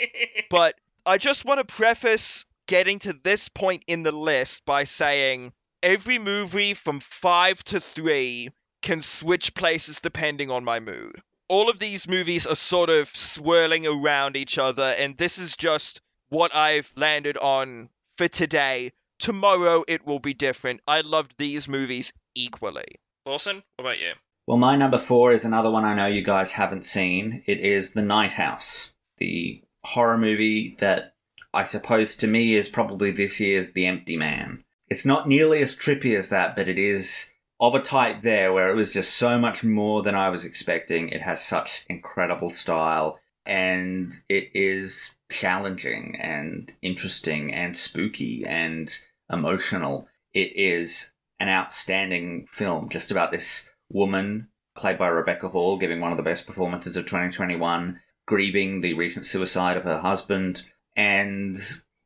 But 0.49 0.75
I 1.05 1.17
just 1.17 1.45
want 1.45 1.65
to 1.65 1.73
preface 1.73 2.45
getting 2.67 2.99
to 2.99 3.13
this 3.13 3.49
point 3.49 3.83
in 3.87 4.03
the 4.03 4.11
list 4.11 4.65
by 4.65 4.85
saying 4.85 5.51
every 5.83 6.19
movie 6.19 6.73
from 6.73 6.99
five 7.01 7.61
to 7.65 7.79
three 7.79 8.49
can 8.81 9.01
switch 9.01 9.53
places 9.53 9.99
depending 9.99 10.49
on 10.49 10.63
my 10.63 10.79
mood. 10.79 11.21
All 11.47 11.69
of 11.69 11.79
these 11.79 12.07
movies 12.07 12.47
are 12.47 12.55
sort 12.55 12.89
of 12.89 13.15
swirling 13.15 13.85
around 13.85 14.35
each 14.35 14.57
other, 14.57 14.95
and 14.97 15.17
this 15.17 15.37
is 15.37 15.57
just 15.57 16.01
what 16.29 16.55
I've 16.55 16.91
landed 16.95 17.37
on 17.37 17.89
for 18.17 18.27
today. 18.27 18.93
Tomorrow 19.19 19.83
it 19.87 20.05
will 20.05 20.19
be 20.19 20.33
different. 20.33 20.81
I 20.87 21.01
loved 21.01 21.35
these 21.37 21.67
movies 21.67 22.13
equally. 22.35 22.99
Lawson, 23.25 23.63
what 23.75 23.85
about 23.85 23.99
you? 23.99 24.13
Well, 24.47 24.57
my 24.57 24.75
number 24.75 24.97
four 24.97 25.31
is 25.31 25.45
another 25.45 25.69
one 25.69 25.85
I 25.85 25.93
know 25.93 26.07
you 26.07 26.23
guys 26.23 26.53
haven't 26.53 26.85
seen. 26.85 27.43
It 27.45 27.59
is 27.59 27.93
The 27.93 28.01
Night 28.01 28.33
House, 28.33 28.93
the 29.17 29.63
horror 29.83 30.17
movie 30.17 30.75
that 30.79 31.13
I 31.53 31.63
suppose 31.65 32.15
to 32.17 32.27
me 32.27 32.55
is 32.55 32.69
probably 32.69 33.11
this 33.11 33.39
year's 33.39 33.73
The 33.73 33.85
Empty 33.85 34.17
Man. 34.17 34.63
It's 34.89 35.05
not 35.05 35.27
nearly 35.27 35.61
as 35.61 35.75
trippy 35.75 36.17
as 36.17 36.29
that, 36.29 36.55
but 36.55 36.67
it 36.67 36.79
is 36.79 37.30
of 37.61 37.75
a 37.75 37.79
type 37.79 38.21
there 38.21 38.51
where 38.51 38.69
it 38.71 38.75
was 38.75 38.91
just 38.91 39.13
so 39.13 39.37
much 39.37 39.63
more 39.63 40.01
than 40.01 40.15
I 40.15 40.29
was 40.29 40.43
expecting. 40.43 41.09
It 41.09 41.21
has 41.21 41.45
such 41.45 41.85
incredible 41.87 42.49
style 42.49 43.19
and 43.45 44.11
it 44.27 44.49
is 44.55 45.15
challenging 45.31 46.17
and 46.19 46.73
interesting 46.81 47.53
and 47.53 47.77
spooky 47.77 48.43
and 48.45 48.89
emotional. 49.31 50.09
It 50.33 50.55
is 50.55 51.11
an 51.39 51.49
outstanding 51.49 52.47
film 52.51 52.89
just 52.89 53.11
about 53.11 53.31
this 53.31 53.69
woman 53.89 54.47
played 54.75 54.97
by 54.97 55.07
Rebecca 55.07 55.49
Hall 55.49 55.77
giving 55.77 56.01
one 56.01 56.11
of 56.11 56.17
the 56.17 56.23
best 56.23 56.47
performances 56.47 56.97
of 56.97 57.05
2021, 57.05 57.99
grieving 58.25 58.81
the 58.81 58.93
recent 58.93 59.27
suicide 59.27 59.77
of 59.77 59.83
her 59.83 59.99
husband 59.99 60.63
and 60.95 61.55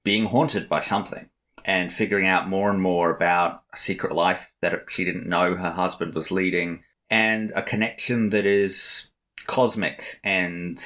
being 0.03 0.25
haunted 0.25 0.67
by 0.67 0.81
something 0.81 1.29
and 1.65 1.91
figuring 1.91 2.27
out 2.27 2.47
more 2.47 2.69
and 2.69 2.81
more 2.81 3.13
about 3.13 3.63
a 3.73 3.77
secret 3.77 4.13
life 4.13 4.53
that 4.61 4.73
she 4.87 5.03
didn't 5.03 5.27
know 5.27 5.55
her 5.55 5.71
husband 5.71 6.13
was 6.13 6.31
leading 6.31 6.83
and 7.09 7.51
a 7.55 7.61
connection 7.61 8.29
that 8.29 8.45
is 8.45 9.11
cosmic 9.47 10.19
and 10.23 10.79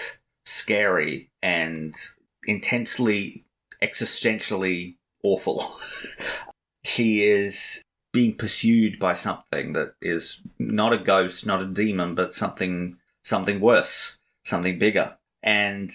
scary 0.46 1.32
and 1.42 1.96
intensely 2.46 3.46
existentially 3.82 4.96
awful. 5.24 5.64
she 6.84 7.24
is 7.24 7.82
being 8.12 8.36
pursued 8.36 8.98
by 9.00 9.14
something 9.14 9.74
that 9.74 9.94
is 10.02 10.42
not 10.58 10.94
a 10.94 10.98
ghost, 10.98 11.46
not 11.46 11.62
a 11.62 11.68
demon, 11.68 12.16
but 12.16 12.34
something 12.34 12.98
something 13.24 13.60
worse, 13.60 14.18
something 14.44 14.80
bigger. 14.80 15.18
And 15.44 15.92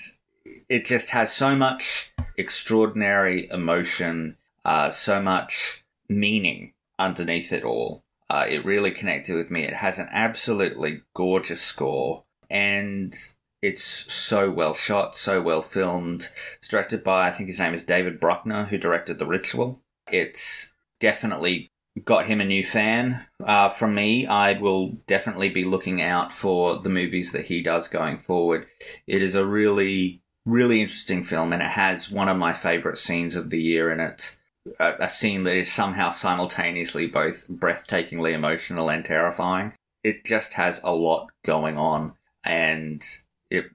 it 0.69 0.85
just 0.85 1.11
has 1.11 1.33
so 1.33 1.57
much 1.57 2.13
extraordinary 2.37 3.49
emotion, 3.51 4.37
uh, 4.65 4.91
so 4.91 5.21
much 5.21 5.85
meaning 6.09 6.73
underneath 6.99 7.53
it 7.53 7.65
all. 7.65 8.03
Uh, 8.31 8.47
it 8.49 8.65
really 8.65 8.91
connected 8.91 9.37
with 9.37 9.51
me. 9.51 9.65
It 9.65 9.75
has 9.75 9.99
an 9.99 10.09
absolutely 10.11 11.03
gorgeous 11.15 11.61
score, 11.61 12.25
and 12.49 13.15
it's 13.61 13.83
so 13.83 14.51
well 14.51 14.75
shot, 14.75 15.17
so 15.17 15.41
well 15.41 15.63
filmed. 15.63 16.31
It's 16.57 16.69
directed 16.69 17.05
by, 17.05 17.29
I 17.29 17.33
think 17.33 17.49
his 17.49 17.59
name 17.59 17.75
is 17.75 17.85
David 17.85 18.21
Bruckner, 18.21 18.65
who 18.65 18.79
directed 18.79 19.19
The 19.19 19.27
Ritual. 19.27 19.81
It's 20.11 20.73
definitely 21.01 21.71
got 22.05 22.27
him 22.27 22.41
a 22.41 22.45
new 22.45 22.65
fan. 22.65 23.27
Uh, 23.43 23.69
from 23.69 23.95
me, 23.95 24.27
I 24.27 24.59
will 24.59 24.91
definitely 25.07 25.49
be 25.49 25.65
looking 25.65 26.03
out 26.03 26.33
for 26.33 26.79
the 26.79 26.91
movies 26.91 27.33
that 27.33 27.47
he 27.47 27.63
does 27.63 27.89
going 27.89 28.19
forward. 28.19 28.67
It 29.07 29.23
is 29.23 29.35
a 29.35 29.47
really, 29.47 30.23
really 30.45 30.81
interesting 30.81 31.23
film, 31.23 31.53
and 31.53 31.63
it 31.63 31.71
has 31.71 32.11
one 32.11 32.29
of 32.29 32.37
my 32.37 32.53
favorite 32.53 32.99
scenes 32.99 33.37
of 33.37 33.51
the 33.51 33.61
year 33.61 33.93
in 33.93 34.01
it. 34.01 34.37
A, 34.79 34.95
a 35.01 35.09
scene 35.09 35.45
that 35.45 35.57
is 35.57 35.73
somehow 35.73 36.11
simultaneously 36.11 37.07
both 37.07 37.49
breathtakingly 37.49 38.33
emotional 38.33 38.91
and 38.91 39.05
terrifying. 39.05 39.73
It 40.03 40.25
just 40.25 40.55
has 40.55 40.81
a 40.83 40.93
lot 40.93 41.29
going 41.45 41.77
on, 41.77 42.15
and 42.45 43.03
it 43.51 43.67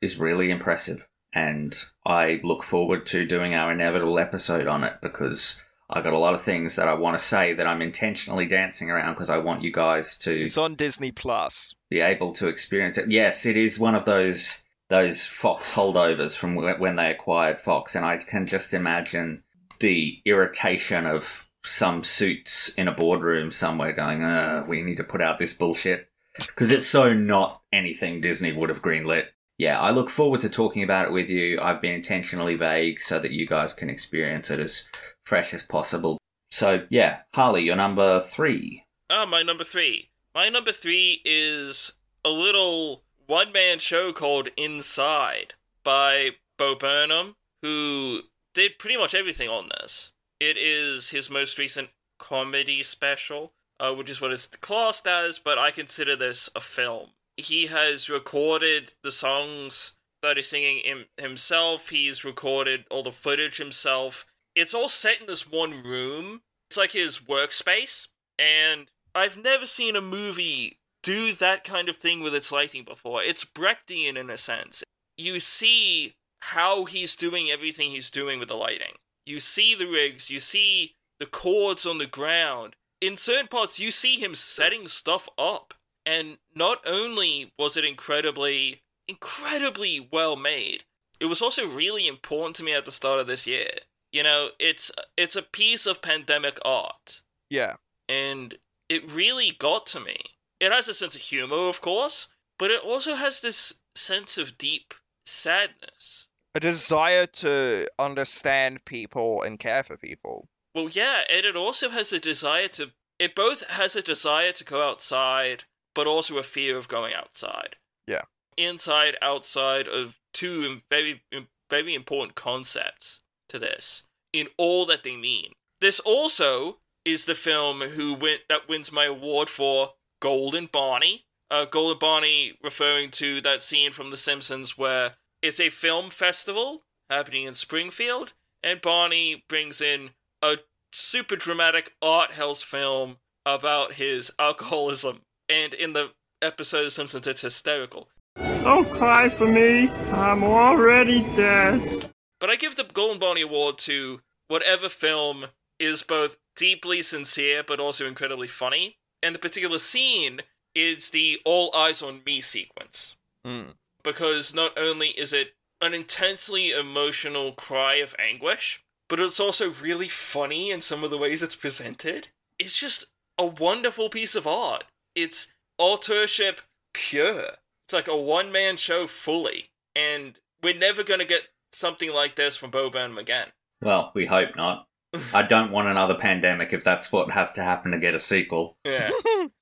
is 0.00 0.18
really 0.18 0.50
impressive. 0.50 1.06
And 1.32 1.76
I 2.04 2.40
look 2.42 2.64
forward 2.64 3.06
to 3.06 3.24
doing 3.24 3.54
our 3.54 3.70
inevitable 3.70 4.18
episode 4.18 4.66
on 4.66 4.82
it 4.82 4.94
because 5.00 5.60
I 5.88 6.02
got 6.02 6.12
a 6.12 6.18
lot 6.18 6.34
of 6.34 6.42
things 6.42 6.76
that 6.76 6.88
I 6.88 6.94
want 6.94 7.18
to 7.18 7.24
say 7.24 7.52
that 7.54 7.66
I'm 7.66 7.82
intentionally 7.82 8.46
dancing 8.46 8.90
around 8.90 9.14
because 9.14 9.30
I 9.30 9.38
want 9.38 9.62
you 9.62 9.72
guys 9.72 10.16
to 10.18 10.32
It's 10.32 10.58
on 10.58 10.76
Disney 10.76 11.10
Plus. 11.10 11.74
be 11.88 12.00
able 12.00 12.32
to 12.34 12.48
experience 12.48 12.98
it. 12.98 13.10
Yes, 13.10 13.44
it 13.46 13.56
is 13.56 13.78
one 13.78 13.94
of 13.94 14.04
those 14.04 14.62
those 14.88 15.24
Fox 15.24 15.72
holdovers 15.72 16.36
from 16.36 16.56
when 16.56 16.96
they 16.96 17.10
acquired 17.10 17.60
Fox, 17.60 17.94
and 17.94 18.04
I 18.04 18.16
can 18.16 18.44
just 18.44 18.74
imagine 18.74 19.44
the 19.80 20.20
irritation 20.24 21.06
of 21.06 21.48
some 21.64 22.04
suits 22.04 22.70
in 22.70 22.88
a 22.88 22.92
boardroom 22.92 23.50
somewhere 23.50 23.92
going, 23.92 24.22
uh, 24.22 24.64
"We 24.66 24.82
need 24.82 24.96
to 24.96 25.04
put 25.04 25.20
out 25.20 25.38
this 25.38 25.52
bullshit," 25.52 26.08
because 26.36 26.70
it's 26.70 26.86
so 26.86 27.12
not 27.12 27.62
anything 27.72 28.20
Disney 28.20 28.52
would 28.52 28.68
have 28.70 28.82
greenlit. 28.82 29.28
Yeah, 29.58 29.78
I 29.78 29.90
look 29.90 30.08
forward 30.08 30.40
to 30.40 30.48
talking 30.48 30.82
about 30.82 31.06
it 31.06 31.12
with 31.12 31.28
you. 31.28 31.60
I've 31.60 31.82
been 31.82 31.94
intentionally 31.94 32.54
vague 32.54 33.00
so 33.00 33.18
that 33.18 33.32
you 33.32 33.46
guys 33.46 33.74
can 33.74 33.90
experience 33.90 34.50
it 34.50 34.58
as 34.58 34.88
fresh 35.24 35.52
as 35.52 35.62
possible. 35.62 36.18
So 36.50 36.86
yeah, 36.88 37.20
Harlly, 37.34 37.64
you're 37.64 37.76
number 37.76 38.20
three. 38.20 38.84
Ah, 39.10 39.26
my 39.26 39.42
number 39.42 39.64
three. 39.64 40.08
My 40.34 40.48
number 40.48 40.72
three 40.72 41.20
is 41.24 41.92
a 42.24 42.30
little 42.30 43.02
one 43.26 43.52
man 43.52 43.78
show 43.78 44.12
called 44.12 44.48
Inside 44.56 45.54
by 45.84 46.30
Bo 46.56 46.74
Burnham, 46.74 47.36
who 47.62 48.22
did 48.54 48.78
pretty 48.78 48.96
much 48.96 49.14
everything 49.14 49.48
on 49.48 49.68
this. 49.68 50.12
It 50.38 50.56
is 50.56 51.10
his 51.10 51.30
most 51.30 51.58
recent 51.58 51.90
comedy 52.18 52.82
special, 52.82 53.52
uh, 53.78 53.92
which 53.92 54.10
is 54.10 54.20
what 54.20 54.32
it's 54.32 54.46
classed 54.46 55.06
as, 55.06 55.38
but 55.38 55.58
I 55.58 55.70
consider 55.70 56.16
this 56.16 56.48
a 56.54 56.60
film. 56.60 57.10
He 57.36 57.66
has 57.66 58.10
recorded 58.10 58.94
the 59.02 59.12
songs 59.12 59.92
that 60.22 60.36
he's 60.36 60.48
singing 60.48 60.84
him- 60.84 61.06
himself, 61.16 61.88
he's 61.88 62.24
recorded 62.24 62.84
all 62.90 63.02
the 63.02 63.12
footage 63.12 63.56
himself. 63.56 64.26
It's 64.54 64.74
all 64.74 64.88
set 64.88 65.20
in 65.20 65.26
this 65.26 65.46
one 65.46 65.82
room. 65.82 66.42
It's 66.68 66.76
like 66.76 66.92
his 66.92 67.18
workspace, 67.18 68.08
and 68.38 68.90
I've 69.14 69.36
never 69.42 69.66
seen 69.66 69.96
a 69.96 70.00
movie 70.00 70.78
do 71.02 71.32
that 71.32 71.64
kind 71.64 71.88
of 71.88 71.96
thing 71.96 72.22
with 72.22 72.34
its 72.34 72.52
lighting 72.52 72.84
before. 72.84 73.22
It's 73.22 73.44
Brechtian 73.44 74.16
in 74.16 74.30
a 74.30 74.36
sense. 74.36 74.84
You 75.16 75.40
see 75.40 76.14
how 76.40 76.84
he's 76.84 77.16
doing 77.16 77.48
everything 77.50 77.90
he's 77.90 78.10
doing 78.10 78.38
with 78.38 78.48
the 78.48 78.54
lighting. 78.56 78.94
You 79.26 79.40
see 79.40 79.74
the 79.74 79.86
rigs, 79.86 80.30
you 80.30 80.40
see 80.40 80.94
the 81.18 81.26
cords 81.26 81.86
on 81.86 81.98
the 81.98 82.06
ground. 82.06 82.76
In 83.00 83.16
certain 83.16 83.46
parts, 83.48 83.78
you 83.78 83.90
see 83.90 84.16
him 84.18 84.34
setting 84.34 84.86
stuff 84.88 85.28
up. 85.38 85.74
And 86.06 86.38
not 86.54 86.78
only 86.86 87.52
was 87.58 87.76
it 87.76 87.84
incredibly, 87.84 88.82
incredibly 89.06 90.08
well 90.12 90.36
made, 90.36 90.84
it 91.20 91.26
was 91.26 91.42
also 91.42 91.66
really 91.68 92.06
important 92.06 92.56
to 92.56 92.62
me 92.64 92.72
at 92.74 92.84
the 92.86 92.92
start 92.92 93.20
of 93.20 93.26
this 93.26 93.46
year. 93.46 93.70
You 94.12 94.22
know, 94.22 94.48
it's 94.58 94.90
it's 95.16 95.36
a 95.36 95.42
piece 95.42 95.86
of 95.86 96.02
pandemic 96.02 96.58
art 96.64 97.20
Yeah. 97.48 97.76
and 98.08 98.54
it 98.88 99.12
really 99.12 99.52
got 99.52 99.86
to 99.88 100.00
me. 100.00 100.16
It 100.58 100.72
has 100.72 100.88
a 100.88 100.94
sense 100.94 101.14
of 101.14 101.20
humor, 101.22 101.68
of 101.68 101.80
course, 101.80 102.28
but 102.58 102.70
it 102.70 102.82
also 102.84 103.14
has 103.14 103.40
this 103.40 103.74
sense 103.94 104.36
of 104.36 104.58
deep 104.58 104.94
sadness. 105.24 106.28
A 106.54 106.60
desire 106.60 107.26
to 107.26 107.86
understand 107.98 108.84
people 108.84 109.42
and 109.42 109.58
care 109.58 109.82
for 109.82 109.96
people. 109.96 110.48
Well, 110.74 110.88
yeah, 110.88 111.22
and 111.30 111.44
it 111.44 111.56
also 111.56 111.90
has 111.90 112.12
a 112.12 112.20
desire 112.20 112.68
to. 112.68 112.92
It 113.18 113.34
both 113.34 113.68
has 113.68 113.94
a 113.94 114.02
desire 114.02 114.52
to 114.52 114.64
go 114.64 114.88
outside, 114.88 115.64
but 115.94 116.06
also 116.06 116.38
a 116.38 116.42
fear 116.42 116.76
of 116.76 116.88
going 116.88 117.14
outside. 117.14 117.76
Yeah. 118.06 118.22
Inside, 118.56 119.16
outside 119.22 119.86
of 119.88 120.18
two 120.32 120.80
very, 120.90 121.22
very 121.70 121.94
important 121.94 122.34
concepts 122.34 123.20
to 123.48 123.58
this 123.58 124.04
in 124.32 124.48
all 124.56 124.86
that 124.86 125.02
they 125.02 125.16
mean. 125.16 125.52
This 125.80 126.00
also 126.00 126.78
is 127.04 127.24
the 127.24 127.34
film 127.34 127.80
who 127.80 128.14
win 128.14 128.38
that 128.48 128.68
wins 128.68 128.92
my 128.92 129.04
award 129.04 129.48
for 129.48 129.94
Golden 130.20 130.66
Barney. 130.66 131.24
Uh, 131.50 131.64
Golden 131.64 131.98
Barney 131.98 132.54
referring 132.62 133.10
to 133.12 133.40
that 133.40 133.62
scene 133.62 133.92
from 133.92 134.10
The 134.10 134.16
Simpsons 134.16 134.78
where 134.78 135.16
it's 135.42 135.60
a 135.60 135.70
film 135.70 136.10
festival 136.10 136.82
happening 137.08 137.44
in 137.44 137.54
Springfield, 137.54 138.32
and 138.62 138.80
Barney 138.80 139.44
brings 139.48 139.80
in 139.80 140.10
a 140.42 140.58
super 140.92 141.36
dramatic 141.36 141.94
art 142.02 142.32
house 142.32 142.62
film 142.62 143.18
about 143.46 143.94
his 143.94 144.32
alcoholism. 144.38 145.22
And 145.48 145.74
in 145.74 145.92
the 145.92 146.12
episode 146.42 146.86
of 146.86 146.92
Simpsons, 146.92 147.26
it's 147.26 147.40
hysterical. 147.40 148.08
Don't 148.36 148.90
cry 148.90 149.28
for 149.28 149.46
me. 149.46 149.88
I'm 150.12 150.44
already 150.44 151.22
dead. 151.34 152.10
But 152.38 152.50
I 152.50 152.56
give 152.56 152.76
the 152.76 152.84
Golden 152.84 153.18
Barney 153.18 153.42
Award 153.42 153.78
to 153.78 154.20
whatever 154.48 154.88
film 154.88 155.46
is 155.78 156.02
both 156.02 156.36
deeply 156.56 157.02
sincere 157.02 157.62
but 157.66 157.80
also 157.80 158.06
incredibly 158.06 158.48
funny. 158.48 158.96
And 159.22 159.34
the 159.34 159.38
particular 159.38 159.78
scene 159.78 160.40
is 160.74 161.10
the 161.10 161.40
All 161.44 161.74
Eyes 161.74 162.02
on 162.02 162.20
Me 162.24 162.40
sequence. 162.40 163.16
Mm. 163.46 163.74
Because 164.02 164.54
not 164.54 164.76
only 164.78 165.08
is 165.08 165.32
it 165.32 165.54
an 165.80 165.94
intensely 165.94 166.70
emotional 166.70 167.52
cry 167.52 167.94
of 167.94 168.14
anguish, 168.18 168.82
but 169.08 169.20
it's 169.20 169.40
also 169.40 169.70
really 169.70 170.08
funny 170.08 170.70
in 170.70 170.80
some 170.80 171.02
of 171.02 171.10
the 171.10 171.18
ways 171.18 171.42
it's 171.42 171.56
presented. 171.56 172.28
It's 172.58 172.78
just 172.78 173.06
a 173.38 173.46
wonderful 173.46 174.08
piece 174.08 174.34
of 174.34 174.46
art. 174.46 174.84
It's 175.14 175.52
authorship 175.78 176.60
pure. 176.92 177.56
It's 177.86 177.92
like 177.92 178.08
a 178.08 178.16
one 178.16 178.52
man 178.52 178.76
show 178.76 179.06
fully. 179.06 179.70
And 179.96 180.38
we're 180.62 180.78
never 180.78 181.02
going 181.02 181.20
to 181.20 181.26
get 181.26 181.48
something 181.72 182.12
like 182.12 182.36
this 182.36 182.56
from 182.56 182.70
Bo 182.70 182.90
Burnham 182.90 183.18
again. 183.18 183.48
Well, 183.82 184.12
we 184.14 184.26
hope 184.26 184.54
not. 184.56 184.86
I 185.34 185.42
don't 185.42 185.72
want 185.72 185.88
another 185.88 186.14
pandemic 186.14 186.72
if 186.72 186.84
that's 186.84 187.10
what 187.10 187.30
has 187.32 187.52
to 187.54 187.64
happen 187.64 187.90
to 187.90 187.98
get 187.98 188.14
a 188.14 188.20
sequel. 188.20 188.76
Yeah. 188.84 189.10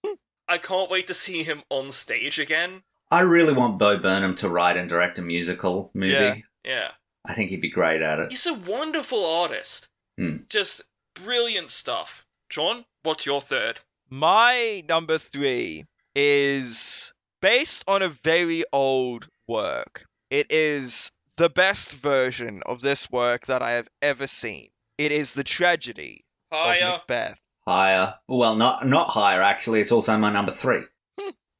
I 0.49 0.59
can't 0.59 0.91
wait 0.91 1.07
to 1.07 1.15
see 1.15 1.43
him 1.43 1.63
on 1.71 1.91
stage 1.91 2.39
again. 2.39 2.83
I 3.11 3.21
really 3.21 3.55
want 3.55 3.79
Bo 3.79 3.99
Burnham 3.99 4.35
to 4.37 4.49
write 4.49 4.77
and 4.77 4.89
direct 4.89 5.19
a 5.19 5.23
musical 5.23 5.91
movie. 5.95 6.13
Yeah. 6.13 6.35
Yeah. 6.65 6.89
I 7.25 7.35
think 7.35 7.51
he'd 7.51 7.61
be 7.61 7.71
great 7.71 8.03
at 8.03 8.19
it. 8.19 8.31
He's 8.31 8.47
a 8.47 8.55
wonderful 8.55 9.25
artist. 9.25 9.89
Hmm. 10.17 10.39
Just 10.49 10.83
brilliant 11.15 11.71
stuff. 11.71 12.27
Jeaun, 12.51 12.85
what's 13.03 13.27
your 13.27 13.41
third? 13.41 13.81
My 14.11 14.83
number 14.89 15.19
three 15.19 15.85
is 16.15 17.13
based 17.41 17.85
on 17.87 18.03
a 18.03 18.09
very 18.09 18.65
old 18.73 19.29
work. 19.47 20.07
It 20.31 20.51
is 20.51 21.13
the 21.37 21.51
best 21.51 21.93
version 21.93 22.63
of 22.67 22.81
this 22.81 23.11
work 23.11 23.47
that 23.47 23.63
I 23.63 23.73
have 23.73 23.89
ever 24.03 24.27
seen. 24.27 24.69
It 24.97 25.13
is 25.13 25.35
the 25.35 25.45
tragedy 25.45 26.25
of 26.51 26.59
Higher. 26.59 26.93
Macbeth. 26.93 27.41
Higher. 27.67 28.15
Well, 28.27 28.57
not 28.57 28.87
not 28.87 29.11
higher 29.11 29.43
actually. 29.43 29.81
It's 29.81 29.93
also 29.93 30.17
my 30.17 30.33
number 30.33 30.53
three. 30.53 30.85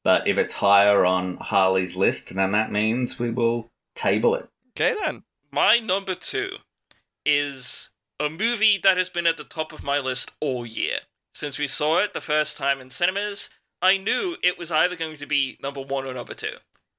But 0.09 0.27
if 0.27 0.39
it's 0.39 0.55
higher 0.55 1.05
on 1.05 1.37
Harlly's 1.37 1.95
list, 1.95 2.35
then 2.35 2.53
that 2.53 2.73
means 2.73 3.19
we 3.19 3.29
will 3.29 3.69
table 3.95 4.35
it. 4.35 4.49
Okay 4.71 4.95
then. 5.05 5.25
My 5.53 5.77
number 5.77 6.15
two 6.15 6.49
is 7.27 7.91
a 8.19 8.31
movie 8.31 8.81
that 8.83 8.97
has 8.97 9.11
been 9.11 9.27
at 9.27 9.37
the 9.37 9.45
top 9.45 9.71
of 9.71 9.85
my 9.85 9.99
list 9.99 10.33
all 10.41 10.65
year. 10.65 11.01
Since 11.35 11.59
we 11.59 11.67
saw 11.67 11.99
it 11.99 12.15
the 12.15 12.23
first 12.23 12.57
time 12.57 12.81
in 12.81 12.89
cinemas, 12.89 13.51
I 13.83 13.99
knew 13.99 14.39
it 14.43 14.57
was 14.57 14.73
either 14.73 14.97
going 14.97 15.17
to 15.17 15.27
be 15.27 15.59
number 15.63 15.83
one 15.83 16.07
or 16.07 16.15
number 16.15 16.33
two. 16.33 16.57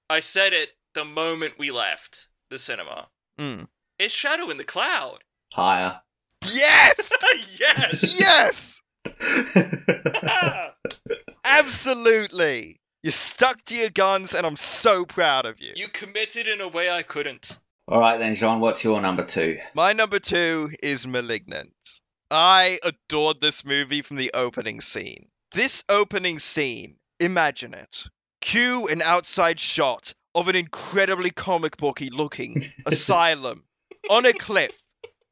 I 0.07 0.19
said 0.19 0.53
it 0.53 0.73
the 0.93 1.03
moment 1.03 1.57
we 1.57 1.71
left 1.71 2.27
the 2.51 2.59
cinema. 2.59 3.07
Mm. 3.39 3.69
It's 3.97 4.13
Shadow 4.13 4.51
in 4.51 4.57
the 4.57 4.63
Cloud. 4.63 5.23
Higher. 5.53 6.01
Yes! 6.47 7.11
yes. 7.59 8.03
yes! 8.19 8.81
Absolutely! 11.43 12.79
You 13.01 13.11
stuck 13.11 13.63
to 13.65 13.75
your 13.75 13.89
guns, 13.89 14.35
and 14.35 14.45
I'm 14.45 14.57
so 14.57 15.05
proud 15.05 15.45
of 15.45 15.61
you. 15.61 15.73
you 15.75 15.87
committed 15.87 16.47
in 16.47 16.59
a 16.59 16.67
way 16.67 16.91
I 16.91 17.01
couldn't. 17.01 17.57
All 17.87 17.99
right 17.99 18.17
then, 18.17 18.35
Jeaun. 18.35 18.59
What's 18.59 18.83
your 18.83 19.01
number 19.01 19.23
two? 19.23 19.59
My 19.73 19.93
number 19.93 20.19
two 20.19 20.71
is 20.83 21.07
Malignant. 21.07 21.73
I 22.29 22.79
adored 22.83 23.41
this 23.41 23.63
movie 23.63 24.01
from 24.01 24.17
the 24.17 24.31
opening 24.33 24.81
scene. 24.81 25.29
This 25.53 25.83
opening 25.89 26.39
scene, 26.39 26.97
imagine 27.19 27.73
it. 27.73 28.05
Cue 28.41 28.87
an 28.87 29.01
outside 29.01 29.59
shot 29.59 30.13
of 30.35 30.47
an 30.47 30.55
incredibly 30.55 31.31
comic 31.31 31.77
booky 31.77 32.09
looking 32.11 32.63
asylum 32.85 33.63
on 34.09 34.25
a 34.25 34.33
cliff 34.33 34.77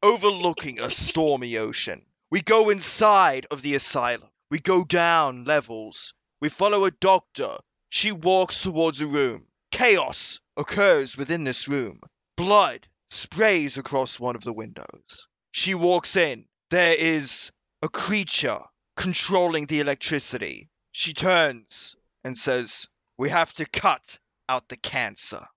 overlooking 0.02 0.80
a 0.80 0.89
stormy 0.89 1.57
ocean. 1.57 2.02
We 2.31 2.41
go 2.41 2.69
inside 2.69 3.45
of 3.52 3.61
the 3.61 3.76
asylum. 3.76 4.30
We 4.49 4.60
go 4.60 4.84
down 4.84 5.44
levels. 5.44 6.14
We 6.39 6.49
follow 6.49 6.85
a 6.85 6.91
doctor. 6.91 7.57
She 7.89 8.11
walks 8.11 8.61
towards 8.61 9.01
a 9.01 9.07
room. 9.07 9.47
Chaos 9.72 10.39
occurs 10.55 11.18
within 11.18 11.43
this 11.43 11.68
room. 11.68 12.01
Blood 12.35 12.88
sprays 13.09 13.77
across 13.77 14.19
one 14.19 14.35
of 14.35 14.43
the 14.43 14.53
windows. 14.53 15.27
She 15.51 15.73
walks 15.73 16.15
in. 16.15 16.45
There 16.69 16.93
is 16.93 17.51
a 17.81 17.89
creature 17.89 18.59
controlling 18.95 19.65
the 19.65 19.80
electricity. 19.80 20.69
She 20.91 21.14
turns 21.14 21.95
and 22.23 22.38
says, 22.38 22.88
We 23.18 23.30
have 23.30 23.53
to 23.53 23.65
cut 23.65 24.19
out 24.49 24.68
the 24.68 24.77
cancer. 24.77 25.47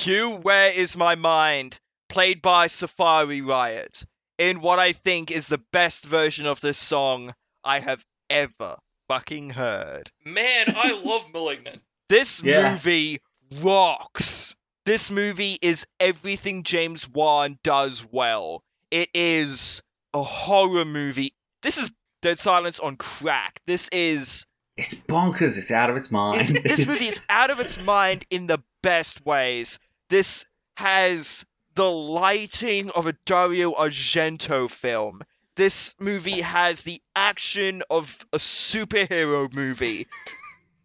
Q, 0.00 0.30
Where 0.30 0.68
Is 0.72 0.96
My 0.96 1.14
Mind, 1.14 1.78
played 2.08 2.40
by 2.40 2.68
Safari 2.68 3.42
Riot, 3.42 4.02
in 4.38 4.62
what 4.62 4.78
I 4.78 4.94
think 4.94 5.30
is 5.30 5.46
the 5.46 5.60
best 5.72 6.06
version 6.06 6.46
of 6.46 6.58
this 6.62 6.78
song 6.78 7.34
I 7.62 7.80
have 7.80 8.02
ever 8.30 8.76
fucking 9.08 9.50
heard. 9.50 10.10
Man, 10.24 10.72
I 10.74 10.92
love 11.04 11.26
Malignant. 11.34 11.82
This 12.08 12.42
Yeah. 12.42 12.72
movie 12.72 13.20
rocks. 13.60 14.56
This 14.86 15.10
movie 15.10 15.58
is 15.60 15.86
everything 16.00 16.62
James 16.62 17.06
Wan 17.06 17.58
does 17.62 18.02
well. 18.10 18.62
It 18.90 19.10
is 19.12 19.82
a 20.14 20.22
horror 20.22 20.86
movie. 20.86 21.34
This 21.62 21.76
is 21.76 21.90
Dead 22.22 22.38
Silence 22.38 22.80
on 22.80 22.96
crack. 22.96 23.60
This 23.66 23.90
is 23.92 24.46
It's 24.78 24.94
bonkers. 24.94 25.58
It's 25.58 25.70
out 25.70 25.90
of 25.90 25.96
its 25.96 26.10
mind. 26.10 26.40
it's, 26.40 26.52
this 26.52 26.86
movie 26.86 27.08
is 27.08 27.20
out 27.28 27.50
of 27.50 27.60
its 27.60 27.84
mind 27.84 28.24
in 28.30 28.46
the 28.46 28.62
best 28.82 29.26
ways. 29.26 29.78
This 30.10 30.44
has 30.74 31.46
the 31.76 31.88
lighting 31.88 32.90
of 32.90 33.06
a 33.06 33.12
Dario 33.26 33.74
Argento 33.74 34.68
film. 34.68 35.22
This 35.54 35.94
movie 36.00 36.40
has 36.40 36.82
the 36.82 37.00
action 37.14 37.84
of 37.88 38.18
a 38.32 38.38
superhero 38.38 39.52
movie. 39.54 40.08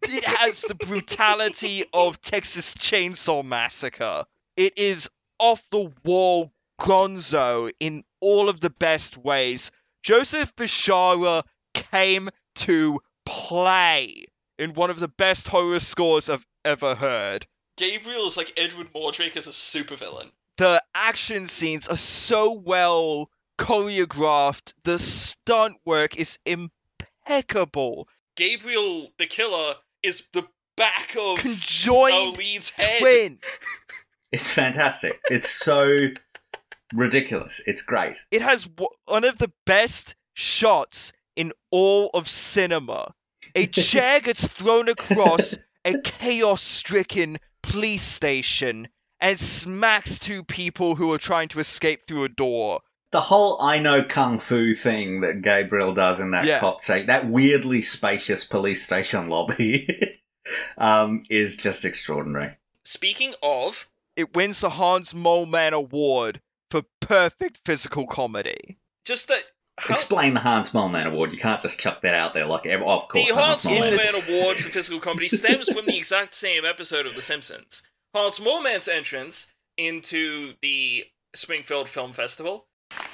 It 0.02 0.24
has 0.24 0.62
the 0.62 0.76
brutality 0.76 1.86
of 1.92 2.20
Texas 2.20 2.74
Chainsaw 2.74 3.44
Massacre. 3.44 4.26
It 4.56 4.78
is 4.78 5.10
off 5.40 5.68
the 5.70 5.92
wall 6.04 6.52
gonzo 6.80 7.72
in 7.80 8.04
all 8.20 8.48
of 8.48 8.60
the 8.60 8.70
best 8.70 9.18
ways. 9.18 9.72
Joseph 10.04 10.54
Bishara 10.54 11.42
came 11.74 12.30
to 12.54 13.00
play 13.24 14.26
in 14.56 14.74
one 14.74 14.90
of 14.90 15.00
the 15.00 15.08
best 15.08 15.48
horror 15.48 15.80
scores 15.80 16.28
I've 16.28 16.46
ever 16.64 16.94
heard. 16.94 17.44
Gabriel 17.76 18.26
is 18.26 18.36
like 18.36 18.52
Edward 18.56 18.92
Mordrake 18.94 19.36
as 19.36 19.46
a 19.46 19.50
supervillain. 19.50 20.30
The 20.56 20.82
action 20.94 21.46
scenes 21.46 21.88
are 21.88 21.96
so 21.96 22.52
well 22.52 23.30
choreographed. 23.58 24.72
The 24.84 24.98
stunt 24.98 25.76
work 25.84 26.16
is 26.16 26.38
impeccable. 26.46 28.08
Gabriel 28.36 29.12
the 29.18 29.26
killer 29.26 29.74
is 30.02 30.24
the 30.32 30.46
back 30.76 31.14
of 31.18 31.20
our 31.20 31.36
Conjoined 31.36 32.38
lead's 32.38 32.70
head. 32.70 33.00
twin. 33.00 33.38
It's 34.32 34.52
fantastic. 34.52 35.20
It's 35.30 35.48
so 35.48 36.08
ridiculous. 36.92 37.62
It's 37.64 37.80
great. 37.80 38.18
It 38.30 38.42
has 38.42 38.68
one 39.06 39.24
of 39.24 39.38
the 39.38 39.52
best 39.64 40.16
shots 40.34 41.12
in 41.36 41.52
all 41.70 42.10
of 42.12 42.28
cinema. 42.28 43.14
A 43.54 43.66
chair 43.66 44.20
gets 44.20 44.46
thrown 44.46 44.88
across 44.88 45.54
a 45.84 46.00
chaos 46.02 46.60
stricken 46.60 47.38
police 47.70 48.02
station 48.02 48.88
and 49.20 49.38
smacks 49.38 50.18
two 50.18 50.42
people 50.44 50.94
who 50.96 51.12
are 51.12 51.18
trying 51.18 51.48
to 51.48 51.60
escape 51.60 52.06
through 52.06 52.24
a 52.24 52.28
door. 52.28 52.80
The 53.12 53.20
whole 53.22 53.60
I 53.62 53.78
know 53.78 54.02
kung 54.02 54.38
fu 54.38 54.74
thing 54.74 55.20
that 55.20 55.40
Gabriel 55.42 55.94
does 55.94 56.20
in 56.20 56.32
that 56.32 56.44
Yeah. 56.44 56.58
cop 56.58 56.82
take, 56.82 57.06
that 57.06 57.26
weirdly 57.28 57.80
spacious 57.82 58.44
police 58.44 58.84
station 58.84 59.28
lobby, 59.30 59.88
um, 60.76 61.24
is 61.30 61.56
just 61.56 61.84
extraordinary. 61.84 62.56
Speaking 62.84 63.34
of, 63.42 63.88
It 64.16 64.34
wins 64.34 64.60
the 64.60 64.70
Hans 64.70 65.12
Moleman 65.12 65.72
Award 65.72 66.40
for 66.70 66.82
perfect 67.00 67.60
physical 67.64 68.06
comedy. 68.06 68.78
just 69.04 69.28
that. 69.28 69.44
How, 69.78 69.94
Explain 69.94 70.34
the 70.34 70.40
Hans 70.40 70.70
Moleman 70.70 71.06
Award. 71.06 71.32
You 71.32 71.38
can't 71.38 71.60
just 71.60 71.78
chuck 71.78 72.00
that 72.00 72.14
out 72.14 72.32
there 72.32 72.46
like, 72.46 72.64
ev- 72.64 72.82
of 72.82 73.02
the 73.12 73.26
course, 73.26 73.30
Hans 73.30 73.64
Hans 73.64 73.78
Moleman. 73.78 74.28
Award 74.28 74.56
for 74.56 74.70
physical 74.70 75.00
comedy 75.00 75.28
stems 75.28 75.70
from 75.70 75.84
the 75.86 75.96
exact 75.98 76.32
same 76.34 76.64
episode 76.64 77.06
of 77.06 77.14
The 77.14 77.20
Simpsons. 77.22 77.82
Hans 78.14 78.40
Moleman's 78.40 78.88
entrance 78.88 79.52
into 79.76 80.54
the 80.62 81.04
Springfield 81.34 81.88
Film 81.90 82.12
Festival. 82.12 82.66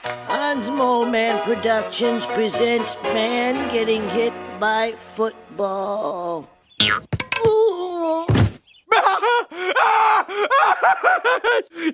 Hans 0.04 0.70
Moleman 0.70 1.42
Productions 1.42 2.26
presents 2.28 2.94
Man 3.02 3.72
Getting 3.72 4.08
Hit 4.10 4.32
by 4.60 4.92
Football. 4.92 6.48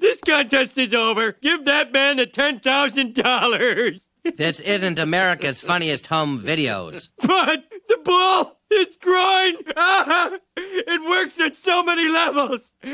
This 0.00 0.20
contest 0.24 0.76
is 0.78 0.92
over. 0.94 1.32
Give 1.32 1.64
that 1.64 1.92
man 1.92 2.16
the 2.18 2.26
ten 2.26 2.60
thousand 2.60 3.14
dollars. 3.14 4.00
This 4.36 4.60
isn't 4.60 4.98
America's 4.98 5.60
funniest 5.60 6.06
home 6.08 6.40
videos. 6.40 7.08
But 7.26 7.64
the 7.88 7.98
ball 8.04 8.60
is 8.70 8.96
groin. 9.00 9.54
it 10.56 11.08
works 11.08 11.40
at 11.40 11.54
so 11.54 11.82
many 11.82 12.08
levels. 12.08 12.72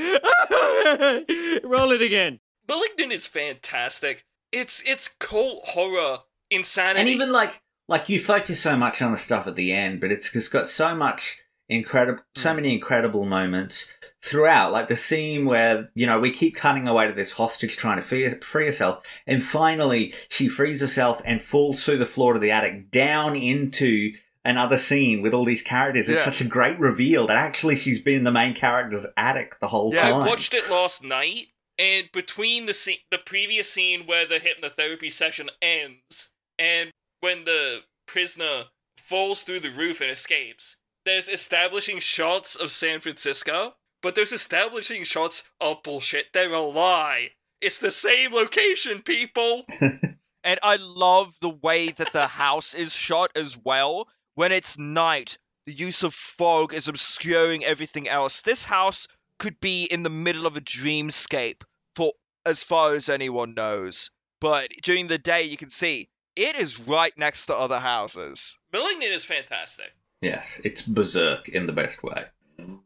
Roll 1.64 1.92
it 1.92 2.02
again. 2.02 2.40
Malignant 2.68 3.12
is 3.12 3.26
fantastic. 3.26 4.24
It's 4.52 4.82
it's 4.86 5.08
cult 5.08 5.60
horror 5.64 6.18
insanity. 6.50 7.00
and 7.00 7.08
even 7.08 7.32
like 7.32 7.60
like 7.88 8.08
you 8.08 8.18
focus 8.18 8.60
so 8.60 8.76
much 8.76 9.02
on 9.02 9.10
the 9.10 9.16
stuff 9.18 9.46
at 9.46 9.56
the 9.56 9.72
end, 9.72 10.00
but 10.00 10.12
it's 10.12 10.32
just 10.32 10.52
got 10.52 10.66
so 10.66 10.94
much 10.94 11.42
incredible, 11.68 12.22
so 12.34 12.50
Hmm. 12.50 12.56
many 12.56 12.74
incredible 12.74 13.24
moments 13.24 13.88
throughout. 14.22 14.72
Like 14.72 14.88
the 14.88 14.96
scene 14.96 15.44
where 15.46 15.90
you 15.94 16.06
know 16.06 16.18
we 16.18 16.30
keep 16.30 16.54
cutting 16.56 16.86
away 16.88 17.06
to 17.06 17.12
this 17.12 17.32
hostage 17.32 17.76
trying 17.76 17.96
to 17.96 18.02
free, 18.02 18.28
free 18.40 18.66
herself, 18.66 19.06
and 19.26 19.42
finally 19.42 20.14
she 20.28 20.48
frees 20.48 20.80
herself 20.80 21.20
and 21.24 21.40
falls 21.42 21.84
through 21.84 21.98
the 21.98 22.06
floor 22.06 22.34
to 22.34 22.38
the 22.38 22.50
attic 22.50 22.90
down 22.90 23.34
into 23.36 24.12
another 24.44 24.76
scene 24.76 25.22
with 25.22 25.32
all 25.32 25.44
these 25.46 25.62
characters. 25.62 26.08
It's 26.08 26.20
Yeah. 26.20 26.24
such 26.32 26.40
a 26.42 26.44
great 26.48 26.78
reveal 26.78 27.26
that 27.28 27.36
actually 27.38 27.76
she's 27.76 28.00
been 28.02 28.24
the 28.24 28.30
main 28.30 28.54
character's 28.54 29.06
attic 29.16 29.58
the 29.60 29.68
whole 29.68 29.90
time. 29.90 30.06
Yeah, 30.06 30.16
I 30.16 30.20
I 30.24 30.26
watched 30.26 30.52
it 30.52 30.68
last 30.68 31.02
night, 31.02 31.48
and 31.78 32.12
between 32.12 32.66
the 32.66 32.74
scene, 32.74 32.98
the 33.10 33.18
previous 33.18 33.70
scene 33.70 34.04
where 34.06 34.26
the 34.26 34.40
hypnotherapy 34.40 35.10
session 35.10 35.48
ends, 35.62 36.28
and 36.58 36.90
when 37.20 37.44
the 37.46 37.84
prisoner 38.06 38.66
falls 38.98 39.44
through 39.44 39.60
the 39.60 39.70
roof 39.70 40.02
and 40.02 40.10
escapes, 40.10 40.76
there's 41.04 41.28
establishing 41.28 42.00
shots 42.00 42.56
of 42.56 42.70
San 42.70 43.00
Francisco, 43.00 43.74
but 44.02 44.14
those 44.14 44.32
establishing 44.32 45.04
shots 45.04 45.48
are 45.60 45.78
bullshit. 45.82 46.32
They're 46.32 46.52
a 46.52 46.60
lie. 46.60 47.30
It's 47.60 47.78
the 47.78 47.90
same 47.90 48.32
location, 48.32 49.02
people. 49.02 49.64
And 50.44 50.60
I 50.62 50.76
love 50.76 51.34
the 51.40 51.48
way 51.48 51.88
that 51.88 52.12
the 52.12 52.26
house 52.44 52.74
is 52.74 52.94
shot 52.94 53.30
as 53.34 53.56
well. 53.56 54.08
When 54.34 54.52
it's 54.52 54.78
night, 54.78 55.38
the 55.66 55.72
use 55.72 56.02
of 56.02 56.12
fog 56.14 56.74
is 56.74 56.86
obscuring 56.86 57.64
everything 57.64 58.08
else. 58.08 58.42
This 58.42 58.62
house 58.62 59.08
could 59.38 59.58
be 59.58 59.84
in 59.84 60.02
the 60.02 60.10
middle 60.10 60.46
of 60.46 60.56
a 60.56 60.60
dreamscape 60.60 61.62
for 61.96 62.12
as 62.44 62.62
far 62.62 62.92
as 62.92 63.08
anyone 63.08 63.54
knows. 63.54 64.10
But 64.40 64.68
during 64.82 65.06
the 65.06 65.18
day, 65.18 65.44
you 65.44 65.56
can 65.56 65.70
see 65.70 66.10
it 66.36 66.56
is 66.56 66.78
right 66.78 67.16
next 67.16 67.46
to 67.46 67.54
other 67.54 67.80
houses. 67.80 68.58
Malignant 68.72 69.12
is 69.12 69.24
fantastic. 69.24 69.92
Yes, 70.24 70.60
it's 70.64 70.82
berserk 70.82 71.48
in 71.48 71.66
the 71.66 71.72
best 71.72 72.02
way. 72.02 72.24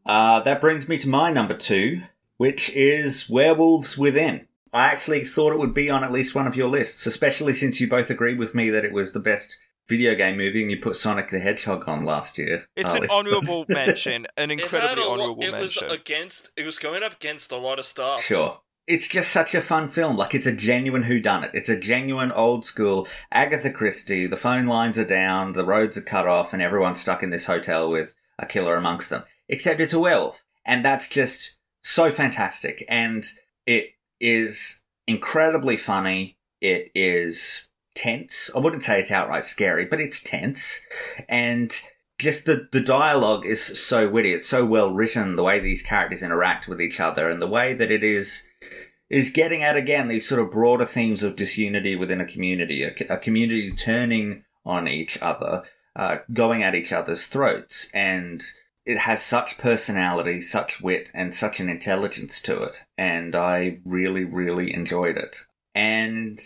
Uh, 0.05 0.39
that 0.41 0.61
brings 0.61 0.87
me 0.89 0.97
to 0.97 1.09
my 1.09 1.31
number 1.31 1.53
two, 1.55 2.01
which 2.37 2.69
is 2.75 3.29
Werewolves 3.29 3.97
Within. 3.97 4.47
I 4.73 4.85
actually 4.85 5.23
thought 5.25 5.53
it 5.53 5.59
would 5.59 5.73
be 5.73 5.89
on 5.89 6.03
at 6.03 6.11
least 6.11 6.35
one 6.35 6.45
of 6.47 6.55
your 6.55 6.67
lists, 6.69 7.05
especially 7.05 7.53
since 7.53 7.79
you 7.81 7.87
both 7.89 8.09
agreed 8.09 8.37
with 8.37 8.53
me 8.53 8.69
that 8.69 8.85
it 8.85 8.91
was 8.93 9.13
the 9.13 9.19
best 9.19 9.57
video 9.87 10.13
game 10.13 10.37
movie 10.37 10.61
and 10.61 10.69
you 10.69 10.77
put 10.79 10.95
Sonic 10.95 11.31
the 11.31 11.39
Hedgehog 11.39 11.87
on 11.87 12.05
last 12.05 12.37
year. 12.37 12.67
It's 12.75 12.91
Harlly. 12.91 13.05
an 13.07 13.11
honourable 13.11 13.65
mention, 13.69 14.27
an 14.37 14.51
It 14.51 14.59
had 14.59 14.63
incredibly 14.63 15.03
a 15.03 15.07
lot- 15.07 15.19
honourable 15.19 15.43
It 15.43 15.51
was 15.53 15.81
mention. 15.81 15.89
against. 15.99 16.51
It 16.55 16.65
was 16.65 16.77
going 16.77 17.01
up 17.01 17.13
against 17.13 17.51
a 17.51 17.57
lot 17.57 17.79
of 17.79 17.85
stuff. 17.85 18.21
Sure. 18.21 18.59
It's 18.89 19.07
just 19.07 19.31
such 19.31 19.53
a 19.53 19.61
fun 19.61 19.87
film. 19.87 20.17
Like 20.17 20.33
it's 20.33 20.47
a 20.47 20.51
genuine 20.51 21.03
whodunit. 21.03 21.51
It's 21.53 21.69
a 21.69 21.79
genuine 21.79 22.31
old 22.31 22.65
school 22.65 23.07
Agatha 23.31 23.69
Christie. 23.69 24.25
The 24.25 24.35
phone 24.35 24.65
lines 24.65 24.97
are 24.97 25.05
down, 25.05 25.53
the 25.53 25.63
roads 25.63 25.95
are 25.95 26.01
cut 26.01 26.27
off, 26.27 26.53
and 26.53 26.61
everyone's 26.61 26.99
stuck 26.99 27.21
in 27.21 27.29
this 27.29 27.45
hotel 27.45 27.91
with 27.91 28.15
a 28.39 28.47
killer 28.47 28.75
amongst 28.75 29.11
them. 29.11 29.23
Except 29.47 29.79
it's 29.79 29.93
a 29.93 29.99
werewolf, 29.99 30.43
and 30.65 30.83
that's 30.83 31.07
just 31.07 31.57
so 31.83 32.09
fantastic. 32.09 32.83
And 32.89 33.23
it 33.67 33.91
is 34.19 34.81
incredibly 35.05 35.77
funny. 35.77 36.37
It 36.59 36.91
is 36.95 37.69
tense. 37.93 38.49
I 38.55 38.59
wouldn't 38.59 38.83
say 38.83 38.99
it's 38.99 39.11
outright 39.11 39.43
scary, 39.43 39.85
but 39.85 40.01
it's 40.01 40.23
tense. 40.23 40.81
And 41.27 41.71
just 42.17 42.45
the, 42.45 42.67
the 42.71 42.81
dialogue 42.81 43.45
is 43.45 43.63
so 43.63 44.09
witty. 44.09 44.33
It's 44.33 44.47
so 44.47 44.65
well 44.65 44.91
written, 44.93 45.35
the 45.35 45.43
way 45.43 45.59
these 45.59 45.83
characters 45.83 46.23
interact 46.23 46.67
with 46.67 46.81
each 46.81 46.99
other 46.99 47.29
and 47.29 47.39
the 47.41 47.47
way 47.47 47.73
that 47.73 47.91
it 47.91 48.03
is 48.03 48.47
is 49.09 49.29
getting 49.29 49.63
at 49.63 49.75
again 49.75 50.07
these 50.07 50.27
sort 50.27 50.41
of 50.41 50.51
broader 50.51 50.85
themes 50.85 51.23
of 51.23 51.35
disunity 51.35 51.95
within 51.95 52.21
a 52.21 52.25
community, 52.25 52.83
a, 52.83 52.93
a 53.09 53.17
community 53.17 53.71
turning 53.71 54.43
on 54.65 54.87
each 54.87 55.17
other, 55.21 55.63
uh, 55.95 56.17
going 56.31 56.63
at 56.63 56.75
each 56.75 56.93
other's 56.93 57.27
throats, 57.27 57.89
and 57.93 58.43
it 58.85 58.99
has 58.99 59.21
such 59.21 59.57
personality, 59.57 60.39
such 60.39 60.81
wit, 60.81 61.09
and 61.13 61.33
such 61.33 61.59
an 61.59 61.69
intelligence 61.69 62.41
to 62.41 62.63
it, 62.63 62.83
and 62.97 63.35
I 63.35 63.79
really, 63.83 64.23
really 64.23 64.73
enjoyed 64.73 65.17
it. 65.17 65.45
And 65.75 66.39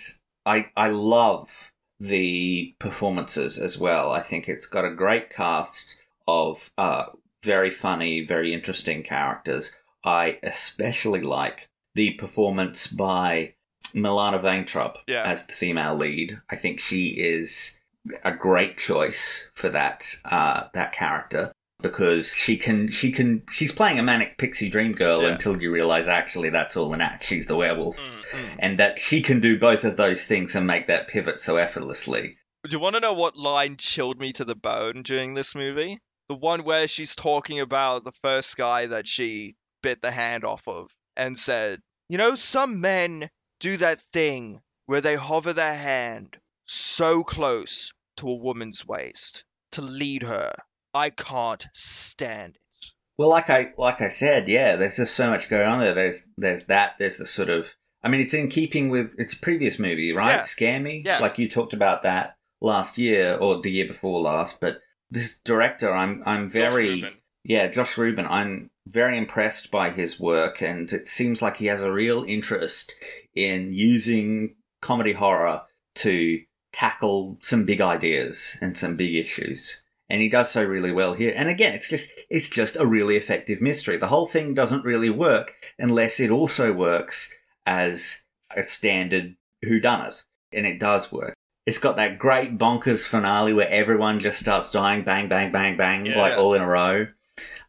I 0.45 0.69
I 0.75 0.89
love 0.89 1.71
the 1.99 2.75
performances 2.79 3.57
as 3.57 3.77
well. 3.77 4.11
I 4.11 4.21
think 4.21 4.47
it's 4.49 4.65
got 4.65 4.85
a 4.85 4.95
great 4.95 5.29
cast 5.29 5.99
of 6.27 6.71
uh, 6.77 7.05
very 7.43 7.71
funny, 7.71 8.25
very 8.25 8.53
interesting 8.53 9.03
characters. 9.03 9.75
I 10.03 10.39
especially 10.43 11.21
like 11.21 11.69
the 11.95 12.11
performance 12.13 12.87
by 12.87 13.53
Milana 13.93 14.41
Vaintrub 14.41 14.97
Yeah. 15.07 15.23
as 15.23 15.45
the 15.45 15.53
female 15.53 15.95
lead. 15.95 16.41
I 16.49 16.55
think 16.55 16.79
she 16.79 17.07
is 17.09 17.79
a 18.23 18.31
great 18.33 18.77
choice 18.77 19.49
for 19.53 19.69
that 19.69 20.15
uh, 20.25 20.65
that 20.73 20.91
character 20.91 21.51
because 21.81 22.33
she 22.33 22.57
can 22.57 22.87
she 22.89 23.11
can 23.11 23.43
she's 23.49 23.71
playing 23.71 23.99
a 23.99 24.03
manic 24.03 24.37
pixie 24.37 24.69
dream 24.69 24.93
girl 24.93 25.21
Yeah. 25.21 25.29
until 25.29 25.61
you 25.61 25.71
realize 25.71 26.07
actually 26.07 26.49
that's 26.49 26.75
all 26.75 26.93
an 26.93 27.01
act. 27.01 27.23
She's 27.23 27.47
the 27.47 27.55
werewolf, 27.55 27.97
Mm. 27.97 28.55
and 28.59 28.79
that 28.79 28.97
she 28.99 29.21
can 29.21 29.39
do 29.39 29.59
both 29.59 29.83
of 29.83 29.95
those 29.97 30.25
things 30.25 30.55
and 30.55 30.65
make 30.65 30.87
that 30.87 31.07
pivot 31.07 31.39
so 31.39 31.57
effortlessly. 31.57 32.37
Do 32.63 32.71
you 32.71 32.79
want 32.79 32.95
to 32.95 32.99
know 33.01 33.13
what 33.13 33.35
line 33.37 33.75
chilled 33.77 34.19
me 34.19 34.31
to 34.33 34.45
the 34.45 34.55
bone 34.55 35.03
during 35.03 35.33
this 35.33 35.53
movie? 35.53 35.99
The 36.29 36.35
one 36.35 36.63
where 36.63 36.87
she's 36.87 37.15
talking 37.15 37.59
about 37.59 38.05
the 38.05 38.13
first 38.23 38.55
guy 38.57 38.85
that 38.87 39.07
she 39.07 39.55
bit 39.81 40.01
the 40.01 40.11
hand 40.11 40.45
off 40.45 40.65
of 40.67 40.89
and 41.15 41.37
said, 41.37 41.81
You 42.09 42.17
know, 42.17 42.35
some 42.35 42.81
men 42.81 43.29
do 43.59 43.77
that 43.77 43.99
thing 44.11 44.61
where 44.85 45.01
they 45.01 45.15
hover 45.15 45.53
their 45.53 45.75
hand 45.75 46.37
so 46.65 47.23
close 47.23 47.93
to 48.17 48.27
a 48.29 48.35
woman's 48.35 48.85
waist 48.85 49.43
to 49.71 49.81
lead 49.81 50.23
her. 50.23 50.53
I 50.93 51.09
can't 51.09 51.65
stand 51.73 52.55
it. 52.55 52.87
Well, 53.17 53.29
like 53.29 53.49
I 53.49 53.73
like 53.77 54.01
I 54.01 54.09
said, 54.09 54.47
yeah, 54.47 54.75
there's 54.75 54.97
just 54.97 55.15
so 55.15 55.29
much 55.29 55.49
going 55.49 55.67
on 55.67 55.79
there. 55.79 55.93
There's 55.93 56.27
there's 56.37 56.65
that. 56.65 56.93
There's 56.99 57.17
the 57.17 57.25
sort 57.25 57.49
of. 57.49 57.75
I 58.03 58.09
mean, 58.09 58.19
it's 58.21 58.33
in 58.33 58.49
keeping 58.49 58.89
with 58.89 59.17
its 59.17 59.33
previous 59.33 59.79
movie, 59.79 60.11
right? 60.11 60.35
Yeah. 60.35 60.41
Scare 60.41 60.79
Me. 60.79 61.03
Yeah. 61.05 61.19
Like 61.19 61.37
you 61.37 61.47
talked 61.49 61.73
about 61.73 62.03
that 62.03 62.35
last 62.59 62.97
year 62.97 63.37
or 63.37 63.61
the 63.61 63.71
year 63.71 63.87
before 63.87 64.19
last. 64.21 64.59
But 64.59 64.81
this 65.09 65.39
director, 65.39 65.93
I'm 65.93 66.23
I'm 66.25 66.47
Josh 66.49 66.53
very 66.53 66.89
Rubin. 66.89 67.13
yeah, 67.43 67.67
Josh 67.67 67.97
Rubin. 67.97 68.25
I'm 68.25 68.71
very 68.87 69.17
impressed 69.17 69.71
by 69.71 69.89
his 69.89 70.19
work, 70.19 70.61
and 70.61 70.91
it 70.91 71.07
seems 71.07 71.41
like 71.41 71.57
he 71.57 71.67
has 71.67 71.81
a 71.81 71.91
real 71.91 72.23
interest 72.27 72.93
in 73.35 73.73
using 73.73 74.55
comedy 74.81 75.13
horror 75.13 75.61
to 75.95 76.41
tackle 76.71 77.37
some 77.41 77.65
big 77.65 77.79
ideas 77.81 78.57
and 78.61 78.77
some 78.77 78.95
big 78.95 79.15
issues. 79.15 79.81
And 80.09 80.21
he 80.21 80.29
does 80.29 80.51
so 80.51 80.63
really 80.63 80.91
well 80.91 81.13
here. 81.13 81.33
And 81.35 81.49
again, 81.49 81.73
it's 81.73 81.89
just 81.89 82.09
it's 82.29 82.49
just 82.49 82.75
a 82.75 82.85
really 82.85 83.15
effective 83.15 83.61
mystery. 83.61 83.97
The 83.97 84.07
whole 84.07 84.27
thing 84.27 84.53
doesn't 84.53 84.83
really 84.83 85.09
work 85.09 85.53
unless 85.79 86.19
it 86.19 86.29
also 86.29 86.73
works 86.73 87.33
as 87.65 88.21
a 88.55 88.63
standard 88.63 89.35
whodunit. 89.65 90.23
And 90.51 90.67
it 90.67 90.79
does 90.79 91.11
work. 91.11 91.33
It's 91.65 91.79
got 91.79 91.95
that 91.95 92.19
great 92.19 92.57
bonkers 92.57 93.07
finale 93.07 93.53
where 93.53 93.69
everyone 93.69 94.19
just 94.19 94.39
starts 94.39 94.69
dying, 94.69 95.03
bang, 95.03 95.29
bang, 95.29 95.51
bang, 95.51 95.77
bang, 95.77 96.05
Yeah. 96.05 96.19
like 96.21 96.37
all 96.37 96.53
in 96.53 96.61
a 96.61 96.67
row. 96.67 97.07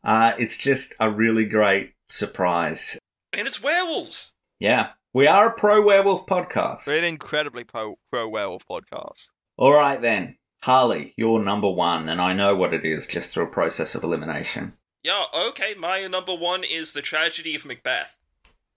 Uh, 0.04 0.34
it's 0.38 0.58
just 0.58 0.94
a 1.00 1.10
really 1.10 1.46
great 1.46 1.94
surprise. 2.08 2.98
And 3.32 3.46
it's 3.46 3.62
werewolves. 3.62 4.34
Yeah. 4.60 4.90
We 5.12 5.26
are 5.26 5.48
a 5.48 5.52
pro 5.52 5.80
werewolf 5.80 6.26
podcast. 6.26 6.86
We're 6.86 6.98
an 6.98 7.04
incredibly 7.04 7.64
pro, 7.64 7.96
pro 8.12 8.28
werewolf 8.28 8.66
podcast. 8.68 9.28
All 9.56 9.74
right 9.74 10.00
then. 10.00 10.36
Harlly, 10.62 11.12
you're 11.16 11.42
number 11.42 11.68
one, 11.68 12.08
and 12.08 12.22
I 12.22 12.32
know 12.32 12.56
what 12.56 12.72
it 12.72 12.86
is 12.86 13.06
just 13.06 13.30
through 13.30 13.44
a 13.44 13.48
process 13.48 13.94
of 13.94 14.02
elimination. 14.02 14.72
Yeah, 15.02 15.24
okay. 15.48 15.74
My 15.74 16.06
number 16.06 16.34
one 16.34 16.64
is 16.64 16.94
the 16.94 17.02
tragedy 17.02 17.54
of 17.54 17.66
Macbeth. 17.66 18.16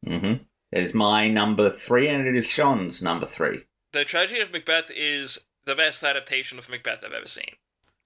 Mm-hmm. 0.06 0.44
It 0.74 0.84
is 0.84 0.94
my 0.94 1.30
number 1.30 1.70
three, 1.70 2.10
and 2.10 2.28
it 2.28 2.36
is 2.36 2.48
Jeaun's 2.48 3.02
number 3.02 3.26
three. 3.26 3.64
The 3.94 4.04
tragedy 4.04 4.42
of 4.42 4.52
Macbeth 4.52 4.92
is 4.94 5.40
the 5.66 5.76
best 5.76 6.04
adaptation 6.04 6.58
of 6.58 6.70
Macbeth 6.70 7.04
I've 7.06 7.14
ever 7.14 7.28
seen. 7.28 7.56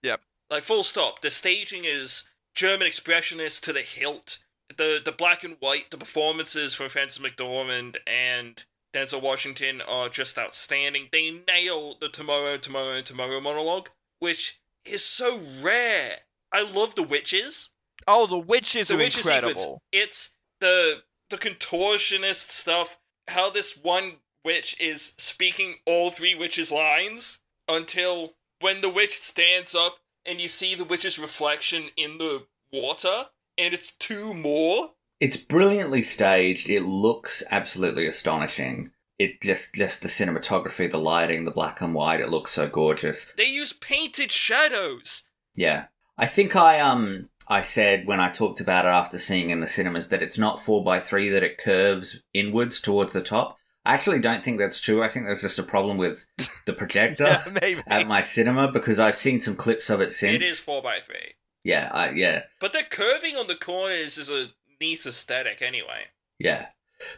Yep. 0.04 0.22
Like 0.52 0.64
full 0.64 0.84
stop. 0.84 1.22
The 1.22 1.32
staging 1.32 1.84
is 1.86 2.24
German 2.54 2.88
expressionist 2.88 3.62
to 3.62 3.74
the 3.74 3.82
hilt. 3.82 4.40
The 4.76 5.02
the 5.04 5.12
black 5.12 5.44
and 5.44 5.58
white, 5.60 5.92
the 5.92 5.98
performances 5.98 6.74
from 6.74 6.90
Frances 6.90 7.24
McDormand 7.24 7.98
and 8.08 8.64
Denzel 8.94 9.22
Washington 9.22 9.82
are 9.82 10.10
just 10.10 10.38
outstanding. 10.38 11.10
They 11.12 11.32
nail 11.32 11.96
the 12.00 12.10
tomorrow, 12.10 12.58
tomorrow, 12.58 13.02
tomorrow 13.02 13.40
monologue, 13.40 13.90
which 14.20 14.60
is 14.86 15.04
so 15.04 15.40
rare. 15.62 16.20
I 16.52 16.64
love 16.64 16.96
the 16.96 17.04
witches. 17.04 17.70
Oh, 18.08 18.28
the 18.28 18.38
witches 18.38 18.88
the 18.90 18.96
are 18.96 18.98
witches 18.98 19.26
incredible. 19.26 19.56
sequence. 19.56 19.80
It's 19.92 20.36
the 20.60 21.04
the 21.30 21.38
contortionist 21.38 22.50
stuff. 22.50 22.98
How 23.28 23.50
this 23.50 23.78
one 23.78 24.18
witch 24.44 24.80
is 24.80 25.14
speaking 25.18 25.76
all 25.86 26.12
three 26.12 26.36
witches' 26.36 26.72
lines 26.72 27.40
until 27.70 28.34
when 28.60 28.82
the 28.82 28.90
witch 28.90 29.18
stands 29.18 29.76
up 29.76 30.00
and 30.26 30.42
you 30.42 30.48
see 30.48 30.76
the 30.76 30.84
witch's 30.86 31.20
reflection 31.20 31.90
in 31.98 32.18
the 32.18 32.46
water, 32.72 33.26
and 33.58 33.74
it's 33.74 33.92
two 33.92 34.34
more. 34.34 34.92
It's 35.20 35.38
brilliantly 35.38 36.02
staged. 36.02 36.70
It 36.70 36.84
looks 36.84 37.44
absolutely 37.52 38.08
astonishing. 38.08 38.92
It 39.20 39.42
just 39.42 39.76
just 39.76 40.02
the 40.02 40.08
cinematography, 40.08 40.90
the 40.90 40.98
lighting, 40.98 41.46
the 41.46 41.52
black 41.52 41.80
and 41.80 41.94
white. 41.94 42.20
It 42.20 42.32
looks 42.32 42.52
so 42.52 42.68
gorgeous. 42.68 43.32
They 43.38 43.46
use 43.46 43.72
painted 43.72 44.32
shadows. 44.32 45.24
Yeah. 45.56 45.86
I 46.18 46.26
think 46.26 46.56
I 46.56 46.80
um 46.80 47.30
I 47.48 47.62
said 47.62 48.08
when 48.08 48.20
I 48.20 48.32
talked 48.32 48.62
about 48.62 48.86
it 48.86 48.90
after 48.90 49.20
seeing 49.20 49.52
in 49.52 49.60
the 49.60 49.68
cinemas 49.68 50.10
that 50.10 50.24
it's 50.24 50.38
not 50.38 50.64
four 50.64 50.84
by 50.84 51.00
three 51.00 51.30
that 51.30 51.44
it 51.44 51.58
curves 51.58 52.22
inwards 52.34 52.82
towards 52.82 53.14
the 53.14 53.22
top. 53.22 53.58
I 53.86 53.94
actually 53.96 54.20
don't 54.20 54.44
think 54.44 54.60
that's 54.60 54.80
true. 54.80 55.02
I 55.04 55.08
think 55.08 55.26
that's 55.26 55.42
just 55.42 55.58
a 55.60 55.64
problem 55.64 55.98
with 55.98 56.28
the 56.66 56.74
projector 56.74 57.24
Yeah, 57.24 57.44
maybe. 57.62 57.82
at 57.88 58.08
my 58.08 58.22
cinema 58.22 58.72
because 58.72 59.00
I've 59.00 59.16
seen 59.16 59.42
some 59.42 59.56
clips 59.56 59.90
of 59.90 60.02
it 60.02 60.14
since. 60.14 60.36
It 60.36 60.42
is 60.44 60.60
four 60.60 60.82
by 60.82 61.00
three, 61.00 61.34
Yeah, 61.64 61.90
I, 61.92 62.12
yeah, 62.12 62.44
but 62.60 62.74
the 62.74 62.84
curving 62.90 63.36
on 63.36 63.48
the 63.48 63.56
corners 63.56 64.18
is 64.18 64.30
a 64.30 64.48
nice 64.80 65.06
aesthetic 65.06 65.62
anyway. 65.62 66.06
yeah. 66.40 66.68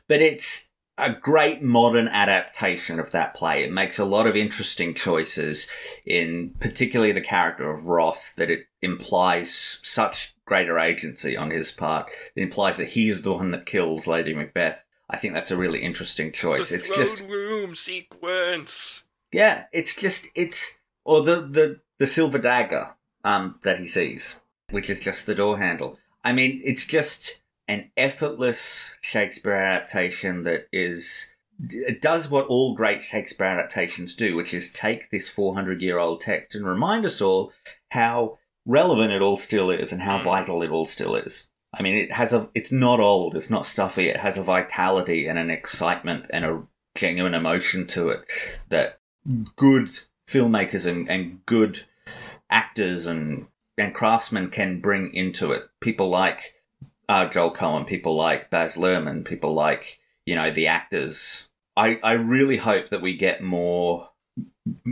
But 0.07 0.21
it's 0.21 0.71
a 0.97 1.11
great 1.11 1.61
modern 1.61 2.07
adaptation 2.07 2.99
of 2.99 3.11
that 3.11 3.33
play. 3.33 3.63
It 3.63 3.71
makes 3.73 3.99
a 3.99 4.05
lot 4.05 4.27
of 4.27 4.35
interesting 4.37 4.93
choices 4.93 5.67
in 6.05 6.53
particularly 6.61 7.11
the 7.11 7.19
character 7.19 7.69
of 7.69 7.87
Ross 7.87 8.31
that 8.35 8.49
it 8.49 8.61
implies 8.81 9.79
such 9.83 10.35
greater 10.45 10.79
agency 10.79 11.35
on 11.35 11.49
his 11.49 11.71
part. 11.71 12.09
It 12.35 12.43
implies 12.43 12.77
that 12.77 12.89
he's 12.89 13.23
the 13.23 13.33
one 13.33 13.51
that 13.51 13.65
kills 13.65 14.07
Lady 14.07 14.33
Macbeth. 14.33 14.82
I 15.13 15.17
think 15.17 15.33
that's 15.35 15.51
a 15.51 15.57
really 15.57 15.79
interesting 15.79 16.31
choice. 16.31 16.69
The 16.69 16.75
it's 16.75 16.95
just 16.95 17.27
room 17.29 17.75
sequence. 17.75 19.03
yeah, 19.31 19.65
it's 19.71 19.95
just 19.99 20.27
it's 20.35 20.79
or 21.05 21.21
the 21.21 21.41
the 21.41 21.79
the 21.99 22.07
silver 22.07 22.39
dagger 22.39 22.95
um 23.23 23.59
that 23.63 23.79
he 23.79 23.85
sees, 23.85 24.41
which 24.71 24.89
is 24.89 24.99
just 24.99 25.25
the 25.25 25.35
door 25.35 25.57
handle. 25.59 25.99
I 26.23 26.33
mean, 26.33 26.61
it's 26.63 26.87
just 26.87 27.41
an 27.67 27.91
effortless 27.95 28.95
Shakespeare 29.01 29.55
adaptation 29.55 30.43
that 30.43 30.67
is 30.73 31.27
it 31.69 32.01
does 32.01 32.29
what 32.29 32.47
all 32.47 32.73
great 32.75 33.03
Shakespeare 33.03 33.45
adaptations 33.47 34.15
do, 34.15 34.35
which 34.35 34.53
is 34.53 34.73
take 34.73 35.11
this 35.11 35.29
400 35.29 35.81
year 35.81 35.99
old 35.99 36.21
text 36.21 36.55
and 36.55 36.65
remind 36.65 37.05
us 37.05 37.21
all 37.21 37.53
how 37.89 38.39
relevant 38.65 39.11
it 39.11 39.21
all 39.21 39.37
still 39.37 39.69
is 39.69 39.91
and 39.91 40.01
how 40.01 40.17
Mm. 40.17 40.23
vital 40.23 40.63
it 40.63 40.71
all 40.71 40.85
still 40.87 41.15
is. 41.15 41.47
I 41.73 41.81
mean, 41.81 41.95
it 41.95 42.11
has 42.11 42.33
a. 42.33 42.49
It's 42.53 42.71
not 42.71 42.99
old. 42.99 43.35
It's 43.35 43.49
not 43.49 43.65
stuffy. 43.65 44.07
It 44.09 44.17
has 44.17 44.37
a 44.37 44.43
vitality 44.43 45.27
and 45.27 45.39
an 45.39 45.49
excitement 45.49 46.27
and 46.29 46.45
a 46.45 46.63
genuine 46.95 47.33
emotion 47.33 47.87
to 47.87 48.09
it 48.09 48.25
that 48.69 48.99
good 49.55 49.89
filmmakers 50.27 50.85
and, 50.85 51.09
and 51.09 51.43
good 51.45 51.85
actors 52.49 53.07
and 53.07 53.47
and 53.77 53.93
craftsmen 53.93 54.49
can 54.49 54.79
bring 54.79 55.13
into 55.13 55.51
it. 55.51 55.63
People 55.79 56.09
like 56.09 56.53
uh, 57.09 57.27
Joel 57.27 57.53
Coen, 57.53 57.87
people 57.87 58.15
like 58.15 58.49
Baz 58.49 58.75
Luhrmann, 58.77 59.25
people 59.25 59.53
like 59.53 59.99
you 60.25 60.35
know 60.35 60.51
the 60.51 60.67
actors. 60.67 61.49
I 61.75 61.99
I 62.03 62.13
really 62.13 62.57
hope 62.57 62.89
that 62.89 63.01
we 63.01 63.17
get 63.17 63.41
more 63.41 64.09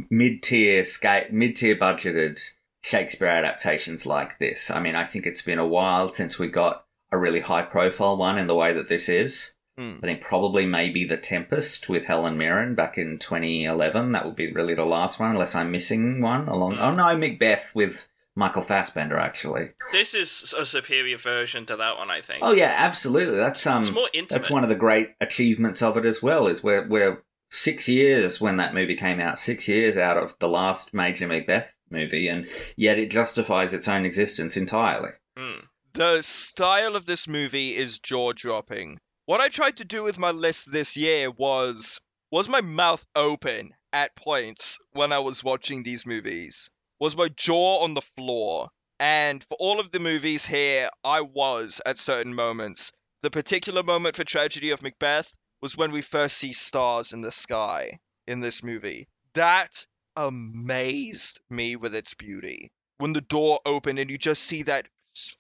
mid 0.10 0.42
tier 0.44 0.84
scale, 0.84 1.26
mid 1.32 1.56
tier 1.56 1.76
budgeted 1.76 2.40
Shakespeare 2.82 3.28
adaptations 3.28 4.06
like 4.06 4.40
this. 4.40 4.72
I 4.72 4.80
mean, 4.80 4.96
I 4.96 5.04
think 5.04 5.26
it's 5.26 5.42
been 5.42 5.60
a 5.60 5.68
while 5.68 6.10
since 6.10 6.40
we 6.40 6.48
got 6.48 6.86
a 7.12 7.18
really 7.18 7.42
high 7.42 7.62
profile 7.64 8.18
one 8.18 8.38
in 8.38 8.48
the 8.48 8.56
way 8.56 8.74
that 8.74 8.90
this 8.90 9.08
is. 9.08 9.54
Hmm. 9.78 9.98
I 10.04 10.08
think 10.08 10.22
probably 10.22 10.66
maybe 10.66 11.06
The 11.06 11.18
Tempest 11.18 11.88
with 11.90 12.06
Helen 12.06 12.38
Mirren 12.38 12.76
back 12.76 12.98
in 12.98 13.20
2011. 13.20 14.12
That 14.12 14.26
would 14.26 14.36
be 14.36 14.52
really 14.52 14.74
the 14.74 14.86
last 14.86 15.20
one, 15.20 15.32
unless 15.32 15.56
I'm 15.56 15.72
missing 15.72 16.22
one 16.22 16.48
along. 16.48 16.78
Oh 16.80 16.94
no, 16.94 17.16
Macbeth 17.16 17.72
with 17.74 18.08
Michael 18.36 18.62
Fassbender 18.62 19.18
actually. 19.18 19.70
This 19.92 20.14
is 20.14 20.54
a 20.58 20.66
superior 20.66 21.18
version 21.18 21.66
to 21.68 21.76
that 21.76 21.98
one, 21.98 22.10
I 22.10 22.22
think. 22.22 22.40
Oh 22.42 22.54
yeah, 22.54 22.74
absolutely. 22.78 23.38
That's 23.38 23.66
um, 23.68 23.82
It's 23.82 23.92
more 23.92 24.10
intimate. 24.14 24.42
that's 24.42 24.52
one 24.52 24.64
of 24.64 24.70
the 24.70 24.76
great 24.76 25.10
achievements 25.22 25.82
of 25.82 25.98
it 25.98 26.06
as 26.06 26.22
well. 26.24 26.48
Is 26.48 26.64
we're 26.64 26.88
we're 26.88 27.24
six 27.50 27.88
years 27.88 28.40
when 28.42 28.58
that 28.58 28.74
movie 28.74 28.96
came 28.96 29.20
out, 29.20 29.38
six 29.40 29.68
years 29.68 29.98
out 29.98 30.18
of 30.18 30.36
the 30.40 30.48
last 30.50 30.94
major 30.94 31.28
Macbeth 31.28 31.78
movie, 31.92 32.28
and 32.28 32.48
yet 32.76 32.98
it 32.98 33.12
justifies 33.12 33.74
its 33.74 33.88
own 33.88 34.06
existence 34.06 34.58
entirely. 34.58 35.12
Hmm. 35.38 35.60
The 35.94 36.22
style 36.22 36.96
of 36.96 37.06
this 37.06 37.28
movie 37.28 37.76
is 37.76 38.00
jaw 38.00 38.32
dropping. 38.34 39.00
What 39.26 39.42
I 39.42 39.50
tried 39.50 39.78
to 39.78 39.86
do 39.86 40.04
with 40.04 40.18
my 40.18 40.32
list 40.32 40.72
this 40.72 40.96
year 40.96 41.30
was 41.30 42.00
was 42.32 42.48
my 42.48 42.62
mouth 42.62 43.06
open 43.16 43.74
at 43.92 44.16
points 44.16 44.80
when 44.92 45.12
I 45.12 45.20
was 45.20 45.44
watching 45.44 45.84
these 45.84 46.06
movies. 46.06 46.70
Was 47.00 47.18
my 47.18 47.28
jaw 47.28 47.84
on 47.84 47.94
the 47.94 48.02
floor? 48.18 48.70
And 49.00 49.44
for 49.44 49.58
all 49.60 49.80
of 49.80 49.92
the 49.92 50.00
movies 50.00 50.46
here, 50.46 50.90
I 51.04 51.22
was 51.22 51.82
at 51.86 51.98
certain 51.98 52.34
moments. 52.34 52.92
The 53.22 53.32
particular 53.32 53.84
moment 53.84 54.16
for 54.16 54.24
Tragedy 54.24 54.72
of 54.72 54.82
Macbeth 54.82 55.36
was 55.62 55.76
when 55.76 55.92
we 55.92 56.02
first 56.02 56.38
see 56.38 56.54
stars 56.54 57.12
in 57.12 57.22
the 57.22 57.32
sky 57.32 58.00
in 58.28 58.40
this 58.40 58.64
movie. 58.64 59.08
That 59.34 59.86
amazed 60.16 61.40
me 61.50 61.76
with 61.76 61.96
its 61.96 62.14
beauty. 62.14 62.72
When 62.98 63.14
the 63.14 63.22
door 63.22 63.60
opened 63.66 64.00
and 64.00 64.10
you 64.10 64.18
just 64.18 64.44
see 64.44 64.64
that 64.64 64.88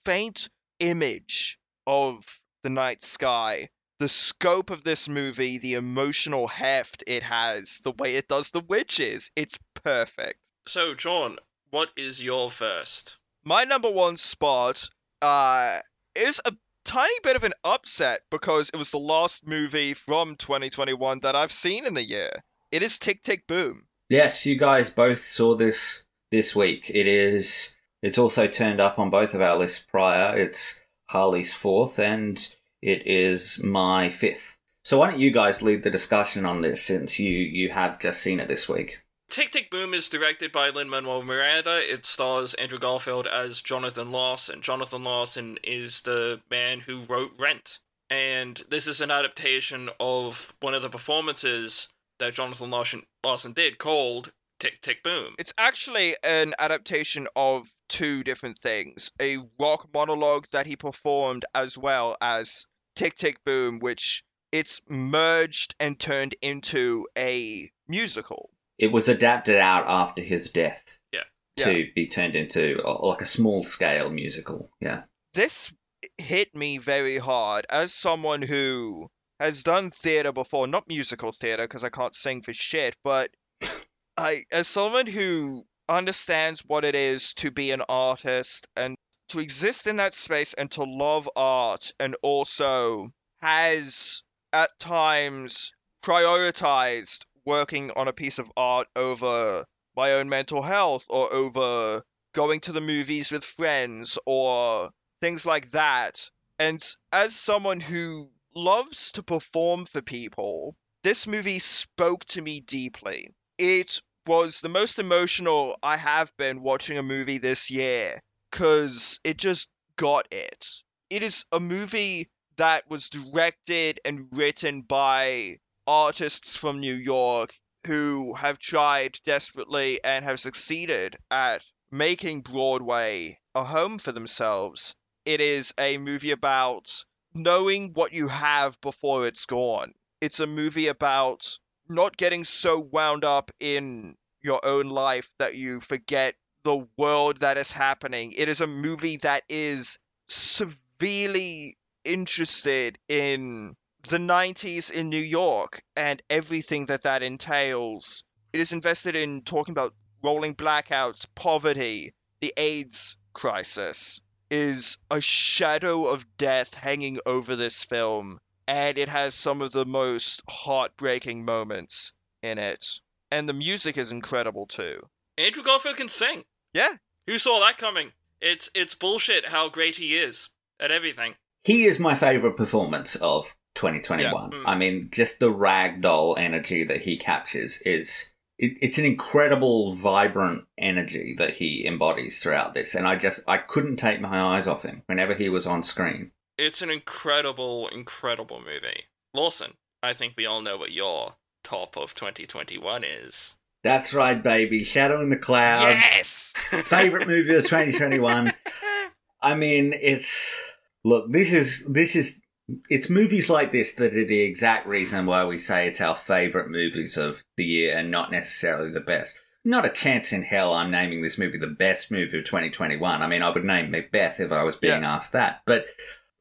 faint 0.05 0.49
image 0.79 1.59
of 1.85 2.25
the 2.63 2.69
night 2.69 3.03
sky, 3.03 3.69
the 3.99 4.09
scope 4.09 4.71
of 4.71 4.83
this 4.83 5.07
movie, 5.07 5.59
the 5.59 5.75
emotional 5.75 6.47
heft 6.47 7.03
it 7.05 7.23
has, 7.23 7.81
the 7.83 7.91
way 7.91 8.15
it 8.15 8.27
does 8.27 8.49
the 8.49 8.61
witches, 8.61 9.29
it's 9.35 9.59
perfect. 9.83 10.39
So, 10.67 10.95
Jeaun, 10.95 11.37
what 11.69 11.89
is 11.95 12.21
your 12.21 12.49
first? 12.49 13.19
My 13.43 13.63
number 13.63 13.89
one 13.89 14.17
spot 14.17 14.89
uh, 15.21 15.79
is 16.15 16.41
a 16.43 16.53
tiny 16.83 17.13
bit 17.23 17.35
of 17.35 17.43
an 17.43 17.53
upset 17.63 18.21
because 18.29 18.69
it 18.69 18.77
was 18.77 18.91
the 18.91 18.99
last 18.99 19.47
movie 19.47 19.93
from 19.93 20.35
2021 20.35 21.19
that 21.19 21.35
I've 21.35 21.51
seen 21.51 21.85
in 21.85 21.95
a 21.97 22.01
year. 22.01 22.43
It 22.71 22.83
is 22.83 22.99
Tick 22.99 23.21
Tick 23.21 23.45
Boom. 23.47 23.85
Yes, 24.11 24.45
you 24.45 24.57
guys 24.57 24.89
both 24.89 25.19
saw 25.21 25.55
this 25.55 26.03
this 26.31 26.53
week. 26.53 26.91
It 26.93 27.07
is. 27.07 27.77
It's 28.03 28.17
also 28.17 28.45
turned 28.45 28.81
up 28.81 28.99
on 28.99 29.09
both 29.09 29.33
of 29.33 29.39
our 29.39 29.57
lists 29.57 29.79
prior. 29.79 30.37
It's 30.37 30.81
Harlly's 31.11 31.53
fourth, 31.53 31.97
and 31.97 32.53
it 32.81 33.07
is 33.07 33.63
my 33.63 34.09
fifth. 34.09 34.57
So 34.83 34.97
why 34.97 35.09
don't 35.09 35.21
you 35.21 35.31
guys 35.31 35.61
lead 35.61 35.83
the 35.83 35.89
discussion 35.89 36.45
on 36.45 36.59
this, 36.59 36.83
since 36.83 37.21
you 37.21 37.31
you 37.31 37.69
have 37.69 38.01
just 38.01 38.21
seen 38.21 38.41
it 38.41 38.49
this 38.49 38.67
week? 38.67 38.99
Tick 39.29 39.51
Tick 39.51 39.71
Boom 39.71 39.93
is 39.93 40.09
directed 40.09 40.51
by 40.51 40.67
Lin 40.71 40.89
Manuel 40.89 41.23
Miranda. 41.23 41.79
It 41.81 42.05
stars 42.05 42.53
Andrew 42.55 42.79
Garfield 42.79 43.27
as 43.27 43.61
Jonathan 43.61 44.11
Larson. 44.11 44.61
Jonathan 44.61 45.05
Larson 45.05 45.57
is 45.63 46.01
the 46.01 46.41
man 46.51 46.81
who 46.81 46.99
wrote 47.03 47.31
Rent. 47.39 47.79
And 48.09 48.61
this 48.67 48.87
is 48.87 48.99
an 48.99 49.09
adaptation 49.09 49.89
of 50.01 50.53
one 50.59 50.73
of 50.73 50.81
the 50.81 50.89
performances 50.89 51.87
that 52.19 52.33
Jonathan 52.33 52.69
Larson, 52.69 53.03
Larson 53.23 53.53
did 53.53 53.77
called 53.77 54.31
Tick 54.59 54.81
Tick 54.81 55.03
Boom. 55.03 55.35
It's 55.37 55.53
actually 55.57 56.15
an 56.23 56.53
adaptation 56.59 57.27
of 57.35 57.67
two 57.89 58.23
different 58.23 58.59
things 58.59 59.11
a 59.21 59.37
rock 59.59 59.89
monologue 59.93 60.45
that 60.51 60.65
he 60.65 60.75
performed, 60.75 61.45
as 61.53 61.77
well 61.77 62.17
as 62.21 62.65
Tick 62.95 63.15
Tick 63.15 63.43
Boom, 63.45 63.79
which 63.79 64.23
it's 64.51 64.81
merged 64.89 65.75
and 65.79 65.99
turned 65.99 66.35
into 66.41 67.07
a 67.17 67.71
musical. 67.87 68.49
It 68.77 68.91
was 68.91 69.07
adapted 69.07 69.57
out 69.57 69.85
after 69.87 70.21
his 70.21 70.49
death 70.49 70.99
Yeah. 71.11 71.21
to 71.57 71.87
be 71.95 72.07
turned 72.07 72.35
into 72.35 72.81
like 73.01 73.21
a 73.21 73.25
small 73.25 73.63
scale 73.63 74.09
musical. 74.09 74.71
Yeah. 74.79 75.03
this 75.33 75.73
hit 76.17 76.55
me 76.55 76.79
very 76.79 77.19
hard 77.19 77.67
as 77.69 77.93
someone 77.93 78.41
who 78.41 79.09
has 79.41 79.63
done 79.63 79.89
theater 79.89 80.31
before, 80.31 80.67
not 80.67 80.87
musical 80.87 81.31
theater 81.31 81.63
because 81.63 81.83
I 81.83 81.89
can't 81.89 82.15
sing 82.15 82.43
for 82.43 82.53
shit, 82.53 82.95
but 83.03 83.31
I 84.17 84.43
as 84.51 84.67
someone 84.67 85.07
who 85.07 85.63
understands 85.89 86.61
what 86.65 86.85
it 86.85 86.95
is 86.95 87.33
to 87.33 87.49
be 87.49 87.71
an 87.71 87.81
artist 87.89 88.67
and 88.75 88.95
to 89.29 89.39
exist 89.39 89.87
in 89.87 89.97
that 89.97 90.13
space 90.13 90.53
and 90.53 90.69
to 90.71 90.83
love 90.83 91.27
art 91.35 91.91
and 91.99 92.15
also 92.21 93.09
has 93.41 94.21
at 94.53 94.77
times 94.79 95.73
prioritized 96.03 97.25
working 97.45 97.91
on 97.91 98.07
a 98.07 98.13
piece 98.13 98.37
of 98.37 98.51
art 98.55 98.87
over 98.95 99.65
my 99.95 100.13
own 100.13 100.29
mental 100.29 100.61
health 100.61 101.05
or 101.09 101.33
over 101.33 102.03
going 102.33 102.59
to 102.59 102.71
the 102.71 102.81
movies 102.81 103.31
with 103.31 103.43
friends 103.43 104.19
or 104.25 104.91
things 105.19 105.45
like 105.45 105.71
that. 105.71 106.29
And 106.59 106.81
as 107.11 107.35
someone 107.35 107.79
who 107.79 108.29
loves 108.55 109.11
to 109.13 109.23
perform 109.23 109.85
for 109.85 110.01
people, 110.01 110.75
this 111.03 111.25
movie 111.25 111.59
spoke 111.59 112.25
to 112.25 112.41
me 112.41 112.59
deeply. 112.59 113.33
It 113.57 114.01
was 114.27 114.61
the 114.61 114.69
most 114.69 114.99
emotional 114.99 115.77
I 115.81 115.97
have 115.97 116.35
been 116.37 116.61
watching 116.61 116.97
a 116.97 117.03
movie 117.03 117.39
this 117.39 117.71
year 117.71 118.21
because 118.51 119.19
it 119.23 119.37
just 119.37 119.69
got 119.95 120.27
it. 120.31 120.67
It 121.09 121.23
is 121.23 121.45
a 121.51 121.59
movie 121.59 122.29
that 122.57 122.89
was 122.89 123.09
directed 123.09 123.99
and 124.05 124.27
written 124.31 124.81
by 124.81 125.59
artists 125.87 126.55
from 126.55 126.79
New 126.79 126.93
York 126.93 127.57
who 127.87 128.33
have 128.35 128.59
tried 128.59 129.19
desperately 129.25 130.03
and 130.03 130.23
have 130.23 130.39
succeeded 130.39 131.17
at 131.31 131.63
making 131.89 132.41
Broadway 132.41 133.39
a 133.55 133.63
home 133.63 133.97
for 133.97 134.11
themselves. 134.11 134.95
It 135.25 135.41
is 135.41 135.73
a 135.77 135.97
movie 135.97 136.31
about 136.31 137.03
knowing 137.33 137.93
what 137.93 138.13
you 138.13 138.27
have 138.27 138.79
before 138.81 139.27
it's 139.27 139.45
gone. 139.45 139.93
It's 140.19 140.39
a 140.39 140.47
movie 140.47 140.87
about 140.87 141.57
not 141.87 142.17
getting 142.17 142.43
so 142.43 142.79
wound 142.79 143.25
up 143.25 143.51
in 143.59 144.15
your 144.41 144.59
own 144.65 144.89
life 144.89 145.31
that 145.37 145.55
you 145.55 145.79
forget 145.81 146.35
the 146.63 146.87
world 146.97 147.37
that 147.37 147.57
is 147.57 147.71
happening. 147.71 148.33
It 148.33 148.49
is 148.49 148.61
a 148.61 148.67
movie 148.67 149.17
that 149.17 149.43
is 149.49 149.99
severely 150.27 151.77
interested 152.03 152.97
in 153.07 153.75
the 154.09 154.17
90s 154.17 154.91
in 154.91 155.09
New 155.09 155.21
York 155.21 155.83
and 155.95 156.21
everything 156.29 156.87
that 156.87 157.03
that 157.03 157.23
entails. 157.23 158.23
It 158.53 158.59
is 158.59 158.73
invested 158.73 159.15
in 159.15 159.41
talking 159.41 159.73
about 159.73 159.93
rolling 160.23 160.55
blackouts, 160.55 161.25
poverty, 161.35 162.13
the 162.41 162.53
AIDS 162.57 163.17
crisis. 163.33 164.21
Is 164.51 164.97
a 165.09 165.21
shadow 165.21 166.07
of 166.07 166.25
death 166.37 166.73
hanging 166.73 167.19
over 167.25 167.55
this 167.55 167.83
film, 167.83 168.37
and 168.67 168.97
it 168.97 169.07
has 169.09 169.33
some 169.33 169.61
of 169.61 169.71
the 169.71 169.85
most 169.85 170.43
heartbreaking 170.49 171.45
moments 171.45 172.11
in 172.43 172.57
it. 172.57 172.85
And 173.31 173.47
the 173.47 173.53
music 173.53 173.97
is 173.97 174.11
incredible 174.11 174.67
too. 174.67 175.07
Andrew 175.37 175.63
Garfield 175.63 175.95
can 175.97 176.09
sing. 176.09 176.43
Yeah, 176.73 176.95
Who 177.27 177.37
saw 177.37 177.59
that 177.61 177.77
coming? 177.77 178.11
It's 178.41 178.69
it's 178.75 178.95
bullshit 178.95 179.47
how 179.47 179.69
great 179.69 179.97
he 179.97 180.17
is 180.17 180.49
at 180.79 180.91
everything. 180.91 181.35
He 181.63 181.85
is 181.85 181.99
my 181.99 182.15
favorite 182.15 182.57
performance 182.57 183.15
of 183.15 183.55
2021. 183.75 184.51
Yeah. 184.51 184.57
Mm. 184.57 184.63
I 184.65 184.75
mean, 184.75 185.09
just 185.11 185.39
the 185.39 185.53
ragdoll 185.53 186.37
energy 186.37 186.83
that 186.83 187.01
he 187.01 187.17
captures 187.17 187.81
is 187.83 188.30
it, 188.61 188.77
it's 188.81 188.97
an 188.97 189.05
incredible, 189.05 189.93
vibrant 189.93 190.65
energy 190.77 191.35
that 191.37 191.55
he 191.55 191.85
embodies 191.85 192.39
throughout 192.39 192.73
this, 192.73 192.95
and 192.95 193.07
I 193.07 193.15
just 193.17 193.41
I 193.47 193.57
couldn't 193.57 193.97
take 193.97 194.21
my 194.21 194.55
eyes 194.55 194.67
off 194.67 194.83
him 194.83 195.03
whenever 195.07 195.33
he 195.33 195.49
was 195.49 195.67
on 195.67 195.83
screen. 195.83 196.31
It's 196.57 196.81
an 196.81 196.91
incredible, 196.91 197.87
incredible 197.89 198.59
movie. 198.59 199.05
Lawson, 199.33 199.73
I 200.03 200.13
think 200.13 200.35
we 200.37 200.45
all 200.45 200.61
know 200.61 200.77
what 200.77 200.91
your 200.91 201.35
top 201.63 201.97
of 201.97 202.13
2021 202.13 203.03
is. 203.03 203.55
That's 203.83 204.13
right, 204.13 204.41
baby. 204.41 204.83
Shadow 204.83 205.21
in 205.21 205.29
the 205.29 205.37
Cloud. 205.37 205.89
yes. 205.89 206.53
Favorite 206.55 207.27
movie 207.27 207.55
of 207.55 207.63
2021. 207.63 208.53
I 209.41 209.55
mean, 209.55 209.93
it's 209.93 210.55
Look, 211.03 211.31
this 211.31 211.51
is 211.51 211.85
this 211.87 212.15
is 212.15 212.40
it's 212.89 213.09
movies 213.09 213.49
like 213.49 213.71
this 213.71 213.93
that 213.95 214.15
are 214.15 214.25
the 214.25 214.41
exact 214.41 214.87
reason 214.87 215.25
why 215.25 215.45
we 215.45 215.57
say 215.57 215.87
it's 215.87 216.01
our 216.01 216.15
favorite 216.15 216.69
movies 216.69 217.17
of 217.17 217.43
the 217.57 217.65
year 217.65 217.97
and 217.97 218.11
not 218.11 218.31
necessarily 218.31 218.89
the 218.91 218.99
best. 218.99 219.37
Not 219.63 219.85
a 219.85 219.89
chance 219.89 220.33
in 220.33 220.43
hell 220.43 220.73
I'm 220.73 220.89
naming 220.91 221.21
this 221.21 221.37
movie 221.37 221.57
the 221.57 221.67
best 221.67 222.11
movie 222.11 222.39
of 222.39 222.45
2021. 222.45 223.21
I 223.21 223.27
mean, 223.27 223.43
I 223.43 223.49
would 223.49 223.63
name 223.63 223.91
Macbeth 223.91 224.39
if 224.39 224.51
I 224.51 224.63
was 224.63 224.75
being 224.75 225.01
Yeah. 225.03 225.15
asked 225.15 225.33
that, 225.33 225.61
but 225.65 225.85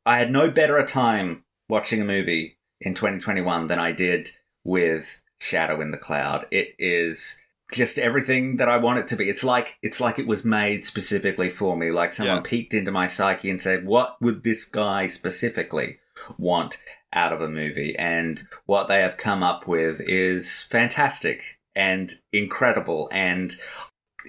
I 0.07 0.19
had 0.19 0.31
no 0.31 0.51
better 0.51 0.79
a 0.79 0.87
time 0.87 1.45
watching 1.69 2.01
a 2.01 2.05
movie 2.07 2.59
in 2.81 2.95
2021 2.95 3.69
than 3.69 3.79
I 3.79 3.93
did 3.93 4.31
with 4.65 5.23
Shadow 5.41 5.81
in 5.81 5.91
the 5.91 5.99
Cloud. 5.99 6.47
It 6.51 6.75
is 6.79 7.41
just 7.73 7.99
everything 7.99 8.57
that 8.57 8.69
I 8.69 8.79
want 8.79 8.99
it 8.99 9.07
to 9.09 9.17
be. 9.17 9.29
It's 9.29 9.45
like 9.45 9.77
it's 9.83 10.01
like 10.01 10.19
it 10.19 10.27
was 10.27 10.45
made 10.45 10.85
specifically 10.85 11.51
for 11.51 11.77
me. 11.77 11.91
Like 11.93 12.13
someone 12.13 12.39
Yeah. 12.39 12.43
peeked 12.43 12.75
into 12.75 12.91
my 12.91 13.07
psyche 13.07 13.49
and 13.51 13.61
said, 13.63 13.85
"What 13.87 14.17
would 14.21 14.43
this 14.43 14.65
guy 14.65 15.07
specifically 15.07 15.99
want 16.39 16.83
out 17.13 17.33
of 17.33 17.41
a 17.41 17.49
movie?" 17.49 17.97
And 17.99 18.43
what 18.67 18.89
they 18.89 19.01
have 19.01 19.17
come 19.17 19.43
up 19.43 19.67
with 19.67 20.01
is 20.01 20.63
fantastic 20.63 21.59
and 21.75 22.13
incredible, 22.33 23.09
and 23.13 23.55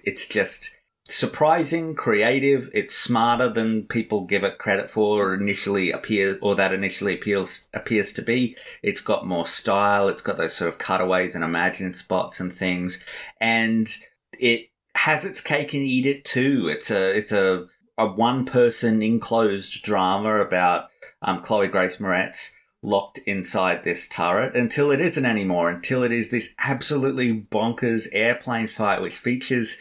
it's 0.04 0.28
just 0.28 0.78
surprising, 1.08 1.94
creative. 1.96 2.70
It's 2.74 2.96
smarter 2.96 3.50
than 3.50 3.84
people 3.88 4.26
give 4.26 4.44
it 4.44 4.58
credit 4.58 4.90
for, 4.90 5.26
or 5.26 5.34
initially 5.34 5.92
appear, 5.92 6.38
or 6.42 6.56
that 6.56 6.74
initially 6.74 7.16
appeals 7.16 7.68
appears 7.74 8.14
to 8.14 8.22
be. 8.22 8.56
It's 8.82 9.02
got 9.02 9.28
more 9.28 9.46
style. 9.46 10.08
It's 10.08 10.22
got 10.22 10.38
those 10.38 10.54
sort 10.54 10.70
of 10.70 10.78
cutaways 10.78 11.36
and 11.36 11.44
imagined 11.44 11.98
spots 11.98 12.40
and 12.40 12.54
things, 12.54 13.04
and 13.40 13.94
it 14.40 14.68
has 14.96 15.26
its 15.26 15.42
cake 15.42 15.74
and 15.74 15.84
eat 15.84 16.06
it 16.06 16.26
too. 16.26 16.68
It's 16.68 16.92
a 16.92 17.16
it's 17.18 17.32
a 17.32 17.66
a 17.98 18.08
one 18.08 18.46
person 18.46 19.02
enclosed 19.02 19.84
drama 19.84 20.40
about 20.40 20.91
um, 21.22 21.42
Chloe 21.42 21.68
Grace 21.68 21.98
Moretz 21.98 22.52
locked 22.84 23.20
inside 23.20 23.84
this 23.84 24.08
turret 24.08 24.56
until 24.56 24.92
it 24.92 25.02
isn't 25.02 25.26
anymore. 25.26 25.70
Until 25.70 26.04
it 26.04 26.12
is 26.12 26.30
this 26.30 26.54
absolutely 26.58 27.34
bonkers 27.34 28.08
airplane 28.12 28.68
fight, 28.68 29.02
which 29.02 29.18
features 29.18 29.78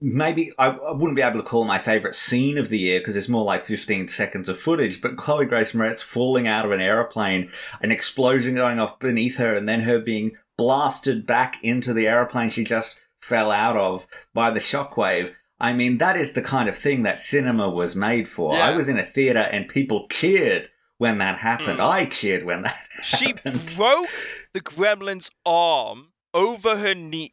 maybe 0.00 0.50
I, 0.58 0.68
I 0.68 0.92
wouldn't 0.92 1.16
be 1.16 1.22
able 1.22 1.40
to 1.40 1.48
call 1.48 1.64
my 1.64 1.78
favorite 1.78 2.14
scene 2.14 2.58
of 2.58 2.68
the 2.68 2.78
year 2.78 3.00
because 3.00 3.16
it's 3.16 3.28
more 3.28 3.44
like 3.44 3.64
15 3.64 4.08
seconds 4.08 4.48
of 4.48 4.58
footage. 4.58 5.00
But 5.00 5.16
Chloe 5.16 5.46
Grace 5.46 5.72
Moretz 5.72 6.00
falling 6.00 6.48
out 6.48 6.64
of 6.64 6.72
an 6.72 6.80
aeroplane, 6.80 7.50
an 7.80 7.92
explosion 7.92 8.54
going 8.54 8.80
off 8.80 8.98
beneath 8.98 9.36
her, 9.36 9.54
and 9.54 9.68
then 9.68 9.80
her 9.80 9.98
being 9.98 10.32
blasted 10.56 11.26
back 11.26 11.56
into 11.62 11.92
the 11.92 12.06
aeroplane 12.06 12.48
she 12.48 12.64
just 12.64 13.00
fell 13.20 13.50
out 13.50 13.76
of 13.76 14.06
by 14.34 14.50
the 14.50 14.60
shockwave. 14.60 15.34
I 15.62 15.72
mean, 15.72 15.98
that 15.98 16.16
is 16.16 16.32
the 16.32 16.42
kind 16.42 16.68
of 16.68 16.76
thing 16.76 17.04
that 17.04 17.18
cinema 17.20 17.70
was 17.70 17.94
made 17.94 18.26
for. 18.28 18.52
Yeah. 18.54 18.68
I 18.68 18.76
was 18.76 18.88
in 18.88 18.98
a 18.98 19.04
theater 19.04 19.38
and 19.38 19.68
people 19.68 20.08
cheered 20.08 20.68
when 20.98 21.18
that 21.18 21.38
happened. 21.38 21.78
Mm. 21.78 21.88
I 21.88 22.06
cheered 22.06 22.44
when 22.44 22.62
that 22.62 22.76
She 23.04 23.26
happened. 23.28 23.72
broke 23.76 24.08
the 24.52 24.60
gremlin's 24.60 25.30
arm 25.46 26.08
over 26.34 26.76
her 26.76 26.94
knee, 26.94 27.30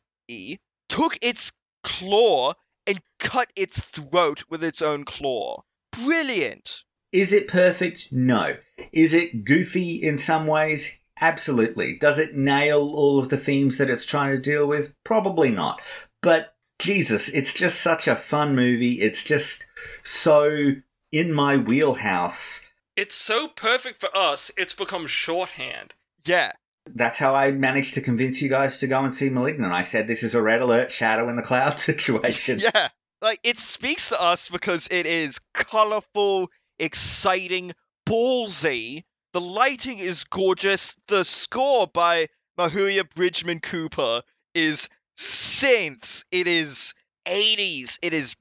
took 0.90 1.18
its 1.24 1.52
claw, 1.84 2.54
and 2.86 3.02
cut 3.20 3.48
its 3.56 3.80
throat 3.82 4.44
with 4.50 4.64
its 4.64 4.82
own 4.82 5.06
claw. 5.06 5.64
Brilliant. 6.04 6.84
Is 7.12 7.34
it 7.34 7.48
perfect? 7.48 8.10
No. 8.12 8.58
Is 8.94 9.14
it 9.14 9.44
goofy 9.44 9.96
in 9.96 10.20
some 10.20 10.46
ways? 10.46 11.00
Absolutely. 11.20 11.98
Does 12.00 12.20
it 12.20 12.36
nail 12.36 12.80
all 12.94 13.18
of 13.18 13.30
the 13.30 13.38
themes 13.38 13.80
that 13.80 13.90
it's 13.90 14.06
trying 14.06 14.36
to 14.36 14.42
deal 14.42 14.68
with? 14.68 14.94
Probably 15.04 15.50
not. 15.50 15.82
But 16.22 16.54
Jesus, 16.80 17.30
it's 17.30 17.54
just 17.54 17.82
such 17.82 18.08
a 18.08 18.16
fun 18.16 18.56
movie. 18.56 19.02
It's 19.02 19.24
just 19.24 19.66
so 20.02 20.76
in 21.12 21.32
my 21.34 21.58
wheelhouse. 21.58 22.66
It's 22.96 23.16
so 23.16 23.48
perfect 23.48 24.00
for 24.00 24.10
us, 24.16 24.52
it's 24.58 24.74
become 24.74 25.08
shorthand. 25.08 25.94
Yeah. 26.26 26.54
That's 26.86 27.20
how 27.20 27.36
I 27.36 27.52
managed 27.52 27.94
to 27.96 28.02
convince 28.02 28.42
you 28.42 28.50
guys 28.50 28.80
to 28.80 28.88
go 28.88 29.04
and 29.04 29.14
see 29.14 29.30
Malignant. 29.30 29.74
I 29.74 29.84
said 29.84 30.08
this 30.08 30.24
is 30.24 30.34
a 30.34 30.42
red 30.42 30.62
alert 30.62 30.92
shadow 30.92 31.30
in 31.30 31.36
the 31.36 31.42
cloud 31.42 31.80
situation. 31.80 32.60
Yeah. 32.74 32.90
Like, 33.22 33.42
it 33.44 33.58
speaks 33.58 34.10
to 34.10 34.22
us 34.22 34.48
because 34.48 34.88
it 34.90 35.06
is 35.06 35.40
colorful, 35.54 36.50
exciting, 36.80 37.74
ballsy. 38.08 39.04
The 39.34 39.42
lighting 39.42 40.00
is 40.00 40.24
gorgeous. 40.24 40.98
The 41.10 41.26
score 41.26 41.86
by 41.86 42.28
Mahuia 42.58 43.14
Bridgman 43.14 43.60
Cooper 43.60 44.22
is 44.54 44.88
synths. 45.20 46.24
It 46.32 46.48
is 46.48 46.94
80s. 47.28 48.00
It 48.02 48.14
is 48.14 48.36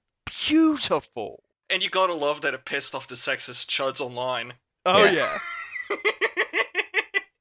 beautiful. 0.47 1.43
And 1.71 1.83
you 1.83 1.91
gotta 1.91 2.15
love 2.15 2.41
that 2.43 2.55
it 2.55 2.65
pissed 2.65 2.95
off 2.95 3.09
the 3.09 3.15
sexist 3.17 3.67
chuds 3.67 4.01
online. 4.01 4.55
Oh, 4.87 5.05
Yeah. 5.05 5.13
yeah. 5.91 5.97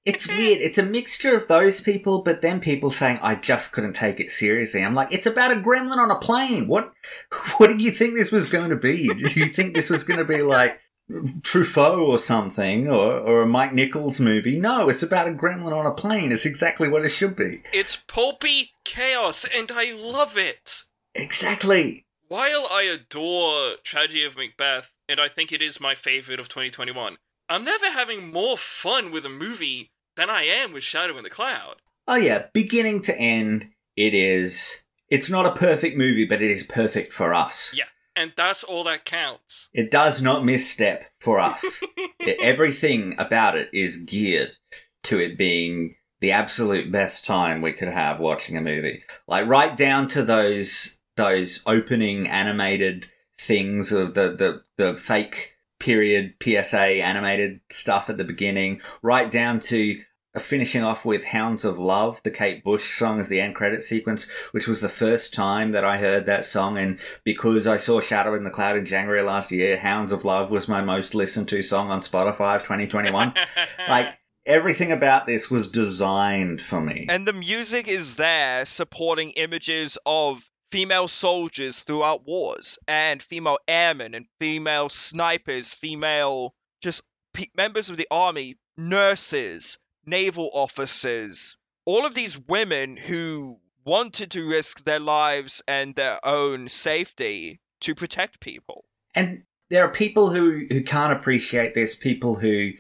It's 0.06 0.26
weird. 0.26 0.62
It's 0.62 0.78
a 0.78 0.84
mixture 0.84 1.36
of 1.36 1.50
those 1.50 1.82
people, 1.82 2.22
but 2.24 2.42
then 2.42 2.62
people 2.62 2.92
saying, 2.92 3.20
I 3.22 3.36
just 3.36 3.74
couldn't 3.74 3.92
take 3.92 4.22
it 4.22 4.32
seriously. 4.32 4.82
I'm 4.82 4.96
like, 4.96 5.12
it's 5.12 5.26
about 5.26 5.52
a 5.52 5.56
gremlin 5.56 5.98
on 5.98 6.10
a 6.10 6.16
plane. 6.18 6.70
What, 6.70 6.94
what 7.58 7.68
did 7.68 7.82
you 7.82 7.92
think 7.92 8.16
this 8.16 8.32
was 8.32 8.50
going 8.50 8.70
to 8.70 8.78
be? 8.78 9.10
Did 9.10 9.36
you 9.36 9.48
think 9.48 9.76
this 9.76 9.90
was 9.90 10.06
going 10.06 10.20
to 10.20 10.26
be 10.26 10.42
like 10.42 10.80
Truffaut 11.10 12.00
or 12.00 12.18
something 12.18 12.88
or, 12.88 13.18
or 13.20 13.42
a 13.42 13.48
Mike 13.48 13.74
Nichols 13.74 14.20
movie? 14.20 14.60
No, 14.60 14.90
it's 14.90 15.04
about 15.04 15.28
a 15.28 15.32
gremlin 15.32 15.76
on 15.76 15.86
a 15.86 15.94
plane. 15.94 16.32
It's 16.32 16.46
exactly 16.46 16.90
what 16.90 17.06
it 17.06 17.10
should 17.10 17.36
be. 17.36 17.64
It's 17.74 17.96
pulpy 17.96 18.72
chaos, 18.84 19.46
and 19.56 19.72
I 19.74 19.94
love 19.94 20.38
it! 20.38 20.84
Exactly. 21.16 22.06
While 22.28 22.68
I 22.70 22.84
adore 22.84 23.78
Tragedy 23.84 24.24
of 24.26 24.36
Macbeth, 24.36 24.92
and 25.08 25.20
I 25.20 25.30
think 25.30 25.52
it 25.52 25.62
is 25.62 25.80
my 25.80 25.96
favorite 25.96 26.42
of 26.42 26.50
2021, 26.50 27.18
I'm 27.50 27.64
never 27.64 27.90
having 27.90 28.32
more 28.34 28.58
fun 28.58 29.12
with 29.12 29.26
a 29.26 29.30
movie 29.30 29.92
than 30.18 30.30
I 30.30 30.44
am 30.44 30.74
with 30.74 30.84
Shadow 30.84 31.18
in 31.18 31.24
the 31.24 31.30
Cloud. 31.30 31.78
Oh 32.08 32.16
yeah, 32.16 32.48
beginning 32.54 33.02
to 33.04 33.18
end, 33.18 33.70
it 33.96 34.14
is, 34.14 34.84
it's 35.10 35.30
not 35.30 35.46
a 35.46 35.56
perfect 35.56 35.98
movie, 35.98 36.26
but 36.26 36.42
it 36.42 36.52
is 36.52 36.64
perfect 36.64 37.14
for 37.14 37.34
us. 37.34 37.74
Yeah, 37.78 37.86
and 38.18 38.34
that's 38.36 38.64
all 38.64 38.84
that 38.86 39.06
counts. 39.06 39.70
It 39.74 39.92
does 39.92 40.22
not 40.22 40.44
misstep 40.46 41.06
for 41.20 41.40
us. 41.40 41.82
It- 42.20 42.40
Everything 42.42 43.16
about 43.20 43.56
it 43.58 43.70
is 43.72 43.98
geared 43.98 44.58
to 45.04 45.20
it 45.20 45.38
being 45.38 45.96
the 46.20 46.32
absolute 46.32 46.92
best 46.92 47.24
time 47.26 47.62
we 47.62 47.72
could 47.72 47.88
have 47.88 48.20
watching 48.20 48.58
a 48.58 48.62
movie. 48.62 49.04
Like 49.28 49.48
right 49.48 49.78
down 49.78 50.08
to 50.10 50.24
those 50.24 50.98
those 51.16 51.62
opening 51.66 52.28
animated 52.28 53.08
things 53.40 53.92
of 53.94 54.14
the 54.16 54.36
the, 54.36 54.64
the 54.78 54.98
fake 54.98 55.54
period 55.80 56.34
PSA 56.44 56.78
animated 57.02 57.62
stuff 57.70 58.10
at 58.10 58.18
the 58.18 58.24
beginning, 58.24 58.82
right 59.02 59.30
down 59.32 59.60
to 59.62 60.02
finishing 60.40 60.84
off 60.84 61.06
with 61.06 61.26
Hounds 61.26 61.66
of 61.66 61.78
Love, 61.78 62.22
the 62.24 62.32
Kate 62.32 62.64
Bush 62.64 62.98
song 62.98 63.20
as 63.20 63.30
the 63.30 63.42
end 63.42 63.56
credit 63.56 63.84
sequence, 63.84 64.30
which 64.52 64.68
was 64.68 64.82
the 64.82 64.90
first 64.90 65.34
time 65.34 65.72
that 65.72 65.84
I 65.84 65.98
heard 65.98 66.26
that 66.26 66.46
song. 66.46 66.78
And 66.78 67.00
because 67.24 67.68
I 67.68 67.78
saw 67.78 68.02
Shadow 68.02 68.34
in 68.36 68.44
the 68.44 68.50
Cloud 68.50 68.78
in 68.78 68.86
January 68.86 69.22
last 69.22 69.52
year, 69.52 69.78
Hounds 69.78 70.12
of 70.12 70.26
Love 70.26 70.52
was 70.52 70.68
my 70.68 70.82
most 70.82 71.16
listened 71.16 71.48
to 71.50 71.64
song 71.64 71.90
on 71.90 72.02
Spotify 72.02 72.56
of 72.56 72.64
2021. 72.64 73.34
like, 73.90 74.18
everything 74.46 74.92
about 74.92 75.28
this 75.28 75.52
was 75.52 75.70
designed 75.70 76.62
for 76.62 76.80
me. 76.80 77.06
And 77.10 77.28
the 77.28 77.34
music 77.34 77.88
is 77.88 78.16
there 78.16 78.66
supporting 78.66 79.32
images 79.32 79.98
of 80.06 80.50
female 80.72 81.08
soldiers 81.08 81.80
throughout 81.80 82.26
wars, 82.26 82.78
and 82.88 83.22
female 83.22 83.58
airmen, 83.68 84.14
and 84.14 84.26
female 84.40 84.90
snipers, 84.90 85.74
female 85.74 86.54
just 86.82 87.04
pe- 87.34 87.46
members 87.56 87.90
of 87.90 87.98
the 87.98 88.08
army, 88.12 88.58
nurses, 88.78 89.78
naval 90.08 90.50
officers. 90.54 91.58
All 91.86 92.06
of 92.06 92.16
these 92.16 92.40
women 92.40 92.98
who 92.98 93.60
wanted 93.86 94.32
to 94.32 94.48
risk 94.48 94.84
their 94.84 95.00
lives 95.00 95.62
and 95.68 95.96
their 95.96 96.20
own 96.26 96.70
safety 96.70 97.60
to 97.82 97.94
protect 97.94 98.40
people. 98.40 98.86
and 99.14 99.44
there 99.70 99.84
are 99.84 99.92
people 99.92 100.30
who, 100.30 100.66
who 100.70 100.82
can't 100.82 101.12
appreciate 101.12 101.74
this, 101.76 101.94
people 101.94 102.36
who 102.36 102.72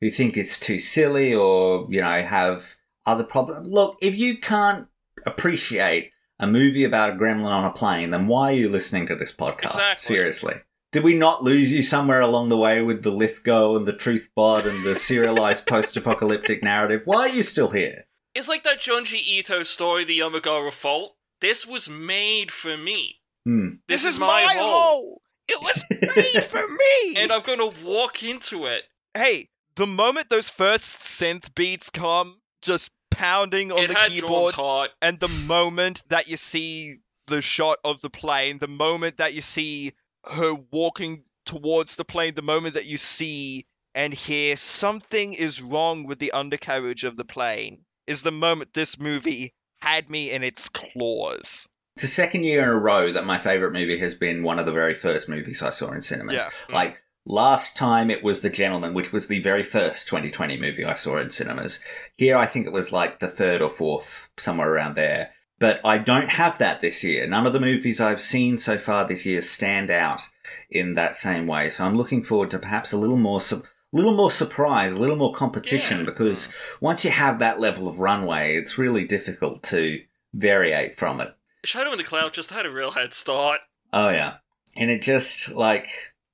who 0.00 0.10
think 0.10 0.36
it's 0.36 0.58
too 0.58 0.80
silly 0.80 1.34
or, 1.34 1.86
you 1.90 2.00
know, 2.00 2.22
have 2.22 2.74
other 3.06 3.22
problems. 3.22 3.68
Look, 3.68 3.98
if 4.00 4.16
you 4.16 4.38
can't 4.38 4.88
appreciate 5.26 6.10
a 6.40 6.46
movie 6.46 6.84
about 6.84 7.10
a 7.10 7.16
gremlin 7.16 7.50
on 7.50 7.66
a 7.66 7.70
plane, 7.70 8.10
then 8.10 8.26
why 8.28 8.50
are 8.50 8.56
you 8.56 8.68
listening 8.68 9.06
to 9.08 9.14
this 9.14 9.30
podcast? 9.30 9.76
Exactly. 9.76 10.16
Seriously. 10.16 10.54
Did 10.92 11.04
we 11.04 11.14
not 11.14 11.42
lose 11.42 11.72
you 11.72 11.82
somewhere 11.82 12.20
along 12.20 12.50
the 12.50 12.56
way 12.58 12.82
with 12.82 13.02
the 13.02 13.10
Lithgow 13.10 13.76
and 13.76 13.88
the 13.88 13.94
Truthbot 13.94 14.66
and 14.66 14.84
the 14.84 14.94
serialized 14.94 15.66
post-apocalyptic 15.66 16.62
narrative? 16.62 17.02
Why 17.06 17.20
are 17.20 17.28
you 17.28 17.42
still 17.42 17.70
here? 17.70 18.04
It's 18.34 18.48
like 18.48 18.62
that 18.64 18.78
Junji 18.78 19.14
Ito 19.26 19.62
story, 19.62 20.04
The 20.04 20.20
Amigara 20.20 20.70
Fault. 20.70 21.16
This 21.40 21.66
was 21.66 21.88
made 21.88 22.50
for 22.50 22.76
me. 22.76 23.20
Hmm. 23.46 23.70
This, 23.88 24.04
is, 24.04 24.18
my, 24.18 24.46
hole. 24.50 25.22
It 25.48 25.58
was 25.62 25.82
made 25.90 26.44
for 26.44 26.66
me. 26.68 27.16
And 27.16 27.32
I'm 27.32 27.42
gonna 27.42 27.70
walk 27.84 28.22
into 28.22 28.66
it. 28.66 28.84
hey, 29.14 29.48
the 29.76 29.86
moment 29.86 30.28
those 30.28 30.48
first 30.48 31.00
synth 31.00 31.54
beats 31.54 31.90
come, 31.90 32.38
just 32.60 32.90
pounding 33.10 33.72
on 33.72 33.78
it 33.78 33.88
the 33.88 33.94
had 33.94 34.12
keyboard, 34.12 34.54
heart. 34.54 34.90
and 35.00 35.18
the 35.18 35.28
moment 35.28 36.02
that 36.10 36.28
you 36.28 36.36
see 36.36 36.98
the 37.26 37.40
shot 37.40 37.78
of 37.84 38.00
the 38.02 38.10
plane, 38.10 38.58
the 38.58 38.68
moment 38.68 39.16
that 39.18 39.34
you 39.34 39.40
see 39.40 39.92
her 40.30 40.54
walking 40.70 41.24
towards 41.44 41.96
the 41.96 42.04
plane, 42.04 42.34
the 42.34 42.42
moment 42.42 42.74
that 42.74 42.86
you 42.86 42.96
see 42.96 43.66
and 43.94 44.12
hear 44.12 44.56
something 44.56 45.32
is 45.32 45.60
wrong 45.60 46.06
with 46.06 46.18
the 46.18 46.32
undercarriage 46.32 47.04
of 47.04 47.16
the 47.16 47.24
plane, 47.24 47.84
is 48.06 48.22
the 48.22 48.32
moment 48.32 48.72
this 48.74 48.98
movie 48.98 49.54
had 49.80 50.08
me 50.08 50.30
in 50.30 50.42
its 50.42 50.68
claws. 50.68 51.68
It's 51.96 52.04
the 52.04 52.08
second 52.08 52.44
year 52.44 52.62
in 52.62 52.68
a 52.68 52.74
row 52.74 53.12
that 53.12 53.26
my 53.26 53.36
favorite 53.36 53.72
movie 53.72 53.98
has 53.98 54.14
been 54.14 54.42
one 54.42 54.58
of 54.58 54.64
the 54.64 54.72
very 54.72 54.94
first 54.94 55.28
movies 55.28 55.62
I 55.62 55.70
saw 55.70 55.92
in 55.92 56.00
cinemas. 56.00 56.36
Yeah. 56.36 56.48
Mm. 56.68 56.74
Like 56.74 57.02
last 57.26 57.76
time 57.76 58.10
it 58.10 58.24
was 58.24 58.40
The 58.40 58.48
Gentlemen, 58.48 58.94
which 58.94 59.12
was 59.12 59.28
the 59.28 59.40
very 59.40 59.62
first 59.62 60.08
2020 60.08 60.58
movie 60.58 60.84
I 60.84 60.94
saw 60.94 61.18
in 61.18 61.30
cinemas. 61.30 61.80
Here 62.16 62.36
I 62.36 62.46
think 62.46 62.66
it 62.66 62.72
was 62.72 62.92
like 62.92 63.18
the 63.18 63.28
third 63.28 63.60
or 63.60 63.68
fourth, 63.68 64.30
somewhere 64.38 64.72
around 64.72 64.94
there. 64.94 65.32
But 65.62 65.80
I 65.84 65.96
don't 65.98 66.28
have 66.30 66.58
that 66.58 66.80
this 66.80 67.04
year. 67.04 67.24
None 67.28 67.46
of 67.46 67.52
the 67.52 67.60
movies 67.60 68.00
I've 68.00 68.20
seen 68.20 68.58
so 68.58 68.78
far 68.78 69.06
this 69.06 69.24
year 69.24 69.40
stand 69.40 69.92
out 69.92 70.22
in 70.68 70.94
that 70.94 71.14
same 71.14 71.46
way. 71.46 71.70
So 71.70 71.84
I'm 71.84 71.96
looking 71.96 72.24
forward 72.24 72.50
to 72.50 72.58
perhaps 72.58 72.92
a 72.92 72.96
little 72.98 73.16
more 73.16 73.40
su- 73.40 73.62
little 73.92 74.16
more 74.16 74.32
surprise, 74.32 74.90
a 74.90 74.98
little 74.98 75.14
more 75.14 75.32
competition 75.32 75.98
Yeah. 76.00 76.04
because 76.06 76.52
once 76.80 77.04
you 77.04 77.12
have 77.12 77.38
that 77.38 77.60
level 77.60 77.86
of 77.86 78.00
runway, 78.00 78.56
it's 78.56 78.76
really 78.76 79.04
difficult 79.04 79.62
to 79.74 80.00
variate 80.36 80.96
from 80.96 81.20
it. 81.20 81.32
Shadow 81.62 81.92
in 81.92 81.98
the 81.98 82.02
Cloud 82.02 82.32
just 82.32 82.50
had 82.50 82.66
a 82.66 82.70
real 82.72 82.90
head 82.90 83.14
start. 83.14 83.60
Oh 83.92 84.08
yeah. 84.08 84.38
And 84.76 84.90
it 84.90 85.00
just 85.00 85.52
like 85.54 85.86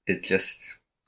it 0.06 0.22
just 0.22 0.58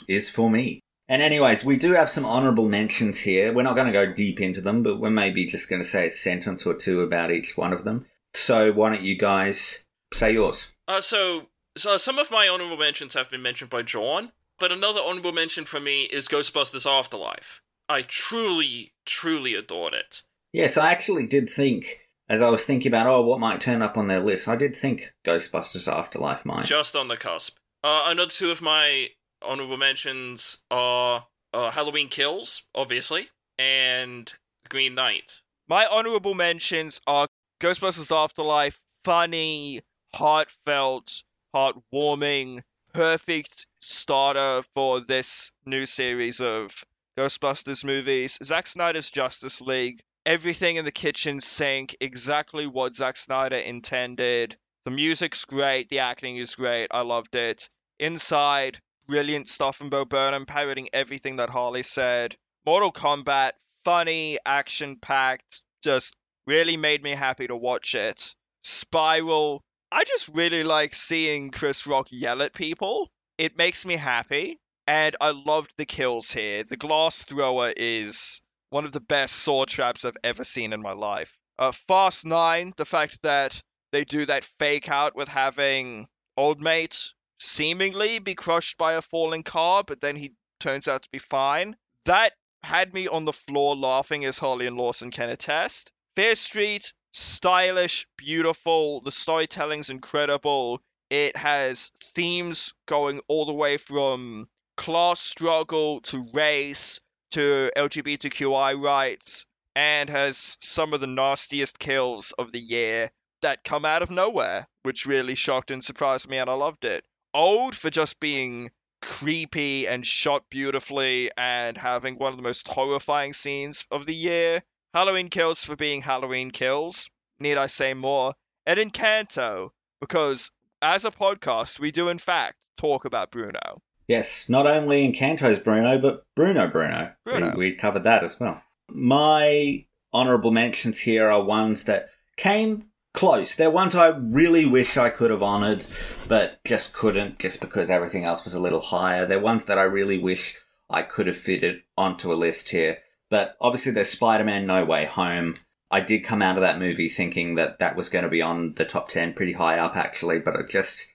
is 0.09 0.29
for 0.29 0.51
me. 0.51 0.81
And 1.09 1.23
anyways, 1.23 1.65
we 1.65 1.77
do 1.77 1.93
have 1.95 2.11
some 2.11 2.27
honorable 2.27 2.69
mentions 2.69 3.21
here. 3.21 3.53
We're 3.53 3.63
not 3.65 3.77
going 3.77 3.87
to 3.87 3.93
go 3.93 4.13
deep 4.13 4.41
into 4.41 4.61
them, 4.61 4.83
but 4.83 5.01
we're 5.01 5.11
maybe 5.11 5.45
just 5.47 5.69
going 5.71 5.83
to 5.83 5.89
say 5.89 6.09
a 6.09 6.13
sentence 6.13 6.67
or 6.67 6.75
two 6.75 7.01
about 7.01 7.33
each 7.33 7.57
one 7.57 7.73
of 7.73 7.83
them. 7.85 8.07
So 8.35 8.73
why 8.73 8.91
don't 8.91 9.03
you 9.03 9.17
guys 9.17 9.85
say 10.13 10.33
yours? 10.33 10.73
Uh, 10.89 11.01
so, 11.01 11.49
so 11.77 11.97
some 11.97 12.19
of 12.19 12.31
my 12.31 12.49
honorable 12.49 12.77
mentions 12.77 13.15
have 13.15 13.31
been 13.31 13.43
mentioned 13.43 13.71
by 13.71 13.83
John, 13.83 14.33
but 14.59 14.73
another 14.73 15.01
honorable 15.01 15.33
mention 15.33 15.65
for 15.65 15.81
me 15.81 16.03
is 16.05 16.29
Ghostbusters 16.29 16.87
Afterlife. 16.87 17.63
I 17.89 18.03
truly, 18.03 18.93
truly 19.05 19.55
adored 19.55 19.95
it. 19.95 20.23
Yes, 20.53 20.77
I 20.77 20.93
actually 20.93 21.27
did 21.27 21.49
think 21.49 22.09
as 22.31 22.41
I 22.41 22.49
was 22.49 22.65
thinking 22.65 22.91
about 22.91 23.09
oh 23.09 23.23
what 23.23 23.41
might 23.41 23.61
turn 23.61 23.83
up 23.83 23.99
on 23.99 24.07
their 24.07 24.21
list, 24.21 24.47
I 24.47 24.55
did 24.55 24.75
think 24.75 25.13
Ghostbusters 25.25 25.93
Afterlife 25.93 26.45
might. 26.47 26.65
Just 26.65 26.95
on 26.95 27.09
the 27.09 27.17
cusp. 27.17 27.59
Uh, 27.83 28.05
another 28.07 28.31
two 28.31 28.53
of 28.53 28.63
my 28.63 29.09
honorable 29.43 29.77
mentions 29.77 30.59
are 30.71 31.27
uh, 31.53 31.73
Halloween 31.73 32.09
Kills, 32.09 32.63
obviously, 32.75 33.31
and 33.59 34.33
Green 34.69 34.95
Knight. 34.95 35.41
My 35.69 35.87
honorable 35.87 36.35
mentions 36.35 37.01
are 37.07 37.27
Ghostbusters 37.61 38.11
Afterlife, 38.11 38.81
funny, 39.05 39.83
heartfelt, 40.15 41.23
heartwarming, 41.55 42.63
perfect 42.95 43.67
starter 43.81 44.63
for 44.73 45.01
this 45.01 45.53
new 45.67 45.85
series 45.85 46.41
of 46.41 46.83
Ghostbusters 47.19 47.85
movies. 47.85 48.39
Zack 48.43 48.67
Snyder's 48.67 49.11
Justice 49.11 49.61
League, 49.61 50.03
everything 50.25 50.77
in 50.77 50.87
the 50.87 50.91
kitchen 50.91 51.39
sink, 51.39 51.95
exactly 52.01 52.67
what 52.67 52.95
Zack 52.95 53.19
Snyder 53.19 53.59
intended. 53.59 54.57
The 54.87 54.91
music's 54.91 55.45
great, 55.45 55.91
the 55.91 55.99
acting 55.99 56.39
is 56.39 56.55
great, 56.55 56.89
I 56.91 57.03
loved 57.03 57.35
it. 57.35 57.69
Inside, 57.99 58.81
brilliant 59.07 59.51
stuff 59.51 59.77
from 59.77 59.91
Bo 59.91 60.07
Burnham, 60.07 60.47
parroting 60.47 60.89
everything 60.95 61.37
that 61.37 61.51
Harlly 61.51 61.83
said. 61.83 62.37
Mortal 62.65 62.91
Kombat, 62.91 63.53
funny, 63.85 64.39
action 64.47 64.97
packed, 64.97 65.61
just 65.83 66.17
really 66.51 66.77
made 66.77 67.01
me 67.01 67.13
happy 67.13 67.47
to 67.47 67.55
watch 67.57 67.95
it. 67.95 68.35
Spiral, 68.65 69.63
I 69.93 70.03
just 70.03 70.27
really 70.27 70.65
like 70.65 70.97
seeing 70.97 71.53
Chris 71.53 71.87
Rock 71.87 72.09
yell 72.11 72.43
at 72.43 72.53
people. 72.53 73.09
It 73.39 73.57
makes 73.57 73.87
me 73.87 73.95
happy, 73.95 74.59
and 74.85 75.15
I 75.21 75.31
loved 75.31 75.73
the 75.77 75.87
kills 75.87 76.33
here. 76.33 76.65
The 76.65 76.77
glass 76.77 77.23
thrower 77.23 77.73
is 77.77 78.43
one 78.71 78.85
of 78.85 78.91
the 78.91 78.99
best 79.01 79.37
sword 79.37 79.69
traps 79.69 80.05
I've 80.05 80.17
ever 80.25 80.43
seen 80.43 80.73
in 80.73 80.83
my 80.83 80.91
life. 80.91 81.33
Uh, 81.57 81.71
Fast 81.71 82.27
9, 82.27 82.73
the 82.77 82.85
fact 82.85 83.23
that 83.23 83.63
they 83.93 84.05
do 84.05 84.27
that 84.27 84.49
fake 84.59 84.91
out 84.91 85.15
with 85.15 85.29
having 85.29 86.09
Old 86.37 86.61
Mate 86.61 86.99
seemingly 87.39 88.19
be 88.19 88.35
crushed 88.35 88.77
by 88.77 88.95
a 88.95 89.03
falling 89.03 89.45
car, 89.45 89.85
but 89.87 90.01
then 90.01 90.17
he 90.17 90.33
turns 90.59 90.89
out 90.89 91.05
to 91.05 91.11
be 91.13 91.21
fine. 91.21 91.77
That 92.07 92.33
had 92.65 92.93
me 92.93 93.07
on 93.07 93.25
the 93.25 93.33
floor 93.33 93.77
laughing 93.77 94.25
as 94.25 94.37
Harlly 94.37 94.67
and 94.67 94.77
Lawson 94.77 95.13
can 95.13 95.29
attest. 95.29 95.93
Fear 96.17 96.35
Street, 96.35 96.93
stylish, 97.13 98.07
beautiful. 98.17 99.01
The 99.01 99.13
storytelling's 99.13 99.91
incredible. 99.91 100.83
It 101.09 101.37
has 101.37 101.91
themes 102.03 102.75
going 102.87 103.21
all 103.29 103.47
the 103.47 103.53
way 103.53 103.77
from 103.77 104.49
class 104.77 105.21
struggle 105.21 106.01
to 106.03 106.27
race 106.33 107.01
to 107.33 107.71
LGBTQI 107.77 108.81
rights 108.81 109.47
and 109.77 110.11
has 110.11 110.57
some 110.61 110.93
of 110.93 111.01
the 111.01 111.07
nastiest 111.07 111.79
kills 111.79 112.33
of 112.33 112.51
the 112.51 112.61
year 112.61 113.11
that 113.43 113.63
come 113.63 113.85
out 113.85 114.03
of 114.03 114.11
nowhere, 114.11 114.67
which 114.83 115.07
really 115.07 115.35
shocked 115.35 115.71
and 115.71 115.83
surprised 115.83 116.29
me, 116.29 116.39
and 116.39 116.51
I 116.51 116.55
loved 116.55 116.85
it. 116.85 117.05
Old 117.33 117.77
for 117.77 117.89
just 117.89 118.19
being 118.21 118.71
creepy 119.01 119.87
and 119.87 120.07
shot 120.07 120.45
beautifully 120.51 121.31
and 121.37 121.79
having 121.79 122.19
one 122.19 122.33
of 122.33 122.37
the 122.37 122.43
most 122.43 122.67
horrifying 122.69 123.33
scenes 123.33 123.87
of 123.91 124.07
the 124.07 124.15
year. 124.15 124.63
Halloween 124.93 125.29
Kills 125.29 125.65
for 125.65 125.77
being 125.77 126.03
Halloween 126.03 126.51
Kills. 126.51 127.11
Need 127.39 127.59
I 127.59 127.67
say 127.67 127.95
more? 127.95 128.35
And 128.67 128.79
Encanto, 128.79 129.71
because 130.01 130.51
as 130.83 131.05
a 131.05 131.11
podcast, 131.11 131.79
we 131.79 131.91
do 131.91 132.09
in 132.09 132.19
fact 132.19 132.57
talk 132.77 133.05
about 133.05 133.31
Bruno. 133.31 133.83
Yes, 134.09 134.49
not 134.49 134.67
only 134.67 135.11
Encanto's 135.11 135.61
Bruno, 135.61 135.99
but 135.99 136.25
Bruno 136.35 136.67
Bruno. 136.69 137.13
Bruno. 137.25 137.53
We, 137.57 137.71
we 137.71 137.75
covered 137.77 138.05
that 138.05 138.25
as 138.25 138.41
well. 138.41 138.63
My 138.91 139.87
honourable 140.13 140.51
mentions 140.51 140.99
here 140.99 141.31
are 141.31 141.43
ones 141.43 141.85
that 141.85 142.09
came 142.37 142.87
close. 143.15 143.55
They're 143.55 143.71
ones 143.71 143.95
I 143.95 144.09
really 144.09 144.67
wish 144.67 144.97
I 144.97 145.11
could 145.11 145.31
have 145.31 145.43
honoured, 145.43 145.85
but 146.29 146.59
just 146.65 146.93
couldn't, 146.95 147.39
just 147.39 147.61
because 147.61 147.91
everything 147.91 148.25
else 148.25 148.43
was 148.43 148.55
a 148.55 148.61
little 148.61 148.81
higher. 148.81 149.25
They're 149.25 149.39
ones 149.39 149.67
that 149.67 149.79
I 149.79 149.83
really 149.83 150.19
wish 150.19 150.59
I 150.89 151.03
could 151.03 151.29
have 151.29 151.37
fitted 151.37 151.83
onto 151.97 152.33
a 152.33 152.35
list 152.35 152.71
here. 152.71 152.99
But 153.31 153.57
obviously, 153.61 153.93
there's 153.93 154.11
Spider 154.11 154.45
Man 154.45 154.67
No 154.67 154.85
Way 154.85 155.07
Home. 155.07 155.57
I 155.91 156.01
did 156.01 156.25
come 156.25 156.43
out 156.43 156.57
of 156.57 156.61
that 156.61 156.79
movie 156.79 157.09
thinking 157.09 157.55
that 157.57 157.79
that 157.79 157.97
was 157.97 158.09
going 158.09 158.25
to 158.25 158.29
be 158.31 158.43
on 158.43 158.75
the 158.75 158.85
top 158.85 159.09
10, 159.09 159.35
pretty 159.35 159.55
high 159.55 159.79
up 159.79 159.97
actually, 159.97 160.39
but 160.39 160.55
it 160.57 160.69
just, 160.69 161.13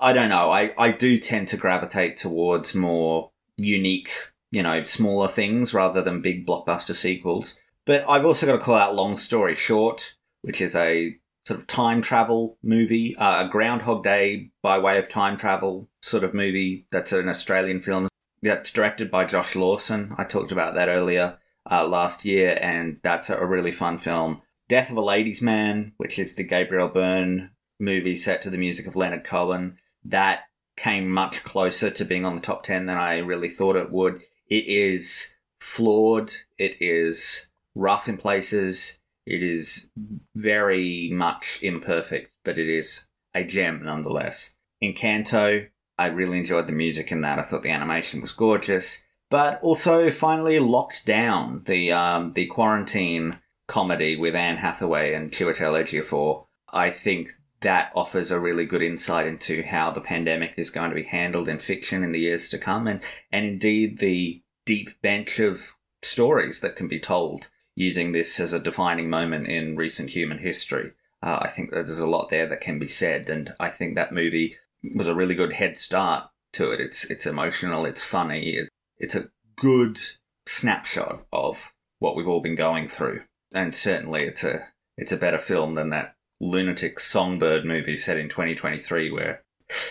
I- 0.00 0.12
don't 0.12 0.30
know. 0.30 0.50
I, 0.50 0.72
I 0.78 0.92
do 0.92 1.18
tend 1.18 1.48
to 1.48 1.56
gravitate 1.56 2.16
towards 2.16 2.74
more 2.74 3.32
unique, 3.58 4.10
you 4.50 4.62
know, 4.62 4.84
smaller 4.84 5.28
things 5.28 5.74
rather 5.74 6.00
than 6.00 6.22
big 6.22 6.46
blockbuster 6.46 6.94
sequels. 6.94 7.56
But 7.84 8.08
I've 8.08 8.24
also 8.24 8.46
got 8.46 8.52
to 8.52 8.62
call 8.62 8.76
out 8.76 8.94
Long 8.94 9.16
Story 9.18 9.54
Short, 9.54 10.14
which 10.40 10.60
is 10.62 10.74
a 10.74 11.16
sort 11.46 11.60
of 11.60 11.66
time 11.66 12.00
travel 12.00 12.56
movie, 12.62 13.14
uh, 13.16 13.44
a 13.44 13.48
Groundhog 13.50 14.02
Day 14.04 14.50
by 14.62 14.78
way 14.78 14.98
of 14.98 15.10
time 15.10 15.36
travel 15.36 15.90
sort 16.00 16.24
of 16.24 16.32
movie 16.32 16.86
that's 16.90 17.12
an 17.12 17.28
Australian 17.28 17.80
film 17.80 18.08
that's 18.40 18.70
directed 18.72 19.10
by 19.10 19.26
Josh 19.26 19.54
Lawson. 19.54 20.14
I 20.16 20.24
talked 20.24 20.50
about 20.52 20.74
that 20.74 20.88
earlier 20.88 21.38
uh, 21.70 21.86
last 21.86 22.24
year, 22.24 22.58
and 22.60 22.98
that's 23.02 23.30
a 23.30 23.44
really 23.44 23.72
fun 23.72 23.98
film. 23.98 24.42
Death 24.68 24.90
of 24.90 24.96
a 24.96 25.02
Ladies' 25.02 25.42
Man, 25.42 25.92
which 25.96 26.18
is 26.18 26.34
the 26.34 26.44
Gabriel 26.44 26.88
Byrne 26.88 27.50
movie 27.78 28.16
set 28.16 28.42
to 28.42 28.50
the 28.50 28.58
music 28.58 28.86
of 28.86 28.96
Leonard 28.96 29.24
Cohen, 29.24 29.78
that 30.04 30.44
came 30.76 31.08
much 31.08 31.44
closer 31.44 31.90
to 31.90 32.04
being 32.04 32.24
on 32.24 32.34
the 32.34 32.42
top 32.42 32.62
10 32.62 32.86
than 32.86 32.96
I 32.96 33.18
really 33.18 33.48
thought 33.48 33.76
it 33.76 33.90
would. 33.90 34.22
It 34.48 34.66
is 34.66 35.34
flawed, 35.58 36.32
it 36.58 36.76
is 36.80 37.48
rough 37.74 38.08
in 38.08 38.16
places, 38.16 39.00
it 39.26 39.42
is 39.42 39.90
very 40.34 41.10
much 41.12 41.60
imperfect, 41.62 42.34
but 42.44 42.58
it 42.58 42.68
is 42.68 43.08
a 43.34 43.44
gem 43.44 43.82
nonetheless. 43.84 44.54
Encanto, 44.82 45.68
I 45.96 46.06
really 46.06 46.38
enjoyed 46.38 46.66
the 46.66 46.72
music 46.72 47.12
in 47.12 47.22
that. 47.22 47.38
I 47.38 47.42
thought 47.42 47.62
the 47.62 47.70
animation 47.70 48.20
was 48.20 48.32
gorgeous. 48.32 49.03
But 49.34 49.60
also, 49.62 50.12
finally, 50.12 50.60
Locked 50.60 51.06
Down, 51.06 51.62
the 51.64 51.90
um, 51.90 52.34
the 52.34 52.46
quarantine 52.46 53.40
comedy 53.66 54.14
with 54.14 54.36
Anne 54.36 54.58
Hathaway 54.58 55.12
and 55.12 55.32
Chiwetel 55.32 55.74
Ejiofor. 55.82 56.46
I 56.72 56.90
think 56.90 57.32
that 57.60 57.90
offers 57.96 58.30
a 58.30 58.38
really 58.38 58.64
good 58.64 58.80
insight 58.80 59.26
into 59.26 59.64
how 59.64 59.90
the 59.90 60.00
pandemic 60.00 60.54
is 60.56 60.70
going 60.70 60.90
to 60.90 60.94
be 60.94 61.02
handled 61.02 61.48
in 61.48 61.58
fiction 61.58 62.04
in 62.04 62.12
the 62.12 62.20
years 62.20 62.48
to 62.50 62.58
come, 62.58 62.86
and 62.86 63.00
and 63.32 63.44
indeed 63.44 63.98
the 63.98 64.40
deep 64.66 65.02
bench 65.02 65.40
of 65.40 65.74
stories 66.00 66.60
that 66.60 66.76
can 66.76 66.86
be 66.86 67.00
told 67.00 67.48
using 67.74 68.12
this 68.12 68.38
as 68.38 68.52
a 68.52 68.60
defining 68.60 69.10
moment 69.10 69.48
in 69.48 69.74
recent 69.74 70.10
human 70.10 70.38
history. 70.38 70.92
Uh, 71.20 71.40
I 71.42 71.48
think 71.48 71.72
there's 71.72 71.98
a 71.98 72.06
lot 72.06 72.30
there 72.30 72.46
that 72.46 72.60
can 72.60 72.78
be 72.78 72.86
said, 72.86 73.28
and 73.28 73.52
I 73.58 73.70
think 73.70 73.96
that 73.96 74.14
movie 74.14 74.58
was 74.94 75.08
a 75.08 75.14
really 75.16 75.34
good 75.34 75.54
head 75.54 75.76
start 75.76 76.30
to 76.52 76.70
it. 76.70 76.80
It's 76.80 77.04
it's 77.10 77.26
emotional, 77.26 77.84
it's 77.84 78.00
funny, 78.00 78.50
it, 78.50 78.68
it's 79.04 79.14
a 79.14 79.28
good 79.56 80.00
snapshot 80.46 81.26
of 81.32 81.72
what 81.98 82.16
we've 82.16 82.28
all 82.28 82.40
been 82.40 82.56
going 82.56 82.88
through, 82.88 83.22
and 83.52 83.74
certainly 83.74 84.22
it's 84.24 84.42
a 84.42 84.68
it's 84.96 85.12
a 85.12 85.16
better 85.16 85.38
film 85.38 85.74
than 85.74 85.90
that 85.90 86.16
lunatic 86.40 86.98
Songbird 86.98 87.64
movie 87.64 87.96
set 87.96 88.18
in 88.18 88.28
2023 88.28 89.10
where 89.10 89.42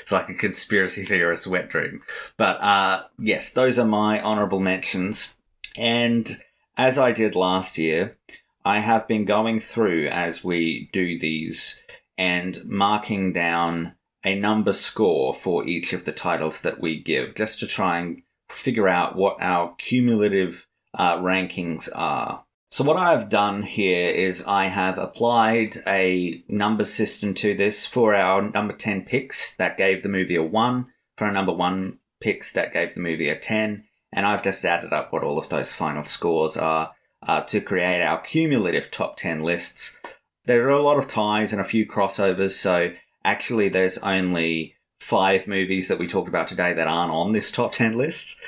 it's 0.02 0.11
like 0.11 0.30
a 0.30 0.34
conspiracy 0.34 1.03
theorist 1.03 1.48
wet 1.48 1.69
dream. 1.69 2.02
But 2.38 2.61
uh, 2.61 3.03
yes, 3.19 3.52
those 3.52 3.80
are 3.80 3.88
my 3.88 4.22
honorable 4.22 4.60
mentions. 4.60 5.35
And 5.77 6.30
as 6.77 6.98
I 6.98 7.11
did 7.11 7.35
last 7.35 7.77
year, 7.77 8.18
I 8.65 8.80
have 8.80 9.07
been 9.07 9.26
going 9.26 9.60
through 9.60 10.07
as 10.07 10.44
we 10.44 10.90
do 10.94 11.19
these 11.19 11.81
and 12.18 12.64
marking 12.65 13.34
down 13.34 13.95
a 14.23 14.35
number 14.35 14.73
score 14.73 15.34
for 15.34 15.68
each 15.68 15.91
of 15.91 16.06
the 16.06 16.11
titles 16.11 16.61
that 16.61 16.80
we 16.80 17.02
give, 17.02 17.35
just 17.35 17.60
to 17.60 17.68
try 17.68 17.99
and 17.99 18.22
figure 18.53 18.88
out 18.88 19.15
what 19.15 19.38
our 19.41 19.75
cumulative 19.77 20.67
uh, 20.93 21.17
rankings 21.17 21.89
are. 21.93 22.45
So 22.71 22.84
what 22.84 22.97
I've 22.97 23.30
done 23.30 23.61
here 23.61 24.09
is 24.09 24.43
I 24.47 24.65
have 24.65 24.97
applied 24.97 25.77
a 25.85 26.43
number 26.47 26.85
system 26.85 27.35
to 27.35 27.53
this 27.53 27.85
for 27.85 28.15
our 28.15 28.41
number 28.41 28.73
10 28.73 29.03
picks 29.03 29.55
that 29.57 29.77
gave 29.77 30.01
the 30.01 30.09
movie 30.09 30.35
a 30.35 30.43
1, 30.43 30.88
for 31.15 31.25
our 31.25 31.31
number 31.31 31.53
1 31.53 31.99
picks 32.19 32.51
that 32.53 32.73
gave 32.73 32.95
the 32.95 32.99
movie 32.99 33.30
a 33.30 33.38
10, 33.38 33.84
and 34.11 34.25
I've 34.25 34.43
just 34.43 34.65
added 34.65 34.91
up 34.91 35.13
what 35.13 35.23
all 35.23 35.38
of 35.38 35.49
those 35.49 35.71
final 35.71 36.03
scores 36.03 36.57
are 36.57 36.93
uh, 37.21 37.41
to 37.41 37.61
create 37.61 38.01
our 38.01 38.19
cumulative 38.21 38.89
top 38.89 39.17
10 39.17 39.43
lists. 39.43 39.97
There 40.45 40.65
are 40.65 40.71
a 40.71 40.81
lot 40.81 40.97
of 40.97 41.07
ties 41.07 41.51
and 41.51 41.61
a 41.61 41.65
few 41.65 41.85
crossovers, 41.85 42.51
so 42.51 42.91
actually 43.23 43.69
there's 43.69 43.97
only 43.99 44.75
five 45.03 45.47
movies 45.47 45.89
that 45.89 45.99
we 45.99 46.07
talked 46.07 46.30
about 46.30 46.47
today 46.47 46.73
that 46.73 46.88
aren't 46.88 47.11
on 47.11 47.34
this 47.34 47.51
top 47.51 47.73
10 47.73 47.97
list. 47.97 48.39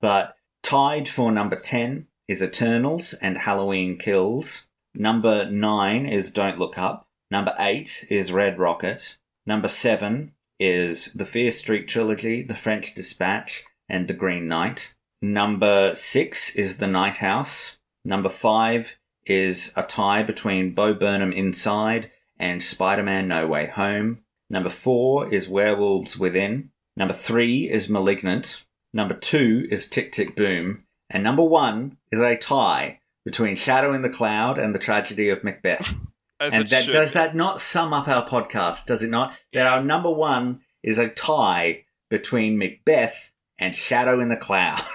But 0.00 0.34
tied 0.62 1.08
for 1.08 1.30
number 1.30 1.56
10 1.56 2.06
is 2.26 2.42
Eternals 2.42 3.12
and 3.14 3.38
Halloween 3.38 3.98
Kills. 3.98 4.68
Number 4.94 5.50
9 5.50 6.06
is 6.06 6.30
Don't 6.30 6.58
Look 6.58 6.78
Up. 6.78 7.06
Number 7.30 7.54
8 7.58 8.06
is 8.08 8.32
Red 8.32 8.58
Rocket. 8.58 9.18
Number 9.46 9.68
7 9.68 10.32
is 10.58 11.12
the 11.12 11.26
Fear 11.26 11.52
Street 11.52 11.86
trilogy, 11.86 12.42
The 12.42 12.54
French 12.54 12.94
Dispatch, 12.94 13.64
and 13.88 14.08
The 14.08 14.14
Green 14.14 14.48
Knight. 14.48 14.94
Number 15.22 15.94
6 15.94 16.56
is 16.56 16.78
The 16.78 16.86
Night 16.86 17.18
House. 17.18 17.78
Number 18.04 18.30
5 18.30 18.96
is 19.26 19.72
a 19.76 19.82
tie 19.82 20.22
between 20.22 20.74
Bo 20.74 20.94
Burnham 20.94 21.32
Inside 21.32 22.10
and 22.38 22.62
Spider 22.62 23.02
Man 23.02 23.28
No 23.28 23.46
Way 23.46 23.66
Home. 23.66 24.24
Number 24.50 24.68
4 24.68 25.32
is 25.32 25.48
Werewolves 25.48 26.18
Within. 26.18 26.70
Number 26.96 27.14
3 27.14 27.70
is 27.70 27.88
Malignant. 27.88 28.64
Number 28.92 29.14
2 29.14 29.68
is 29.70 29.88
Tick 29.88 30.10
Tick 30.10 30.34
Boom. 30.34 30.84
And 31.08 31.22
number 31.22 31.44
1 31.44 31.96
is 32.10 32.20
a 32.20 32.36
tie 32.36 33.00
between 33.24 33.54
Shadow 33.54 33.92
in 33.92 34.02
the 34.02 34.10
Cloud 34.10 34.58
and 34.58 34.74
the 34.74 34.78
Tragedy 34.80 35.28
of 35.28 35.44
Macbeth. 35.44 35.94
And 36.42 36.66
that 36.70 36.84
should 36.84 36.92
does 36.92 37.12
that 37.12 37.36
not 37.36 37.60
sum 37.60 37.92
up 37.92 38.08
our 38.08 38.26
podcast, 38.26 38.86
does 38.86 39.02
it 39.02 39.10
not? 39.10 39.34
That 39.52 39.66
our 39.66 39.84
number 39.84 40.10
1 40.10 40.62
is 40.82 40.96
a 40.96 41.10
tie 41.10 41.84
between 42.08 42.56
Macbeth 42.56 43.32
and 43.58 43.74
Shadow 43.74 44.20
in 44.20 44.30
the 44.30 44.38
Cloud. 44.38 44.80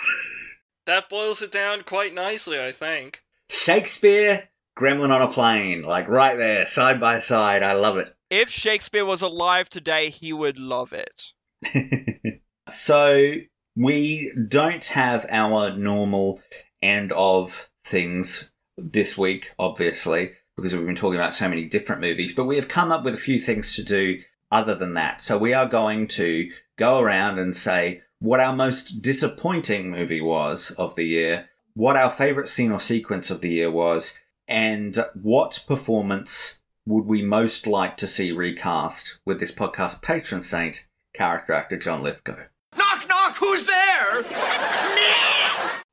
That 0.86 1.10
boils 1.10 1.42
it 1.42 1.52
down 1.52 1.82
quite 1.82 2.14
nicely, 2.14 2.62
I 2.62 2.72
think. 2.72 3.24
Shakespeare, 3.50 4.50
Gremlin 4.78 5.12
on 5.12 5.22
a 5.22 5.28
plane, 5.28 5.84
like 5.84 6.08
right 6.10 6.38
there, 6.38 6.66
side 6.66 7.00
by 7.00 7.20
side. 7.20 7.64
I 7.64 7.74
love 7.74 7.98
it. 7.98 8.14
If 8.32 8.50
Shakespeare 8.50 9.06
was 9.06 9.22
alive 9.22 9.70
today, 9.70 10.10
he 10.10 10.34
would 10.34 10.58
love 10.60 10.94
it. 10.94 11.32
so 12.70 13.34
we 13.76 14.34
don't 14.50 14.84
have 14.86 15.26
our 15.30 15.78
normal 15.78 16.42
end 16.82 17.12
of 17.14 17.70
things 17.86 18.52
this 18.78 19.18
week, 19.18 19.52
obviously, 19.60 20.32
because 20.58 20.76
we've 20.76 20.86
been 20.86 20.96
talking 20.96 21.20
about 21.20 21.34
so 21.34 21.48
many 21.48 21.66
different 21.66 22.02
movies, 22.02 22.34
but 22.34 22.46
we 22.46 22.56
have 22.56 22.68
come 22.68 22.92
up 22.92 23.06
with 23.06 23.14
a 23.14 23.20
few 23.20 23.40
things 23.40 23.76
to 23.76 23.84
do 23.84 24.20
other 24.52 24.76
than 24.76 24.96
that. 24.96 25.22
So 25.22 25.38
we 25.38 25.54
are 25.54 25.68
going 25.68 26.08
to 26.08 26.50
go 26.78 27.00
around 27.00 27.40
and 27.40 27.56
say 27.56 28.02
what 28.20 28.40
our 28.40 28.56
most 28.56 29.02
disappointing 29.02 29.92
movie 29.92 30.22
was 30.22 30.72
of 30.72 30.96
the 30.96 31.06
year, 31.06 31.50
what 31.74 31.96
our 31.96 32.10
favorite 32.10 32.48
scene 32.48 32.72
or 32.72 32.80
sequence 32.80 33.30
of 33.30 33.42
the 33.42 33.50
year 33.50 33.72
was, 33.72 34.18
and 34.48 34.98
what 35.14 35.64
performance 35.68 36.62
would 36.86 37.06
we 37.06 37.22
most 37.22 37.66
like 37.66 37.98
to 37.98 38.08
see 38.08 38.32
recast 38.32 39.20
with 39.26 39.40
this 39.40 39.52
podcast 39.52 40.02
patron 40.02 40.44
saint, 40.44 40.88
character 41.14 41.54
actor 41.54 41.78
John 41.78 42.04
Lithgow. 42.04 42.44
Knock, 42.78 43.08
knock, 43.10 43.38
who's 43.38 43.66
there? 43.66 44.24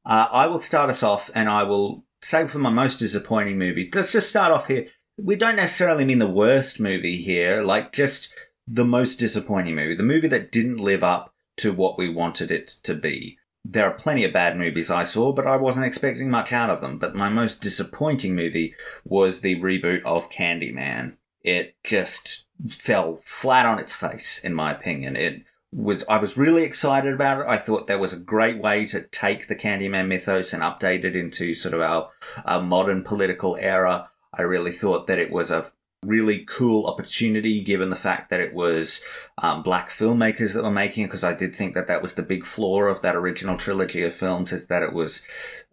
Uh, 0.04 0.26
I 0.32 0.46
will 0.48 0.60
start 0.60 0.90
us 0.90 1.02
off 1.02 1.30
and 1.34 1.48
I 1.48 1.62
will 1.62 2.04
say 2.20 2.46
for 2.46 2.58
my 2.58 2.70
most 2.70 2.98
disappointing 2.98 3.58
movie, 3.58 3.90
let's 3.94 4.12
just 4.12 4.28
start 4.28 4.52
off 4.52 4.66
here. 4.66 4.86
We 5.16 5.36
don't 5.36 5.56
necessarily 5.56 6.04
mean 6.04 6.18
the 6.18 6.26
worst 6.26 6.80
movie 6.80 7.18
here, 7.22 7.62
like 7.62 7.92
just 7.92 8.34
the 8.66 8.84
most 8.84 9.16
disappointing 9.16 9.74
movie, 9.74 9.94
the 9.94 10.02
movie 10.02 10.28
that 10.28 10.52
didn't 10.52 10.78
live 10.78 11.04
up 11.04 11.32
to 11.58 11.72
what 11.72 11.98
we 11.98 12.08
wanted 12.08 12.50
it 12.50 12.66
to 12.82 12.94
be. 12.94 13.38
There 13.64 13.86
are 13.86 13.94
plenty 13.94 14.24
of 14.24 14.32
bad 14.32 14.58
movies 14.58 14.90
I 14.90 15.04
saw, 15.04 15.32
but 15.32 15.46
I 15.46 15.56
wasn't 15.56 15.86
expecting 15.86 16.28
much 16.28 16.52
out 16.52 16.70
of 16.70 16.80
them. 16.80 16.98
But 16.98 17.14
my 17.14 17.28
most 17.28 17.60
disappointing 17.60 18.34
movie 18.34 18.74
was 19.04 19.40
the 19.40 19.60
reboot 19.60 20.02
of 20.04 20.30
Candyman. 20.30 21.16
It 21.42 21.76
just 21.84 22.44
fell 22.68 23.18
flat 23.22 23.66
on 23.66 23.78
its 23.78 23.92
face, 23.92 24.40
in 24.42 24.54
my 24.54 24.72
opinion. 24.72 25.16
It 25.16 25.42
was 25.72 26.04
I 26.08 26.18
was 26.18 26.36
really 26.36 26.64
excited 26.64 27.14
about 27.14 27.40
it. 27.40 27.46
I 27.48 27.56
thought 27.56 27.86
there 27.86 27.98
was 27.98 28.12
a 28.12 28.18
great 28.18 28.60
way 28.60 28.84
to 28.86 29.02
take 29.02 29.48
the 29.48 29.56
Candyman 29.56 30.06
mythos 30.08 30.52
and 30.52 30.62
update 30.62 31.04
it 31.04 31.16
into 31.16 31.54
sort 31.54 31.74
of 31.74 31.80
our, 31.80 32.10
our 32.44 32.62
modern 32.62 33.02
political 33.02 33.56
era. 33.56 34.10
I 34.34 34.42
really 34.42 34.72
thought 34.72 35.06
that 35.06 35.18
it 35.18 35.30
was 35.30 35.50
a 35.50 35.72
really 36.04 36.40
cool 36.40 36.86
opportunity 36.86 37.62
given 37.62 37.90
the 37.90 37.96
fact 37.96 38.30
that 38.30 38.40
it 38.40 38.52
was 38.52 39.02
um, 39.38 39.62
black 39.62 39.90
filmmakers 39.90 40.54
that 40.54 40.64
were 40.64 40.70
making 40.70 41.04
it 41.04 41.08
because 41.08 41.24
I 41.24 41.34
did 41.34 41.54
think 41.54 41.74
that 41.74 41.86
that 41.86 42.02
was 42.02 42.14
the 42.14 42.22
big 42.22 42.44
flaw 42.44 42.82
of 42.82 43.02
that 43.02 43.16
original 43.16 43.56
trilogy 43.56 44.02
of 44.02 44.14
films 44.14 44.52
is 44.52 44.66
that 44.66 44.82
it 44.82 44.92
was 44.92 45.22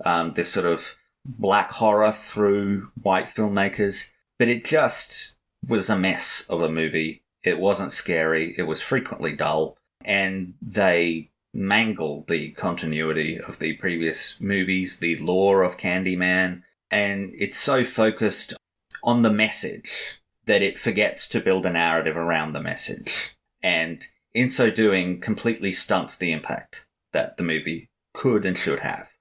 um, 0.06 0.34
this 0.34 0.51
sort 0.51 0.68
of 0.68 0.95
black 1.26 1.72
horror 1.72 2.11
through 2.11 2.91
white 3.01 3.27
filmmakers. 3.27 4.11
But 4.38 4.47
it 4.47 4.64
just 4.64 5.35
was 5.68 5.89
a 5.89 5.97
mess 5.97 6.45
of 6.49 6.61
a 6.61 6.72
movie. 6.72 7.23
It 7.43 7.60
wasn't 7.60 7.91
scary. 7.91 8.56
It 8.57 8.64
was 8.64 8.81
frequently 8.81 9.34
dull. 9.35 9.77
And 10.06 10.53
they 10.61 11.30
mangled 11.53 12.27
the 12.27 12.51
continuity 12.51 13.39
of 13.39 13.60
the 13.60 13.73
previous 13.73 14.39
movies 14.39 14.99
the 14.99 15.18
lore 15.18 15.64
of 15.64 15.77
Candyman. 15.77 16.64
And 16.91 17.34
it's 17.38 17.57
so 17.57 17.84
focused 17.84 18.53
on 19.03 19.22
the 19.22 19.31
message 19.31 20.19
that 20.50 20.64
it 20.64 20.80
forgets 20.80 21.28
to 21.28 21.40
build 21.40 21.64
a 21.64 21.70
narrative 21.70 22.18
around 22.18 22.54
the 22.54 22.60
message. 22.60 23.36
And 23.62 24.04
in 24.34 24.50
so 24.50 24.72
doing, 24.72 25.22
completely 25.22 25.72
stunts 25.72 26.16
the 26.16 26.32
impact 26.32 26.88
that 27.14 27.38
the 27.38 27.44
movie 27.44 27.92
could 28.16 28.46
and 28.46 28.58
should 28.58 28.80
have. 28.80 29.12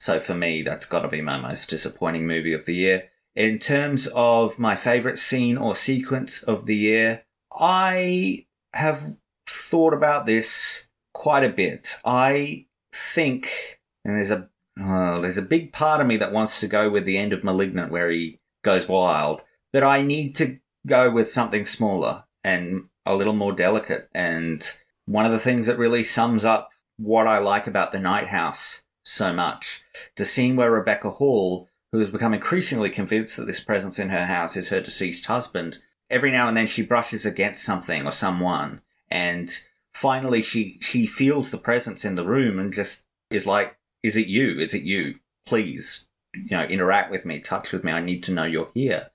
So 0.00 0.18
for 0.18 0.34
me, 0.34 0.62
that's 0.62 0.86
got 0.86 1.02
to 1.02 1.08
be 1.08 1.20
my 1.20 1.38
most 1.38 1.70
disappointing 1.70 2.26
movie 2.26 2.52
of 2.52 2.64
the 2.64 2.74
year. 2.74 3.10
In 3.36 3.60
terms 3.60 4.08
of 4.08 4.58
my 4.58 4.74
favorite 4.74 5.20
scene 5.20 5.56
or 5.56 5.76
sequence 5.76 6.42
of 6.42 6.66
the 6.66 6.74
year, 6.74 7.22
I 7.56 8.46
have 8.72 9.14
thought 9.48 9.94
about 9.94 10.26
this 10.26 10.88
quite 11.14 11.44
a 11.44 11.48
bit. 11.48 11.94
I 12.04 12.66
think, 12.92 13.78
and 14.04 14.16
there's 14.16 14.32
a 14.32 14.48
there's 14.76 15.38
a 15.38 15.42
big 15.42 15.72
part 15.72 16.00
of 16.00 16.08
me 16.08 16.16
that 16.16 16.32
wants 16.32 16.58
to 16.58 16.66
go 16.66 16.90
with 16.90 17.04
the 17.04 17.18
end 17.18 17.32
of 17.32 17.44
*Malignant*, 17.44 17.92
where 17.92 18.10
he 18.10 18.40
goes 18.64 18.88
wild, 18.88 19.44
but 19.72 19.84
I 19.84 20.02
need 20.02 20.34
to 20.36 20.58
go 20.86 21.10
with 21.10 21.30
something 21.30 21.66
smaller 21.66 22.24
and 22.44 22.84
a 23.06 23.14
little 23.14 23.32
more 23.32 23.52
delicate. 23.52 24.08
And 24.14 24.66
one 25.06 25.26
of 25.26 25.32
the 25.32 25.38
things 25.38 25.66
that 25.66 25.78
really 25.78 26.04
sums 26.04 26.44
up 26.44 26.70
what 26.96 27.26
I 27.26 27.38
like 27.38 27.66
about 27.66 27.92
the 27.92 27.98
Night 27.98 28.28
House 28.28 28.82
so 29.04 29.32
much, 29.32 29.82
the 30.16 30.24
scene 30.24 30.56
where 30.56 30.70
Rebecca 30.70 31.10
Hall, 31.10 31.68
who 31.90 31.98
has 31.98 32.10
become 32.10 32.34
increasingly 32.34 32.90
convinced 32.90 33.36
that 33.36 33.46
this 33.46 33.60
presence 33.60 33.98
in 33.98 34.10
her 34.10 34.26
house 34.26 34.56
is 34.56 34.68
her 34.68 34.80
deceased 34.80 35.26
husband, 35.26 35.78
every 36.10 36.30
now 36.30 36.46
and 36.46 36.56
then 36.56 36.66
she 36.66 36.82
brushes 36.82 37.26
against 37.26 37.64
something 37.64 38.06
or 38.06 38.12
someone, 38.12 38.80
and 39.10 39.58
finally 39.92 40.42
she 40.42 40.78
she 40.80 41.06
feels 41.06 41.50
the 41.50 41.58
presence 41.58 42.04
in 42.04 42.14
the 42.14 42.24
room 42.24 42.58
and 42.58 42.72
just 42.72 43.04
is 43.30 43.46
like, 43.46 43.76
"Is 44.02 44.16
it 44.16 44.28
you? 44.28 44.60
Is 44.60 44.74
it 44.74 44.82
you? 44.82 45.16
Please, 45.44 46.06
you 46.34 46.56
know, 46.56 46.64
interact 46.64 47.10
with 47.10 47.24
me, 47.24 47.40
touch 47.40 47.72
with 47.72 47.82
me. 47.82 47.92
I 47.92 48.00
need 48.00 48.22
to 48.24 48.32
know 48.32 48.44
you're 48.44 48.70
here." 48.74 49.10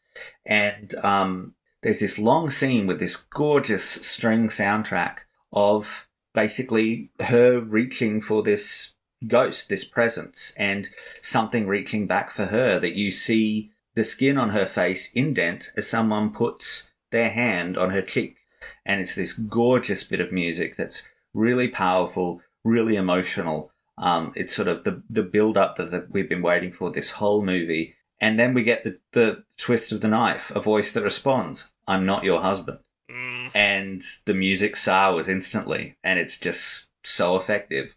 And 0.45 0.93
um, 0.95 1.53
there's 1.81 1.99
this 1.99 2.19
long 2.19 2.49
scene 2.49 2.87
with 2.87 2.99
this 2.99 3.15
gorgeous 3.15 3.83
string 3.83 4.47
soundtrack 4.47 5.19
of 5.51 6.07
basically 6.33 7.11
her 7.19 7.59
reaching 7.59 8.21
for 8.21 8.43
this 8.43 8.93
ghost, 9.25 9.69
this 9.69 9.83
presence, 9.83 10.53
and 10.57 10.89
something 11.21 11.67
reaching 11.67 12.07
back 12.07 12.29
for 12.29 12.45
her 12.47 12.79
that 12.79 12.95
you 12.95 13.11
see 13.11 13.71
the 13.95 14.03
skin 14.03 14.37
on 14.37 14.49
her 14.49 14.65
face 14.65 15.11
indent 15.13 15.71
as 15.75 15.89
someone 15.89 16.31
puts 16.31 16.91
their 17.11 17.29
hand 17.29 17.77
on 17.77 17.89
her 17.89 18.01
cheek. 18.01 18.37
And 18.85 19.01
it's 19.01 19.15
this 19.15 19.33
gorgeous 19.33 20.03
bit 20.03 20.19
of 20.19 20.31
music 20.31 20.75
that's 20.75 21.07
really 21.33 21.67
powerful, 21.67 22.41
really 22.63 22.95
emotional. 22.95 23.71
Um, 23.97 24.33
it's 24.35 24.55
sort 24.55 24.67
of 24.67 24.83
the, 24.83 25.01
the 25.09 25.23
build 25.23 25.57
up 25.57 25.77
that, 25.77 25.91
that 25.91 26.11
we've 26.11 26.29
been 26.29 26.41
waiting 26.41 26.71
for 26.71 26.91
this 26.91 27.11
whole 27.11 27.43
movie. 27.43 27.95
And 28.19 28.39
then 28.39 28.53
we 28.53 28.63
get 28.63 28.83
the, 28.83 28.99
the 29.13 29.43
twist 29.57 29.91
of 29.91 30.01
the 30.01 30.07
knife, 30.07 30.51
a 30.51 30.59
voice 30.59 30.93
that 30.93 31.03
responds, 31.03 31.69
I'm 31.87 32.05
not 32.05 32.23
your 32.23 32.41
husband. 32.41 32.79
Mm. 33.09 33.55
and 33.55 34.01
the 34.25 34.33
music 34.33 34.75
sours 34.75 35.29
instantly, 35.29 35.97
and 36.03 36.19
it's 36.19 36.37
just 36.37 36.89
so 37.03 37.37
effective. 37.37 37.95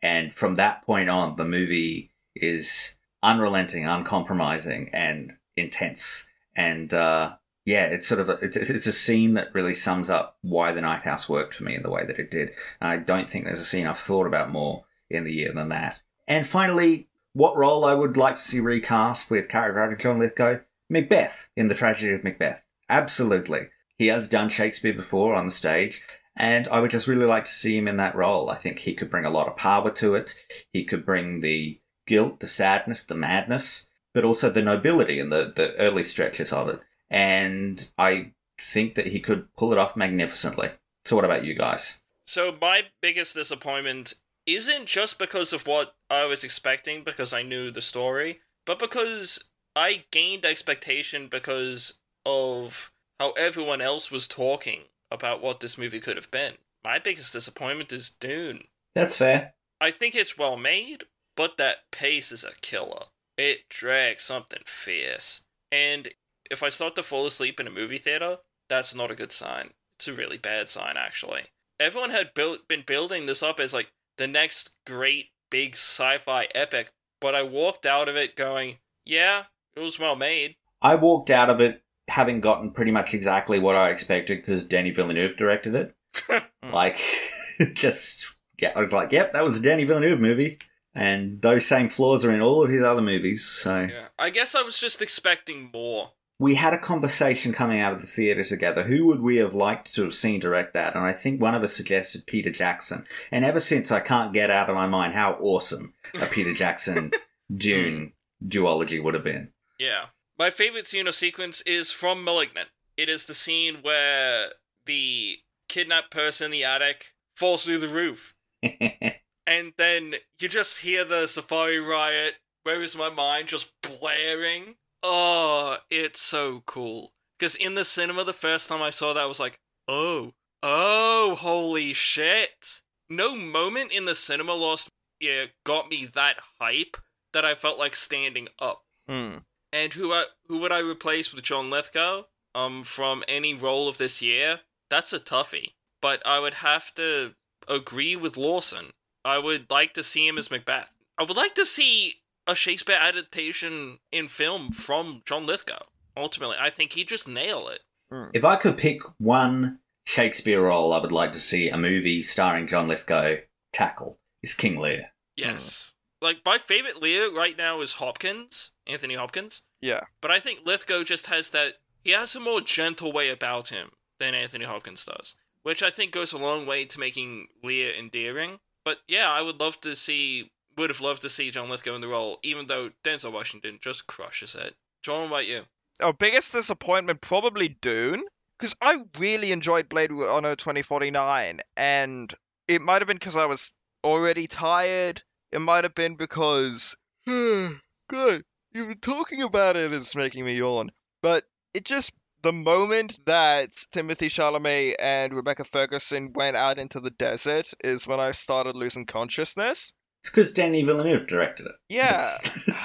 And 0.00 0.32
from 0.32 0.54
that 0.54 0.84
point 0.84 1.08
on, 1.08 1.36
the 1.36 1.44
movie 1.44 2.10
is 2.34 2.96
unrelenting, 3.22 3.86
uncompromising, 3.86 4.90
and 4.92 5.36
intense. 5.56 6.28
And 6.54 6.92
uh, 6.94 7.36
yeah, 7.64 7.86
it's 7.86 8.06
sort 8.06 8.20
of 8.20 8.28
a, 8.28 8.32
it's, 8.34 8.56
it's 8.56 8.86
a 8.86 8.92
scene 8.92 9.34
that 9.34 9.54
really 9.54 9.74
sums 9.74 10.10
up 10.10 10.36
why 10.42 10.72
the 10.72 10.80
Night 10.80 11.02
House 11.02 11.28
worked 11.28 11.54
for 11.54 11.64
me 11.64 11.74
in 11.74 11.82
the 11.82 11.90
way 11.90 12.04
that 12.06 12.18
it 12.18 12.30
did. 12.30 12.52
I 12.80 12.96
don't 12.96 13.28
think 13.28 13.44
there's 13.44 13.60
a 13.60 13.64
scene 13.64 13.86
I've 13.86 13.98
thought 13.98 14.26
about 14.26 14.52
more 14.52 14.84
in 15.10 15.24
the 15.24 15.32
year 15.32 15.52
than 15.52 15.68
that. 15.70 16.02
And 16.28 16.46
finally, 16.46 17.08
what 17.32 17.56
role 17.56 17.84
I 17.84 17.94
would 17.94 18.16
like 18.16 18.34
to 18.34 18.40
see 18.40 18.60
recast 18.60 19.30
with 19.30 19.48
character 19.48 19.80
actor 19.80 19.96
John 19.96 20.18
Lithgow? 20.18 20.60
Macbeth 20.90 21.48
in 21.56 21.68
the 21.68 21.74
tragedy 21.74 22.12
of 22.12 22.24
Macbeth. 22.24 22.66
Absolutely. 22.88 23.68
He 23.96 24.08
has 24.08 24.28
done 24.28 24.48
Shakespeare 24.48 24.92
before 24.92 25.34
on 25.34 25.46
the 25.46 25.52
stage, 25.52 26.02
and 26.36 26.68
I 26.68 26.80
would 26.80 26.90
just 26.90 27.06
really 27.06 27.24
like 27.24 27.44
to 27.44 27.50
see 27.50 27.76
him 27.76 27.88
in 27.88 27.96
that 27.96 28.14
role. 28.14 28.50
I 28.50 28.56
think 28.56 28.80
he 28.80 28.94
could 28.94 29.10
bring 29.10 29.24
a 29.24 29.30
lot 29.30 29.48
of 29.48 29.56
power 29.56 29.90
to 29.92 30.14
it. 30.14 30.34
He 30.72 30.84
could 30.84 31.06
bring 31.06 31.40
the 31.40 31.80
guilt, 32.06 32.40
the 32.40 32.46
sadness, 32.46 33.02
the 33.04 33.14
madness, 33.14 33.88
but 34.12 34.24
also 34.24 34.50
the 34.50 34.62
nobility 34.62 35.18
and 35.18 35.32
the, 35.32 35.52
the 35.54 35.74
early 35.76 36.04
stretches 36.04 36.52
of 36.52 36.68
it. 36.68 36.80
And 37.08 37.90
I 37.96 38.32
think 38.60 38.94
that 38.96 39.06
he 39.06 39.20
could 39.20 39.54
pull 39.56 39.72
it 39.72 39.78
off 39.78 39.96
magnificently. 39.96 40.70
So, 41.04 41.16
what 41.16 41.24
about 41.24 41.44
you 41.44 41.54
guys? 41.54 42.00
So 42.26 42.56
my 42.60 42.84
biggest 43.00 43.34
disappointment 43.34 44.14
isn't 44.46 44.86
just 44.86 45.18
because 45.18 45.52
of 45.52 45.66
what 45.66 45.94
I 46.10 46.26
was 46.26 46.44
expecting 46.44 47.02
because 47.04 47.32
I 47.32 47.42
knew 47.42 47.70
the 47.70 47.80
story, 47.80 48.40
but 48.66 48.78
because 48.78 49.44
I 49.74 50.04
gained 50.10 50.44
expectation 50.44 51.28
because 51.28 51.94
of 52.26 52.92
how 53.18 53.32
everyone 53.32 53.80
else 53.80 54.10
was 54.10 54.28
talking 54.28 54.82
about 55.10 55.42
what 55.42 55.60
this 55.60 55.78
movie 55.78 56.00
could 56.00 56.16
have 56.16 56.30
been. 56.30 56.54
My 56.84 56.98
biggest 56.98 57.32
disappointment 57.32 57.92
is 57.92 58.10
Dune. 58.10 58.64
That's 58.94 59.16
fair. 59.16 59.54
I 59.80 59.90
think 59.90 60.14
it's 60.14 60.38
well 60.38 60.56
made, 60.56 61.04
but 61.36 61.56
that 61.56 61.90
pace 61.90 62.32
is 62.32 62.44
a 62.44 62.52
killer. 62.60 63.06
It 63.38 63.68
drags 63.68 64.22
something 64.22 64.62
fierce. 64.66 65.42
And 65.70 66.08
if 66.50 66.62
I 66.62 66.68
start 66.68 66.94
to 66.96 67.02
fall 67.02 67.26
asleep 67.26 67.60
in 67.60 67.66
a 67.66 67.70
movie 67.70 67.98
theater, 67.98 68.38
that's 68.68 68.94
not 68.94 69.10
a 69.10 69.16
good 69.16 69.32
sign. 69.32 69.70
It's 69.98 70.08
a 70.08 70.12
really 70.12 70.38
bad 70.38 70.68
sign, 70.68 70.96
actually. 70.96 71.44
Everyone 71.80 72.10
had 72.10 72.34
built 72.34 72.68
been 72.68 72.82
building 72.86 73.26
this 73.26 73.42
up 73.42 73.58
as 73.58 73.72
like 73.72 73.92
the 74.22 74.28
next 74.28 74.70
great 74.86 75.30
big 75.50 75.72
sci-fi 75.72 76.46
epic, 76.54 76.92
but 77.20 77.34
I 77.34 77.42
walked 77.42 77.86
out 77.86 78.08
of 78.08 78.14
it 78.14 78.36
going, 78.36 78.78
"Yeah, 79.04 79.46
it 79.74 79.80
was 79.80 79.98
well 79.98 80.14
made." 80.14 80.54
I 80.80 80.94
walked 80.94 81.28
out 81.28 81.50
of 81.50 81.60
it 81.60 81.82
having 82.06 82.40
gotten 82.40 82.70
pretty 82.70 82.92
much 82.92 83.14
exactly 83.14 83.58
what 83.58 83.74
I 83.74 83.90
expected 83.90 84.38
because 84.38 84.64
Danny 84.64 84.92
Villeneuve 84.92 85.36
directed 85.36 85.74
it. 85.74 85.96
Hmm. 86.28 86.72
like, 86.72 87.00
just 87.74 88.26
yeah, 88.60 88.72
I 88.76 88.80
was 88.80 88.92
like, 88.92 89.10
"Yep, 89.10 89.32
that 89.32 89.42
was 89.42 89.58
a 89.58 89.62
Danny 89.62 89.82
Villeneuve 89.82 90.20
movie." 90.20 90.58
And 90.94 91.42
those 91.42 91.66
same 91.66 91.88
flaws 91.88 92.24
are 92.24 92.32
in 92.32 92.42
all 92.42 92.62
of 92.62 92.70
his 92.70 92.82
other 92.82 93.02
movies. 93.02 93.44
So 93.44 93.88
Yeah, 93.90 94.08
I 94.18 94.30
guess 94.30 94.54
I 94.54 94.62
was 94.62 94.78
just 94.78 95.02
expecting 95.02 95.70
more. 95.72 96.12
We 96.42 96.56
had 96.56 96.74
a 96.74 96.78
conversation 96.78 97.52
coming 97.52 97.78
out 97.78 97.92
of 97.92 98.00
the 98.00 98.06
theatre 98.08 98.42
together. 98.42 98.82
Who 98.82 99.06
would 99.06 99.20
we 99.20 99.36
have 99.36 99.54
liked 99.54 99.94
to 99.94 100.02
have 100.02 100.12
seen 100.12 100.40
direct 100.40 100.74
that? 100.74 100.96
And 100.96 101.04
I 101.04 101.12
think 101.12 101.40
one 101.40 101.54
of 101.54 101.62
us 101.62 101.72
suggested 101.72 102.26
Peter 102.26 102.50
Jackson. 102.50 103.06
And 103.30 103.44
ever 103.44 103.60
since, 103.60 103.92
I 103.92 104.00
can't 104.00 104.32
get 104.32 104.50
out 104.50 104.68
of 104.68 104.74
my 104.74 104.88
mind 104.88 105.14
how 105.14 105.34
awesome 105.34 105.94
a 106.20 106.26
Peter 106.26 106.52
Jackson 106.52 107.12
hmm. 107.48 107.56
Dune 107.56 108.12
duology 108.44 109.00
would 109.00 109.14
have 109.14 109.22
been. 109.22 109.52
Yeah. 109.78 110.06
My 110.36 110.50
favorite 110.50 110.84
scene 110.84 111.06
or 111.06 111.12
sequence 111.12 111.60
is 111.60 111.92
from 111.92 112.24
Malignant. 112.24 112.70
It 112.96 113.08
is 113.08 113.26
the 113.26 113.34
scene 113.34 113.76
where 113.82 114.48
the 114.86 115.36
kidnapped 115.68 116.10
person 116.10 116.46
in 116.46 116.50
the 116.50 116.64
attic 116.64 117.14
falls 117.36 117.64
through 117.64 117.78
the 117.78 117.86
roof. 117.86 118.34
and 118.62 119.74
then 119.78 120.14
you 120.40 120.48
just 120.48 120.80
hear 120.80 121.04
the 121.04 121.28
Safari 121.28 121.78
Riot, 121.78 122.34
Where 122.64 122.82
is 122.82 122.96
My 122.96 123.10
Mind, 123.10 123.46
just 123.46 123.70
blaring. 123.80 124.74
Oh, 125.02 125.78
it's 125.90 126.20
so 126.20 126.62
cool. 126.66 127.12
Because 127.38 127.54
in 127.56 127.74
the 127.74 127.84
cinema, 127.84 128.24
the 128.24 128.32
first 128.32 128.68
time 128.68 128.82
I 128.82 128.90
saw 128.90 129.12
that, 129.12 129.22
I 129.22 129.26
was 129.26 129.40
like, 129.40 129.58
oh, 129.88 130.32
oh, 130.62 131.36
holy 131.38 131.92
shit. 131.92 132.80
No 133.10 133.36
moment 133.36 133.92
in 133.92 134.04
the 134.04 134.14
cinema 134.14 134.54
lost, 134.54 134.88
yeah, 135.20 135.46
got 135.64 135.90
me 135.90 136.08
that 136.14 136.36
hype 136.60 136.96
that 137.32 137.44
I 137.44 137.54
felt 137.54 137.78
like 137.78 137.96
standing 137.96 138.48
up. 138.58 138.84
Hmm. 139.08 139.38
And 139.72 139.92
who 139.94 140.12
I, 140.12 140.26
who 140.46 140.58
would 140.58 140.72
I 140.72 140.80
replace 140.80 141.32
with 141.32 141.44
John 141.44 141.70
Lithgow? 141.70 142.22
Um, 142.54 142.84
from 142.84 143.24
any 143.26 143.54
role 143.54 143.88
of 143.88 143.98
this 143.98 144.20
year? 144.20 144.60
That's 144.90 145.12
a 145.12 145.18
toughie. 145.18 145.72
But 146.00 146.22
I 146.26 146.38
would 146.38 146.54
have 146.54 146.94
to 146.94 147.34
agree 147.66 148.14
with 148.14 148.36
Lawson. 148.36 148.92
I 149.24 149.38
would 149.38 149.70
like 149.70 149.94
to 149.94 150.04
see 150.04 150.26
him 150.26 150.36
as 150.36 150.50
Macbeth. 150.50 150.92
I 151.18 151.24
would 151.24 151.36
like 151.36 151.54
to 151.54 151.66
see 151.66 152.21
a 152.46 152.54
Shakespeare 152.54 152.98
adaptation 153.00 153.98
in 154.10 154.28
film 154.28 154.70
from 154.70 155.22
John 155.26 155.46
Lithgow. 155.46 155.82
Ultimately, 156.16 156.56
I 156.60 156.70
think 156.70 156.92
he 156.92 157.04
just 157.04 157.28
nail 157.28 157.68
it. 157.68 157.80
Hmm. 158.10 158.28
if 158.34 158.44
I 158.44 158.56
could 158.56 158.76
pick 158.76 159.00
one 159.18 159.78
Shakespeare 160.04 160.60
role 160.60 160.92
I 160.92 161.00
would 161.00 161.12
like 161.12 161.32
to 161.32 161.40
see 161.40 161.70
a 161.70 161.78
movie 161.78 162.22
starring 162.22 162.66
John 162.66 162.86
Lithgow 162.86 163.36
tackle, 163.72 164.18
is 164.42 164.52
King 164.52 164.78
Lear. 164.78 165.12
Yes. 165.36 165.94
Hmm. 166.20 166.26
Like 166.26 166.38
my 166.44 166.58
favorite 166.58 167.00
Lear 167.00 167.34
right 167.34 167.56
now 167.56 167.80
is 167.80 167.94
Hopkins, 167.94 168.72
Anthony 168.86 169.14
Hopkins. 169.14 169.62
Yeah. 169.80 170.02
But 170.20 170.30
I 170.30 170.38
think 170.40 170.60
Lithgow 170.64 171.04
just 171.04 171.26
has 171.26 171.50
that. 171.50 171.74
He 172.04 172.10
has 172.10 172.36
a 172.36 172.40
more 172.40 172.60
gentle 172.60 173.12
way 173.12 173.28
about 173.28 173.68
him 173.68 173.90
than 174.18 174.34
Anthony 174.34 174.64
Hopkins 174.64 175.04
does, 175.04 175.34
which 175.62 175.82
I 175.82 175.90
think 175.90 176.12
goes 176.12 176.32
a 176.32 176.38
long 176.38 176.66
way 176.66 176.84
to 176.84 177.00
making 177.00 177.46
Lear 177.64 177.92
endearing. 177.92 178.60
But 178.84 178.98
yeah, 179.08 179.30
I 179.30 179.42
would 179.42 179.58
love 179.58 179.80
to 179.80 179.96
see. 179.96 180.52
Would 180.76 180.90
have 180.90 181.00
loved 181.00 181.22
to 181.22 181.28
see 181.28 181.50
John 181.50 181.68
Lithgow 181.68 181.94
in 181.94 182.00
the 182.00 182.08
role, 182.08 182.38
even 182.42 182.66
though 182.66 182.90
Denzel 183.04 183.32
Washington 183.32 183.78
just 183.80 184.06
crushes 184.06 184.54
it. 184.54 184.74
John, 185.02 185.22
what 185.22 185.26
about 185.28 185.46
you? 185.46 185.64
Oh, 186.00 186.12
biggest 186.12 186.52
disappointment 186.52 187.20
probably 187.20 187.68
Dune, 187.68 188.24
because 188.58 188.74
I 188.80 189.00
really 189.18 189.52
enjoyed 189.52 189.88
Blade 189.88 190.12
Runner 190.12 190.56
2049, 190.56 191.60
and 191.76 192.34
it 192.68 192.80
might 192.80 193.02
have 193.02 193.08
been 193.08 193.16
because 193.16 193.36
I 193.36 193.46
was 193.46 193.74
already 194.02 194.46
tired. 194.46 195.22
It 195.50 195.60
might 195.60 195.84
have 195.84 195.94
been 195.94 196.16
because, 196.16 196.96
hmm, 197.26 197.72
good, 198.08 198.44
even 198.74 198.98
talking 198.98 199.42
about 199.42 199.76
it 199.76 199.92
is 199.92 200.16
making 200.16 200.44
me 200.44 200.56
yawn. 200.56 200.90
But 201.20 201.44
it 201.74 201.84
just 201.84 202.12
the 202.42 202.52
moment 202.52 203.18
that 203.26 203.70
Timothée 203.94 204.26
Chalamet 204.26 204.96
and 204.98 205.32
Rebecca 205.32 205.64
Ferguson 205.64 206.32
went 206.32 206.56
out 206.56 206.78
into 206.78 207.00
the 207.00 207.10
desert 207.10 207.72
is 207.84 208.06
when 208.06 208.18
I 208.18 208.32
started 208.32 208.74
losing 208.74 209.06
consciousness. 209.06 209.94
It's 210.22 210.30
because 210.30 210.52
Danny 210.52 210.84
Villeneuve 210.84 211.26
directed 211.26 211.66
it. 211.66 211.72
Yeah. 211.88 212.28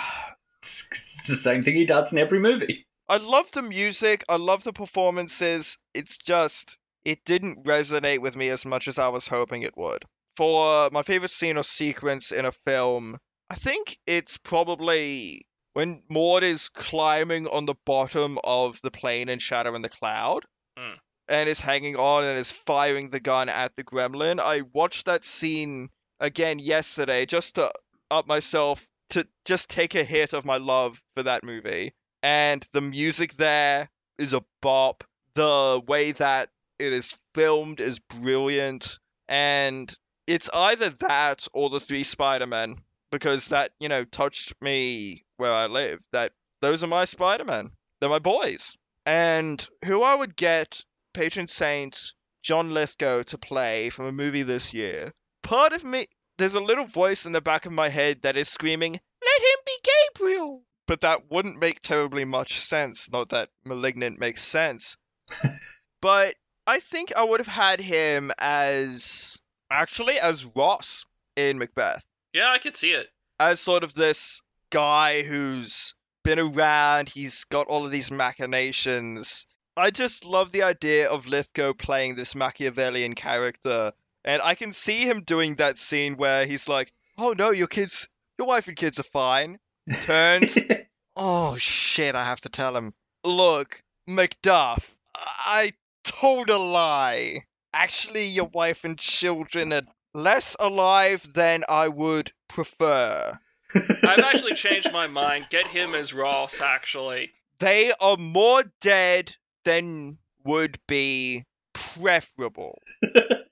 It's, 0.59 0.85
it's 0.91 1.27
the 1.27 1.35
same 1.35 1.63
thing 1.63 1.75
he 1.75 1.85
does 1.85 2.11
in 2.11 2.17
every 2.17 2.39
movie. 2.39 2.87
I 3.07 3.17
love 3.17 3.49
the 3.51 3.61
music. 3.61 4.25
I 4.27 4.35
love 4.35 4.65
the 4.65 4.73
performances. 4.73 5.77
It's 5.93 6.17
just 6.17 6.77
it 7.05 7.23
didn't 7.23 7.63
resonate 7.63 8.19
with 8.19 8.35
me 8.35 8.49
as 8.49 8.65
much 8.65 8.89
as 8.89 8.99
I 8.99 9.07
was 9.07 9.29
hoping 9.29 9.61
it 9.61 9.77
would. 9.77 10.03
For 10.35 10.89
my 10.91 11.03
favorite 11.03 11.31
scene 11.31 11.57
or 11.57 11.63
sequence 11.63 12.33
in 12.33 12.43
a 12.43 12.51
film, 12.51 13.17
I 13.49 13.55
think 13.55 13.97
it's 14.05 14.35
probably 14.35 15.47
when 15.71 16.03
Maude 16.09 16.43
is 16.43 16.67
climbing 16.67 17.47
on 17.47 17.65
the 17.65 17.75
bottom 17.85 18.39
of 18.43 18.81
the 18.83 18.91
plane 18.91 19.29
in 19.29 19.39
Shadow 19.39 19.73
in 19.75 19.81
the 19.81 19.89
Cloud. 19.89 20.43
Hmm. 20.77 20.95
And 21.29 21.47
is 21.47 21.59
hanging 21.59 21.95
on 21.95 22.23
and 22.23 22.37
is 22.37 22.51
firing 22.51 23.09
the 23.09 23.19
gun 23.19 23.47
at 23.47 23.75
the 23.75 23.83
gremlin. 23.83 24.39
I 24.39 24.61
watched 24.73 25.05
that 25.05 25.23
scene 25.23 25.89
again 26.19 26.59
yesterday 26.59 27.25
just 27.25 27.55
to 27.55 27.71
up 28.09 28.27
myself 28.27 28.85
to 29.09 29.27
just 29.45 29.69
take 29.69 29.95
a 29.95 30.03
hit 30.03 30.33
of 30.33 30.45
my 30.45 30.57
love 30.57 31.01
for 31.15 31.23
that 31.23 31.43
movie. 31.43 31.93
And 32.23 32.65
the 32.73 32.81
music 32.81 33.35
there 33.35 33.89
is 34.17 34.33
a 34.33 34.43
bop. 34.61 35.03
The 35.35 35.81
way 35.87 36.11
that 36.13 36.49
it 36.79 36.93
is 36.93 37.15
filmed 37.33 37.79
is 37.79 37.99
brilliant. 37.99 38.99
And 39.27 39.93
it's 40.25 40.49
either 40.53 40.89
that 40.89 41.47
or 41.53 41.69
the 41.69 41.79
three 41.79 42.03
Spider-Men. 42.03 42.77
Because 43.09 43.47
that, 43.49 43.71
you 43.79 43.87
know, 43.87 44.03
touched 44.03 44.53
me 44.61 45.23
where 45.37 45.53
I 45.53 45.67
live. 45.67 46.01
That 46.11 46.33
those 46.61 46.83
are 46.83 46.87
my 46.87 47.05
Spider-Men. 47.05 47.71
They're 47.99 48.09
my 48.09 48.19
boys. 48.19 48.75
And 49.05 49.65
who 49.85 50.03
I 50.03 50.13
would 50.13 50.35
get 50.35 50.83
patron 51.13 51.47
saint 51.47 52.11
John 52.43 52.73
Lithgow 52.73 53.23
to 53.23 53.37
play 53.37 53.89
from 53.89 54.07
a 54.07 54.11
movie 54.11 54.43
this 54.43 54.73
year. 54.73 55.13
Part 55.47 55.71
of 55.71 55.81
me 55.85 56.07
there's 56.37 56.55
a 56.55 56.59
little 56.59 56.83
voice 56.83 57.25
in 57.25 57.31
the 57.31 57.39
back 57.39 57.65
of 57.65 57.71
my 57.71 57.87
head 57.87 58.23
that 58.23 58.35
is 58.35 58.49
screaming, 58.49 58.91
Let 58.91 59.41
him 59.41 59.59
be 59.65 59.77
Gabriel! 60.13 60.63
But 60.87 60.99
that 61.01 61.31
wouldn't 61.31 61.61
make 61.61 61.81
terribly 61.81 62.25
much 62.25 62.59
sense. 62.59 63.09
Not 63.09 63.29
that 63.29 63.49
Malignant 63.63 64.19
makes 64.19 64.43
sense. 64.43 64.97
but 66.01 66.35
I 66.67 66.81
think 66.81 67.13
I 67.15 67.23
would 67.23 67.39
have 67.39 67.47
had 67.47 67.79
him 67.79 68.33
as. 68.37 69.39
Actually, 69.71 70.19
as 70.19 70.43
Ross 70.43 71.05
in 71.37 71.59
Macbeth. 71.59 72.05
Yeah, 72.33 72.51
I 72.51 72.57
could 72.57 72.75
see 72.75 72.91
it. 72.91 73.07
As 73.39 73.61
sort 73.61 73.85
of 73.85 73.93
this 73.93 74.41
guy 74.69 75.23
who's 75.23 75.95
been 76.25 76.39
around, 76.39 77.07
he's 77.07 77.45
got 77.45 77.67
all 77.67 77.85
of 77.85 77.91
these 77.91 78.11
machinations, 78.11 79.47
I 79.77 79.91
just 79.91 80.25
love 80.25 80.51
the 80.51 80.63
idea 80.63 81.07
of 81.07 81.27
Lithgow 81.27 81.73
playing 81.73 82.15
this 82.15 82.33
Machiavellian 82.33 83.13
character, 83.13 83.93
and 84.27 84.41
I 84.41 84.55
can 84.55 84.73
see 84.73 85.09
him 85.09 85.21
doing 85.21 85.55
that 85.55 85.77
scene 85.77 86.17
where 86.17 86.45
he's 86.45 86.67
like, 86.67 86.91
"Oh 87.17 87.33
no, 87.35 87.51
your 87.51 87.67
kids, 87.67 88.07
your 88.37 88.47
wife 88.47 88.67
and 88.67 88.75
kids 88.75 88.99
are 88.99 89.03
fine." 89.03 89.57
Turns, 90.05 90.59
oh 91.15 91.55
shit, 91.57 92.13
I 92.13 92.25
have 92.25 92.41
to 92.41 92.49
tell 92.49 92.75
him. 92.75 92.93
Look, 93.23 93.81
Macduff, 94.07 94.83
I 95.15 95.71
told 96.03 96.49
a 96.49 96.57
lie. 96.57 97.45
Actually, 97.73 98.25
your 98.25 98.49
wife 98.53 98.83
and 98.83 98.99
children 98.99 99.71
are 99.71 99.83
less 100.13 100.57
alive 100.59 101.25
than 101.33 101.63
I 101.69 101.87
would 101.87 102.31
prefer. 102.49 103.39
I've 103.75 104.19
actually 104.19 104.55
changed 104.55 104.91
my 104.91 105.07
mind. 105.07 105.47
Get 105.49 105.67
him 105.67 105.93
as 105.93 106.13
Ross, 106.13 106.59
actually. 106.59 107.31
They 107.59 107.93
are 107.99 108.17
more 108.17 108.63
dead 108.81 109.35
than 109.63 110.17
would 110.43 110.79
be 110.87 111.45
preferable. 111.73 112.79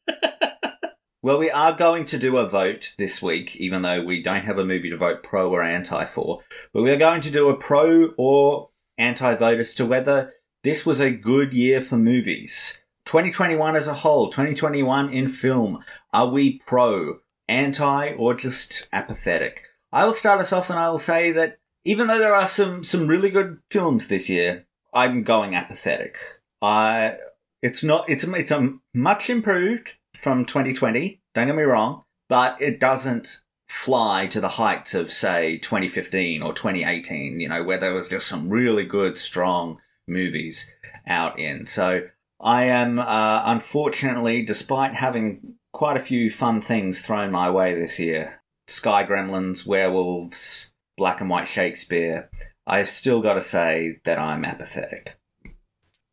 Well, 1.26 1.40
we 1.40 1.50
are 1.50 1.74
going 1.74 2.06
to 2.06 2.20
do 2.20 2.38
a 2.38 2.48
vote 2.48 2.94
this 3.00 3.20
week, 3.20 3.56
even 3.56 3.82
though 3.82 4.04
we 4.04 4.22
don't 4.22 4.46
have 4.46 4.60
a 4.60 4.64
movie 4.64 4.92
to 4.92 4.98
vote 4.98 5.24
pro 5.24 5.50
or 5.50 5.64
anti 5.64 6.06
for. 6.06 6.42
But 6.72 6.84
we 6.84 6.92
are 6.92 6.98
going 6.98 7.22
to 7.22 7.32
do 7.32 7.50
a 7.50 7.58
pro 7.58 8.14
or 8.16 8.70
anti 9.00 9.34
vote 9.34 9.60
as 9.60 9.74
to 9.74 9.88
whether 9.88 10.34
this 10.64 10.86
was 10.86 11.00
a 11.00 11.10
good 11.10 11.52
year 11.52 11.82
for 11.82 11.98
movies. 11.98 12.80
2021 13.06 13.76
as 13.76 13.88
a 13.88 13.96
whole, 13.96 14.30
2021 14.30 15.10
in 15.12 15.28
film. 15.28 15.84
Are 16.14 16.28
we 16.28 16.60
pro, 16.60 17.22
anti, 17.48 18.12
or 18.12 18.36
just 18.36 18.88
apathetic? 18.94 19.64
I 19.92 20.06
will 20.06 20.14
start 20.14 20.42
us 20.42 20.54
off 20.54 20.70
and 20.70 20.78
I 20.78 20.92
will 20.92 21.00
say 21.00 21.32
that 21.32 21.58
even 21.84 22.06
though 22.06 22.20
there 22.20 22.36
are 22.36 22.46
some, 22.46 22.84
some 22.84 23.08
really 23.08 23.32
good 23.32 23.58
films 23.72 24.10
this 24.10 24.30
year, 24.30 24.68
I'm 24.94 25.24
going 25.24 25.56
apathetic. 25.56 26.20
I, 26.62 27.16
it's 27.64 27.84
not, 27.84 28.08
it's, 28.08 28.26
it's 28.26 28.52
a 28.52 28.76
much 28.94 29.32
improved 29.32 29.94
from 30.26 30.44
2020, 30.44 31.22
don't 31.36 31.46
get 31.46 31.56
me 31.56 31.62
wrong, 31.62 32.04
but 32.30 32.60
it 32.60 32.80
doesn't 32.80 33.44
fly 33.70 34.26
to 34.26 34.42
the 34.42 34.58
heights 34.58 34.96
of, 34.96 35.12
say, 35.12 35.60
2015 35.60 36.42
or 36.42 36.52
2018, 36.52 37.40
you 37.40 37.48
know, 37.48 37.64
where 37.64 37.78
there 37.78 37.94
was 37.94 38.10
just 38.10 38.26
some 38.26 38.50
really 38.50 38.86
good, 38.86 39.20
strong 39.20 39.78
movies 40.08 40.74
out 41.06 41.38
in. 41.38 41.68
So 41.68 42.08
I 42.42 42.64
am, 42.64 42.98
uh, 42.98 43.44
unfortunately, 43.46 44.42
despite 44.42 44.96
having 44.96 45.58
quite 45.74 45.96
a 45.96 46.00
few 46.00 46.32
fun 46.32 46.60
things 46.60 47.06
thrown 47.06 47.32
my 47.32 47.52
way 47.52 47.76
this 47.76 48.00
year 48.00 48.42
Sky 48.68 49.04
Gremlins, 49.04 49.68
Werewolves, 49.68 50.72
Black 50.98 51.22
and 51.22 51.30
White 51.30 51.48
Shakespeare, 51.48 52.32
I've 52.66 52.90
still 52.90 53.22
got 53.22 53.36
to 53.36 53.42
say 53.42 54.00
that 54.06 54.18
I'm 54.18 54.44
apathetic. 54.44 55.20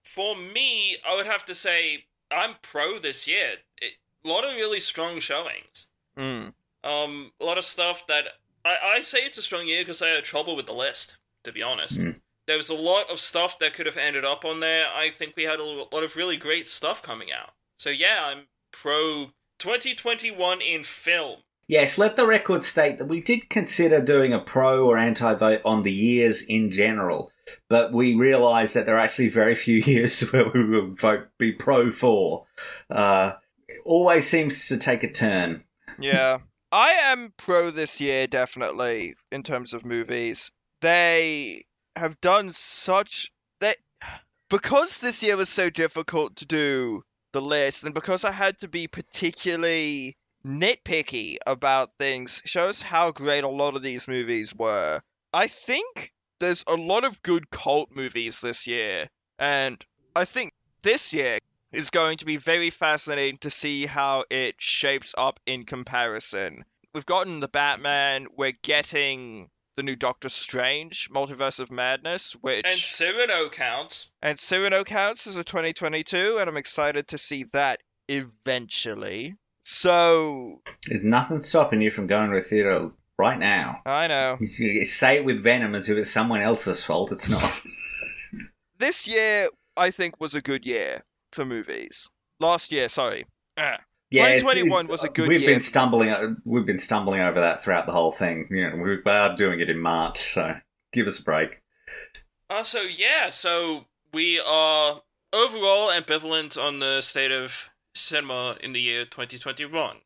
For 0.04 0.36
me, 0.36 0.98
I 1.08 1.16
would 1.16 1.24
have 1.24 1.46
to 1.46 1.54
say 1.54 2.04
I'm 2.30 2.56
pro 2.60 2.98
this 2.98 3.26
year. 3.26 3.54
It, 3.80 3.94
a 4.24 4.28
lot 4.28 4.44
of 4.44 4.50
really 4.52 4.80
strong 4.80 5.20
showings. 5.20 5.88
Mm. 6.16 6.52
Um, 6.84 7.32
a 7.40 7.44
lot 7.44 7.58
of 7.58 7.64
stuff 7.64 8.06
that 8.08 8.24
I, 8.64 8.76
I 8.96 9.00
say 9.00 9.18
it's 9.20 9.38
a 9.38 9.42
strong 9.42 9.66
year 9.66 9.82
because 9.82 10.02
I 10.02 10.08
had 10.08 10.24
trouble 10.24 10.56
with 10.56 10.66
the 10.66 10.72
list. 10.72 11.16
To 11.44 11.50
be 11.52 11.62
honest, 11.62 12.00
Mm. 12.00 12.20
there 12.46 12.56
was 12.56 12.70
a 12.70 12.74
lot 12.74 13.10
of 13.10 13.18
stuff 13.18 13.58
that 13.58 13.74
could 13.74 13.86
have 13.86 13.96
ended 13.96 14.24
up 14.24 14.44
on 14.44 14.60
there. 14.60 14.86
I 14.94 15.10
think 15.10 15.34
we 15.36 15.42
had 15.42 15.58
a 15.58 15.64
lot 15.64 16.04
of 16.04 16.14
really 16.14 16.36
great 16.36 16.68
stuff 16.68 17.02
coming 17.02 17.32
out. 17.32 17.50
So 17.78 17.90
yeah, 17.90 18.20
I'm 18.26 18.46
pro 18.70 19.32
2021 19.58 20.60
in 20.60 20.84
film. 20.84 21.40
Yes, 21.66 21.96
let 21.98 22.16
the 22.16 22.26
record 22.26 22.64
state 22.64 22.98
that 22.98 23.06
we 23.06 23.20
did 23.20 23.48
consider 23.48 24.00
doing 24.04 24.32
a 24.32 24.38
pro 24.38 24.86
or 24.86 24.98
anti 24.98 25.34
vote 25.34 25.62
on 25.64 25.82
the 25.82 25.92
years 25.92 26.42
in 26.42 26.70
general, 26.70 27.32
but 27.68 27.92
we 27.92 28.14
realised 28.14 28.74
that 28.74 28.86
there 28.86 28.96
are 28.96 29.00
actually 29.00 29.28
very 29.30 29.54
few 29.54 29.78
years 29.84 30.20
where 30.32 30.48
we 30.48 30.64
would 30.64 31.00
vote 31.00 31.28
be 31.38 31.50
pro 31.52 31.90
for. 31.90 32.46
Uh, 32.90 33.32
always 33.84 34.28
seems 34.28 34.68
to 34.68 34.78
take 34.78 35.02
a 35.02 35.10
turn. 35.10 35.64
Yeah. 35.98 36.38
I 36.70 36.92
am 36.92 37.34
pro 37.36 37.70
this 37.70 38.00
year, 38.00 38.26
definitely, 38.26 39.14
in 39.30 39.42
terms 39.42 39.74
of 39.74 39.84
movies. 39.84 40.50
They 40.80 41.66
have 41.94 42.20
done 42.20 42.50
such. 42.52 43.30
They, 43.60 43.74
because 44.48 44.98
this 44.98 45.22
year 45.22 45.36
was 45.36 45.50
so 45.50 45.68
difficult 45.68 46.36
to 46.36 46.46
do 46.46 47.02
the 47.32 47.42
list, 47.42 47.84
and 47.84 47.92
because 47.92 48.24
I 48.24 48.32
had 48.32 48.58
to 48.60 48.68
be 48.68 48.88
particularly 48.88 50.16
nitpicky 50.46 51.36
about 51.46 51.90
things, 51.98 52.40
shows 52.46 52.80
how 52.80 53.10
great 53.10 53.44
a 53.44 53.48
lot 53.48 53.76
of 53.76 53.82
these 53.82 54.08
movies 54.08 54.54
were. 54.54 55.00
I 55.32 55.48
think 55.48 56.12
there's 56.40 56.64
a 56.66 56.74
lot 56.74 57.04
of 57.04 57.22
good 57.22 57.50
cult 57.50 57.90
movies 57.94 58.40
this 58.40 58.66
year, 58.66 59.08
and 59.38 59.84
I 60.16 60.24
think 60.24 60.52
this 60.82 61.12
year 61.12 61.38
is 61.72 61.90
going 61.90 62.18
to 62.18 62.24
be 62.26 62.36
very 62.36 62.70
fascinating 62.70 63.38
to 63.38 63.50
see 63.50 63.86
how 63.86 64.24
it 64.30 64.56
shapes 64.58 65.14
up 65.16 65.40
in 65.46 65.64
comparison. 65.64 66.64
We've 66.94 67.06
gotten 67.06 67.40
the 67.40 67.48
Batman, 67.48 68.26
we're 68.36 68.52
getting 68.62 69.48
the 69.76 69.82
new 69.82 69.96
Doctor 69.96 70.28
Strange, 70.28 71.08
Multiverse 71.10 71.58
of 71.58 71.70
Madness, 71.70 72.32
which 72.42 72.66
And 72.66 72.78
Cyrano 72.78 73.48
counts. 73.48 74.10
and 74.20 74.38
Cyrano 74.38 74.84
counts 74.84 75.26
as 75.26 75.36
a 75.36 75.44
2022, 75.44 76.36
and 76.38 76.48
I'm 76.50 76.58
excited 76.58 77.08
to 77.08 77.16
see 77.18 77.44
that 77.54 77.80
eventually. 78.08 79.36
So 79.64 80.60
There's 80.86 81.02
nothing 81.04 81.40
stopping 81.40 81.80
you 81.80 81.90
from 81.90 82.06
going 82.06 82.30
to 82.30 82.36
a 82.36 82.42
theatre 82.42 82.90
right 83.18 83.38
now. 83.38 83.80
I 83.86 84.08
know 84.08 84.36
You- 84.40 84.66
you 84.68 84.84
say 84.84 85.16
it 85.16 85.24
with 85.24 85.42
Venom 85.42 85.74
as 85.74 85.88
if 85.88 85.96
it's 85.96 86.10
someone 86.10 86.42
else's 86.42 86.84
fault. 86.84 87.12
It's 87.12 87.28
not. 87.30 87.62
this 88.78 89.06
year 89.08 89.48
I 89.76 89.90
think 89.90 90.20
was 90.20 90.34
a 90.34 90.42
good 90.42 90.66
year 90.66 91.02
for 91.32 91.44
movies. 91.44 92.08
Last 92.40 92.72
year, 92.72 92.88
sorry. 92.88 93.26
Ah. 93.56 93.78
Yeah, 94.10 94.26
it's- 94.26 94.42
2021 94.42 94.86
was 94.88 95.04
a 95.04 95.08
good 95.08 95.28
We've 95.28 95.40
year 95.40 95.50
been 95.52 95.60
stumbling. 95.60 96.10
movies. 96.10 96.36
We've 96.44 96.66
been 96.66 96.78
stumbling 96.78 97.20
over 97.22 97.40
that 97.40 97.62
throughout 97.62 97.86
the 97.86 97.92
whole 97.92 98.12
thing. 98.12 98.46
You 98.50 98.70
know, 98.70 98.76
we 98.76 99.10
are 99.10 99.34
doing 99.36 99.60
it 99.60 99.70
in 99.70 99.78
March, 99.78 100.18
so 100.20 100.56
give 100.92 101.06
us 101.06 101.18
a 101.18 101.22
break. 101.22 101.60
Uh, 102.50 102.62
so 102.62 102.82
yeah, 102.82 103.30
so 103.30 103.86
we 104.12 104.38
are 104.38 105.00
overall 105.32 105.88
ambivalent 105.90 106.62
on 106.62 106.80
the 106.80 107.00
state 107.00 107.32
of 107.32 107.70
cinema 107.94 108.56
in 108.60 108.72
the 108.74 108.80
year 108.82 109.06
2021. 109.06 109.96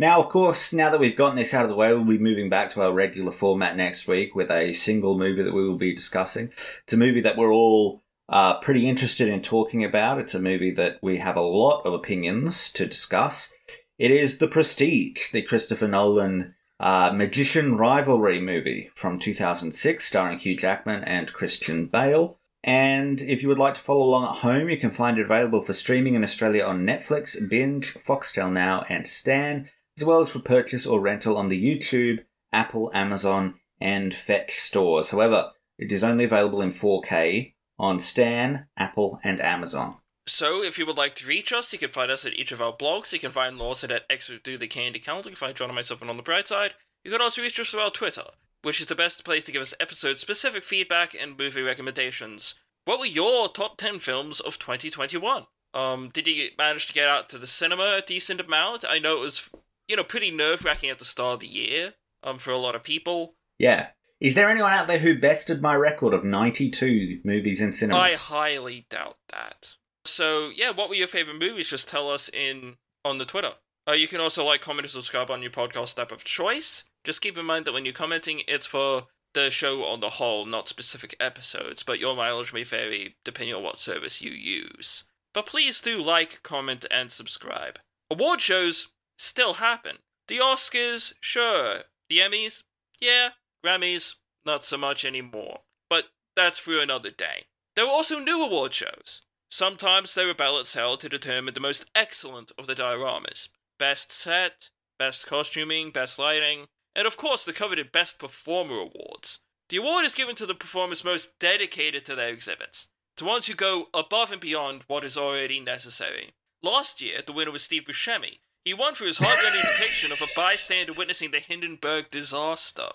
Now, 0.00 0.20
of 0.20 0.28
course, 0.28 0.72
now 0.72 0.90
that 0.90 1.00
we've 1.00 1.16
gotten 1.16 1.34
this 1.34 1.52
out 1.52 1.64
of 1.64 1.68
the 1.68 1.74
way, 1.74 1.92
we'll 1.92 2.04
be 2.04 2.18
moving 2.18 2.48
back 2.48 2.70
to 2.70 2.82
our 2.82 2.92
regular 2.92 3.32
format 3.32 3.76
next 3.76 4.06
week 4.06 4.32
with 4.32 4.48
a 4.48 4.72
single 4.72 5.18
movie 5.18 5.42
that 5.42 5.52
we 5.52 5.68
will 5.68 5.76
be 5.76 5.92
discussing. 5.92 6.52
It's 6.84 6.92
a 6.92 6.96
movie 6.96 7.20
that 7.22 7.36
we're 7.36 7.52
all 7.52 8.04
uh, 8.28 8.60
pretty 8.60 8.88
interested 8.88 9.28
in 9.28 9.42
talking 9.42 9.82
about. 9.82 10.20
It's 10.20 10.36
a 10.36 10.40
movie 10.40 10.70
that 10.70 11.00
we 11.02 11.18
have 11.18 11.34
a 11.34 11.40
lot 11.40 11.82
of 11.84 11.94
opinions 11.94 12.72
to 12.74 12.86
discuss. 12.86 13.52
It 13.98 14.12
is 14.12 14.38
The 14.38 14.46
Prestige, 14.46 15.32
the 15.32 15.42
Christopher 15.42 15.88
Nolan 15.88 16.54
uh, 16.78 17.10
magician 17.12 17.76
rivalry 17.76 18.40
movie 18.40 18.90
from 18.94 19.18
2006, 19.18 20.04
starring 20.04 20.38
Hugh 20.38 20.56
Jackman 20.56 21.02
and 21.02 21.32
Christian 21.32 21.86
Bale. 21.86 22.38
And 22.62 23.20
if 23.20 23.42
you 23.42 23.48
would 23.48 23.58
like 23.58 23.74
to 23.74 23.80
follow 23.80 24.04
along 24.04 24.24
at 24.24 24.42
home, 24.42 24.68
you 24.68 24.76
can 24.76 24.92
find 24.92 25.18
it 25.18 25.24
available 25.24 25.62
for 25.62 25.72
streaming 25.72 26.14
in 26.14 26.22
Australia 26.22 26.64
on 26.64 26.86
Netflix, 26.86 27.36
Binge, 27.48 27.94
Foxtel 27.94 28.52
Now, 28.52 28.84
and 28.88 29.04
Stan, 29.06 29.68
as 29.98 30.04
well 30.04 30.20
as 30.20 30.28
for 30.28 30.38
purchase 30.38 30.86
or 30.86 31.00
rental 31.00 31.36
on 31.36 31.48
the 31.48 31.62
YouTube, 31.62 32.24
Apple, 32.52 32.90
Amazon, 32.94 33.54
and 33.80 34.14
Fetch 34.14 34.60
stores. 34.60 35.10
However, 35.10 35.50
it 35.76 35.90
is 35.90 36.04
only 36.04 36.24
available 36.24 36.62
in 36.62 36.70
4K 36.70 37.54
on 37.78 38.00
Stan, 38.00 38.66
Apple, 38.76 39.20
and 39.24 39.40
Amazon. 39.40 39.96
So, 40.26 40.62
if 40.62 40.78
you 40.78 40.86
would 40.86 40.98
like 40.98 41.14
to 41.16 41.26
reach 41.26 41.52
us, 41.52 41.72
you 41.72 41.78
can 41.78 41.88
find 41.88 42.10
us 42.10 42.26
at 42.26 42.34
each 42.34 42.52
of 42.52 42.60
our 42.60 42.72
blogs. 42.72 43.12
You 43.12 43.18
can 43.18 43.30
find 43.30 43.58
Lawson 43.58 43.90
at 43.90 44.04
Extra 44.10 44.38
Do 44.38 44.58
the 44.58 44.68
Candy 44.68 44.98
account. 44.98 45.24
You 45.24 45.32
can 45.32 45.36
find 45.36 45.54
Jeaun 45.54 45.66
and 45.66 45.74
myself 45.74 46.02
on 46.02 46.16
the 46.16 46.22
bright 46.22 46.46
side. 46.46 46.74
You 47.04 47.10
can 47.10 47.22
also 47.22 47.42
reach 47.42 47.58
us 47.58 47.70
through 47.70 47.80
our 47.80 47.90
Twitter, 47.90 48.24
which 48.62 48.80
is 48.80 48.86
the 48.86 48.94
best 48.94 49.24
place 49.24 49.42
to 49.44 49.52
give 49.52 49.62
us 49.62 49.74
episode 49.80 50.18
specific 50.18 50.64
feedback 50.64 51.14
and 51.18 51.38
movie 51.38 51.62
recommendations. 51.62 52.54
What 52.84 53.00
were 53.00 53.06
your 53.06 53.48
top 53.48 53.78
10 53.78 53.98
films 54.00 54.40
of 54.40 54.58
2021? 54.58 55.46
Um, 55.74 56.08
did 56.12 56.26
you 56.26 56.50
manage 56.58 56.86
to 56.86 56.92
get 56.92 57.08
out 57.08 57.28
to 57.30 57.38
the 57.38 57.46
cinema 57.46 57.96
a 57.98 58.02
decent 58.02 58.40
amount? 58.40 58.84
I 58.88 58.98
know 58.98 59.18
it 59.18 59.24
was, 59.24 59.50
you 59.88 59.96
know, 59.96 60.04
pretty 60.04 60.30
nerve 60.30 60.64
wracking 60.64 60.90
at 60.90 60.98
the 60.98 61.04
start 61.04 61.34
of 61.34 61.40
the 61.40 61.46
year, 61.46 61.94
um, 62.22 62.38
for 62.38 62.50
a 62.50 62.58
lot 62.58 62.74
of 62.74 62.82
people. 62.82 63.34
Yeah. 63.58 63.88
Is 64.20 64.34
there 64.34 64.50
anyone 64.50 64.72
out 64.72 64.88
there 64.88 64.98
who 64.98 65.18
bested 65.18 65.62
my 65.62 65.74
record 65.74 66.12
of 66.12 66.24
92 66.24 67.20
movies 67.24 67.60
in 67.60 67.72
cinemas? 67.72 68.00
I 68.00 68.14
highly 68.14 68.86
doubt 68.90 69.18
that. 69.30 69.76
So 70.04 70.50
yeah, 70.54 70.72
what 70.72 70.88
were 70.88 70.96
your 70.96 71.06
favorite 71.06 71.38
movies? 71.38 71.70
Just 71.70 71.88
tell 71.88 72.10
us 72.10 72.28
in 72.28 72.76
on 73.04 73.18
the 73.18 73.24
Twitter. 73.24 73.52
Uh, 73.88 73.92
you 73.92 74.08
can 74.08 74.20
also 74.20 74.44
like, 74.44 74.60
comment, 74.60 74.84
and 74.84 74.90
subscribe 74.90 75.30
on 75.30 75.40
your 75.40 75.50
podcast 75.50 75.98
app 75.98 76.12
of 76.12 76.24
choice. 76.24 76.84
Just 77.04 77.22
keep 77.22 77.38
in 77.38 77.46
mind 77.46 77.64
that 77.64 77.72
when 77.72 77.84
you're 77.84 77.94
commenting, 77.94 78.42
it's 78.46 78.66
for 78.66 79.06
the 79.34 79.50
show 79.50 79.84
on 79.84 80.00
the 80.00 80.10
whole, 80.10 80.44
not 80.44 80.68
specific 80.68 81.16
episodes. 81.20 81.82
But 81.82 82.00
your 82.00 82.16
mileage 82.16 82.52
may 82.52 82.64
vary 82.64 83.16
depending 83.24 83.54
on 83.54 83.62
what 83.62 83.78
service 83.78 84.20
you 84.20 84.30
use. 84.30 85.04
But 85.32 85.46
please 85.46 85.80
do 85.80 86.02
like, 86.02 86.42
comment, 86.42 86.84
and 86.90 87.10
subscribe. 87.10 87.78
Award 88.10 88.40
shows 88.40 88.88
still 89.18 89.54
happen. 89.54 89.98
The 90.28 90.38
Oscars, 90.38 91.14
sure. 91.20 91.82
The 92.08 92.18
Emmys, 92.18 92.62
yeah. 93.00 93.30
Grammys, 93.64 94.14
not 94.46 94.64
so 94.64 94.76
much 94.78 95.04
anymore. 95.04 95.60
But 95.90 96.04
that's 96.36 96.58
for 96.58 96.80
another 96.80 97.10
day. 97.10 97.46
There 97.76 97.86
were 97.86 97.92
also 97.92 98.18
new 98.18 98.42
award 98.42 98.74
shows. 98.74 99.22
Sometimes 99.50 100.14
there 100.14 100.26
were 100.26 100.34
ballots 100.34 100.74
held 100.74 101.00
to 101.00 101.08
determine 101.08 101.54
the 101.54 101.60
most 101.60 101.90
excellent 101.94 102.52
of 102.58 102.66
the 102.66 102.74
dioramas 102.74 103.48
best 103.78 104.10
set, 104.10 104.70
best 104.98 105.26
costuming, 105.26 105.90
best 105.92 106.18
lighting, 106.18 106.66
and 106.96 107.06
of 107.06 107.16
course 107.16 107.44
the 107.44 107.52
coveted 107.52 107.92
Best 107.92 108.18
Performer 108.18 108.74
awards. 108.74 109.38
The 109.68 109.76
award 109.76 110.04
is 110.04 110.16
given 110.16 110.34
to 110.34 110.46
the 110.46 110.54
performers 110.54 111.04
most 111.04 111.38
dedicated 111.38 112.04
to 112.06 112.16
their 112.16 112.30
exhibits, 112.30 112.88
to 113.16 113.24
ones 113.24 113.46
who 113.46 113.54
go 113.54 113.86
above 113.94 114.32
and 114.32 114.40
beyond 114.40 114.82
what 114.88 115.04
is 115.04 115.16
already 115.16 115.60
necessary. 115.60 116.30
Last 116.62 117.00
year, 117.00 117.20
the 117.24 117.32
winner 117.32 117.52
was 117.52 117.62
Steve 117.62 117.84
Buscemi. 117.84 118.38
He 118.64 118.74
won 118.74 118.94
for 118.94 119.04
his 119.04 119.18
heartrending 119.18 119.62
depiction 119.62 120.12
of 120.12 120.20
a 120.20 120.30
bystander 120.36 120.92
witnessing 120.96 121.30
the 121.30 121.40
Hindenburg 121.40 122.10
disaster. 122.10 122.88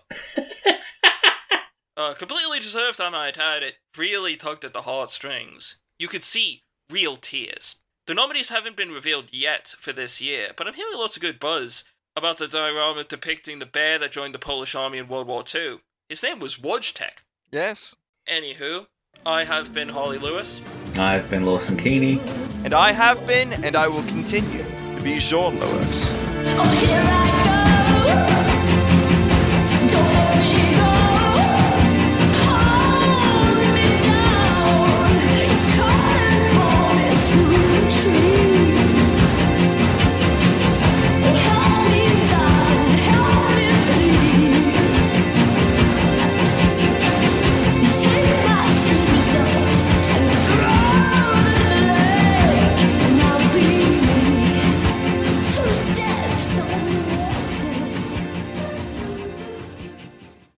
uh, 1.98 2.14
completely 2.14 2.60
deserved, 2.60 3.02
I 3.02 3.10
might 3.10 3.38
add. 3.38 3.64
It 3.64 3.76
really 3.98 4.36
tugged 4.36 4.66
at 4.66 4.74
the 4.74 4.84
heartstrings. 4.84 5.78
You 5.98 6.08
could 6.08 6.24
see 6.24 6.64
real 6.92 7.18
tears. 7.18 7.76
The 8.06 8.14
nominees 8.14 8.50
haven't 8.50 8.76
been 8.76 8.92
revealed 8.92 9.30
yet 9.32 9.76
for 9.80 9.94
this 9.94 10.22
year, 10.22 10.50
but 10.56 10.68
I'm 10.68 10.74
hearing 10.74 10.98
lots 10.98 11.16
of 11.16 11.22
good 11.22 11.40
buzz 11.40 11.86
about 12.16 12.38
the 12.38 12.48
diorama 12.48 13.04
depicting 13.04 13.60
the 13.60 13.66
bear 13.66 13.98
that 13.98 14.12
joined 14.12 14.36
the 14.36 14.40
Polish 14.40 14.76
army 14.76 14.98
in 14.98 15.08
World 15.08 15.28
War 15.28 15.44
II. 15.54 15.80
His 16.10 16.22
name 16.22 16.40
was 16.40 16.58
Wojtek. 16.58 17.24
Yes. 17.52 17.96
Anywho, 18.30 18.88
I 19.26 19.46
have 19.46 19.74
been 19.74 19.90
Harlly 19.90 20.18
Lewis. 20.18 20.62
I've 20.98 21.30
been 21.30 21.46
Lawson 21.46 21.78
Keeney. 21.78 22.20
And 22.64 22.74
I 22.74 22.92
have 22.92 23.26
been, 23.26 23.52
and 23.64 23.76
I 23.76 23.88
will 23.88 24.04
continue 24.04 24.63
Jeaun 25.04 25.60
Lewis. 25.60 26.14
Oh, 26.56 27.03